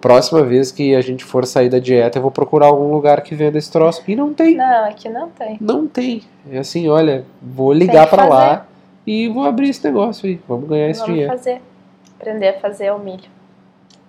próxima 0.00 0.42
vez 0.42 0.72
que 0.72 0.94
a 0.94 1.00
gente 1.00 1.24
for 1.24 1.46
sair 1.46 1.68
da 1.68 1.78
dieta, 1.78 2.18
eu 2.18 2.22
vou 2.22 2.30
procurar 2.30 2.66
algum 2.66 2.92
lugar 2.92 3.22
que 3.22 3.34
venda 3.34 3.58
esse 3.58 3.70
troço. 3.70 4.02
E 4.08 4.16
não 4.16 4.32
tem. 4.32 4.56
Não, 4.56 4.84
aqui 4.86 5.08
não 5.08 5.28
tem. 5.28 5.58
Não 5.60 5.86
tem. 5.86 6.22
É 6.50 6.58
assim, 6.58 6.88
olha, 6.88 7.24
vou 7.40 7.72
ligar 7.72 8.08
para 8.08 8.24
lá 8.26 8.66
e 9.06 9.28
vou 9.28 9.44
abrir 9.44 9.68
esse 9.68 9.84
negócio 9.84 10.28
aí. 10.28 10.40
Vamos 10.48 10.68
ganhar 10.68 10.88
esse 10.88 11.00
Vamos 11.00 11.14
dinheiro. 11.14 11.32
fazer. 11.32 11.60
Aprender 12.18 12.48
a 12.48 12.60
fazer 12.60 12.92
o 12.92 12.98
milho. 12.98 13.28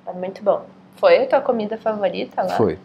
É 0.06 0.14
muito 0.14 0.44
bom. 0.44 0.66
Foi 0.96 1.24
a 1.24 1.28
tua 1.28 1.42
comida 1.42 1.78
favorita 1.78 2.42
lá? 2.42 2.56
Foi. 2.56 2.78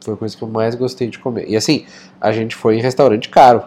Foi 0.00 0.14
a 0.14 0.16
coisa 0.16 0.36
que 0.36 0.42
eu 0.42 0.48
mais 0.48 0.74
gostei 0.74 1.08
de 1.08 1.18
comer. 1.18 1.48
E 1.48 1.56
assim, 1.56 1.86
a 2.20 2.32
gente 2.32 2.56
foi 2.56 2.76
em 2.76 2.80
restaurante 2.80 3.28
caro. 3.28 3.64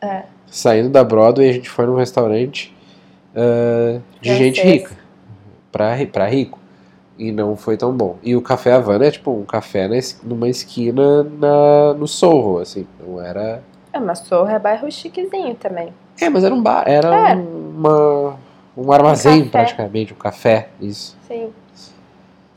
É. 0.00 0.24
Saindo 0.46 0.90
da 0.90 1.02
Broadway, 1.02 1.48
a 1.48 1.52
gente 1.52 1.70
foi 1.70 1.86
num 1.86 1.94
restaurante 1.94 2.74
ah, 3.34 4.00
de 4.20 4.28
Francês. 4.28 4.56
gente 4.56 4.66
rica. 4.66 4.96
Pra, 5.70 5.96
pra 6.12 6.26
rico. 6.26 6.58
E 7.18 7.30
não 7.30 7.56
foi 7.56 7.76
tão 7.76 7.92
bom. 7.92 8.16
E 8.22 8.34
o 8.34 8.40
Café 8.42 8.72
Havana 8.72 9.06
é 9.06 9.10
tipo 9.10 9.30
um 9.30 9.44
café 9.44 9.88
numa 10.22 10.48
esquina 10.48 11.22
na, 11.22 11.94
no 11.94 12.08
Sorro, 12.08 12.58
assim. 12.58 12.86
Não 13.06 13.20
era. 13.20 13.62
É, 13.92 14.00
mas 14.00 14.20
Sorro 14.20 14.48
é 14.48 14.58
bairro 14.58 14.90
chiquezinho 14.90 15.54
também. 15.54 15.92
É, 16.20 16.28
mas 16.30 16.42
era 16.42 16.54
um 16.54 16.62
bar. 16.62 16.84
Era 16.88 17.30
É. 17.30 17.34
uma, 17.34 18.38
um 18.76 18.90
armazém, 18.92 19.40
café. 19.44 19.50
praticamente. 19.50 20.12
Um 20.14 20.16
café, 20.16 20.68
isso. 20.80 21.16
Sim. 21.28 21.50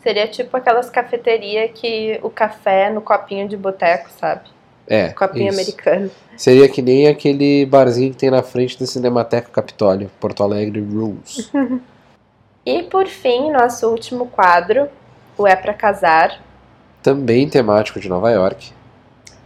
Seria 0.02 0.27
tipo 0.27 0.56
aquelas 0.56 0.90
cafeterias 0.90 1.72
que 1.73 2.19
o 2.23 2.30
café 2.30 2.90
no 2.91 3.02
copinho 3.02 3.48
de 3.49 3.57
boteco, 3.57 4.07
sabe? 4.19 4.41
É. 4.88 5.10
Copinho 5.10 5.49
isso. 5.49 5.60
americano. 5.60 6.11
Seria 6.38 6.69
que 6.69 6.80
nem 6.82 7.07
aquele 7.07 7.65
barzinho 7.65 8.11
que 8.11 8.18
tem 8.18 8.30
na 8.30 8.44
frente 8.44 8.80
da 8.80 8.86
Cinemateca 8.86 9.49
Capitólio, 9.52 10.11
Porto 10.19 10.44
Alegre 10.44 10.80
Rules. 10.80 11.52
E 12.65 12.83
por 12.83 13.07
fim, 13.07 13.51
nosso 13.51 13.89
último 13.89 14.27
quadro, 14.27 14.89
o 15.37 15.45
É 15.45 15.55
Pra 15.55 15.73
Casar, 15.73 16.41
Também 17.03 17.47
temático 17.47 17.99
de 17.99 18.09
Nova 18.09 18.31
York. 18.31 18.73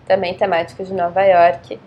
também 0.07 0.33
temático 0.33 0.83
de 0.83 0.93
Nova 0.93 1.21
York. 1.23 1.79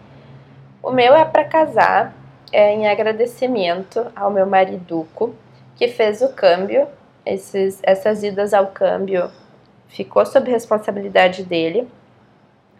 O 0.82 0.90
meu 0.90 1.14
é 1.14 1.24
pra 1.24 1.44
casar, 1.44 2.12
é 2.52 2.72
em 2.74 2.86
agradecimento 2.88 4.06
ao 4.14 4.30
meu 4.30 4.46
mariduco, 4.46 5.34
que 5.76 5.88
fez 5.88 6.20
o 6.22 6.28
câmbio. 6.32 6.86
Esses, 7.24 7.80
essas 7.82 8.22
idas 8.22 8.52
ao 8.52 8.66
câmbio 8.66 9.30
ficou 9.88 10.26
sob 10.26 10.50
responsabilidade 10.50 11.44
dele. 11.44 11.88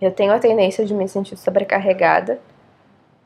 Eu 0.01 0.11
tenho 0.11 0.33
a 0.33 0.39
tendência 0.39 0.85
de 0.85 0.93
me 0.93 1.09
sentir 1.09 1.37
sobrecarregada. 1.37 2.39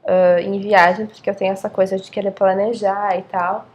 uh, 0.04 0.38
em 0.38 0.60
viagem, 0.60 1.06
porque 1.06 1.28
eu 1.28 1.34
tenho 1.34 1.52
essa 1.52 1.68
coisa 1.68 1.96
de 1.98 2.10
querer 2.10 2.30
planejar 2.30 3.18
e 3.18 3.22
tal. 3.22 3.66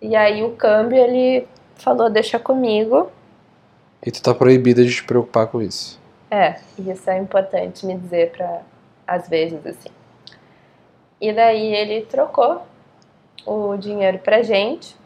E 0.00 0.14
aí 0.14 0.42
o 0.42 0.52
câmbio, 0.52 0.98
ele 0.98 1.46
falou, 1.76 2.10
deixa 2.10 2.38
comigo. 2.38 3.10
E 4.04 4.10
tu 4.10 4.22
tá 4.22 4.34
proibida 4.34 4.84
de 4.84 4.94
te 4.94 5.04
preocupar 5.04 5.46
com 5.46 5.62
isso. 5.62 6.00
É, 6.30 6.56
isso 6.78 7.08
é 7.08 7.18
importante 7.18 7.86
me 7.86 7.96
dizer 7.96 8.32
para 8.32 8.62
às 9.06 9.28
vezes 9.28 9.64
assim. 9.66 9.90
E 11.20 11.32
daí 11.32 11.74
ele 11.74 12.02
trocou 12.06 12.62
o 13.46 13.76
dinheiro 13.76 14.18
pra 14.18 14.42
gente 14.42 14.96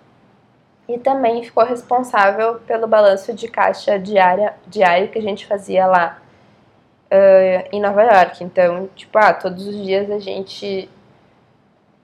e 0.88 0.98
também 0.98 1.42
ficou 1.42 1.64
responsável 1.64 2.60
pelo 2.60 2.86
balanço 2.86 3.32
de 3.34 3.46
caixa 3.46 3.98
diária, 3.98 4.54
diário 4.66 5.08
que 5.08 5.18
a 5.18 5.22
gente 5.22 5.46
fazia 5.46 5.86
lá 5.86 6.18
uh, 7.12 7.68
em 7.70 7.80
Nova 7.80 8.02
York. 8.02 8.42
Então, 8.42 8.88
tipo, 8.96 9.18
ah, 9.18 9.34
todos 9.34 9.66
os 9.66 9.76
dias 9.76 10.10
a 10.10 10.18
gente 10.18 10.88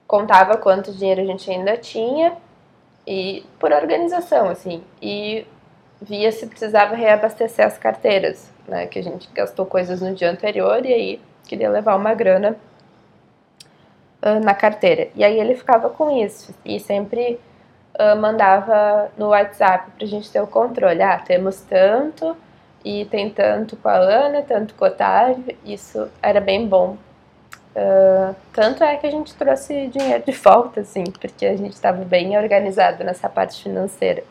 contava 0.05 0.57
quanto 0.57 0.93
dinheiro 0.93 1.21
a 1.21 1.25
gente 1.25 1.49
ainda 1.49 1.75
tinha 1.77 2.37
e 3.07 3.45
por 3.59 3.71
organização, 3.71 4.49
assim, 4.49 4.83
e 5.01 5.45
via 6.01 6.31
se 6.31 6.47
precisava 6.47 6.95
reabastecer 6.95 7.65
as 7.65 7.77
carteiras, 7.77 8.49
né, 8.67 8.87
que 8.87 8.99
a 8.99 9.03
gente 9.03 9.29
gastou 9.33 9.65
coisas 9.65 10.01
no 10.01 10.13
dia 10.13 10.29
anterior 10.29 10.85
e 10.85 10.93
aí 10.93 11.21
queria 11.47 11.69
levar 11.69 11.95
uma 11.95 12.13
grana 12.13 12.57
uh, 14.21 14.43
na 14.43 14.53
carteira. 14.53 15.09
E 15.15 15.23
aí 15.23 15.39
ele 15.39 15.55
ficava 15.55 15.89
com 15.89 16.09
isso 16.23 16.53
e 16.65 16.79
sempre 16.79 17.39
uh, 17.99 18.19
mandava 18.19 19.11
no 19.17 19.27
WhatsApp 19.29 19.91
pra 19.91 20.07
gente 20.07 20.31
ter 20.31 20.41
o 20.41 20.47
controle. 20.47 21.01
Ah, 21.01 21.19
temos 21.19 21.61
tanto 21.61 22.35
e 22.83 23.05
tem 23.05 23.29
tanto 23.29 23.75
com 23.77 23.87
a 23.87 23.95
Ana, 23.95 24.41
tanto 24.41 24.73
com 24.75 24.85
o 24.85 24.87
Otávio. 24.87 25.55
Isso 25.63 26.09
era 26.21 26.41
bem 26.41 26.67
bom. 26.67 26.97
Uh, 27.75 28.33
tanto 28.53 28.83
é 28.85 28.95
que 28.95 29.05
a 29.05 29.11
gente 29.11 29.35
trouxe 29.35 29.87
dinheiro 29.87 30.23
de 30.25 30.31
volta, 30.31 30.79
assim, 30.79 31.03
porque 31.03 31.45
a 31.45 31.57
gente 31.57 31.73
estava 31.73 32.05
bem 32.05 32.37
organizado 32.37 33.03
nessa 33.03 33.27
parte 33.27 33.61
financeira. 33.61 34.23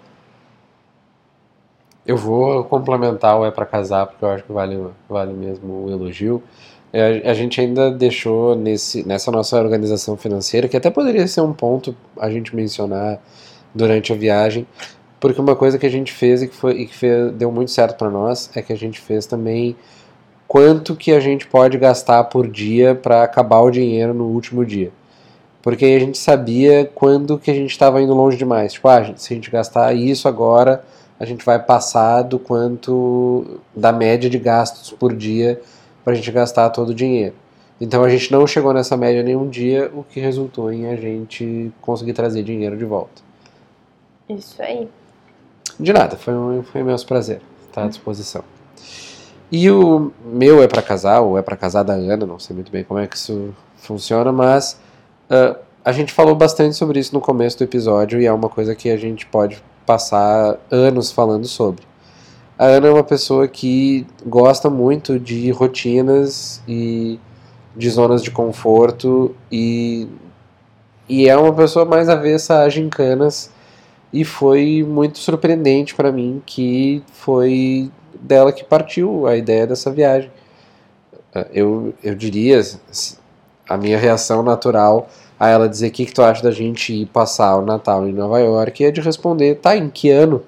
Eu 2.07 2.17
vou 2.17 2.65
complementar 2.65 3.39
o 3.39 3.45
É 3.45 3.51
para 3.51 3.67
Casar, 3.67 4.07
porque 4.07 4.25
eu 4.25 4.31
acho 4.31 4.45
que 4.45 4.53
vale, 4.53 4.89
vale 5.09 5.33
mesmo 5.35 5.85
o 5.85 5.91
elogio. 5.91 6.43
É, 6.91 7.29
a 7.29 7.35
gente 7.35 7.61
ainda 7.61 7.91
deixou 7.91 8.55
nesse, 8.55 9.07
nessa 9.07 9.31
nossa 9.31 9.59
organização 9.59 10.17
financeira, 10.17 10.67
que 10.67 10.77
até 10.77 10.91
poderia 10.91 11.27
ser 11.27 11.41
um 11.41 11.53
ponto 11.53 11.95
a 12.19 12.31
gente 12.31 12.55
mencionar 12.55 13.21
durante 13.75 14.13
a 14.13 14.17
viagem, 14.17 14.67
porque 15.19 15.41
uma 15.41 15.57
coisa 15.57 15.79
que 15.79 15.87
a 15.87 15.91
gente 15.91 16.13
fez 16.13 16.43
e 16.43 16.49
que, 16.49 16.55
foi, 16.55 16.73
e 16.83 16.87
que 16.87 16.95
fez, 16.95 17.33
deu 17.33 17.51
muito 17.51 17.71
certo 17.71 17.99
para 17.99 18.11
nós 18.11 18.51
é 18.55 18.63
que 18.63 18.73
a 18.73 18.77
gente 18.77 19.01
fez 19.01 19.27
também 19.27 19.77
quanto 20.47 20.95
que 20.95 21.13
a 21.13 21.21
gente 21.21 21.47
pode 21.47 21.79
gastar 21.79 22.25
por 22.25 22.49
dia 22.49 22.95
para 22.95 23.23
acabar 23.23 23.61
o 23.61 23.71
dinheiro 23.71 24.15
no 24.15 24.27
último 24.27 24.65
dia. 24.65 24.93
Porque 25.63 25.85
aí 25.85 25.97
a 25.97 26.01
gente 26.01 26.19
sabia 26.19 26.91
quando 26.95 27.39
que 27.39 27.51
a 27.51 27.55
gente 27.55 27.71
estava 27.71 28.01
indo 28.03 28.13
longe 28.13 28.37
demais. 28.37 28.75
Tipo, 28.75 28.89
ah, 28.89 29.15
se 29.17 29.33
a 29.33 29.37
gente 29.37 29.51
gastar 29.51 29.95
isso 29.95 30.29
agora, 30.29 30.85
a 31.19 31.25
gente 31.25 31.45
vai 31.45 31.59
passar 31.59 32.23
do 32.23 32.39
quanto 32.39 33.61
da 33.75 33.91
média 33.91 34.29
de 34.29 34.39
gastos 34.39 34.91
por 34.91 35.15
dia 35.15 35.61
para 36.05 36.13
a 36.13 36.17
gente 36.17 36.31
gastar 36.31 36.69
todo 36.71 36.91
o 36.91 36.95
dinheiro. 36.95 37.35
Então 37.81 38.05
a 38.05 38.09
gente 38.09 38.31
não 38.31 38.47
chegou 38.47 38.73
nessa 38.73 38.97
média 38.97 39.23
nenhum 39.23 39.49
dia, 39.49 39.91
o 39.95 40.05
que 40.05 40.21
resultou 40.21 40.73
em 40.73 40.87
a 40.87 40.97
gente 40.97 41.73
conseguir 41.81 42.13
trazer 42.13 42.43
dinheiro 42.43 42.77
de 42.77 42.85
volta. 42.85 43.23
Isso 44.29 44.61
aí. 44.63 44.89
De 45.81 45.93
nada, 45.93 46.17
foi 46.17 46.35
um, 46.35 46.63
foi 46.63 46.83
um 46.83 46.85
imenso 46.85 47.07
prazer. 47.07 47.41
Está 47.69 47.85
à 47.85 47.89
disposição. 47.89 48.45
E 49.57 49.71
o 49.71 50.11
meu 50.25 50.61
é 50.65 50.67
para 50.67 50.83
casar, 50.83 51.21
ou 51.21 51.39
é 51.39 51.43
para 51.43 51.57
casar 51.57 51.85
da 51.85 51.93
Ana, 51.93 52.27
não 52.27 52.41
sei 52.41 52.57
muito 52.57 52.73
bem 52.73 52.83
como 52.83 52.99
é 52.99 53.07
que 53.07 53.17
isso 53.17 53.55
funciona, 53.77 54.33
mas 54.33 54.81
uh, 55.31 55.57
a 55.85 55.93
gente 55.93 56.13
falou 56.13 56.35
bastante 56.35 56.75
sobre 56.75 56.99
isso 56.99 57.15
no 57.15 57.21
começo 57.21 57.59
do 57.59 57.63
episódio 57.63 58.21
e 58.21 58.27
é 58.27 58.33
uma 58.33 58.49
coisa 58.49 58.75
que 58.75 58.91
a 58.91 58.97
gente 58.97 59.25
pode 59.27 59.63
passar 59.87 60.59
anos 60.73 61.13
falando 61.13 61.47
sobre. 61.47 61.85
A 62.59 62.65
Ana 62.65 62.89
é 62.89 62.91
uma 62.91 63.05
pessoa 63.05 63.47
que 63.47 64.05
gosta 64.27 64.69
muito 64.69 65.21
de 65.21 65.53
rotinas 65.53 66.61
e 66.67 67.21
de 67.77 67.91
zonas 67.91 68.25
de 68.25 68.33
conforto 68.33 69.37
e, 69.53 70.09
e 71.09 71.29
é 71.29 71.37
uma 71.37 71.53
pessoa 71.53 71.85
mais 71.85 72.09
avessa 72.09 72.63
a 72.63 72.69
gincanas 72.69 73.53
e 74.13 74.25
foi 74.25 74.85
muito 74.85 75.19
surpreendente 75.19 75.95
para 75.95 76.11
mim 76.11 76.43
que 76.45 77.05
foi 77.13 77.89
dela 78.25 78.53
que 78.53 78.65
partiu 78.65 79.27
a 79.27 79.37
ideia 79.37 79.67
dessa 79.67 79.91
viagem. 79.91 80.31
Eu, 81.53 81.93
eu 82.03 82.15
diria, 82.15 82.61
a 83.69 83.77
minha 83.77 83.99
reação 83.99 84.43
natural 84.43 85.09
a 85.39 85.49
ela 85.49 85.69
dizer 85.69 85.89
o 85.89 85.91
que, 85.91 86.07
que 86.07 86.13
tu 86.13 86.23
acha 86.23 86.43
da 86.43 86.51
gente 86.51 86.93
ir 86.93 87.07
passar 87.07 87.57
o 87.57 87.63
Natal 87.63 88.07
em 88.09 88.13
Nova 88.13 88.39
York 88.39 88.85
é 88.85 88.91
de 88.91 89.01
responder, 89.01 89.57
tá, 89.57 89.77
em 89.77 89.91
que 89.91 90.11
ano? 90.11 90.43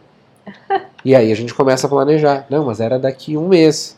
E 1.05 1.15
aí 1.15 1.31
a 1.31 1.35
gente 1.37 1.55
começa 1.55 1.87
a 1.87 1.91
planejar. 1.91 2.47
Não, 2.51 2.65
mas 2.65 2.81
era 2.81 2.99
daqui 2.99 3.37
um 3.37 3.49
mês. 3.49 3.97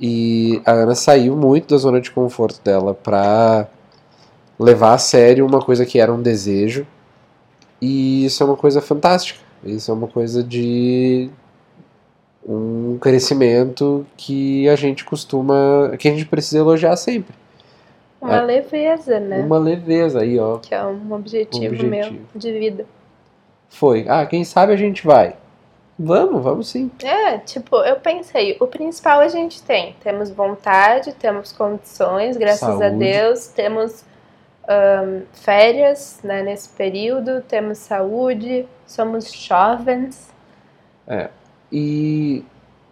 E 0.00 0.60
a 0.64 0.72
Ana 0.72 0.94
saiu 0.94 1.36
muito 1.36 1.70
da 1.74 1.78
zona 1.78 2.00
de 2.00 2.10
conforto 2.10 2.60
dela 2.62 2.94
pra 2.94 3.66
levar 4.58 4.94
a 4.94 4.98
sério 4.98 5.46
uma 5.46 5.60
coisa 5.60 5.86
que 5.86 5.98
era 5.98 6.12
um 6.12 6.20
desejo. 6.20 6.86
E 7.80 8.26
isso 8.26 8.42
é 8.42 8.46
uma 8.46 8.56
coisa 8.56 8.80
fantástica. 8.80 9.40
Isso 9.62 9.90
é 9.90 9.94
uma 9.94 10.06
coisa 10.06 10.42
de 10.42 11.30
um 12.46 12.98
crescimento 13.00 14.06
que 14.16 14.68
a 14.68 14.76
gente 14.76 15.04
costuma, 15.04 15.94
que 15.98 16.08
a 16.08 16.10
gente 16.10 16.26
precisa 16.26 16.58
elogiar 16.58 16.96
sempre. 16.96 17.34
Uma 18.20 18.38
é, 18.38 18.42
leveza, 18.42 19.20
né? 19.20 19.40
Uma 19.40 19.58
leveza 19.58 20.20
aí, 20.20 20.38
ó. 20.38 20.58
Que 20.58 20.74
é 20.74 20.84
um 20.84 21.12
objetivo, 21.12 21.64
um 21.64 21.68
objetivo 21.68 21.90
meu 21.90 22.20
de 22.34 22.52
vida. 22.58 22.86
Foi. 23.68 24.06
Ah, 24.08 24.24
quem 24.24 24.44
sabe 24.44 24.72
a 24.72 24.76
gente 24.76 25.06
vai. 25.06 25.36
Vamos, 25.98 26.42
vamos 26.42 26.68
sim. 26.68 26.90
É, 27.02 27.38
tipo, 27.38 27.76
eu 27.76 27.96
pensei, 27.96 28.56
o 28.60 28.66
principal 28.66 29.20
a 29.20 29.28
gente 29.28 29.62
tem. 29.62 29.94
Temos 30.02 30.30
vontade, 30.30 31.12
temos 31.12 31.52
condições, 31.52 32.36
graças 32.36 32.60
Saúde. 32.60 32.84
a 32.84 32.88
Deus, 32.88 33.46
temos 33.48 34.04
um, 34.68 35.22
férias 35.32 36.18
né, 36.24 36.42
nesse 36.42 36.68
período, 36.70 37.42
temos 37.42 37.78
saúde, 37.78 38.66
somos 38.86 39.32
jovens. 39.32 40.32
É, 41.06 41.28
e, 41.74 42.44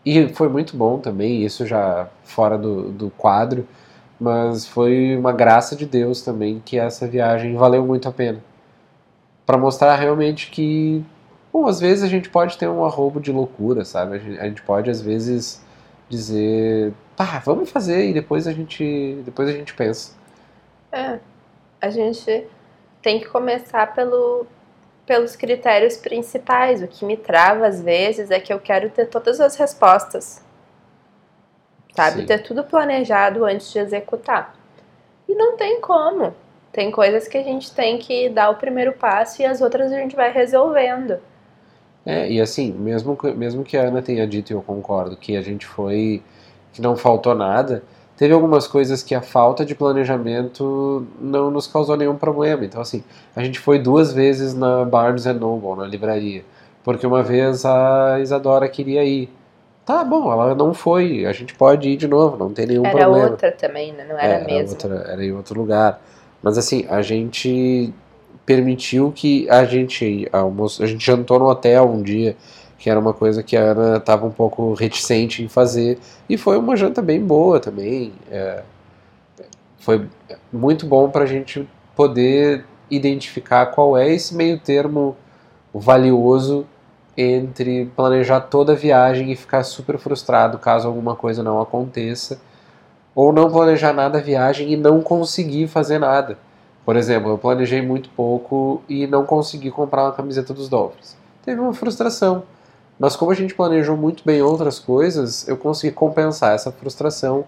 e 0.04 0.28
foi 0.28 0.48
muito 0.48 0.76
bom 0.76 0.98
também, 0.98 1.44
isso 1.44 1.66
já 1.66 2.08
fora 2.24 2.58
do, 2.58 2.90
do 2.90 3.10
quadro, 3.10 3.66
mas 4.20 4.66
foi 4.66 5.16
uma 5.16 5.32
graça 5.32 5.76
de 5.76 5.86
Deus 5.86 6.22
também 6.22 6.62
que 6.64 6.78
essa 6.78 7.06
viagem 7.06 7.54
valeu 7.54 7.86
muito 7.86 8.08
a 8.08 8.12
pena. 8.12 8.42
Para 9.46 9.58
mostrar 9.58 9.96
realmente 9.96 10.50
que 10.50 11.04
Bom, 11.52 11.66
às 11.66 11.78
vezes 11.78 12.02
a 12.02 12.08
gente 12.08 12.30
pode 12.30 12.56
ter 12.56 12.66
um 12.66 12.82
arrobo 12.82 13.20
de 13.20 13.30
loucura, 13.30 13.84
sabe? 13.84 14.16
A 14.16 14.18
gente, 14.18 14.40
a 14.40 14.44
gente 14.44 14.62
pode 14.62 14.90
às 14.90 15.02
vezes 15.02 15.62
dizer, 16.08 16.94
pá, 17.14 17.42
vamos 17.44 17.70
fazer 17.70 18.08
e 18.08 18.14
depois 18.14 18.46
a 18.46 18.52
gente, 18.52 19.20
depois 19.22 19.48
a 19.48 19.52
gente 19.52 19.74
pensa. 19.74 20.14
É, 20.90 21.18
a 21.80 21.90
gente 21.90 22.46
tem 23.02 23.20
que 23.20 23.26
começar 23.26 23.94
pelo, 23.94 24.46
pelos 25.06 25.36
critérios 25.36 25.96
principais. 25.96 26.82
O 26.82 26.88
que 26.88 27.04
me 27.04 27.16
trava 27.16 27.66
às 27.66 27.80
vezes 27.80 28.30
é 28.30 28.40
que 28.40 28.52
eu 28.52 28.60
quero 28.60 28.90
ter 28.90 29.06
todas 29.06 29.40
as 29.40 29.56
respostas, 29.56 30.44
sabe? 31.94 32.20
Sim. 32.20 32.26
Ter 32.26 32.38
tudo 32.42 32.64
planejado 32.64 33.44
antes 33.44 33.72
de 33.72 33.78
executar. 33.78 34.54
E 35.28 35.34
não 35.34 35.56
tem 35.56 35.80
como. 35.80 36.34
Tem 36.72 36.90
coisas 36.90 37.28
que 37.28 37.36
a 37.36 37.42
gente 37.42 37.72
tem 37.72 37.98
que 37.98 38.30
dar 38.30 38.50
o 38.50 38.56
primeiro 38.56 38.92
passo 38.94 39.42
e 39.42 39.44
as 39.44 39.60
outras 39.60 39.92
a 39.92 39.96
gente 39.96 40.16
vai 40.16 40.32
resolvendo. 40.32 41.18
É, 42.04 42.30
e 42.30 42.40
assim, 42.40 42.72
mesmo, 42.72 43.16
mesmo 43.36 43.62
que 43.62 43.76
a 43.76 43.82
Ana 43.82 44.02
tenha 44.02 44.26
dito, 44.26 44.52
e 44.52 44.54
eu 44.54 44.62
concordo, 44.62 45.16
que 45.16 45.36
a 45.36 45.42
gente 45.42 45.66
foi. 45.66 46.22
que 46.72 46.80
não 46.80 46.96
faltou 46.96 47.34
nada, 47.34 47.84
teve 48.22 48.32
algumas 48.32 48.68
coisas 48.68 49.02
que 49.02 49.16
a 49.16 49.20
falta 49.20 49.64
de 49.64 49.74
planejamento 49.74 51.04
não 51.20 51.50
nos 51.50 51.66
causou 51.66 51.96
nenhum 51.96 52.14
problema. 52.14 52.64
Então, 52.64 52.80
assim, 52.80 53.02
a 53.34 53.42
gente 53.42 53.58
foi 53.58 53.80
duas 53.80 54.12
vezes 54.12 54.54
na 54.54 54.84
Barnes 54.84 55.24
Noble, 55.24 55.76
na 55.76 55.88
livraria, 55.88 56.44
porque 56.84 57.04
uma 57.04 57.20
vez 57.20 57.64
a 57.64 58.20
Isadora 58.20 58.68
queria 58.68 59.02
ir. 59.02 59.28
Tá 59.84 60.04
bom, 60.04 60.30
ela 60.32 60.54
não 60.54 60.72
foi, 60.72 61.26
a 61.26 61.32
gente 61.32 61.52
pode 61.56 61.88
ir 61.88 61.96
de 61.96 62.06
novo, 62.06 62.36
não 62.36 62.54
tem 62.54 62.64
nenhum 62.64 62.86
era 62.86 62.96
problema. 62.96 63.24
Era 63.24 63.30
outra 63.32 63.50
também, 63.50 63.92
né? 63.92 64.06
Não 64.08 64.16
era, 64.16 64.34
é, 64.34 64.44
mesmo. 64.44 64.70
Outra, 64.70 64.94
era 65.08 65.24
em 65.24 65.32
outro 65.32 65.58
lugar. 65.58 66.00
Mas 66.40 66.56
assim, 66.56 66.86
a 66.88 67.02
gente 67.02 67.92
permitiu 68.46 69.10
que 69.12 69.50
a 69.50 69.64
gente 69.64 70.28
almoço, 70.30 70.80
a 70.80 70.86
gente 70.86 71.04
jantou 71.04 71.40
no 71.40 71.46
hotel 71.46 71.90
um 71.90 72.00
dia, 72.00 72.36
que 72.82 72.90
era 72.90 72.98
uma 72.98 73.14
coisa 73.14 73.44
que 73.44 73.56
a 73.56 73.60
Ana 73.60 73.98
estava 73.98 74.26
um 74.26 74.30
pouco 74.32 74.74
reticente 74.74 75.40
em 75.40 75.46
fazer, 75.46 76.00
e 76.28 76.36
foi 76.36 76.58
uma 76.58 76.74
janta 76.74 77.00
bem 77.00 77.24
boa 77.24 77.60
também. 77.60 78.12
É, 78.28 78.64
foi 79.78 80.08
muito 80.52 80.84
bom 80.84 81.08
para 81.08 81.22
a 81.22 81.26
gente 81.26 81.68
poder 81.94 82.64
identificar 82.90 83.66
qual 83.66 83.96
é 83.96 84.12
esse 84.12 84.34
meio 84.34 84.58
termo 84.58 85.16
valioso 85.72 86.66
entre 87.16 87.86
planejar 87.94 88.40
toda 88.40 88.72
a 88.72 88.74
viagem 88.74 89.30
e 89.30 89.36
ficar 89.36 89.62
super 89.62 89.96
frustrado 89.96 90.58
caso 90.58 90.88
alguma 90.88 91.14
coisa 91.14 91.40
não 91.40 91.60
aconteça, 91.60 92.40
Ou 93.14 93.32
não 93.32 93.48
planejar 93.48 93.92
nada 93.92 94.18
a 94.18 94.20
viagem 94.22 94.72
e 94.72 94.76
não 94.76 95.02
conseguir 95.02 95.68
fazer 95.68 96.00
nada. 96.00 96.36
Por 96.84 96.96
exemplo, 96.96 97.30
eu 97.30 97.38
planejei 97.38 97.80
muito 97.80 98.10
pouco 98.10 98.82
e 98.88 99.06
não 99.06 99.24
consegui 99.24 99.70
comprar 99.70 100.02
uma 100.02 100.12
camiseta 100.12 100.52
dos 100.52 100.68
Dolphins. 100.68 101.16
Teve 101.44 101.60
uma 101.60 101.74
frustração. 101.74 102.42
Mas 102.98 103.16
como 103.16 103.30
a 103.30 103.34
gente 103.34 103.54
planejou 103.54 103.96
muito 103.96 104.22
bem 104.24 104.42
outras 104.42 104.78
coisas, 104.78 105.46
eu 105.48 105.56
consegui 105.56 105.92
compensar 105.94 106.54
essa 106.54 106.70
frustração 106.70 107.44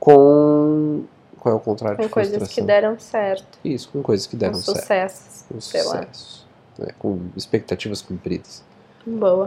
com. 0.00 1.04
Qual 1.38 1.54
é 1.54 1.56
o 1.56 1.60
contrário 1.60 1.96
Com 1.98 2.04
de 2.04 2.08
coisas 2.08 2.34
frustração? 2.34 2.54
que 2.62 2.66
deram 2.66 2.98
certo. 2.98 3.58
Isso, 3.64 3.88
com 3.90 4.02
coisas 4.02 4.26
que 4.26 4.34
deram 4.36 4.54
Com 4.54 4.60
certo. 4.60 4.80
sucessos. 4.80 5.44
Com 5.48 5.60
sei 5.60 5.82
lá. 5.84 5.90
sucesso. 6.02 6.46
né, 6.78 6.88
com 6.98 7.18
expectativas 7.36 8.02
cumpridas. 8.02 8.62
Boa. 9.06 9.46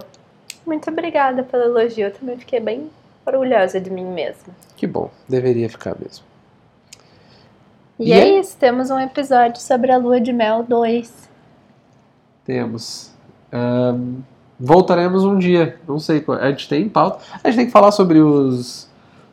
Muito 0.65 0.89
obrigada 0.89 1.43
pelo 1.43 1.63
elogio. 1.63 2.07
Eu 2.07 2.13
também 2.13 2.37
fiquei 2.37 2.59
bem 2.59 2.89
orgulhosa 3.25 3.79
de 3.81 3.89
mim 3.89 4.05
mesma. 4.05 4.53
Que 4.75 4.87
bom, 4.87 5.09
deveria 5.27 5.69
ficar 5.69 5.95
mesmo. 5.99 6.23
E, 7.99 8.09
E 8.09 8.13
é 8.13 8.19
é- 8.29 8.39
isso, 8.39 8.55
temos 8.57 8.89
um 8.89 8.99
episódio 8.99 9.61
sobre 9.61 9.91
a 9.91 9.97
lua 9.97 10.21
de 10.21 10.31
mel 10.31 10.63
2. 10.63 11.11
Temos. 12.45 13.11
Ahn, 13.51 14.21
voltaremos 14.59 15.23
um 15.23 15.37
dia. 15.37 15.77
Não 15.87 15.99
sei. 15.99 16.23
A 16.41 16.49
gente 16.49 16.67
tem 16.67 16.83
em 16.83 16.89
pauta. 16.89 17.23
A 17.43 17.49
gente 17.49 17.57
tem 17.57 17.65
que 17.67 17.71
falar 17.71 17.91
sobre 17.91 18.19
os 18.19 18.89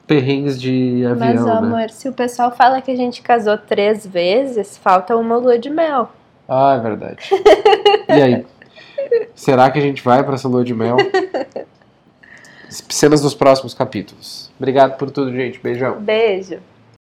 perrengues 0.06 0.60
de 0.60 1.02
Mas, 1.18 1.40
avião, 1.40 1.58
amor, 1.58 1.78
né? 1.78 1.88
se 1.88 2.08
o 2.08 2.12
pessoal 2.12 2.54
fala 2.54 2.80
que 2.80 2.90
a 2.90 2.96
gente 2.96 3.22
casou 3.22 3.58
três 3.58 4.06
vezes, 4.06 4.78
falta 4.78 5.16
uma 5.16 5.36
lua 5.36 5.58
de 5.58 5.68
mel. 5.68 6.10
Ah, 6.48 6.76
é 6.76 6.80
verdade. 6.80 7.28
e 8.08 8.12
aí? 8.12 8.46
Será 9.34 9.68
que 9.70 9.78
a 9.78 9.82
gente 9.82 10.02
vai 10.02 10.22
pra 10.22 10.34
essa 10.34 10.46
lua 10.46 10.64
de 10.64 10.74
mel? 10.74 10.96
Cenas 12.68 13.20
dos 13.20 13.34
próximos 13.34 13.74
capítulos. 13.74 14.50
Obrigado 14.58 14.96
por 14.96 15.10
tudo, 15.10 15.32
gente. 15.32 15.58
Beijão. 15.58 16.00
Beijo. 16.00 16.58